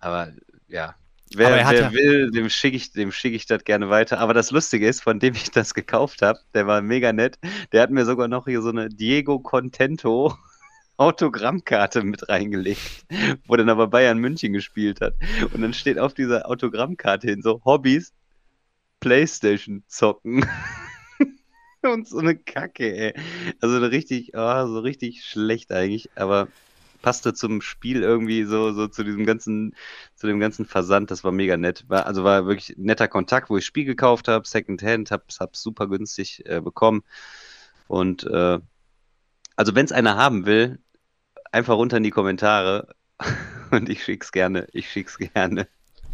aber 0.00 0.32
ja, 0.66 0.96
Wer, 1.34 1.50
wer 1.50 1.72
ja 1.72 1.92
will, 1.92 2.30
dem 2.30 2.48
schicke 2.48 2.76
ich, 2.76 2.90
schick 3.14 3.34
ich 3.34 3.46
das 3.46 3.64
gerne 3.64 3.90
weiter. 3.90 4.18
Aber 4.18 4.34
das 4.34 4.50
Lustige 4.50 4.88
ist, 4.88 5.02
von 5.02 5.18
dem 5.18 5.34
ich 5.34 5.50
das 5.50 5.74
gekauft 5.74 6.22
habe, 6.22 6.38
der 6.54 6.66
war 6.66 6.80
mega 6.80 7.12
nett. 7.12 7.38
Der 7.72 7.82
hat 7.82 7.90
mir 7.90 8.04
sogar 8.04 8.28
noch 8.28 8.46
hier 8.46 8.62
so 8.62 8.70
eine 8.70 8.88
Diego 8.88 9.38
Contento 9.38 10.34
Autogrammkarte 10.96 12.02
mit 12.02 12.28
reingelegt, 12.28 13.06
wo 13.46 13.56
dann 13.56 13.68
aber 13.68 13.86
Bayern 13.86 14.18
München 14.18 14.52
gespielt 14.52 15.00
hat. 15.00 15.14
Und 15.52 15.60
dann 15.60 15.72
steht 15.72 15.98
auf 15.98 16.14
dieser 16.14 16.48
Autogrammkarte 16.50 17.28
hin 17.28 17.42
so 17.42 17.62
Hobbys, 17.64 18.12
Playstation 19.00 19.84
zocken. 19.86 20.44
Und 21.82 22.08
so 22.08 22.18
eine 22.18 22.36
Kacke, 22.36 22.96
ey. 22.96 23.14
Also 23.60 23.78
richtig, 23.78 24.32
oh, 24.34 24.66
so 24.66 24.80
richtig 24.80 25.24
schlecht 25.24 25.70
eigentlich, 25.70 26.10
aber 26.16 26.48
passte 27.02 27.34
zum 27.34 27.60
Spiel 27.60 28.02
irgendwie 28.02 28.44
so, 28.44 28.72
so 28.72 28.88
zu 28.88 29.04
diesem 29.04 29.24
ganzen, 29.26 29.74
zu 30.14 30.26
dem 30.26 30.40
ganzen 30.40 30.66
Versand. 30.66 31.10
Das 31.10 31.24
war 31.24 31.32
mega 31.32 31.56
nett. 31.56 31.84
War, 31.88 32.06
also 32.06 32.24
war 32.24 32.46
wirklich 32.46 32.76
netter 32.76 33.08
Kontakt, 33.08 33.50
wo 33.50 33.56
ich 33.56 33.66
Spiel 33.66 33.84
gekauft 33.84 34.28
habe, 34.28 34.46
Secondhand, 34.46 35.10
hab's, 35.10 35.40
hab's 35.40 35.62
super 35.62 35.86
günstig 35.88 36.44
äh, 36.46 36.60
bekommen. 36.60 37.02
Und 37.86 38.24
äh, 38.24 38.58
also 39.56 39.74
wenn 39.74 39.84
es 39.84 39.92
einer 39.92 40.16
haben 40.16 40.46
will, 40.46 40.78
einfach 41.52 41.76
runter 41.76 41.96
in 41.98 42.02
die 42.02 42.10
Kommentare 42.10 42.94
und 43.70 43.88
ich 43.88 44.04
schick's 44.04 44.32
gerne. 44.32 44.66
Ich 44.72 44.90
schick's 44.90 45.18
gerne. 45.18 45.68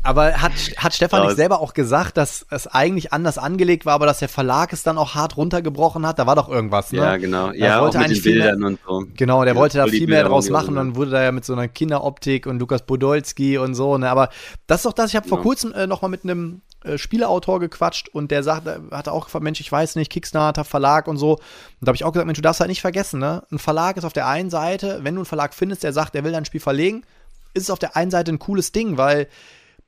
Aber 0.04 0.34
hat, 0.42 0.52
hat 0.76 0.92
Stefan 0.92 1.26
nicht 1.26 1.36
selber 1.36 1.60
auch 1.60 1.72
gesagt, 1.72 2.18
dass 2.18 2.44
es 2.50 2.66
eigentlich 2.66 3.14
anders 3.14 3.38
angelegt 3.38 3.86
war, 3.86 3.94
aber 3.94 4.04
dass 4.04 4.18
der 4.18 4.28
Verlag 4.28 4.74
es 4.74 4.82
dann 4.82 4.98
auch 4.98 5.14
hart 5.14 5.38
runtergebrochen 5.38 6.06
hat? 6.06 6.18
Da 6.18 6.26
war 6.26 6.36
doch 6.36 6.50
irgendwas, 6.50 6.92
ne? 6.92 6.98
Ja, 6.98 7.16
genau. 7.16 7.48
Er 7.48 7.54
ja, 7.54 7.80
wollte 7.80 7.98
auch 7.98 8.06
mit 8.06 8.16
den 8.18 8.22
Bildern 8.22 8.58
mehr, 8.58 8.68
und 8.68 8.78
so. 8.86 9.04
Genau, 9.16 9.44
der 9.44 9.54
ja, 9.54 9.58
wollte 9.58 9.78
da 9.78 9.86
viel 9.86 10.06
mehr 10.06 10.24
draus 10.24 10.50
machen. 10.50 10.70
Und 10.70 10.76
dann 10.76 10.96
wurde 10.96 11.10
da 11.10 11.22
ja 11.22 11.32
mit 11.32 11.46
so 11.46 11.54
einer 11.54 11.68
Kinderoptik 11.68 12.46
und 12.46 12.58
Lukas 12.58 12.82
Podolski 12.82 13.56
und 13.56 13.74
so, 13.74 13.96
ne? 13.96 14.10
Aber 14.10 14.28
das 14.66 14.80
ist 14.80 14.86
doch 14.86 14.92
das. 14.92 15.08
Ich 15.08 15.16
habe 15.16 15.24
genau. 15.24 15.36
vor 15.36 15.42
kurzem 15.42 15.72
äh, 15.72 15.86
noch 15.86 16.02
mal 16.02 16.08
mit 16.08 16.24
einem 16.24 16.60
äh, 16.84 16.98
Spieleautor 16.98 17.58
gequatscht 17.58 18.10
und 18.10 18.30
der 18.30 18.42
sagte, 18.42 18.82
hatte 18.90 19.10
auch 19.10 19.24
gefragt, 19.24 19.42
Mensch, 19.42 19.60
ich 19.60 19.72
weiß 19.72 19.96
nicht, 19.96 20.12
Kickstarter, 20.12 20.64
Verlag 20.64 21.08
und 21.08 21.16
so. 21.16 21.32
Und 21.32 21.40
da 21.80 21.88
habe 21.88 21.96
ich 21.96 22.04
auch 22.04 22.12
gesagt, 22.12 22.26
Mensch, 22.26 22.38
du 22.38 22.42
darfst 22.42 22.60
halt 22.60 22.68
nicht 22.68 22.82
vergessen, 22.82 23.20
ne? 23.20 23.42
Ein 23.50 23.58
Verlag 23.58 23.96
ist 23.96 24.04
auf 24.04 24.12
der 24.12 24.28
einen 24.28 24.50
Seite, 24.50 25.00
wenn 25.00 25.14
du 25.14 25.22
einen 25.22 25.26
Verlag 25.26 25.54
findest, 25.54 25.82
der 25.82 25.94
sagt, 25.94 26.14
der 26.14 26.24
will 26.24 26.32
dein 26.32 26.44
Spiel 26.44 26.60
verlegen, 26.60 27.04
ist 27.54 27.62
es 27.62 27.70
auf 27.70 27.78
der 27.78 27.96
einen 27.96 28.10
Seite 28.10 28.32
ein 28.32 28.38
cooles 28.38 28.72
Ding, 28.72 28.98
weil 28.98 29.28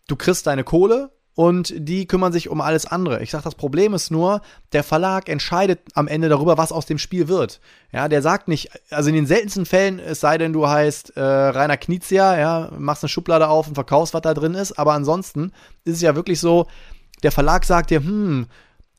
du 0.06 0.16
kriegst 0.16 0.46
deine 0.46 0.64
Kohle 0.64 1.10
und 1.34 1.74
die 1.76 2.06
kümmern 2.06 2.32
sich 2.32 2.48
um 2.48 2.62
alles 2.62 2.86
andere. 2.86 3.22
Ich 3.22 3.30
sag, 3.30 3.42
das 3.42 3.54
Problem 3.54 3.92
ist 3.92 4.10
nur, 4.10 4.40
der 4.72 4.82
Verlag 4.82 5.28
entscheidet 5.28 5.80
am 5.94 6.08
Ende 6.08 6.30
darüber, 6.30 6.56
was 6.56 6.72
aus 6.72 6.86
dem 6.86 6.96
Spiel 6.96 7.28
wird. 7.28 7.60
Ja, 7.92 8.08
der 8.08 8.22
sagt 8.22 8.48
nicht, 8.48 8.70
also 8.90 9.10
in 9.10 9.14
den 9.14 9.26
seltensten 9.26 9.66
Fällen, 9.66 9.98
es 9.98 10.20
sei 10.20 10.38
denn, 10.38 10.54
du 10.54 10.66
heißt 10.66 11.16
äh, 11.16 11.20
Rainer 11.20 11.76
Knizia, 11.76 12.38
ja, 12.38 12.70
machst 12.78 13.04
eine 13.04 13.10
Schublade 13.10 13.48
auf 13.48 13.68
und 13.68 13.74
verkaufst, 13.74 14.14
was 14.14 14.22
da 14.22 14.32
drin 14.32 14.54
ist, 14.54 14.78
aber 14.78 14.94
ansonsten 14.94 15.52
ist 15.84 15.96
es 15.96 16.00
ja 16.00 16.16
wirklich 16.16 16.40
so, 16.40 16.66
der 17.22 17.32
Verlag 17.32 17.64
sagt 17.66 17.90
dir, 17.90 18.00
hm, 18.00 18.46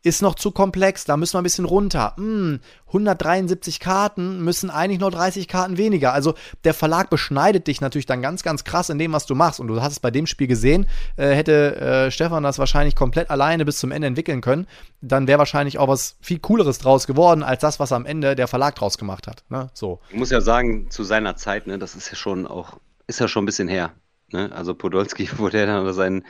ist 0.04 0.22
noch 0.22 0.36
zu 0.36 0.52
komplex, 0.52 1.06
da 1.06 1.18
müssen 1.18 1.34
wir 1.34 1.42
ein 1.42 1.44
bisschen 1.44 1.66
runter. 1.66 2.14
Hm, 2.18 2.60
173 2.88 3.80
Karten 3.80 4.44
müssen 4.44 4.70
eigentlich 4.70 5.00
nur 5.00 5.12
30 5.12 5.48
Karten 5.48 5.78
weniger. 5.78 6.14
Also 6.14 6.36
der 6.64 6.74
Verlag 6.74 7.10
beschneidet 7.10 7.68
dich 7.68 7.82
natürlich 7.82 8.06
dann 8.06 8.22
ganz, 8.22 8.44
ganz 8.44 8.64
krass 8.64 8.90
in 8.90 9.00
dem, 9.00 9.12
was 9.12 9.26
du 9.26 9.36
machst. 9.36 9.60
Und 9.60 9.68
du 9.68 9.82
hast 9.82 9.94
es 9.94 10.00
bei 10.00 10.12
dem 10.12 10.28
Spiel 10.28 10.48
gesehen, 10.48 10.88
äh, 11.18 11.30
hätte 11.30 11.76
äh, 11.76 12.12
Stefan 12.12 12.44
das 12.44 12.60
wahrscheinlich 12.60 12.96
komplett 12.96 13.30
alleine 13.30 13.66
bis 13.66 13.80
zum 13.80 13.92
Ende 13.92 14.08
entwickeln 14.08 14.42
können, 14.42 14.68
dann 15.02 15.28
wäre 15.28 15.40
wahrscheinlich 15.40 15.78
auch 15.78 15.88
was 15.88 16.18
viel 16.22 16.40
Cooleres 16.40 16.80
draus 16.80 17.08
geworden, 17.08 17.44
als 17.44 17.62
das, 17.62 17.80
was 17.80 17.92
am 17.92 18.06
Ende 18.06 18.36
der 18.36 18.48
Verlag 18.48 18.76
draus 18.76 18.98
gemacht 18.98 19.28
hat. 19.28 19.44
Ne? 19.50 19.70
So. 19.74 20.00
Ich 20.10 20.16
muss 20.16 20.30
ja 20.30 20.42
sagen, 20.42 20.90
zu 20.90 21.04
seiner 21.04 21.36
Zeit, 21.36 21.68
ne, 21.68 21.78
das 21.78 21.96
ist 21.96 22.10
ja 22.10 22.16
schon 22.16 22.48
auch, 22.48 22.80
ist 23.08 23.20
ja 23.20 23.28
schon 23.28 23.44
ein 23.44 23.48
bisschen 23.48 23.68
her. 23.68 23.94
Ne? 24.32 24.52
Also 24.54 24.74
Podolski, 24.74 25.30
wo 25.38 25.50
der 25.50 25.66
dann 25.66 25.94
seinen, 25.94 26.26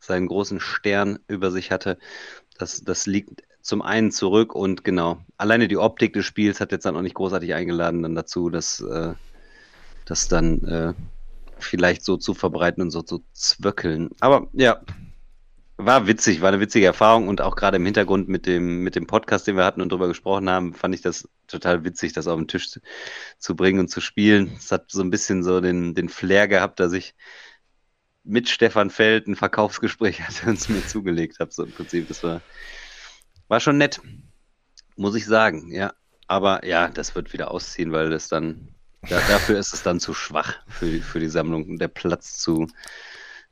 seinen 0.00 0.26
großen 0.26 0.60
Stern 0.60 1.18
über 1.28 1.50
sich 1.50 1.70
hatte, 1.70 1.98
das, 2.56 2.82
das 2.82 3.06
liegt 3.06 3.42
zum 3.60 3.82
einen 3.82 4.12
zurück 4.12 4.54
und 4.54 4.84
genau, 4.84 5.18
alleine 5.36 5.68
die 5.68 5.76
Optik 5.76 6.12
des 6.12 6.24
Spiels 6.24 6.60
hat 6.60 6.72
jetzt 6.72 6.86
dann 6.86 6.96
auch 6.96 7.02
nicht 7.02 7.16
großartig 7.16 7.54
eingeladen 7.54 8.02
dann 8.02 8.14
dazu, 8.14 8.48
dass 8.48 8.80
äh, 8.80 9.14
das 10.04 10.28
dann 10.28 10.64
äh, 10.64 10.94
vielleicht 11.58 12.04
so 12.04 12.16
zu 12.16 12.34
verbreiten 12.34 12.82
und 12.82 12.90
so 12.90 13.02
zu 13.02 13.24
zwöckeln. 13.32 14.10
Aber 14.20 14.48
ja, 14.52 14.80
war 15.78 16.06
witzig, 16.06 16.40
war 16.40 16.48
eine 16.48 16.60
witzige 16.60 16.86
Erfahrung 16.86 17.28
und 17.28 17.40
auch 17.40 17.56
gerade 17.56 17.76
im 17.76 17.84
Hintergrund 17.84 18.28
mit 18.28 18.46
dem, 18.46 18.82
mit 18.82 18.94
dem 18.94 19.06
Podcast, 19.06 19.46
den 19.46 19.56
wir 19.56 19.64
hatten 19.64 19.82
und 19.82 19.90
darüber 19.90 20.08
gesprochen 20.08 20.48
haben, 20.48 20.72
fand 20.72 20.94
ich 20.94 21.02
das 21.02 21.28
total 21.48 21.84
witzig, 21.84 22.12
das 22.12 22.28
auf 22.28 22.38
den 22.38 22.48
Tisch 22.48 22.70
zu, 22.70 22.80
zu 23.38 23.54
bringen 23.56 23.80
und 23.80 23.88
zu 23.88 24.00
spielen. 24.00 24.52
Es 24.56 24.72
hat 24.72 24.90
so 24.90 25.02
ein 25.02 25.10
bisschen 25.10 25.42
so 25.42 25.60
den, 25.60 25.94
den 25.94 26.08
Flair 26.08 26.48
gehabt, 26.48 26.80
dass 26.80 26.92
ich 26.92 27.14
mit 28.26 28.48
Stefan 28.48 28.90
Feld 28.90 29.26
ein 29.28 29.36
Verkaufsgespräch 29.36 30.20
hatte 30.26 30.46
und 30.46 30.58
es 30.58 30.68
mir 30.68 30.86
zugelegt 30.86 31.38
habe. 31.40 31.52
So 31.52 31.64
im 31.64 31.72
Prinzip, 31.72 32.08
das 32.08 32.22
war, 32.22 32.40
war 33.48 33.60
schon 33.60 33.78
nett, 33.78 34.00
muss 34.96 35.14
ich 35.14 35.26
sagen, 35.26 35.72
ja. 35.72 35.92
Aber 36.28 36.66
ja, 36.66 36.88
das 36.88 37.14
wird 37.14 37.32
wieder 37.32 37.52
ausziehen, 37.52 37.92
weil 37.92 38.10
das 38.10 38.28
dann, 38.28 38.68
ja, 39.06 39.20
dafür 39.28 39.58
ist 39.58 39.72
es 39.72 39.84
dann 39.84 40.00
zu 40.00 40.12
schwach 40.12 40.54
für 40.66 40.86
die, 40.86 41.00
für 41.00 41.20
die 41.20 41.28
Sammlung, 41.28 41.78
der 41.78 41.86
Platz 41.86 42.38
zu, 42.38 42.66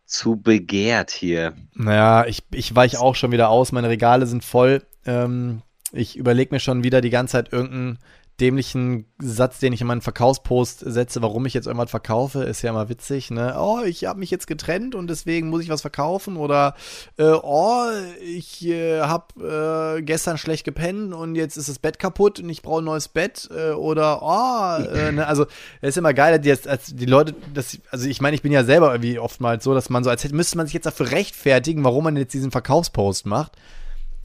zu 0.04 0.36
begehrt 0.36 1.12
hier. 1.12 1.54
Naja, 1.74 2.26
ich, 2.26 2.42
ich 2.50 2.74
weiche 2.74 2.98
auch 2.98 3.14
schon 3.14 3.30
wieder 3.30 3.48
aus, 3.48 3.70
meine 3.70 3.88
Regale 3.88 4.26
sind 4.26 4.42
voll. 4.42 4.82
Ähm, 5.06 5.62
ich 5.92 6.16
überlege 6.16 6.52
mir 6.52 6.58
schon 6.58 6.82
wieder 6.82 7.00
die 7.00 7.10
ganze 7.10 7.32
Zeit 7.32 7.52
irgendein 7.52 7.98
dämlichen 8.40 9.06
Satz, 9.20 9.60
den 9.60 9.72
ich 9.72 9.80
in 9.80 9.86
meinen 9.86 10.00
Verkaufspost 10.00 10.80
setze, 10.80 11.22
warum 11.22 11.46
ich 11.46 11.54
jetzt 11.54 11.66
irgendwas 11.66 11.90
verkaufe, 11.90 12.42
ist 12.42 12.62
ja 12.62 12.70
immer 12.70 12.88
witzig, 12.88 13.30
ne? 13.30 13.54
Oh, 13.56 13.80
ich 13.84 14.06
habe 14.06 14.18
mich 14.18 14.30
jetzt 14.30 14.48
getrennt 14.48 14.96
und 14.96 15.08
deswegen 15.08 15.50
muss 15.50 15.62
ich 15.62 15.68
was 15.68 15.82
verkaufen 15.82 16.36
oder 16.36 16.74
äh, 17.16 17.30
oh, 17.30 17.86
ich 18.20 18.66
äh, 18.66 19.02
habe 19.02 19.98
äh, 19.98 20.02
gestern 20.02 20.36
schlecht 20.36 20.64
gepennt 20.64 21.14
und 21.14 21.36
jetzt 21.36 21.56
ist 21.56 21.68
das 21.68 21.78
Bett 21.78 22.00
kaputt 22.00 22.40
und 22.40 22.50
ich 22.50 22.62
brauche 22.62 22.82
ein 22.82 22.86
neues 22.86 23.06
Bett 23.06 23.48
äh, 23.56 23.70
oder 23.70 24.20
oh, 24.22 24.82
äh, 24.82 25.12
ne? 25.12 25.28
also 25.28 25.44
es 25.80 25.90
ist 25.90 25.98
immer 25.98 26.12
geil, 26.12 26.40
die, 26.40 26.50
als 26.50 26.86
die 26.86 27.06
Leute, 27.06 27.36
das, 27.54 27.78
also 27.90 28.08
ich 28.08 28.20
meine, 28.20 28.34
ich 28.34 28.42
bin 28.42 28.50
ja 28.50 28.64
selber 28.64 28.92
irgendwie 28.92 29.20
oftmals 29.20 29.62
so, 29.62 29.74
dass 29.74 29.90
man 29.90 30.02
so, 30.02 30.10
als 30.10 30.24
hätte, 30.24 30.34
müsste 30.34 30.56
man 30.56 30.66
sich 30.66 30.74
jetzt 30.74 30.86
dafür 30.86 31.12
rechtfertigen, 31.12 31.84
warum 31.84 32.02
man 32.02 32.16
jetzt 32.16 32.34
diesen 32.34 32.50
Verkaufspost 32.50 33.26
macht. 33.26 33.52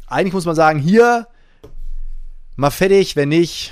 Eigentlich 0.08 0.34
muss 0.34 0.46
man 0.46 0.56
sagen, 0.56 0.80
hier 0.80 1.28
mal 2.56 2.72
fertig, 2.72 3.16
wenn 3.16 3.30
nicht, 3.30 3.72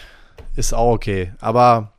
ist 0.57 0.73
auch 0.73 0.91
okay. 0.93 1.34
Aber 1.39 1.93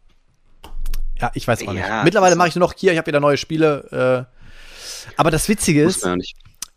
ja, 1.20 1.30
ich 1.34 1.46
weiß 1.46 1.62
auch 1.62 1.72
ja, 1.72 1.96
nicht. 1.96 2.04
Mittlerweile 2.04 2.36
mache 2.36 2.48
ich 2.48 2.54
nur 2.54 2.66
noch 2.66 2.74
hier, 2.74 2.92
ich 2.92 2.98
habe 2.98 3.06
wieder 3.06 3.20
neue 3.20 3.36
Spiele. 3.36 4.26
Äh, 4.28 5.12
aber 5.16 5.30
das 5.30 5.48
Witzige 5.48 5.82
ist, 5.82 6.06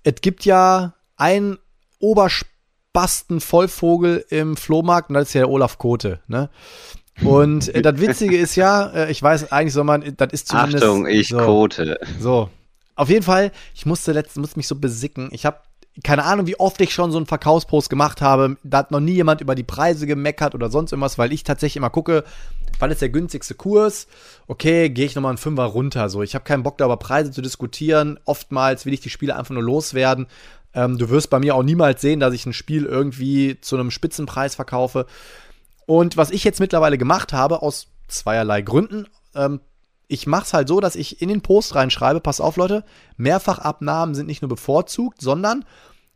es 0.04 0.16
gibt 0.22 0.46
ja 0.46 0.94
einen 1.16 1.58
Oberspasten 2.00 3.42
Vollvogel 3.42 4.26
im 4.30 4.58
Flohmarkt 4.58 5.10
und 5.10 5.16
das 5.16 5.30
ist 5.30 5.34
ja 5.34 5.42
der 5.42 5.50
Olaf 5.50 5.78
Kote, 5.78 6.20
ne? 6.28 6.50
Und 7.24 7.74
äh, 7.76 7.82
das 7.82 8.00
Witzige 8.00 8.38
ist 8.38 8.56
ja, 8.56 8.88
äh, 8.88 9.12
ich 9.12 9.22
weiß, 9.22 9.52
eigentlich 9.52 9.74
soll 9.74 9.84
man, 9.84 10.16
das 10.18 10.34
ist 10.34 10.48
zumindest. 10.48 10.84
Achtung, 10.84 11.06
ich 11.06 11.28
so, 11.28 11.38
Kote. 11.38 12.00
So. 12.20 12.50
Auf 12.96 13.10
jeden 13.10 13.24
Fall, 13.24 13.52
ich 13.76 13.86
musste 13.86 14.12
letztens, 14.12 14.42
musste 14.42 14.60
mich 14.60 14.68
so 14.68 14.76
besicken. 14.76 15.30
Ich 15.32 15.46
habe 15.46 15.60
keine 16.04 16.24
Ahnung, 16.24 16.48
wie 16.48 16.60
oft 16.60 16.80
ich 16.80 16.94
schon 16.94 17.12
so 17.12 17.18
einen 17.18 17.26
Verkaufspost 17.26 17.90
gemacht 17.90 18.22
habe. 18.22 18.58
Da 18.64 18.80
hat 18.80 18.92
noch 18.92 19.02
nie 19.02 19.14
jemand 19.14 19.42
über 19.42 19.56
die 19.56 19.64
Preise 19.64 20.08
gemeckert 20.08 20.56
oder 20.56 20.70
sonst 20.70 20.94
irgendwas, 20.94 21.18
weil 21.18 21.34
ich 21.34 21.44
tatsächlich 21.44 21.78
immer 21.78 21.90
gucke, 21.90 22.24
wann 22.80 22.92
ist 22.92 23.02
der 23.02 23.10
günstigste 23.10 23.56
Kurs? 23.56 24.08
Okay, 24.48 24.90
gehe 24.90 25.06
ich 25.06 25.16
nochmal 25.16 25.32
einen 25.32 25.38
Fünfer 25.38 25.66
runter. 25.66 26.10
So, 26.10 26.24
ich 26.24 26.34
habe 26.34 26.46
keinen 26.46 26.64
Bock, 26.64 26.78
da 26.78 26.86
über 26.86 26.98
Preise 26.98 27.32
zu 27.32 27.42
diskutieren. 27.42 28.20
Oftmals 28.24 28.86
will 28.86 28.94
ich 28.94 29.02
die 29.02 29.10
Spiele 29.10 29.36
einfach 29.36 29.54
nur 29.54 29.64
loswerden. 29.64 30.28
Ähm, 30.74 30.98
du 30.98 31.10
wirst 31.10 31.30
bei 31.30 31.40
mir 31.40 31.56
auch 31.56 31.64
niemals 31.64 32.00
sehen, 32.00 32.22
dass 32.22 32.34
ich 32.34 32.46
ein 32.46 32.54
Spiel 32.54 32.86
irgendwie 32.86 33.60
zu 33.60 33.76
einem 33.76 33.92
Spitzenpreis 33.92 34.56
verkaufe. 34.56 35.06
Und 35.86 36.16
was 36.16 36.32
ich 36.32 36.46
jetzt 36.46 36.62
mittlerweile 36.62 36.98
gemacht 36.98 37.34
habe, 37.34 37.62
aus 37.62 37.88
zweierlei 38.08 38.62
Gründen, 38.62 39.08
ähm, 39.36 39.60
ich 40.12 40.28
mache 40.28 40.44
es 40.44 40.54
halt 40.54 40.68
so, 40.68 40.82
dass 40.82 40.98
ich 40.98 41.22
in 41.22 41.30
den 41.30 41.42
Post 41.42 41.74
reinschreibe, 41.74 42.20
pass 42.20 42.42
auf 42.42 42.58
Leute, 42.58 42.84
Mehrfachabnahmen 43.16 44.14
sind 44.14 44.28
nicht 44.28 44.42
nur 44.42 44.50
bevorzugt, 44.50 45.22
sondern 45.22 45.64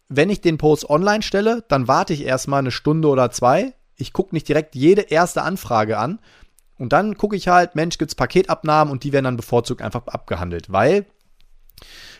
wenn 0.09 0.29
ich 0.29 0.41
den 0.41 0.57
Post 0.57 0.89
online 0.89 1.23
stelle, 1.23 1.63
dann 1.69 1.87
warte 1.87 2.13
ich 2.13 2.25
erstmal 2.25 2.59
eine 2.59 2.71
Stunde 2.71 3.07
oder 3.07 3.31
zwei. 3.31 3.73
Ich 3.95 4.11
gucke 4.11 4.35
nicht 4.35 4.49
direkt 4.49 4.75
jede 4.75 5.01
erste 5.01 5.43
Anfrage 5.43 5.97
an. 5.97 6.19
Und 6.77 6.91
dann 6.91 7.17
gucke 7.17 7.37
ich 7.37 7.47
halt, 7.47 7.75
Mensch, 7.75 7.97
gibt 7.97 8.11
es 8.11 8.15
Paketabnahmen 8.15 8.91
und 8.91 9.05
die 9.05 9.13
werden 9.13 9.23
dann 9.23 9.37
bevorzugt 9.37 9.81
einfach 9.81 10.05
abgehandelt. 10.07 10.71
Weil 10.71 11.05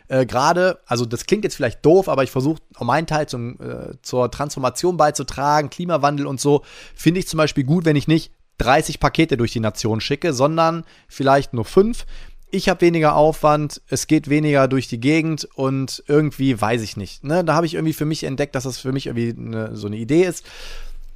äh, 0.07 0.25
gerade, 0.25 0.79
also 0.85 1.05
das 1.05 1.25
klingt 1.25 1.43
jetzt 1.43 1.57
vielleicht 1.57 1.85
doof, 1.85 2.07
aber 2.07 2.23
ich 2.23 2.31
versuche 2.31 2.61
auch 2.75 2.85
meinen 2.85 3.05
Teil 3.05 3.27
zum, 3.27 3.59
äh, 3.59 4.01
zur 4.01 4.31
Transformation 4.31 4.95
beizutragen, 4.95 5.69
Klimawandel 5.69 6.25
und 6.25 6.39
so, 6.39 6.63
finde 6.95 7.19
ich 7.19 7.27
zum 7.27 7.37
Beispiel 7.37 7.65
gut, 7.65 7.83
wenn 7.83 7.97
ich 7.97 8.07
nicht 8.07 8.31
30 8.57 8.99
Pakete 8.99 9.37
durch 9.37 9.51
die 9.51 9.59
Nation 9.59 10.01
schicke, 10.01 10.33
sondern 10.33 10.85
vielleicht 11.07 11.53
nur 11.53 11.65
fünf. 11.65 12.05
ich 12.51 12.69
habe 12.69 12.81
weniger 12.81 13.15
Aufwand, 13.15 13.81
es 13.89 14.07
geht 14.07 14.29
weniger 14.29 14.67
durch 14.67 14.87
die 14.87 14.99
Gegend 14.99 15.47
und 15.55 16.03
irgendwie 16.07 16.59
weiß 16.59 16.81
ich 16.83 16.95
nicht. 16.95 17.23
Ne? 17.23 17.43
Da 17.43 17.53
habe 17.53 17.65
ich 17.65 17.73
irgendwie 17.73 17.93
für 17.93 18.05
mich 18.05 18.23
entdeckt, 18.23 18.55
dass 18.55 18.63
das 18.63 18.77
für 18.77 18.93
mich 18.93 19.07
irgendwie 19.07 19.35
eine, 19.37 19.75
so 19.75 19.87
eine 19.87 19.97
Idee 19.97 20.23
ist. 20.23 20.45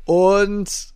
Und 0.03 0.93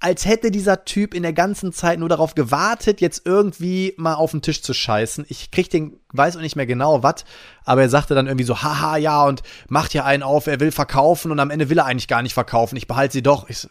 als 0.00 0.24
hätte 0.24 0.50
dieser 0.50 0.86
Typ 0.86 1.14
in 1.14 1.22
der 1.22 1.34
ganzen 1.34 1.72
Zeit 1.74 1.98
nur 1.98 2.08
darauf 2.08 2.34
gewartet, 2.34 3.02
jetzt 3.02 3.26
irgendwie 3.26 3.94
mal 3.98 4.14
auf 4.14 4.30
den 4.30 4.40
Tisch 4.40 4.62
zu 4.62 4.72
scheißen. 4.72 5.26
Ich 5.28 5.50
krieg 5.50 5.68
den, 5.68 6.00
weiß 6.12 6.36
auch 6.36 6.40
nicht 6.40 6.56
mehr 6.56 6.66
genau 6.66 7.02
was, 7.02 7.26
aber 7.64 7.82
er 7.82 7.90
sagte 7.90 8.14
dann 8.14 8.26
irgendwie 8.26 8.46
so, 8.46 8.62
haha, 8.62 8.96
ja, 8.96 9.22
und 9.24 9.42
macht 9.68 9.92
ja 9.92 10.06
einen 10.06 10.22
auf, 10.22 10.46
er 10.46 10.58
will 10.58 10.72
verkaufen 10.72 11.30
und 11.30 11.38
am 11.38 11.50
Ende 11.50 11.68
will 11.68 11.78
er 11.78 11.84
eigentlich 11.84 12.08
gar 12.08 12.22
nicht 12.22 12.32
verkaufen. 12.32 12.76
Ich 12.76 12.86
behalte 12.86 13.12
sie 13.12 13.22
doch. 13.22 13.48
Ich 13.50 13.58
so? 13.58 13.68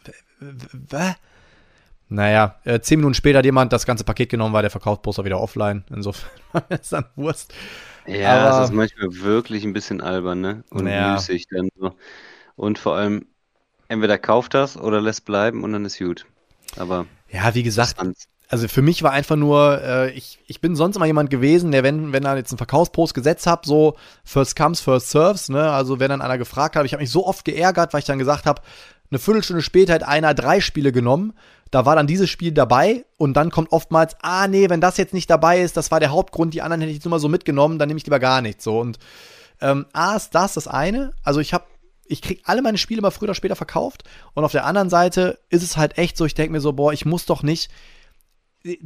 Naja, 2.09 2.55
äh, 2.63 2.79
zehn 2.79 2.99
Minuten 2.99 3.13
später 3.13 3.39
hat 3.39 3.45
jemand 3.45 3.71
das 3.71 3.85
ganze 3.85 4.03
Paket 4.03 4.29
genommen, 4.29 4.53
war 4.53 4.63
der 4.63 4.71
Verkaufsposter 4.71 5.25
wieder 5.25 5.39
offline. 5.39 5.83
Insofern 5.89 6.29
war 6.51 6.63
es 6.69 6.89
dann 6.89 7.05
Wurst. 7.15 7.53
Ja, 8.07 8.39
aber, 8.39 8.59
das 8.59 8.69
ist 8.69 8.75
manchmal 8.75 9.09
wirklich 9.21 9.63
ein 9.63 9.73
bisschen 9.73 10.01
albern, 10.01 10.41
ne? 10.41 10.63
Und 10.71 10.87
ja. 10.87 11.13
müßig 11.13 11.47
dann 11.51 11.69
so. 11.79 11.93
Und 12.55 12.79
vor 12.79 12.95
allem, 12.95 13.27
entweder 13.87 14.17
kauft 14.17 14.55
das 14.55 14.75
oder 14.75 14.99
lässt 14.99 15.25
bleiben 15.25 15.63
und 15.63 15.71
dann 15.71 15.85
ist 15.85 15.99
gut. 15.99 16.25
Aber. 16.77 17.05
Ja, 17.29 17.53
wie 17.53 17.63
gesagt, 17.63 17.95
also 18.51 18.67
für 18.67 18.81
mich 18.81 19.03
war 19.03 19.11
einfach 19.11 19.35
nur, 19.35 19.79
äh, 19.83 20.11
ich, 20.11 20.39
ich 20.47 20.59
bin 20.59 20.75
sonst 20.75 20.95
immer 20.95 21.05
jemand 21.05 21.29
gewesen, 21.29 21.71
der, 21.71 21.83
wenn, 21.83 22.11
wenn 22.11 22.25
er 22.25 22.35
jetzt 22.35 22.51
einen 22.51 22.57
Verkaufspost 22.57 23.13
gesetzt 23.13 23.45
hat, 23.45 23.65
so 23.65 23.95
first 24.23 24.55
comes, 24.55 24.81
first 24.81 25.11
serves, 25.11 25.49
ne? 25.49 25.71
Also 25.71 25.99
wenn 25.99 26.09
dann 26.09 26.21
einer 26.21 26.39
gefragt 26.39 26.75
hat, 26.75 26.83
ich 26.85 26.93
habe 26.93 27.03
mich 27.03 27.11
so 27.11 27.27
oft 27.27 27.45
geärgert, 27.45 27.93
weil 27.93 27.99
ich 27.99 28.07
dann 28.07 28.17
gesagt 28.17 28.47
habe, 28.47 28.63
eine 29.11 29.19
Viertelstunde 29.19 29.61
später 29.61 29.93
hat 29.93 30.03
einer 30.03 30.33
drei 30.33 30.61
Spiele 30.61 30.91
genommen. 30.91 31.33
Da 31.71 31.85
war 31.85 31.95
dann 31.95 32.07
dieses 32.07 32.29
Spiel 32.29 32.51
dabei 32.51 33.05
und 33.17 33.35
dann 33.35 33.51
kommt 33.51 33.71
oftmals, 33.71 34.15
ah 34.21 34.47
nee, 34.47 34.69
wenn 34.69 34.81
das 34.81 34.97
jetzt 34.97 35.13
nicht 35.13 35.29
dabei 35.29 35.61
ist, 35.61 35.77
das 35.77 35.91
war 35.91 35.99
der 35.99 36.11
Hauptgrund, 36.11 36.53
die 36.53 36.61
anderen 36.61 36.81
hätte 36.81 36.91
ich 36.91 36.97
jetzt 36.97 37.07
mal 37.07 37.19
so 37.19 37.29
mitgenommen, 37.29 37.77
dann 37.77 37.87
nehme 37.87 37.99
ich 37.99 38.05
lieber 38.05 38.19
gar 38.19 38.41
nichts. 38.41 38.63
So 38.63 38.79
und 38.79 38.97
ähm, 39.61 39.85
A 39.93 40.15
ist 40.15 40.31
das 40.31 40.53
das 40.53 40.67
eine. 40.67 41.13
Also 41.23 41.39
ich 41.39 41.53
habe 41.53 41.65
ich 42.09 42.23
krieg 42.23 42.41
alle 42.45 42.63
meine 42.63 42.79
Spiele 42.79 43.01
mal 43.01 43.11
früher 43.11 43.27
oder 43.27 43.35
später 43.35 43.55
verkauft. 43.55 44.03
Und 44.33 44.43
auf 44.43 44.51
der 44.51 44.65
anderen 44.65 44.89
Seite 44.89 45.39
ist 45.49 45.61
es 45.61 45.77
halt 45.77 45.99
echt 45.99 46.17
so, 46.17 46.25
ich 46.25 46.33
denke 46.33 46.51
mir 46.51 46.61
so, 46.61 46.73
boah, 46.73 46.91
ich 46.91 47.05
muss 47.05 47.27
doch 47.27 47.43
nicht 47.43 47.69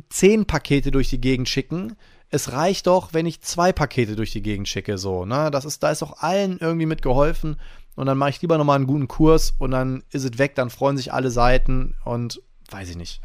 zehn 0.10 0.46
Pakete 0.46 0.92
durch 0.92 1.10
die 1.10 1.22
Gegend 1.22 1.50
schicken. 1.50 1.96
Es 2.30 2.52
reicht 2.52 2.88
doch, 2.88 3.14
wenn 3.14 3.26
ich 3.26 3.42
zwei 3.42 3.72
Pakete 3.72 4.16
durch 4.16 4.32
die 4.32 4.42
Gegend 4.42 4.68
schicke, 4.68 4.98
so, 4.98 5.26
ne? 5.26 5.52
Das 5.52 5.66
ist, 5.66 5.84
da 5.84 5.92
ist 5.92 6.04
auch 6.04 6.22
allen 6.22 6.58
irgendwie 6.60 6.86
mitgeholfen. 6.86 7.60
Und 7.96 8.06
dann 8.08 8.18
mache 8.18 8.32
ich 8.32 8.42
lieber 8.42 8.58
nochmal 8.58 8.78
einen 8.78 8.88
guten 8.88 9.08
Kurs 9.08 9.54
und 9.58 9.72
dann 9.72 10.04
ist 10.12 10.24
es 10.24 10.38
weg, 10.38 10.56
dann 10.56 10.70
freuen 10.70 10.98
sich 10.98 11.14
alle 11.14 11.30
Seiten 11.30 11.96
und 12.06 12.42
weiß 12.72 12.90
ich 12.90 12.98
nicht. 12.98 13.22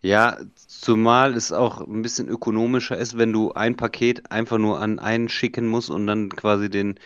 Ja, 0.00 0.38
zumal 0.54 1.34
es 1.34 1.50
auch 1.50 1.80
ein 1.80 2.02
bisschen 2.02 2.28
ökonomischer 2.28 2.96
ist, 2.96 3.18
wenn 3.18 3.32
du 3.32 3.52
ein 3.52 3.76
Paket 3.76 4.30
einfach 4.30 4.58
nur 4.58 4.80
an 4.80 5.00
einen 5.00 5.28
schicken 5.28 5.66
musst 5.66 5.90
und 5.90 6.06
dann 6.06 6.28
quasi 6.28 6.70
den, 6.70 7.00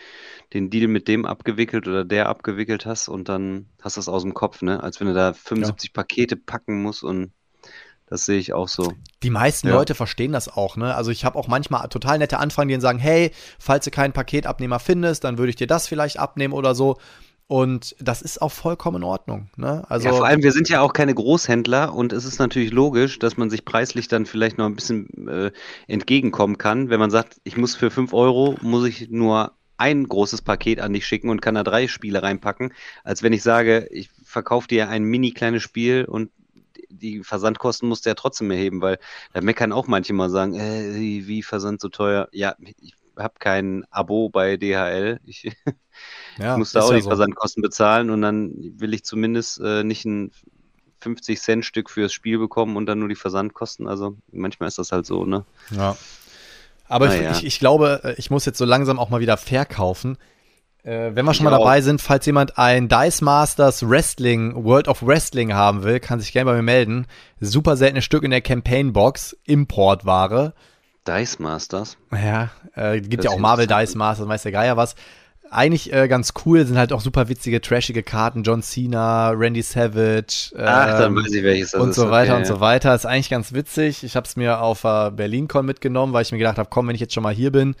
den 0.53 0.69
Deal 0.69 0.87
mit 0.87 1.07
dem 1.07 1.25
abgewickelt 1.25 1.87
oder 1.87 2.05
der 2.05 2.29
abgewickelt 2.29 2.85
hast 2.85 3.07
und 3.07 3.29
dann 3.29 3.67
hast 3.81 3.97
du 3.97 3.99
es 3.99 4.09
aus 4.09 4.21
dem 4.21 4.35
Kopf, 4.35 4.61
ne? 4.61 4.83
Als 4.83 4.99
wenn 4.99 5.07
du 5.07 5.15
da 5.15 5.33
75 5.33 5.89
ja. 5.89 5.93
Pakete 5.93 6.35
packen 6.35 6.83
musst 6.83 7.03
und 7.03 7.31
das 8.13 8.25
sehe 8.25 8.37
ich 8.37 8.53
auch 8.53 8.67
so. 8.67 8.93
Die 9.23 9.31
meisten 9.31 9.69
ja. 9.69 9.73
Leute 9.73 9.95
verstehen 9.95 10.33
das 10.33 10.47
auch, 10.47 10.77
ne? 10.77 10.93
Also 10.93 11.09
ich 11.09 11.25
habe 11.25 11.35
auch 11.35 11.47
manchmal 11.47 11.87
total 11.87 12.19
nette 12.19 12.37
Anfragen, 12.37 12.67
die 12.67 12.75
dann 12.75 12.81
sagen, 12.81 12.99
hey, 12.99 13.31
falls 13.57 13.85
du 13.85 13.91
keinen 13.91 14.13
Paketabnehmer 14.13 14.77
findest, 14.77 15.23
dann 15.23 15.39
würde 15.39 15.49
ich 15.49 15.55
dir 15.55 15.65
das 15.65 15.87
vielleicht 15.87 16.19
abnehmen 16.19 16.53
oder 16.53 16.75
so. 16.75 16.99
Und 17.47 17.95
das 17.99 18.21
ist 18.21 18.39
auch 18.39 18.51
vollkommen 18.51 18.97
in 18.97 19.03
Ordnung. 19.03 19.49
Ne? 19.57 19.83
Also 19.89 20.09
ja, 20.09 20.13
vor 20.13 20.27
allem, 20.27 20.43
wir 20.43 20.51
sind 20.51 20.69
ja 20.69 20.81
auch 20.81 20.93
keine 20.93 21.15
Großhändler 21.15 21.91
und 21.91 22.13
es 22.13 22.23
ist 22.23 22.37
natürlich 22.37 22.71
logisch, 22.71 23.17
dass 23.17 23.35
man 23.35 23.49
sich 23.49 23.65
preislich 23.65 24.07
dann 24.07 24.27
vielleicht 24.27 24.59
noch 24.59 24.67
ein 24.67 24.75
bisschen 24.75 25.27
äh, 25.27 25.51
entgegenkommen 25.87 26.59
kann. 26.59 26.91
Wenn 26.91 26.99
man 26.99 27.09
sagt, 27.09 27.37
ich 27.43 27.57
muss 27.57 27.75
für 27.75 27.89
5 27.89 28.13
Euro, 28.13 28.57
muss 28.61 28.85
ich 28.85 29.09
nur 29.09 29.53
ein 29.77 30.07
großes 30.07 30.43
Paket 30.43 30.79
an 30.79 30.93
dich 30.93 31.07
schicken 31.07 31.29
und 31.29 31.41
kann 31.41 31.55
da 31.55 31.63
drei 31.63 31.87
Spiele 31.87 32.21
reinpacken, 32.21 32.73
als 33.03 33.23
wenn 33.23 33.33
ich 33.33 33.41
sage, 33.41 33.87
ich 33.89 34.11
verkaufe 34.23 34.67
dir 34.67 34.87
ein 34.89 35.03
mini 35.03 35.31
kleines 35.31 35.63
Spiel 35.63 36.05
und 36.05 36.29
die 37.01 37.23
Versandkosten 37.23 37.89
musst 37.89 38.05
du 38.05 38.09
ja 38.09 38.15
trotzdem 38.15 38.51
erheben, 38.51 38.81
weil 38.81 38.99
da 39.33 39.41
meckern 39.41 39.71
auch 39.71 39.87
manche 39.87 40.13
mal 40.13 40.29
sagen, 40.29 40.55
äh, 40.55 40.95
wie 40.95 41.43
Versand 41.43 41.81
so 41.81 41.89
teuer. 41.89 42.27
Ja, 42.31 42.55
ich 42.81 42.93
habe 43.17 43.35
kein 43.39 43.85
Abo 43.89 44.29
bei 44.29 44.57
DHL. 44.57 45.19
Ich, 45.25 45.43
ja, 46.37 46.53
ich 46.53 46.57
muss 46.57 46.71
da 46.71 46.81
auch 46.81 46.91
ja 46.91 46.97
die 46.97 47.03
so. 47.03 47.09
Versandkosten 47.09 47.61
bezahlen 47.61 48.09
und 48.09 48.21
dann 48.21 48.53
will 48.79 48.93
ich 48.93 49.03
zumindest 49.03 49.59
äh, 49.59 49.83
nicht 49.83 50.05
ein 50.05 50.31
50 50.99 51.39
Cent 51.39 51.65
Stück 51.65 51.89
fürs 51.89 52.13
Spiel 52.13 52.39
bekommen 52.39 52.77
und 52.77 52.85
dann 52.85 52.99
nur 52.99 53.09
die 53.09 53.15
Versandkosten. 53.15 53.87
Also 53.87 54.15
manchmal 54.31 54.69
ist 54.69 54.77
das 54.77 54.91
halt 54.91 55.05
so, 55.05 55.25
ne? 55.25 55.45
Ja. 55.71 55.97
Aber 56.87 57.13
ich, 57.13 57.21
ja. 57.21 57.31
ich, 57.31 57.45
ich, 57.45 57.59
glaube, 57.59 58.01
äh, 58.03 58.13
ich 58.17 58.29
muss 58.29 58.45
jetzt 58.45 58.57
so 58.57 58.65
langsam 58.65 58.99
auch 58.99 59.09
mal 59.09 59.19
wieder 59.19 59.37
verkaufen. 59.37 60.17
Äh, 60.83 61.15
wenn 61.15 61.25
wir 61.25 61.33
schon 61.33 61.45
mal 61.45 61.51
dabei 61.51 61.79
sind, 61.79 62.01
falls 62.01 62.25
jemand 62.25 62.57
ein 62.57 62.89
Dice 62.89 63.21
Masters 63.21 63.87
Wrestling, 63.87 64.65
World 64.65 64.89
of 64.89 65.01
Wrestling 65.01 65.53
haben 65.53 65.83
will, 65.83 66.01
kann 66.01 66.19
sich 66.19 66.33
gerne 66.33 66.51
bei 66.51 66.57
mir 66.57 66.63
melden. 66.63 67.07
Super 67.39 67.77
seltenes 67.77 68.03
Stück 68.03 68.23
in 68.23 68.31
der 68.31 68.41
Campaign 68.41 68.91
Box, 68.91 69.37
Importware. 69.45 70.53
Dice 71.07 71.39
Masters? 71.39 71.97
Ja, 72.11 72.49
äh, 72.75 72.99
gibt 72.99 73.23
das 73.23 73.25
ja 73.25 73.31
auch 73.31 73.39
Marvel 73.39 73.67
Dice 73.67 73.95
Masters, 73.95 74.27
weiß 74.27 74.43
der 74.43 74.51
Geier 74.51 74.75
was. 74.75 74.95
Eigentlich 75.49 75.93
äh, 75.93 76.07
ganz 76.07 76.33
cool, 76.45 76.65
sind 76.65 76.77
halt 76.77 76.91
auch 76.91 77.01
super 77.01 77.29
witzige, 77.29 77.61
trashige 77.61 78.01
Karten. 78.01 78.43
John 78.43 78.63
Cena, 78.63 79.29
Randy 79.29 79.61
Savage. 79.61 80.51
Ähm, 80.55 80.65
Ach, 80.65 80.99
dann 80.99 81.15
weiß 81.15 81.31
ich 81.31 81.43
welches 81.43 81.71
das 81.71 81.81
Und 81.81 81.93
so 81.93 82.09
weiter 82.09 82.33
okay, 82.33 82.41
und 82.41 82.47
so 82.47 82.59
weiter. 82.59 82.95
Ist 82.95 83.05
eigentlich 83.05 83.29
ganz 83.29 83.53
witzig. 83.53 84.03
Ich 84.03 84.15
habe 84.15 84.25
es 84.25 84.35
mir 84.35 84.61
auf 84.61 84.83
äh, 84.83 85.11
BerlinCon 85.11 85.65
mitgenommen, 85.65 86.11
weil 86.11 86.23
ich 86.23 86.31
mir 86.31 86.39
gedacht 86.39 86.57
habe, 86.57 86.69
komm, 86.71 86.87
wenn 86.87 86.95
ich 86.95 87.01
jetzt 87.01 87.13
schon 87.13 87.23
mal 87.23 87.33
hier 87.33 87.51
bin, 87.51 87.75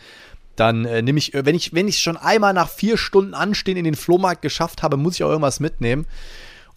dann 0.55 0.85
äh, 0.85 1.01
nehme 1.01 1.17
ich, 1.17 1.31
wenn 1.33 1.55
ich, 1.55 1.73
wenn 1.73 1.87
ich 1.87 1.99
schon 1.99 2.17
einmal 2.17 2.53
nach 2.53 2.69
vier 2.69 2.97
Stunden 2.97 3.33
Anstehen 3.33 3.77
in 3.77 3.85
den 3.85 3.95
Flohmarkt 3.95 4.41
geschafft 4.41 4.83
habe, 4.83 4.97
muss 4.97 5.15
ich 5.15 5.23
auch 5.23 5.29
irgendwas 5.29 5.59
mitnehmen. 5.59 6.05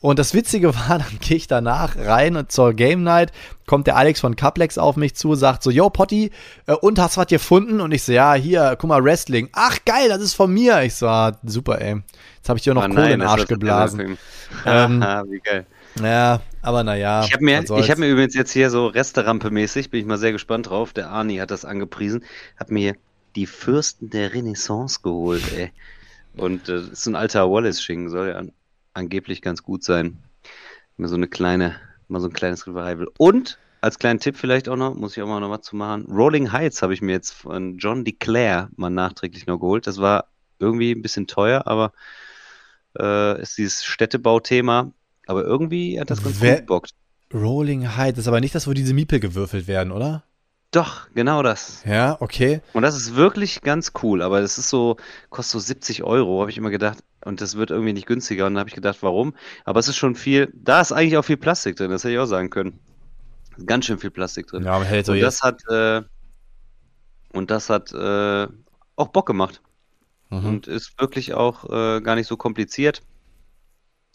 Und 0.01 0.19
das 0.19 0.35
Witzige 0.35 0.74
war, 0.89 0.98
dann 0.98 1.19
gehe 1.20 1.36
ich 1.36 1.47
danach 1.47 1.97
rein 1.97 2.36
und 2.36 2.53
zur 2.53 2.74
Game 2.74 3.03
Night 3.03 3.32
kommt 3.66 3.86
der 3.86 3.97
Alex 3.97 4.20
von 4.20 4.36
Caplex 4.36 4.78
auf 4.78 4.97
mich 4.97 5.15
zu, 5.15 5.35
sagt 5.35 5.62
so, 5.62 5.70
yo 5.70 5.90
Potti, 5.90 6.31
äh, 6.66 6.73
und 6.74 6.98
hast 6.98 7.16
was 7.16 7.27
gefunden? 7.27 7.81
Und 7.81 7.93
ich 7.93 8.03
so, 8.05 8.12
ja, 8.12 8.35
hier, 8.35 8.77
guck 8.78 8.89
mal, 8.89 9.03
Wrestling. 9.03 9.48
Ach 9.53 9.78
geil, 9.85 10.09
das 10.09 10.20
ist 10.20 10.35
von 10.35 10.53
mir. 10.53 10.82
Ich 10.82 10.94
so, 10.94 11.09
ah, 11.09 11.32
super, 11.44 11.81
ey. 11.81 12.03
Jetzt 12.36 12.48
habe 12.48 12.59
ich 12.59 12.65
dir 12.65 12.74
noch 12.74 12.85
oh, 12.85 12.89
Kohle 12.89 13.12
in 13.12 13.20
den 13.20 13.23
Arsch 13.23 13.47
geblasen. 13.47 14.19
Ähm, 14.65 15.01
Wie 15.28 15.40
geil. 15.40 15.66
Ja, 16.01 16.40
aber 16.62 16.85
naja. 16.85 17.24
Ich 17.24 17.32
habe 17.32 17.44
mir, 17.44 17.59
hab 17.59 17.98
mir 17.98 18.09
übrigens 18.09 18.35
jetzt 18.35 18.53
hier 18.53 18.70
so 18.70 18.86
Resterampe-mäßig, 18.86 19.90
bin 19.90 20.01
ich 20.01 20.07
mal 20.07 20.19
sehr 20.19 20.31
gespannt 20.31 20.70
drauf. 20.70 20.93
Der 20.93 21.11
Arni 21.11 21.39
hat 21.39 21.51
das 21.51 21.65
angepriesen, 21.65 22.24
hat 22.57 22.70
mir 22.70 22.94
die 23.37 23.47
Fürsten 23.47 24.11
der 24.11 24.33
Renaissance 24.33 25.01
geholt, 25.03 25.45
ey. 25.53 25.71
Und 26.37 26.69
äh, 26.69 26.77
das 26.77 26.89
ist 26.89 27.07
ein 27.07 27.17
alter 27.17 27.51
Wallace-Schinken, 27.51 28.11
soll 28.11 28.29
ja 28.29 28.37
an, 28.37 28.53
angeblich 28.95 29.43
ganz 29.43 29.63
gut 29.63 29.85
sein. 29.85 30.19
Mal 30.97 31.09
so 31.09 31.15
eine 31.15 31.29
kleine, 31.29 31.77
mal 32.09 32.21
so 32.21 32.29
ein 32.29 32.33
kleines 32.33 32.67
Revival. 32.67 33.09
Und 33.19 33.59
als 33.81 33.99
kleinen 33.99 34.19
Tipp 34.19 34.37
vielleicht 34.37 34.69
auch 34.69 34.77
noch, 34.77 34.95
muss 34.95 35.17
ich 35.17 35.23
auch 35.23 35.29
mal 35.29 35.41
noch 35.41 35.51
was 35.51 35.63
zu 35.63 35.77
machen. 35.77 36.07
Rolling 36.11 36.53
Heights 36.53 36.83
habe 36.83 36.95
ich 36.95 37.03
mir 37.03 37.13
jetzt 37.13 37.33
von 37.33 37.79
John 37.79 38.05
DeClaire 38.05 38.71
mal 38.77 38.91
nachträglich 38.91 39.47
noch 39.47 39.59
geholt. 39.59 39.87
Das 39.87 39.99
war 39.99 40.29
irgendwie 40.59 40.93
ein 40.93 41.03
bisschen 41.03 41.27
teuer, 41.27 41.67
aber 41.67 41.93
äh, 42.99 43.41
ist 43.41 43.59
dieses 43.59 43.85
Städtebauthema. 43.85 44.93
Aber 45.27 45.45
irgendwie 45.45 46.01
hat 46.01 46.11
das 46.11 46.23
ganz 46.23 46.41
Wer, 46.41 46.53
gut 46.53 46.61
gebockt. 46.61 46.95
Rolling 47.35 47.97
Heights 47.97 48.19
ist 48.19 48.29
aber 48.29 48.41
nicht 48.41 48.55
das, 48.55 48.67
wo 48.67 48.73
diese 48.73 48.95
Miepel 48.95 49.21
gewürfelt 49.21 49.67
werden, 49.67 49.93
oder? 49.93 50.25
Doch, 50.70 51.09
genau 51.14 51.43
das. 51.43 51.82
Ja, 51.86 52.16
okay. 52.20 52.60
Und 52.72 52.82
das 52.82 52.97
ist 52.97 53.14
wirklich 53.14 53.62
ganz 53.62 53.93
cool, 54.02 54.20
aber 54.20 54.40
das 54.40 54.59
ist 54.59 54.68
so, 54.68 54.97
kostet 55.30 55.52
so 55.52 55.59
70 55.60 56.02
Euro, 56.02 56.40
habe 56.40 56.51
ich 56.51 56.59
immer 56.59 56.70
gedacht. 56.70 56.98
Und 57.24 57.40
das 57.40 57.56
wird 57.56 57.70
irgendwie 57.70 57.93
nicht 57.93 58.06
günstiger. 58.06 58.47
Und 58.47 58.55
dann 58.55 58.60
habe 58.60 58.68
ich 58.68 58.74
gedacht, 58.74 58.98
warum? 59.01 59.34
Aber 59.64 59.80
es 59.80 59.88
ist 59.88 59.97
schon 59.97 60.14
viel, 60.14 60.52
da 60.55 60.80
ist 60.80 60.93
eigentlich 60.93 61.16
auch 61.16 61.24
viel 61.24 61.36
Plastik 61.36 61.76
drin, 61.76 61.90
das 61.90 62.05
hätte 62.05 62.14
ich 62.14 62.18
auch 62.18 62.26
sagen 62.26 62.51
können. 62.51 62.78
Ganz 63.64 63.86
schön 63.86 63.98
viel 63.98 64.10
Plastik 64.10 64.48
drin. 64.48 64.64
Ja, 64.64 64.72
aber 64.72 64.84
hält 64.84 65.06
so 65.06 65.12
und 65.12 65.20
das 65.20 65.43
hat, 65.43 65.62
äh, 65.70 66.02
und 67.32 67.51
das 67.51 67.70
hat 67.70 67.93
äh, 67.93 68.47
auch 68.97 69.09
Bock 69.09 69.26
gemacht. 69.26 69.62
Mhm. 70.30 70.47
Und 70.47 70.66
ist 70.66 71.01
wirklich 71.01 71.34
auch 71.34 71.64
äh, 71.64 72.01
gar 72.01 72.16
nicht 72.16 72.26
so 72.26 72.36
kompliziert. 72.36 73.02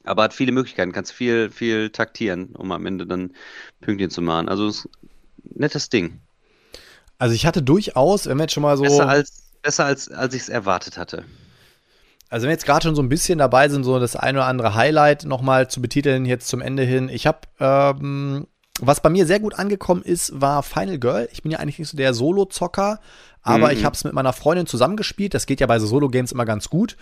Aber 0.03 0.23
hat 0.23 0.33
viele 0.33 0.51
Möglichkeiten, 0.51 0.91
kannst 0.91 1.11
viel, 1.11 1.49
viel 1.49 1.91
taktieren, 1.91 2.55
um 2.55 2.71
am 2.71 2.85
Ende 2.85 3.05
dann 3.05 3.33
Pünktchen 3.81 4.09
zu 4.09 4.21
machen. 4.21 4.49
Also 4.49 4.67
ist 4.67 4.85
ein 4.85 5.09
nettes 5.55 5.89
Ding. 5.89 6.19
Also 7.21 7.35
ich 7.35 7.45
hatte 7.45 7.61
durchaus, 7.61 8.25
wenn 8.25 8.37
wir 8.37 8.45
jetzt 8.45 8.53
schon 8.53 8.63
mal 8.63 8.75
so. 8.77 8.81
Besser 8.81 9.07
als, 9.07 9.43
besser 9.61 9.85
als, 9.85 10.09
als 10.09 10.33
ich 10.33 10.41
es 10.41 10.49
erwartet 10.49 10.97
hatte. 10.97 11.23
Also 12.29 12.45
wenn 12.45 12.47
wir 12.49 12.53
jetzt 12.53 12.65
gerade 12.65 12.81
schon 12.81 12.95
so 12.95 13.03
ein 13.03 13.09
bisschen 13.09 13.37
dabei 13.37 13.69
sind, 13.69 13.83
so 13.83 13.99
das 13.99 14.15
ein 14.15 14.37
oder 14.37 14.47
andere 14.47 14.73
Highlight 14.73 15.25
nochmal 15.25 15.69
zu 15.69 15.83
betiteln, 15.83 16.25
jetzt 16.25 16.47
zum 16.47 16.61
Ende 16.61 16.81
hin. 16.81 17.09
Ich 17.09 17.27
habe, 17.27 17.41
ähm, 17.59 18.47
was 18.79 19.01
bei 19.01 19.09
mir 19.11 19.27
sehr 19.27 19.39
gut 19.39 19.53
angekommen 19.53 20.01
ist, 20.01 20.41
war 20.41 20.63
Final 20.63 20.97
Girl. 20.97 21.29
Ich 21.31 21.43
bin 21.43 21.51
ja 21.51 21.59
eigentlich 21.59 21.77
nicht 21.77 21.89
so 21.89 21.97
der 21.97 22.15
Solo-Zocker, 22.15 22.99
aber 23.43 23.67
mhm. 23.67 23.73
ich 23.73 23.85
habe 23.85 23.95
es 23.95 24.03
mit 24.03 24.13
meiner 24.13 24.33
Freundin 24.33 24.65
zusammengespielt. 24.65 25.35
Das 25.35 25.45
geht 25.45 25.59
ja 25.59 25.67
bei 25.67 25.77
so 25.77 25.85
Solo-Games 25.85 26.31
immer 26.31 26.45
ganz 26.45 26.71
gut. 26.71 26.97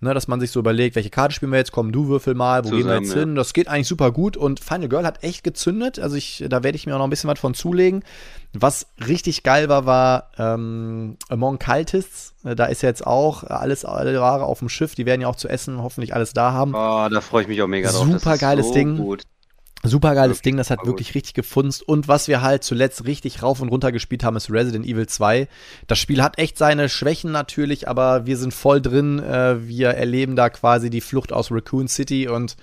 Ne, 0.00 0.14
dass 0.14 0.28
man 0.28 0.40
sich 0.40 0.50
so 0.50 0.60
überlegt, 0.60 0.96
welche 0.96 1.10
Karte 1.10 1.34
spielen 1.34 1.52
wir 1.52 1.58
jetzt, 1.58 1.72
komm, 1.72 1.92
du 1.92 2.08
würfel 2.08 2.34
mal, 2.34 2.64
wo 2.64 2.68
Zusammen, 2.68 2.82
gehen 2.82 2.88
wir 2.88 3.00
jetzt 3.00 3.14
ja. 3.14 3.20
hin? 3.20 3.34
Das 3.34 3.52
geht 3.52 3.68
eigentlich 3.68 3.88
super 3.88 4.10
gut 4.12 4.36
und 4.36 4.60
Final 4.60 4.88
Girl 4.88 5.04
hat 5.04 5.22
echt 5.22 5.44
gezündet, 5.44 5.98
also 5.98 6.16
ich, 6.16 6.44
da 6.48 6.62
werde 6.62 6.76
ich 6.76 6.86
mir 6.86 6.94
auch 6.94 6.98
noch 6.98 7.06
ein 7.06 7.10
bisschen 7.10 7.30
was 7.30 7.38
von 7.38 7.54
zulegen. 7.54 8.02
Was 8.52 8.86
richtig 9.06 9.44
geil 9.44 9.68
war, 9.68 9.86
war 9.86 10.30
ähm, 10.38 11.16
Among 11.28 11.58
Cultists, 11.58 12.34
da 12.42 12.64
ist 12.64 12.82
jetzt 12.82 13.06
auch 13.06 13.44
alles, 13.44 13.84
alle 13.84 14.20
Ware 14.20 14.44
auf 14.44 14.58
dem 14.58 14.68
Schiff, 14.68 14.94
die 14.94 15.06
werden 15.06 15.20
ja 15.20 15.28
auch 15.28 15.36
zu 15.36 15.48
essen 15.48 15.82
hoffentlich 15.82 16.14
alles 16.14 16.32
da 16.32 16.52
haben. 16.52 16.74
Oh, 16.74 17.08
da 17.08 17.20
freue 17.20 17.42
ich 17.42 17.48
mich 17.48 17.62
auch 17.62 17.68
mega 17.68 17.90
drauf. 17.90 18.06
Super 18.06 18.38
geiles 18.38 18.68
so 18.68 18.74
Ding. 18.74 18.96
Gut. 18.96 19.22
Super 19.82 20.14
geiles 20.14 20.42
Ding, 20.42 20.58
das 20.58 20.70
hat 20.70 20.84
wirklich 20.84 21.14
richtig 21.14 21.32
gefunzt. 21.32 21.86
Und 21.86 22.06
was 22.06 22.28
wir 22.28 22.42
halt 22.42 22.64
zuletzt 22.64 23.06
richtig 23.06 23.42
rauf 23.42 23.62
und 23.62 23.70
runter 23.70 23.92
gespielt 23.92 24.24
haben, 24.24 24.36
ist 24.36 24.50
Resident 24.50 24.84
Evil 24.84 25.06
2. 25.06 25.48
Das 25.86 25.98
Spiel 25.98 26.22
hat 26.22 26.38
echt 26.38 26.58
seine 26.58 26.90
Schwächen 26.90 27.32
natürlich, 27.32 27.88
aber 27.88 28.26
wir 28.26 28.36
sind 28.36 28.52
voll 28.52 28.82
drin. 28.82 29.20
Äh, 29.20 29.66
wir 29.66 29.90
erleben 29.90 30.36
da 30.36 30.50
quasi 30.50 30.90
die 30.90 31.00
Flucht 31.00 31.32
aus 31.32 31.50
Raccoon 31.50 31.88
City 31.88 32.28
und 32.28 32.56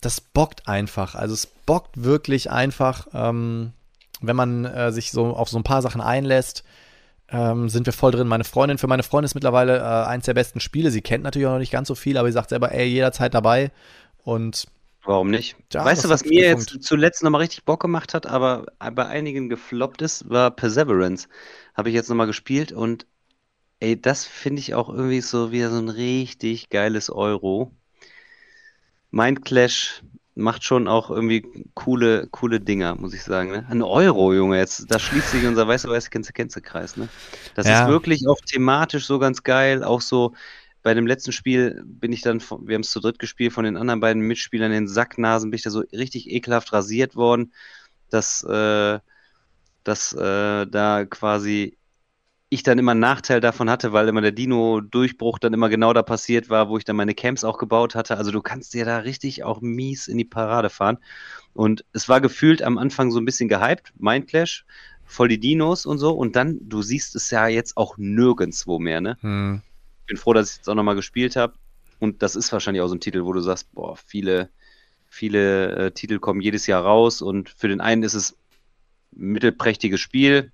das 0.00 0.22
bockt 0.22 0.68
einfach. 0.68 1.14
Also 1.14 1.34
es 1.34 1.46
bockt 1.46 2.02
wirklich 2.02 2.50
einfach, 2.50 3.08
ähm, 3.12 3.72
wenn 4.22 4.36
man 4.36 4.64
äh, 4.64 4.90
sich 4.90 5.10
so 5.10 5.26
auf 5.36 5.50
so 5.50 5.58
ein 5.58 5.64
paar 5.64 5.82
Sachen 5.82 6.00
einlässt. 6.00 6.64
Ähm, 7.30 7.68
sind 7.68 7.84
wir 7.84 7.92
voll 7.92 8.12
drin. 8.12 8.26
Meine 8.26 8.44
Freundin, 8.44 8.78
für 8.78 8.86
meine 8.86 9.02
Freundin 9.02 9.26
ist 9.26 9.34
mittlerweile 9.34 9.80
äh, 9.80 10.06
eins 10.06 10.24
der 10.24 10.32
besten 10.32 10.60
Spiele. 10.60 10.90
Sie 10.90 11.02
kennt 11.02 11.24
natürlich 11.24 11.46
auch 11.46 11.52
noch 11.52 11.58
nicht 11.58 11.72
ganz 11.72 11.88
so 11.88 11.94
viel, 11.94 12.16
aber 12.16 12.28
sie 12.28 12.32
sagt 12.32 12.48
selber, 12.48 12.72
ey, 12.72 12.86
jederzeit 12.86 13.34
dabei. 13.34 13.70
Und 14.24 14.66
Warum 15.08 15.30
nicht? 15.30 15.56
Ja, 15.72 15.86
weißt 15.86 16.04
du, 16.04 16.10
was 16.10 16.26
mir 16.26 16.42
jetzt 16.42 16.82
zuletzt 16.82 17.22
nochmal 17.22 17.40
richtig 17.40 17.64
Bock 17.64 17.80
gemacht 17.80 18.12
hat, 18.12 18.26
aber 18.26 18.66
bei 18.78 19.06
einigen 19.06 19.48
gefloppt 19.48 20.02
ist, 20.02 20.28
war 20.28 20.50
Perseverance. 20.50 21.28
Habe 21.72 21.88
ich 21.88 21.94
jetzt 21.94 22.10
nochmal 22.10 22.26
gespielt 22.26 22.72
und 22.72 23.06
ey, 23.80 23.98
das 23.98 24.26
finde 24.26 24.60
ich 24.60 24.74
auch 24.74 24.90
irgendwie 24.90 25.22
so 25.22 25.50
wie 25.50 25.62
so 25.62 25.78
ein 25.78 25.88
richtig 25.88 26.68
geiles 26.68 27.08
Euro. 27.08 27.72
Mind 29.10 29.46
Clash 29.46 30.02
macht 30.34 30.62
schon 30.62 30.86
auch 30.86 31.10
irgendwie 31.10 31.64
coole, 31.72 32.26
coole 32.26 32.60
Dinger, 32.60 32.94
muss 32.94 33.14
ich 33.14 33.22
sagen. 33.22 33.50
Ne? 33.50 33.66
Ein 33.70 33.80
Euro, 33.80 34.34
Junge, 34.34 34.58
jetzt, 34.58 34.90
da 34.90 34.98
schließt 34.98 35.30
sich 35.30 35.46
unser 35.46 35.66
weiße 35.66 35.88
weiße 35.88 36.10
Känze 36.10 36.34
Känze 36.34 36.60
Kreis. 36.60 36.98
Ne? 36.98 37.08
Das 37.54 37.66
ja. 37.66 37.84
ist 37.84 37.88
wirklich 37.88 38.28
auch 38.28 38.40
thematisch 38.42 39.06
so 39.06 39.18
ganz 39.18 39.42
geil, 39.42 39.82
auch 39.82 40.02
so 40.02 40.34
bei 40.88 40.94
dem 40.94 41.06
letzten 41.06 41.32
Spiel 41.32 41.82
bin 41.84 42.14
ich 42.14 42.22
dann, 42.22 42.40
wir 42.40 42.74
haben 42.74 42.80
es 42.80 42.88
zu 42.88 43.00
dritt 43.00 43.18
gespielt, 43.18 43.52
von 43.52 43.66
den 43.66 43.76
anderen 43.76 44.00
beiden 44.00 44.22
Mitspielern 44.22 44.72
in 44.72 44.84
den 44.84 44.88
Sacknasen 44.88 45.50
bin 45.50 45.56
ich 45.56 45.62
da 45.62 45.68
so 45.68 45.80
richtig 45.92 46.30
ekelhaft 46.30 46.72
rasiert 46.72 47.14
worden, 47.14 47.52
dass, 48.08 48.42
äh, 48.44 48.98
dass 49.84 50.14
äh, 50.14 50.66
da 50.66 51.04
quasi 51.04 51.76
ich 52.48 52.62
dann 52.62 52.78
immer 52.78 52.92
einen 52.92 53.00
Nachteil 53.00 53.42
davon 53.42 53.68
hatte, 53.68 53.92
weil 53.92 54.08
immer 54.08 54.22
der 54.22 54.32
Dino-Durchbruch 54.32 55.38
dann 55.38 55.52
immer 55.52 55.68
genau 55.68 55.92
da 55.92 56.02
passiert 56.02 56.48
war, 56.48 56.70
wo 56.70 56.78
ich 56.78 56.84
dann 56.84 56.96
meine 56.96 57.12
Camps 57.12 57.44
auch 57.44 57.58
gebaut 57.58 57.94
hatte. 57.94 58.16
Also 58.16 58.30
du 58.30 58.40
kannst 58.40 58.72
dir 58.72 58.86
da 58.86 59.00
richtig 59.00 59.44
auch 59.44 59.60
mies 59.60 60.08
in 60.08 60.16
die 60.16 60.24
Parade 60.24 60.70
fahren. 60.70 60.96
Und 61.52 61.84
es 61.92 62.08
war 62.08 62.22
gefühlt 62.22 62.62
am 62.62 62.78
Anfang 62.78 63.10
so 63.10 63.20
ein 63.20 63.26
bisschen 63.26 63.50
gehypt, 63.50 63.92
Mindclash, 63.98 64.64
voll 65.04 65.28
die 65.28 65.38
Dinos 65.38 65.84
und 65.84 65.98
so. 65.98 66.12
Und 66.12 66.34
dann, 66.34 66.58
du 66.62 66.80
siehst 66.80 67.14
es 67.14 67.30
ja 67.30 67.46
jetzt 67.46 67.76
auch 67.76 67.98
nirgendwo 67.98 68.78
mehr, 68.78 69.02
ne? 69.02 69.18
Hm 69.20 69.60
bin 70.08 70.16
froh, 70.16 70.32
dass 70.32 70.50
ich 70.50 70.56
jetzt 70.56 70.68
auch 70.68 70.74
nochmal 70.74 70.96
gespielt 70.96 71.36
habe. 71.36 71.54
Und 72.00 72.22
das 72.22 72.36
ist 72.36 72.52
wahrscheinlich 72.52 72.82
auch 72.82 72.88
so 72.88 72.94
ein 72.94 73.00
Titel, 73.00 73.24
wo 73.24 73.32
du 73.32 73.40
sagst, 73.40 73.72
boah, 73.72 73.96
viele, 73.96 74.50
viele 75.08 75.76
äh, 75.76 75.90
Titel 75.92 76.18
kommen 76.18 76.40
jedes 76.40 76.66
Jahr 76.66 76.82
raus 76.82 77.22
und 77.22 77.50
für 77.50 77.68
den 77.68 77.80
einen 77.80 78.02
ist 78.02 78.14
es 78.14 78.32
ein 79.16 79.32
mittelprächtiges 79.32 80.00
Spiel. 80.00 80.52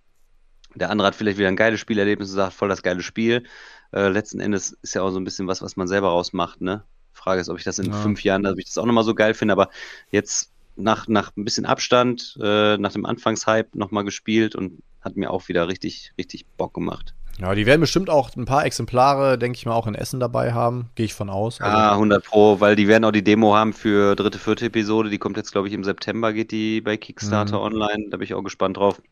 Der 0.75 0.91
andere 0.91 1.09
hat 1.09 1.15
vielleicht 1.15 1.39
wieder 1.39 1.49
ein 1.49 1.57
geiles 1.57 1.81
Spielerlebnis 1.81 2.31
und 2.31 2.37
sagt, 2.37 2.55
voll 2.55 2.69
das 2.69 2.83
geile 2.83 3.03
Spiel. 3.03 3.45
Äh, 3.93 4.09
letzten 4.09 4.41
Endes 4.41 4.73
ist 4.83 4.95
ja 4.95 5.03
auch 5.03 5.11
so 5.11 5.19
ein 5.19 5.25
bisschen 5.25 5.47
was, 5.47 5.63
was 5.63 5.77
man 5.77 5.87
selber 5.87 6.09
rausmacht, 6.09 6.61
ne? 6.61 6.85
Frage 7.13 7.41
ist, 7.41 7.49
ob 7.49 7.59
ich 7.59 7.65
das 7.65 7.79
in 7.79 7.87
ja. 7.87 7.93
fünf 7.93 8.25
Jahren, 8.25 8.45
ob 8.47 8.59
ich 8.59 8.67
das 8.67 8.77
auch 8.77 8.87
nochmal 8.87 9.05
so 9.05 9.15
geil 9.15 9.35
finde, 9.35 9.53
aber 9.53 9.71
jetzt 10.11 10.53
nach, 10.77 11.07
nach 11.07 11.35
ein 11.37 11.45
bisschen 11.45 11.65
Abstand, 11.65 12.37
äh, 12.43 12.77
nach 12.77 12.93
dem 12.93 13.07
Anfangshype 13.07 13.79
nochmal 13.79 14.05
gespielt 14.05 14.57
und 14.57 14.83
hat 15.01 15.17
mir 15.17 15.31
auch 15.31 15.49
wieder 15.49 15.69
richtig, 15.69 16.13
richtig 16.19 16.47
Bock 16.57 16.75
gemacht. 16.75 17.15
Ja, 17.41 17.55
die 17.55 17.67
werden 17.67 17.81
bestimmt 17.81 18.11
auch 18.11 18.35
ein 18.37 18.45
paar 18.45 18.65
Exemplare, 18.65 19.39
denke 19.39 19.57
ich 19.57 19.67
mal, 19.67 19.75
auch 19.75 19.89
in 19.89 19.97
Essen 19.97 20.21
dabei 20.21 20.53
haben. 20.53 20.91
Gehe 20.95 21.07
ich 21.07 21.15
von 21.15 21.31
aus. 21.31 21.61
Also 21.61 21.77
ah, 21.77 21.93
100 21.93 22.25
Pro, 22.25 22.61
weil 22.61 22.77
die 22.77 22.87
werden 22.87 23.05
auch 23.05 23.11
die 23.11 23.25
Demo 23.25 23.57
haben 23.57 23.73
für 23.73 24.15
dritte, 24.15 24.39
vierte 24.39 24.67
Episode. 24.67 25.11
Die 25.11 25.19
kommt 25.19 25.37
jetzt, 25.37 25.51
glaube 25.51 25.67
ich, 25.67 25.75
im 25.75 25.83
September, 25.83 26.33
geht 26.33 26.53
die 26.53 26.81
bei 26.81 26.97
Kickstarter 26.97 27.59
mhm. 27.59 27.65
online. 27.65 28.07
Da 28.11 28.19
bin 28.19 28.25
ich 28.25 28.35
auch 28.35 28.43
gespannt 28.43 28.77
drauf, 28.77 29.03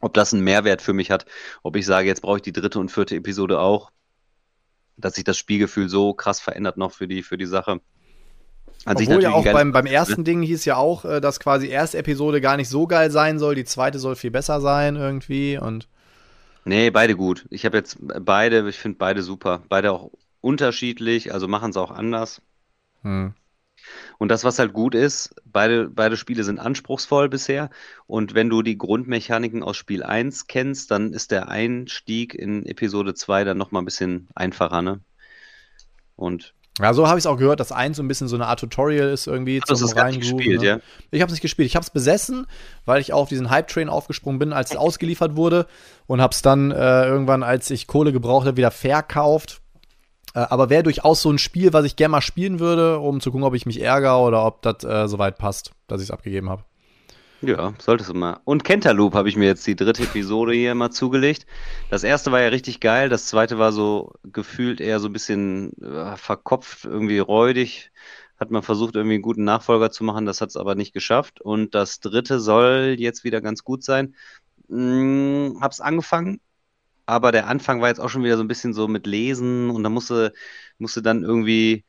ob 0.00 0.14
das 0.14 0.32
einen 0.32 0.44
Mehrwert 0.44 0.82
für 0.82 0.92
mich 0.92 1.10
hat. 1.10 1.26
Ob 1.64 1.74
ich 1.74 1.84
sage, 1.84 2.06
jetzt 2.06 2.22
brauche 2.22 2.36
ich 2.36 2.42
die 2.42 2.52
dritte 2.52 2.78
und 2.78 2.92
vierte 2.92 3.16
Episode 3.16 3.58
auch. 3.58 3.90
Dass 4.96 5.14
sich 5.14 5.24
das 5.24 5.36
Spielgefühl 5.36 5.88
so 5.88 6.14
krass 6.14 6.40
verändert 6.40 6.76
noch 6.76 6.92
für 6.92 7.08
die, 7.08 7.24
für 7.24 7.38
die 7.38 7.46
Sache. 7.46 7.80
An 8.84 8.96
Obwohl 8.96 9.22
ja 9.22 9.32
auch 9.32 9.44
beim, 9.44 9.72
beim 9.72 9.86
ersten 9.86 10.20
ne? 10.20 10.24
Ding 10.24 10.42
hieß 10.42 10.64
ja 10.64 10.76
auch, 10.76 11.04
äh, 11.04 11.20
dass 11.20 11.40
quasi 11.40 11.66
erste 11.66 11.98
Episode 11.98 12.40
gar 12.40 12.56
nicht 12.56 12.68
so 12.68 12.86
geil 12.86 13.10
sein 13.10 13.40
soll, 13.40 13.56
die 13.56 13.64
zweite 13.64 13.98
soll 13.98 14.14
viel 14.14 14.30
besser 14.30 14.60
sein 14.60 14.94
irgendwie 14.94 15.58
und 15.58 15.88
Nee, 16.64 16.90
beide 16.90 17.16
gut. 17.16 17.46
Ich 17.50 17.64
habe 17.64 17.76
jetzt 17.76 17.98
beide, 18.00 18.68
ich 18.68 18.78
finde 18.78 18.98
beide 18.98 19.22
super. 19.22 19.62
Beide 19.68 19.92
auch 19.92 20.10
unterschiedlich, 20.40 21.32
also 21.32 21.48
machen 21.48 21.70
es 21.70 21.76
auch 21.76 21.90
anders. 21.90 22.42
Hm. 23.02 23.34
Und 24.18 24.28
das, 24.28 24.44
was 24.44 24.58
halt 24.58 24.72
gut 24.72 24.94
ist, 24.94 25.34
beide, 25.44 25.88
beide 25.88 26.16
Spiele 26.16 26.44
sind 26.44 26.58
anspruchsvoll 26.58 27.28
bisher. 27.28 27.70
Und 28.06 28.34
wenn 28.34 28.50
du 28.50 28.62
die 28.62 28.76
Grundmechaniken 28.76 29.62
aus 29.62 29.76
Spiel 29.76 30.02
1 30.02 30.46
kennst, 30.46 30.90
dann 30.90 31.12
ist 31.12 31.30
der 31.30 31.48
Einstieg 31.48 32.34
in 32.34 32.66
Episode 32.66 33.14
2 33.14 33.44
dann 33.44 33.58
nochmal 33.58 33.82
ein 33.82 33.86
bisschen 33.86 34.28
einfacher, 34.34 34.82
ne? 34.82 35.00
Und 36.16 36.54
ja, 36.80 36.94
so 36.94 37.08
habe 37.08 37.18
ich 37.18 37.22
es 37.22 37.26
auch 37.26 37.36
gehört, 37.36 37.60
dass 37.60 37.72
eins 37.72 37.96
so 37.96 38.02
ein 38.02 38.08
bisschen 38.08 38.28
so 38.28 38.36
eine 38.36 38.46
Art 38.46 38.60
Tutorial 38.60 39.08
ist 39.08 39.26
irgendwie 39.26 39.60
Ach, 39.62 39.74
zum 39.74 39.88
gespielt, 40.18 40.60
ne? 40.60 40.66
ja? 40.66 40.78
Ich 41.10 41.20
habe 41.20 41.28
es 41.28 41.32
nicht 41.32 41.42
gespielt. 41.42 41.66
Ich 41.66 41.76
habe 41.76 41.84
es 41.84 41.90
besessen, 41.90 42.46
weil 42.84 43.00
ich 43.00 43.12
auch 43.12 43.22
auf 43.22 43.28
diesen 43.28 43.50
Hype-Train 43.50 43.88
aufgesprungen 43.88 44.38
bin, 44.38 44.52
als 44.52 44.70
es 44.70 44.76
ausgeliefert 44.76 45.36
wurde 45.36 45.66
und 46.06 46.20
habe 46.20 46.32
es 46.32 46.42
dann 46.42 46.70
äh, 46.70 47.06
irgendwann, 47.06 47.42
als 47.42 47.70
ich 47.70 47.86
Kohle 47.86 48.12
gebraucht 48.12 48.46
habe, 48.46 48.56
wieder 48.56 48.70
verkauft. 48.70 49.60
Äh, 50.34 50.40
aber 50.40 50.70
wäre 50.70 50.82
durchaus 50.82 51.22
so 51.22 51.30
ein 51.30 51.38
Spiel, 51.38 51.72
was 51.72 51.84
ich 51.84 51.96
gerne 51.96 52.12
mal 52.12 52.20
spielen 52.20 52.60
würde, 52.60 53.00
um 53.00 53.20
zu 53.20 53.30
gucken, 53.30 53.44
ob 53.44 53.54
ich 53.54 53.66
mich 53.66 53.80
ärgere 53.80 54.18
oder 54.18 54.44
ob 54.44 54.62
das 54.62 54.84
äh, 54.84 55.08
soweit 55.08 55.38
passt, 55.38 55.72
dass 55.88 56.00
ich 56.00 56.08
es 56.08 56.10
abgegeben 56.12 56.48
habe. 56.48 56.62
Ja, 57.40 57.76
solltest 57.78 58.10
du 58.10 58.14
mal. 58.14 58.40
Und 58.44 58.64
Cantaloupe 58.64 59.16
habe 59.16 59.28
ich 59.28 59.36
mir 59.36 59.46
jetzt 59.46 59.64
die 59.68 59.76
dritte 59.76 60.02
Episode 60.02 60.52
hier 60.54 60.74
mal 60.74 60.90
zugelegt. 60.90 61.46
Das 61.88 62.02
erste 62.02 62.32
war 62.32 62.40
ja 62.40 62.48
richtig 62.48 62.80
geil, 62.80 63.08
das 63.08 63.26
zweite 63.26 63.58
war 63.58 63.70
so 63.72 64.12
gefühlt 64.24 64.80
eher 64.80 64.98
so 64.98 65.08
ein 65.08 65.12
bisschen 65.12 65.72
äh, 65.80 66.16
verkopft, 66.16 66.84
irgendwie 66.84 67.20
räudig. 67.20 67.92
Hat 68.40 68.50
man 68.50 68.62
versucht, 68.62 68.96
irgendwie 68.96 69.14
einen 69.14 69.22
guten 69.22 69.44
Nachfolger 69.44 69.90
zu 69.92 70.02
machen, 70.02 70.26
das 70.26 70.40
hat 70.40 70.48
es 70.48 70.56
aber 70.56 70.74
nicht 70.74 70.92
geschafft. 70.92 71.40
Und 71.40 71.76
das 71.76 72.00
dritte 72.00 72.40
soll 72.40 72.96
jetzt 72.98 73.22
wieder 73.22 73.40
ganz 73.40 73.62
gut 73.62 73.84
sein. 73.84 74.16
Hm, 74.68 75.58
hab's 75.60 75.80
angefangen, 75.80 76.40
aber 77.06 77.32
der 77.32 77.46
Anfang 77.48 77.80
war 77.80 77.88
jetzt 77.88 78.00
auch 78.00 78.10
schon 78.10 78.24
wieder 78.24 78.36
so 78.36 78.44
ein 78.44 78.48
bisschen 78.48 78.74
so 78.74 78.88
mit 78.88 79.06
Lesen 79.06 79.70
und 79.70 79.82
da 79.84 79.90
musste, 79.90 80.32
musste 80.78 81.02
dann 81.02 81.22
irgendwie 81.24 81.84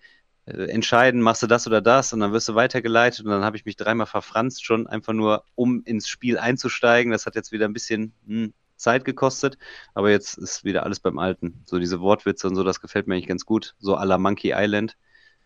entscheiden, 0.49 1.21
machst 1.21 1.43
du 1.43 1.47
das 1.47 1.67
oder 1.67 1.81
das 1.81 2.13
und 2.13 2.19
dann 2.19 2.31
wirst 2.31 2.49
du 2.49 2.55
weitergeleitet 2.55 3.26
und 3.26 3.31
dann 3.31 3.43
habe 3.43 3.57
ich 3.57 3.65
mich 3.65 3.76
dreimal 3.76 4.07
verfranst 4.07 4.65
schon, 4.65 4.88
einfach 4.88 5.13
nur 5.13 5.43
um 5.55 5.84
ins 5.84 6.07
Spiel 6.07 6.38
einzusteigen. 6.38 7.11
Das 7.11 7.26
hat 7.26 7.35
jetzt 7.35 7.51
wieder 7.51 7.65
ein 7.65 7.73
bisschen 7.73 8.13
hm, 8.26 8.53
Zeit 8.76 9.05
gekostet, 9.05 9.57
aber 9.93 10.09
jetzt 10.09 10.38
ist 10.38 10.63
wieder 10.63 10.84
alles 10.84 10.99
beim 10.99 11.19
Alten. 11.19 11.61
So 11.65 11.80
diese 11.80 11.99
Wortwitze 11.99 12.47
und 12.47 12.55
so, 12.55 12.63
das 12.63 12.81
gefällt 12.81 13.07
mir 13.07 13.15
eigentlich 13.15 13.27
ganz 13.27 13.45
gut. 13.45 13.76
So 13.80 13.97
à 13.97 14.05
la 14.05 14.17
Monkey 14.17 14.53
Island. 14.55 14.97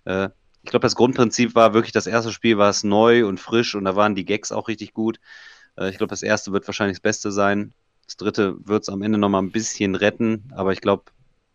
Äh, 0.05 0.29
ich 0.63 0.69
glaube, 0.69 0.83
das 0.83 0.95
Grundprinzip 0.95 1.55
war 1.55 1.73
wirklich, 1.73 1.91
das 1.91 2.07
erste 2.07 2.31
Spiel 2.31 2.57
war 2.57 2.69
es 2.69 2.83
neu 2.83 3.25
und 3.25 3.39
frisch 3.39 3.75
und 3.75 3.83
da 3.83 3.95
waren 3.95 4.15
die 4.15 4.25
Gags 4.25 4.51
auch 4.51 4.67
richtig 4.67 4.93
gut. 4.93 5.19
Äh, 5.77 5.89
ich 5.89 5.97
glaube, 5.97 6.11
das 6.11 6.23
erste 6.23 6.53
wird 6.53 6.67
wahrscheinlich 6.67 6.97
das 6.97 7.01
Beste 7.01 7.31
sein. 7.31 7.73
Das 8.05 8.17
dritte 8.17 8.55
wird 8.65 8.83
es 8.83 8.89
am 8.89 9.01
Ende 9.01 9.17
nochmal 9.17 9.41
ein 9.41 9.51
bisschen 9.51 9.95
retten, 9.95 10.51
aber 10.55 10.71
ich 10.71 10.81
glaube, 10.81 11.03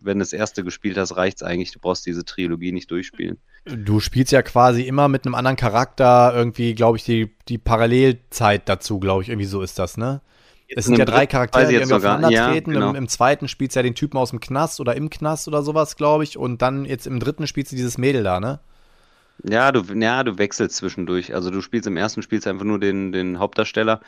wenn 0.00 0.18
du 0.18 0.22
das 0.22 0.32
erste 0.32 0.64
gespielt 0.64 0.96
hast, 0.96 1.16
reicht 1.16 1.38
es 1.38 1.42
eigentlich. 1.42 1.72
Du 1.72 1.80
brauchst 1.80 2.06
diese 2.06 2.24
Trilogie 2.24 2.72
nicht 2.72 2.90
durchspielen. 2.90 3.38
Du 3.64 4.00
spielst 4.00 4.32
ja 4.32 4.42
quasi 4.42 4.82
immer 4.82 5.08
mit 5.08 5.26
einem 5.26 5.34
anderen 5.34 5.56
Charakter 5.56 6.32
irgendwie, 6.34 6.74
glaube 6.74 6.96
ich, 6.96 7.04
die, 7.04 7.34
die 7.48 7.58
Parallelzeit 7.58 8.68
dazu, 8.68 9.00
glaube 9.00 9.22
ich, 9.22 9.28
irgendwie 9.28 9.46
so 9.46 9.62
ist 9.62 9.78
das, 9.78 9.96
ne? 9.96 10.20
Jetzt 10.68 10.80
es 10.80 10.84
sind 10.84 10.98
ja 10.98 11.06
drei 11.06 11.26
Charaktere, 11.26 11.66
die 11.66 11.74
irgendwie 11.76 11.94
aufeinander 11.94 12.30
ja, 12.30 12.50
treten. 12.50 12.72
Genau. 12.72 12.90
Im, 12.90 12.96
Im, 12.96 13.08
zweiten 13.08 13.48
spielst 13.48 13.74
du 13.74 13.78
ja 13.78 13.82
den 13.82 13.94
Typen 13.94 14.18
aus 14.18 14.30
dem 14.30 14.40
Knast 14.40 14.80
oder 14.80 14.94
im 14.96 15.08
Knast 15.08 15.48
oder 15.48 15.62
sowas, 15.62 15.96
glaube 15.96 16.24
ich. 16.24 16.36
Und 16.36 16.60
dann 16.60 16.84
jetzt 16.84 17.06
im 17.06 17.20
dritten 17.20 17.46
spielst 17.46 17.72
du 17.72 17.76
dieses 17.76 17.96
Mädel 17.96 18.22
da, 18.22 18.38
ne? 18.38 18.60
Ja, 19.44 19.73
du, 19.73 19.82
ja, 19.94 20.24
du 20.24 20.39
wechselst 20.39 20.77
zwischendurch. 20.77 21.35
Also 21.35 21.51
du 21.51 21.60
spielst 21.60 21.86
im 21.86 21.97
ersten 21.97 22.23
spielst 22.23 22.47
einfach 22.47 22.65
nur 22.65 22.81
den, 22.81 23.12
den 23.12 23.39
Hauptdarsteller. 23.39 24.01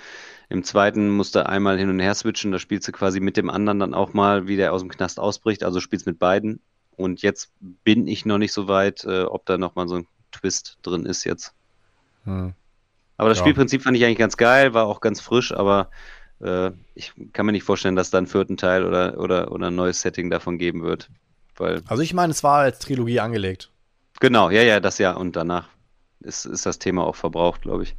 Im 0.48 0.64
zweiten 0.64 1.10
musst 1.10 1.34
du 1.34 1.46
einmal 1.46 1.78
hin 1.78 1.88
und 1.88 2.00
her 2.00 2.14
switchen. 2.14 2.52
Da 2.52 2.58
spielst 2.58 2.88
du 2.88 2.92
quasi 2.92 3.20
mit 3.20 3.36
dem 3.36 3.50
anderen 3.50 3.78
dann 3.78 3.94
auch 3.94 4.12
mal, 4.12 4.48
wie 4.48 4.56
der 4.56 4.72
aus 4.72 4.80
dem 4.80 4.90
Knast 4.90 5.20
ausbricht. 5.20 5.62
Also 5.62 5.80
spielst 5.80 6.06
mit 6.06 6.18
beiden. 6.18 6.60
Und 6.96 7.22
jetzt 7.22 7.52
bin 7.84 8.06
ich 8.06 8.26
noch 8.26 8.38
nicht 8.38 8.52
so 8.52 8.68
weit, 8.68 9.04
äh, 9.04 9.22
ob 9.22 9.46
da 9.46 9.56
nochmal 9.56 9.88
so 9.88 9.96
ein 9.96 10.06
Twist 10.32 10.78
drin 10.82 11.06
ist 11.06 11.24
jetzt. 11.24 11.54
Hm. 12.24 12.52
Aber 13.16 13.28
das 13.28 13.38
ja. 13.38 13.44
Spielprinzip 13.44 13.82
fand 13.82 13.96
ich 13.96 14.04
eigentlich 14.04 14.18
ganz 14.18 14.36
geil, 14.36 14.74
war 14.74 14.86
auch 14.86 15.00
ganz 15.00 15.20
frisch, 15.20 15.52
aber 15.52 15.90
äh, 16.40 16.70
ich 16.94 17.12
kann 17.32 17.46
mir 17.46 17.52
nicht 17.52 17.64
vorstellen, 17.64 17.96
dass 17.96 18.10
da 18.10 18.18
einen 18.18 18.26
vierten 18.26 18.56
Teil 18.56 18.84
oder, 18.84 19.18
oder, 19.18 19.52
oder 19.52 19.68
ein 19.68 19.74
neues 19.74 20.00
Setting 20.00 20.30
davon 20.30 20.58
geben 20.58 20.82
wird 20.82 21.10
weil. 21.60 21.82
Also 21.86 22.02
ich 22.02 22.14
meine, 22.14 22.32
es 22.32 22.42
war 22.42 22.60
als 22.60 22.80
Trilogie 22.80 23.20
angelegt. 23.20 23.70
Genau, 24.20 24.50
ja, 24.50 24.62
ja, 24.62 24.80
das 24.80 24.98
ja. 24.98 25.12
Und 25.12 25.36
danach 25.36 25.68
ist, 26.20 26.44
ist 26.44 26.66
das 26.66 26.78
Thema 26.78 27.04
auch 27.04 27.16
verbraucht, 27.16 27.62
glaube 27.62 27.82
ich. 27.82 27.96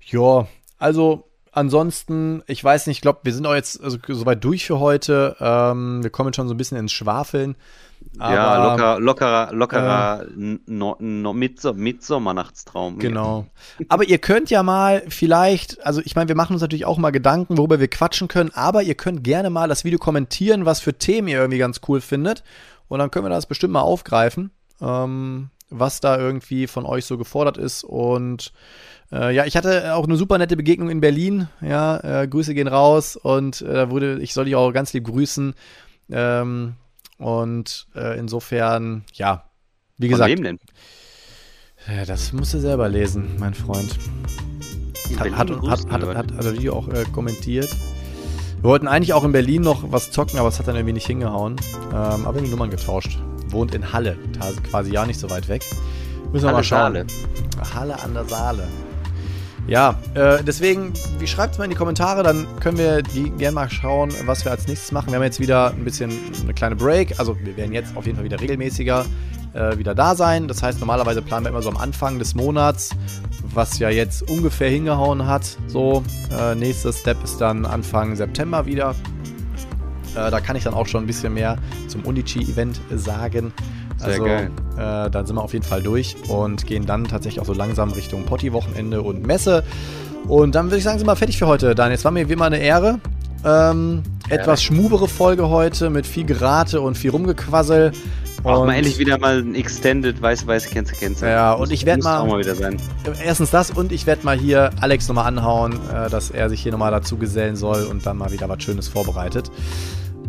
Ja, 0.00 0.46
also 0.78 1.28
ansonsten, 1.50 2.42
ich 2.46 2.62
weiß 2.62 2.86
nicht, 2.86 2.98
ich 2.98 3.02
glaube, 3.02 3.20
wir 3.24 3.34
sind 3.34 3.46
auch 3.46 3.54
jetzt 3.54 3.82
also, 3.82 3.98
soweit 4.06 4.44
durch 4.44 4.66
für 4.66 4.78
heute. 4.78 5.36
Ähm, 5.40 6.02
wir 6.02 6.10
kommen 6.10 6.32
schon 6.32 6.48
so 6.48 6.54
ein 6.54 6.56
bisschen 6.56 6.78
ins 6.78 6.92
Schwafeln. 6.92 7.56
Aber, 8.18 8.34
ja, 8.34 8.72
locker, 8.72 9.00
lockerer, 9.00 9.52
lockerer 9.52 10.26
äh, 10.28 10.58
no, 10.66 10.96
no, 11.00 11.32
Mittsommernachtstraum. 11.32 12.98
Genau. 12.98 13.46
aber 13.88 14.04
ihr 14.04 14.18
könnt 14.18 14.50
ja 14.50 14.62
mal 14.62 15.02
vielleicht, 15.08 15.84
also 15.84 16.00
ich 16.04 16.14
meine, 16.14 16.28
wir 16.28 16.36
machen 16.36 16.52
uns 16.52 16.62
natürlich 16.62 16.84
auch 16.84 16.98
mal 16.98 17.10
Gedanken, 17.10 17.58
worüber 17.58 17.80
wir 17.80 17.88
quatschen 17.88 18.28
können, 18.28 18.50
aber 18.54 18.82
ihr 18.82 18.94
könnt 18.94 19.24
gerne 19.24 19.50
mal 19.50 19.68
das 19.68 19.84
Video 19.84 19.98
kommentieren, 19.98 20.66
was 20.66 20.80
für 20.80 20.94
Themen 20.94 21.26
ihr 21.28 21.38
irgendwie 21.38 21.58
ganz 21.58 21.80
cool 21.88 22.00
findet. 22.00 22.44
Und 22.88 22.98
dann 22.98 23.10
können 23.10 23.24
wir 23.24 23.30
das 23.30 23.46
bestimmt 23.46 23.72
mal 23.72 23.80
aufgreifen, 23.80 24.50
ähm, 24.80 25.50
was 25.70 26.00
da 26.00 26.18
irgendwie 26.18 26.66
von 26.66 26.86
euch 26.86 27.04
so 27.04 27.18
gefordert 27.18 27.58
ist. 27.58 27.84
Und 27.84 28.52
äh, 29.12 29.34
ja, 29.34 29.44
ich 29.44 29.56
hatte 29.56 29.94
auch 29.94 30.04
eine 30.04 30.16
super 30.16 30.38
nette 30.38 30.56
Begegnung 30.56 30.90
in 30.90 31.00
Berlin. 31.00 31.48
Ja, 31.60 32.22
äh, 32.22 32.28
Grüße 32.28 32.54
gehen 32.54 32.68
raus 32.68 33.16
und 33.16 33.62
äh, 33.62 33.90
wurde, 33.90 34.20
ich 34.20 34.32
soll 34.34 34.44
dich 34.44 34.56
auch 34.56 34.72
ganz 34.72 34.92
lieb 34.92 35.04
grüßen. 35.04 35.54
Ähm, 36.10 36.74
und 37.18 37.86
äh, 37.94 38.18
insofern, 38.18 39.04
ja, 39.14 39.44
wie 39.98 40.08
gesagt. 40.08 40.30
Von 40.30 40.38
wem 40.38 40.44
denn? 40.44 40.58
Ja, 41.88 42.04
das 42.04 42.32
musst 42.32 42.52
du 42.54 42.58
selber 42.58 42.88
lesen, 42.88 43.36
mein 43.38 43.54
Freund. 43.54 43.96
Hat, 45.18 45.30
hat, 45.30 45.50
hat, 45.50 45.90
hat, 45.90 46.02
hat, 46.02 46.32
hat 46.32 46.44
er 46.44 46.52
Video 46.52 46.74
auch 46.74 46.88
äh, 46.88 47.04
kommentiert. 47.12 47.68
Wir 48.66 48.70
wollten 48.70 48.88
eigentlich 48.88 49.12
auch 49.12 49.22
in 49.22 49.30
Berlin 49.30 49.62
noch 49.62 49.92
was 49.92 50.10
zocken, 50.10 50.40
aber 50.40 50.48
es 50.48 50.58
hat 50.58 50.66
dann 50.66 50.74
irgendwie 50.74 50.94
nicht 50.94 51.06
hingehauen. 51.06 51.54
Ähm, 51.54 51.94
aber 51.94 52.18
wir 52.18 52.26
haben 52.26 52.44
die 52.46 52.50
Nummern 52.50 52.68
getauscht. 52.68 53.16
Wohnt 53.50 53.72
in 53.76 53.92
Halle, 53.92 54.16
quasi 54.68 54.90
ja 54.90 55.06
nicht 55.06 55.20
so 55.20 55.30
weit 55.30 55.48
weg. 55.48 55.62
Müssen 56.32 56.46
wir 56.46 56.48
Halle 56.48 56.56
mal 56.56 56.64
schauen. 56.64 56.94
Saale. 56.94 57.74
Halle 57.76 58.02
an 58.02 58.14
der 58.14 58.24
Saale. 58.24 58.66
Ja, 59.68 59.94
äh, 60.14 60.42
deswegen, 60.42 60.92
wie 61.20 61.28
schreibt 61.28 61.52
es 61.52 61.58
mal 61.58 61.64
in 61.66 61.70
die 61.70 61.76
Kommentare, 61.76 62.24
dann 62.24 62.44
können 62.58 62.76
wir 62.76 63.02
die 63.02 63.30
gerne 63.30 63.54
mal 63.54 63.70
schauen, 63.70 64.12
was 64.24 64.44
wir 64.44 64.50
als 64.50 64.66
nächstes 64.66 64.90
machen. 64.90 65.10
Wir 65.12 65.14
haben 65.18 65.22
jetzt 65.22 65.38
wieder 65.38 65.70
ein 65.70 65.84
bisschen 65.84 66.10
eine 66.42 66.52
kleine 66.52 66.74
Break, 66.74 67.20
also 67.20 67.38
wir 67.38 67.56
werden 67.56 67.72
jetzt 67.72 67.96
auf 67.96 68.04
jeden 68.04 68.16
Fall 68.16 68.24
wieder 68.24 68.40
regelmäßiger 68.40 69.06
äh, 69.56 69.78
wieder 69.78 69.94
da 69.94 70.14
sein. 70.14 70.48
Das 70.48 70.62
heißt, 70.62 70.80
normalerweise 70.80 71.22
planen 71.22 71.46
wir 71.46 71.50
immer 71.50 71.62
so 71.62 71.70
am 71.70 71.76
Anfang 71.76 72.18
des 72.18 72.34
Monats, 72.34 72.90
was 73.54 73.78
ja 73.78 73.90
jetzt 73.90 74.28
ungefähr 74.30 74.70
hingehauen 74.70 75.26
hat. 75.26 75.56
So, 75.66 76.02
äh, 76.38 76.54
nächster 76.54 76.92
Step 76.92 77.22
ist 77.24 77.40
dann 77.40 77.64
Anfang 77.64 78.16
September 78.16 78.66
wieder. 78.66 78.94
Äh, 80.14 80.30
da 80.30 80.40
kann 80.40 80.56
ich 80.56 80.64
dann 80.64 80.74
auch 80.74 80.86
schon 80.86 81.04
ein 81.04 81.06
bisschen 81.06 81.34
mehr 81.34 81.56
zum 81.88 82.04
Unichi-Event 82.04 82.80
sagen. 82.94 83.52
Sehr 83.98 84.08
also, 84.08 84.24
geil. 84.24 84.50
Äh, 84.76 85.10
dann 85.10 85.26
sind 85.26 85.36
wir 85.36 85.42
auf 85.42 85.52
jeden 85.52 85.64
Fall 85.64 85.82
durch 85.82 86.16
und 86.28 86.66
gehen 86.66 86.86
dann 86.86 87.04
tatsächlich 87.04 87.40
auch 87.40 87.46
so 87.46 87.54
langsam 87.54 87.90
Richtung 87.92 88.24
Potti-Wochenende 88.24 89.02
und 89.02 89.26
Messe. 89.26 89.64
Und 90.28 90.54
dann 90.54 90.66
würde 90.66 90.78
ich 90.78 90.84
sagen, 90.84 90.98
sind 90.98 91.06
wir 91.06 91.16
fertig 91.16 91.38
für 91.38 91.46
heute, 91.46 91.74
Daniel. 91.74 91.94
Es 91.94 92.04
war 92.04 92.10
mir 92.10 92.28
wie 92.28 92.32
immer 92.32 92.46
eine 92.46 92.58
Ehre. 92.58 92.98
Ähm, 93.44 94.02
etwas 94.28 94.62
schmubere 94.62 95.06
Folge 95.06 95.48
heute 95.48 95.88
mit 95.88 96.06
viel 96.06 96.24
Gerate 96.24 96.80
und 96.80 96.96
viel 96.96 97.10
Rumgequassel. 97.10 97.92
Auch 98.46 98.60
Und- 98.60 98.66
mal 98.68 98.74
endlich 98.74 98.98
wieder 98.98 99.18
mal 99.18 99.38
ein 99.40 99.54
Extended 99.56 100.22
weiß-weiß 100.22 100.66
Kennze 100.70 100.94
Kennze. 100.94 101.26
Ja, 101.28 101.52
und 101.52 101.72
ich 101.72 101.84
werd 101.84 101.96
Muss 101.98 102.04
mal- 102.04 102.26
mal 102.26 102.38
wieder 102.38 102.54
sein. 102.54 102.76
Erstens 103.24 103.50
das 103.50 103.70
und 103.72 103.90
ich 103.90 104.06
werde 104.06 104.24
mal 104.24 104.38
hier 104.38 104.70
Alex 104.80 105.08
nochmal 105.08 105.26
anhauen, 105.26 105.74
äh, 105.92 106.08
dass 106.08 106.30
er 106.30 106.48
sich 106.48 106.62
hier 106.62 106.70
nochmal 106.72 106.92
dazu 106.92 107.16
gesellen 107.16 107.56
soll 107.56 107.84
und 107.84 108.06
dann 108.06 108.16
mal 108.16 108.30
wieder 108.30 108.48
was 108.48 108.62
Schönes 108.62 108.86
vorbereitet. 108.88 109.50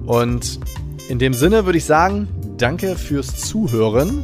Und 0.05 0.59
in 1.09 1.19
dem 1.19 1.33
Sinne 1.33 1.65
würde 1.65 1.77
ich 1.77 1.85
sagen, 1.85 2.27
danke 2.57 2.95
fürs 2.95 3.35
Zuhören. 3.35 4.23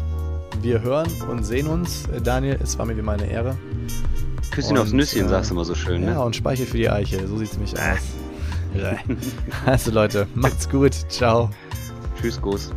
Wir 0.61 0.82
hören 0.82 1.07
und 1.30 1.44
sehen 1.45 1.68
uns. 1.68 2.07
Äh, 2.07 2.20
Daniel, 2.22 2.57
es 2.64 2.80
war 2.80 2.86
mir 2.86 2.98
wie 2.98 3.02
meine 3.03 3.28
Ehre. 3.30 3.57
Küsschen 4.52 4.78
aufs 4.78 4.91
Nüsschen, 4.91 5.26
äh, 5.26 5.30
sagst 5.30 5.49
du 5.52 5.56
immer 5.56 5.65
so 5.65 5.76
schön, 5.76 6.03
Ja, 6.03 6.14
ne? 6.15 6.22
und 6.24 6.36
Speichel 6.36 6.65
für 6.65 6.78
die 6.78 6.90
Eiche. 6.90 7.28
So 7.28 7.38
sieht 7.38 7.49
es 7.52 7.53
nämlich 7.57 7.74
aus. 7.76 7.99
also 9.68 9.91
Leute, 9.91 10.26
macht's 10.34 10.68
gut. 10.68 10.94
Ciao. 11.10 11.49
Tschüss, 12.20 12.41
Groß. 12.41 12.72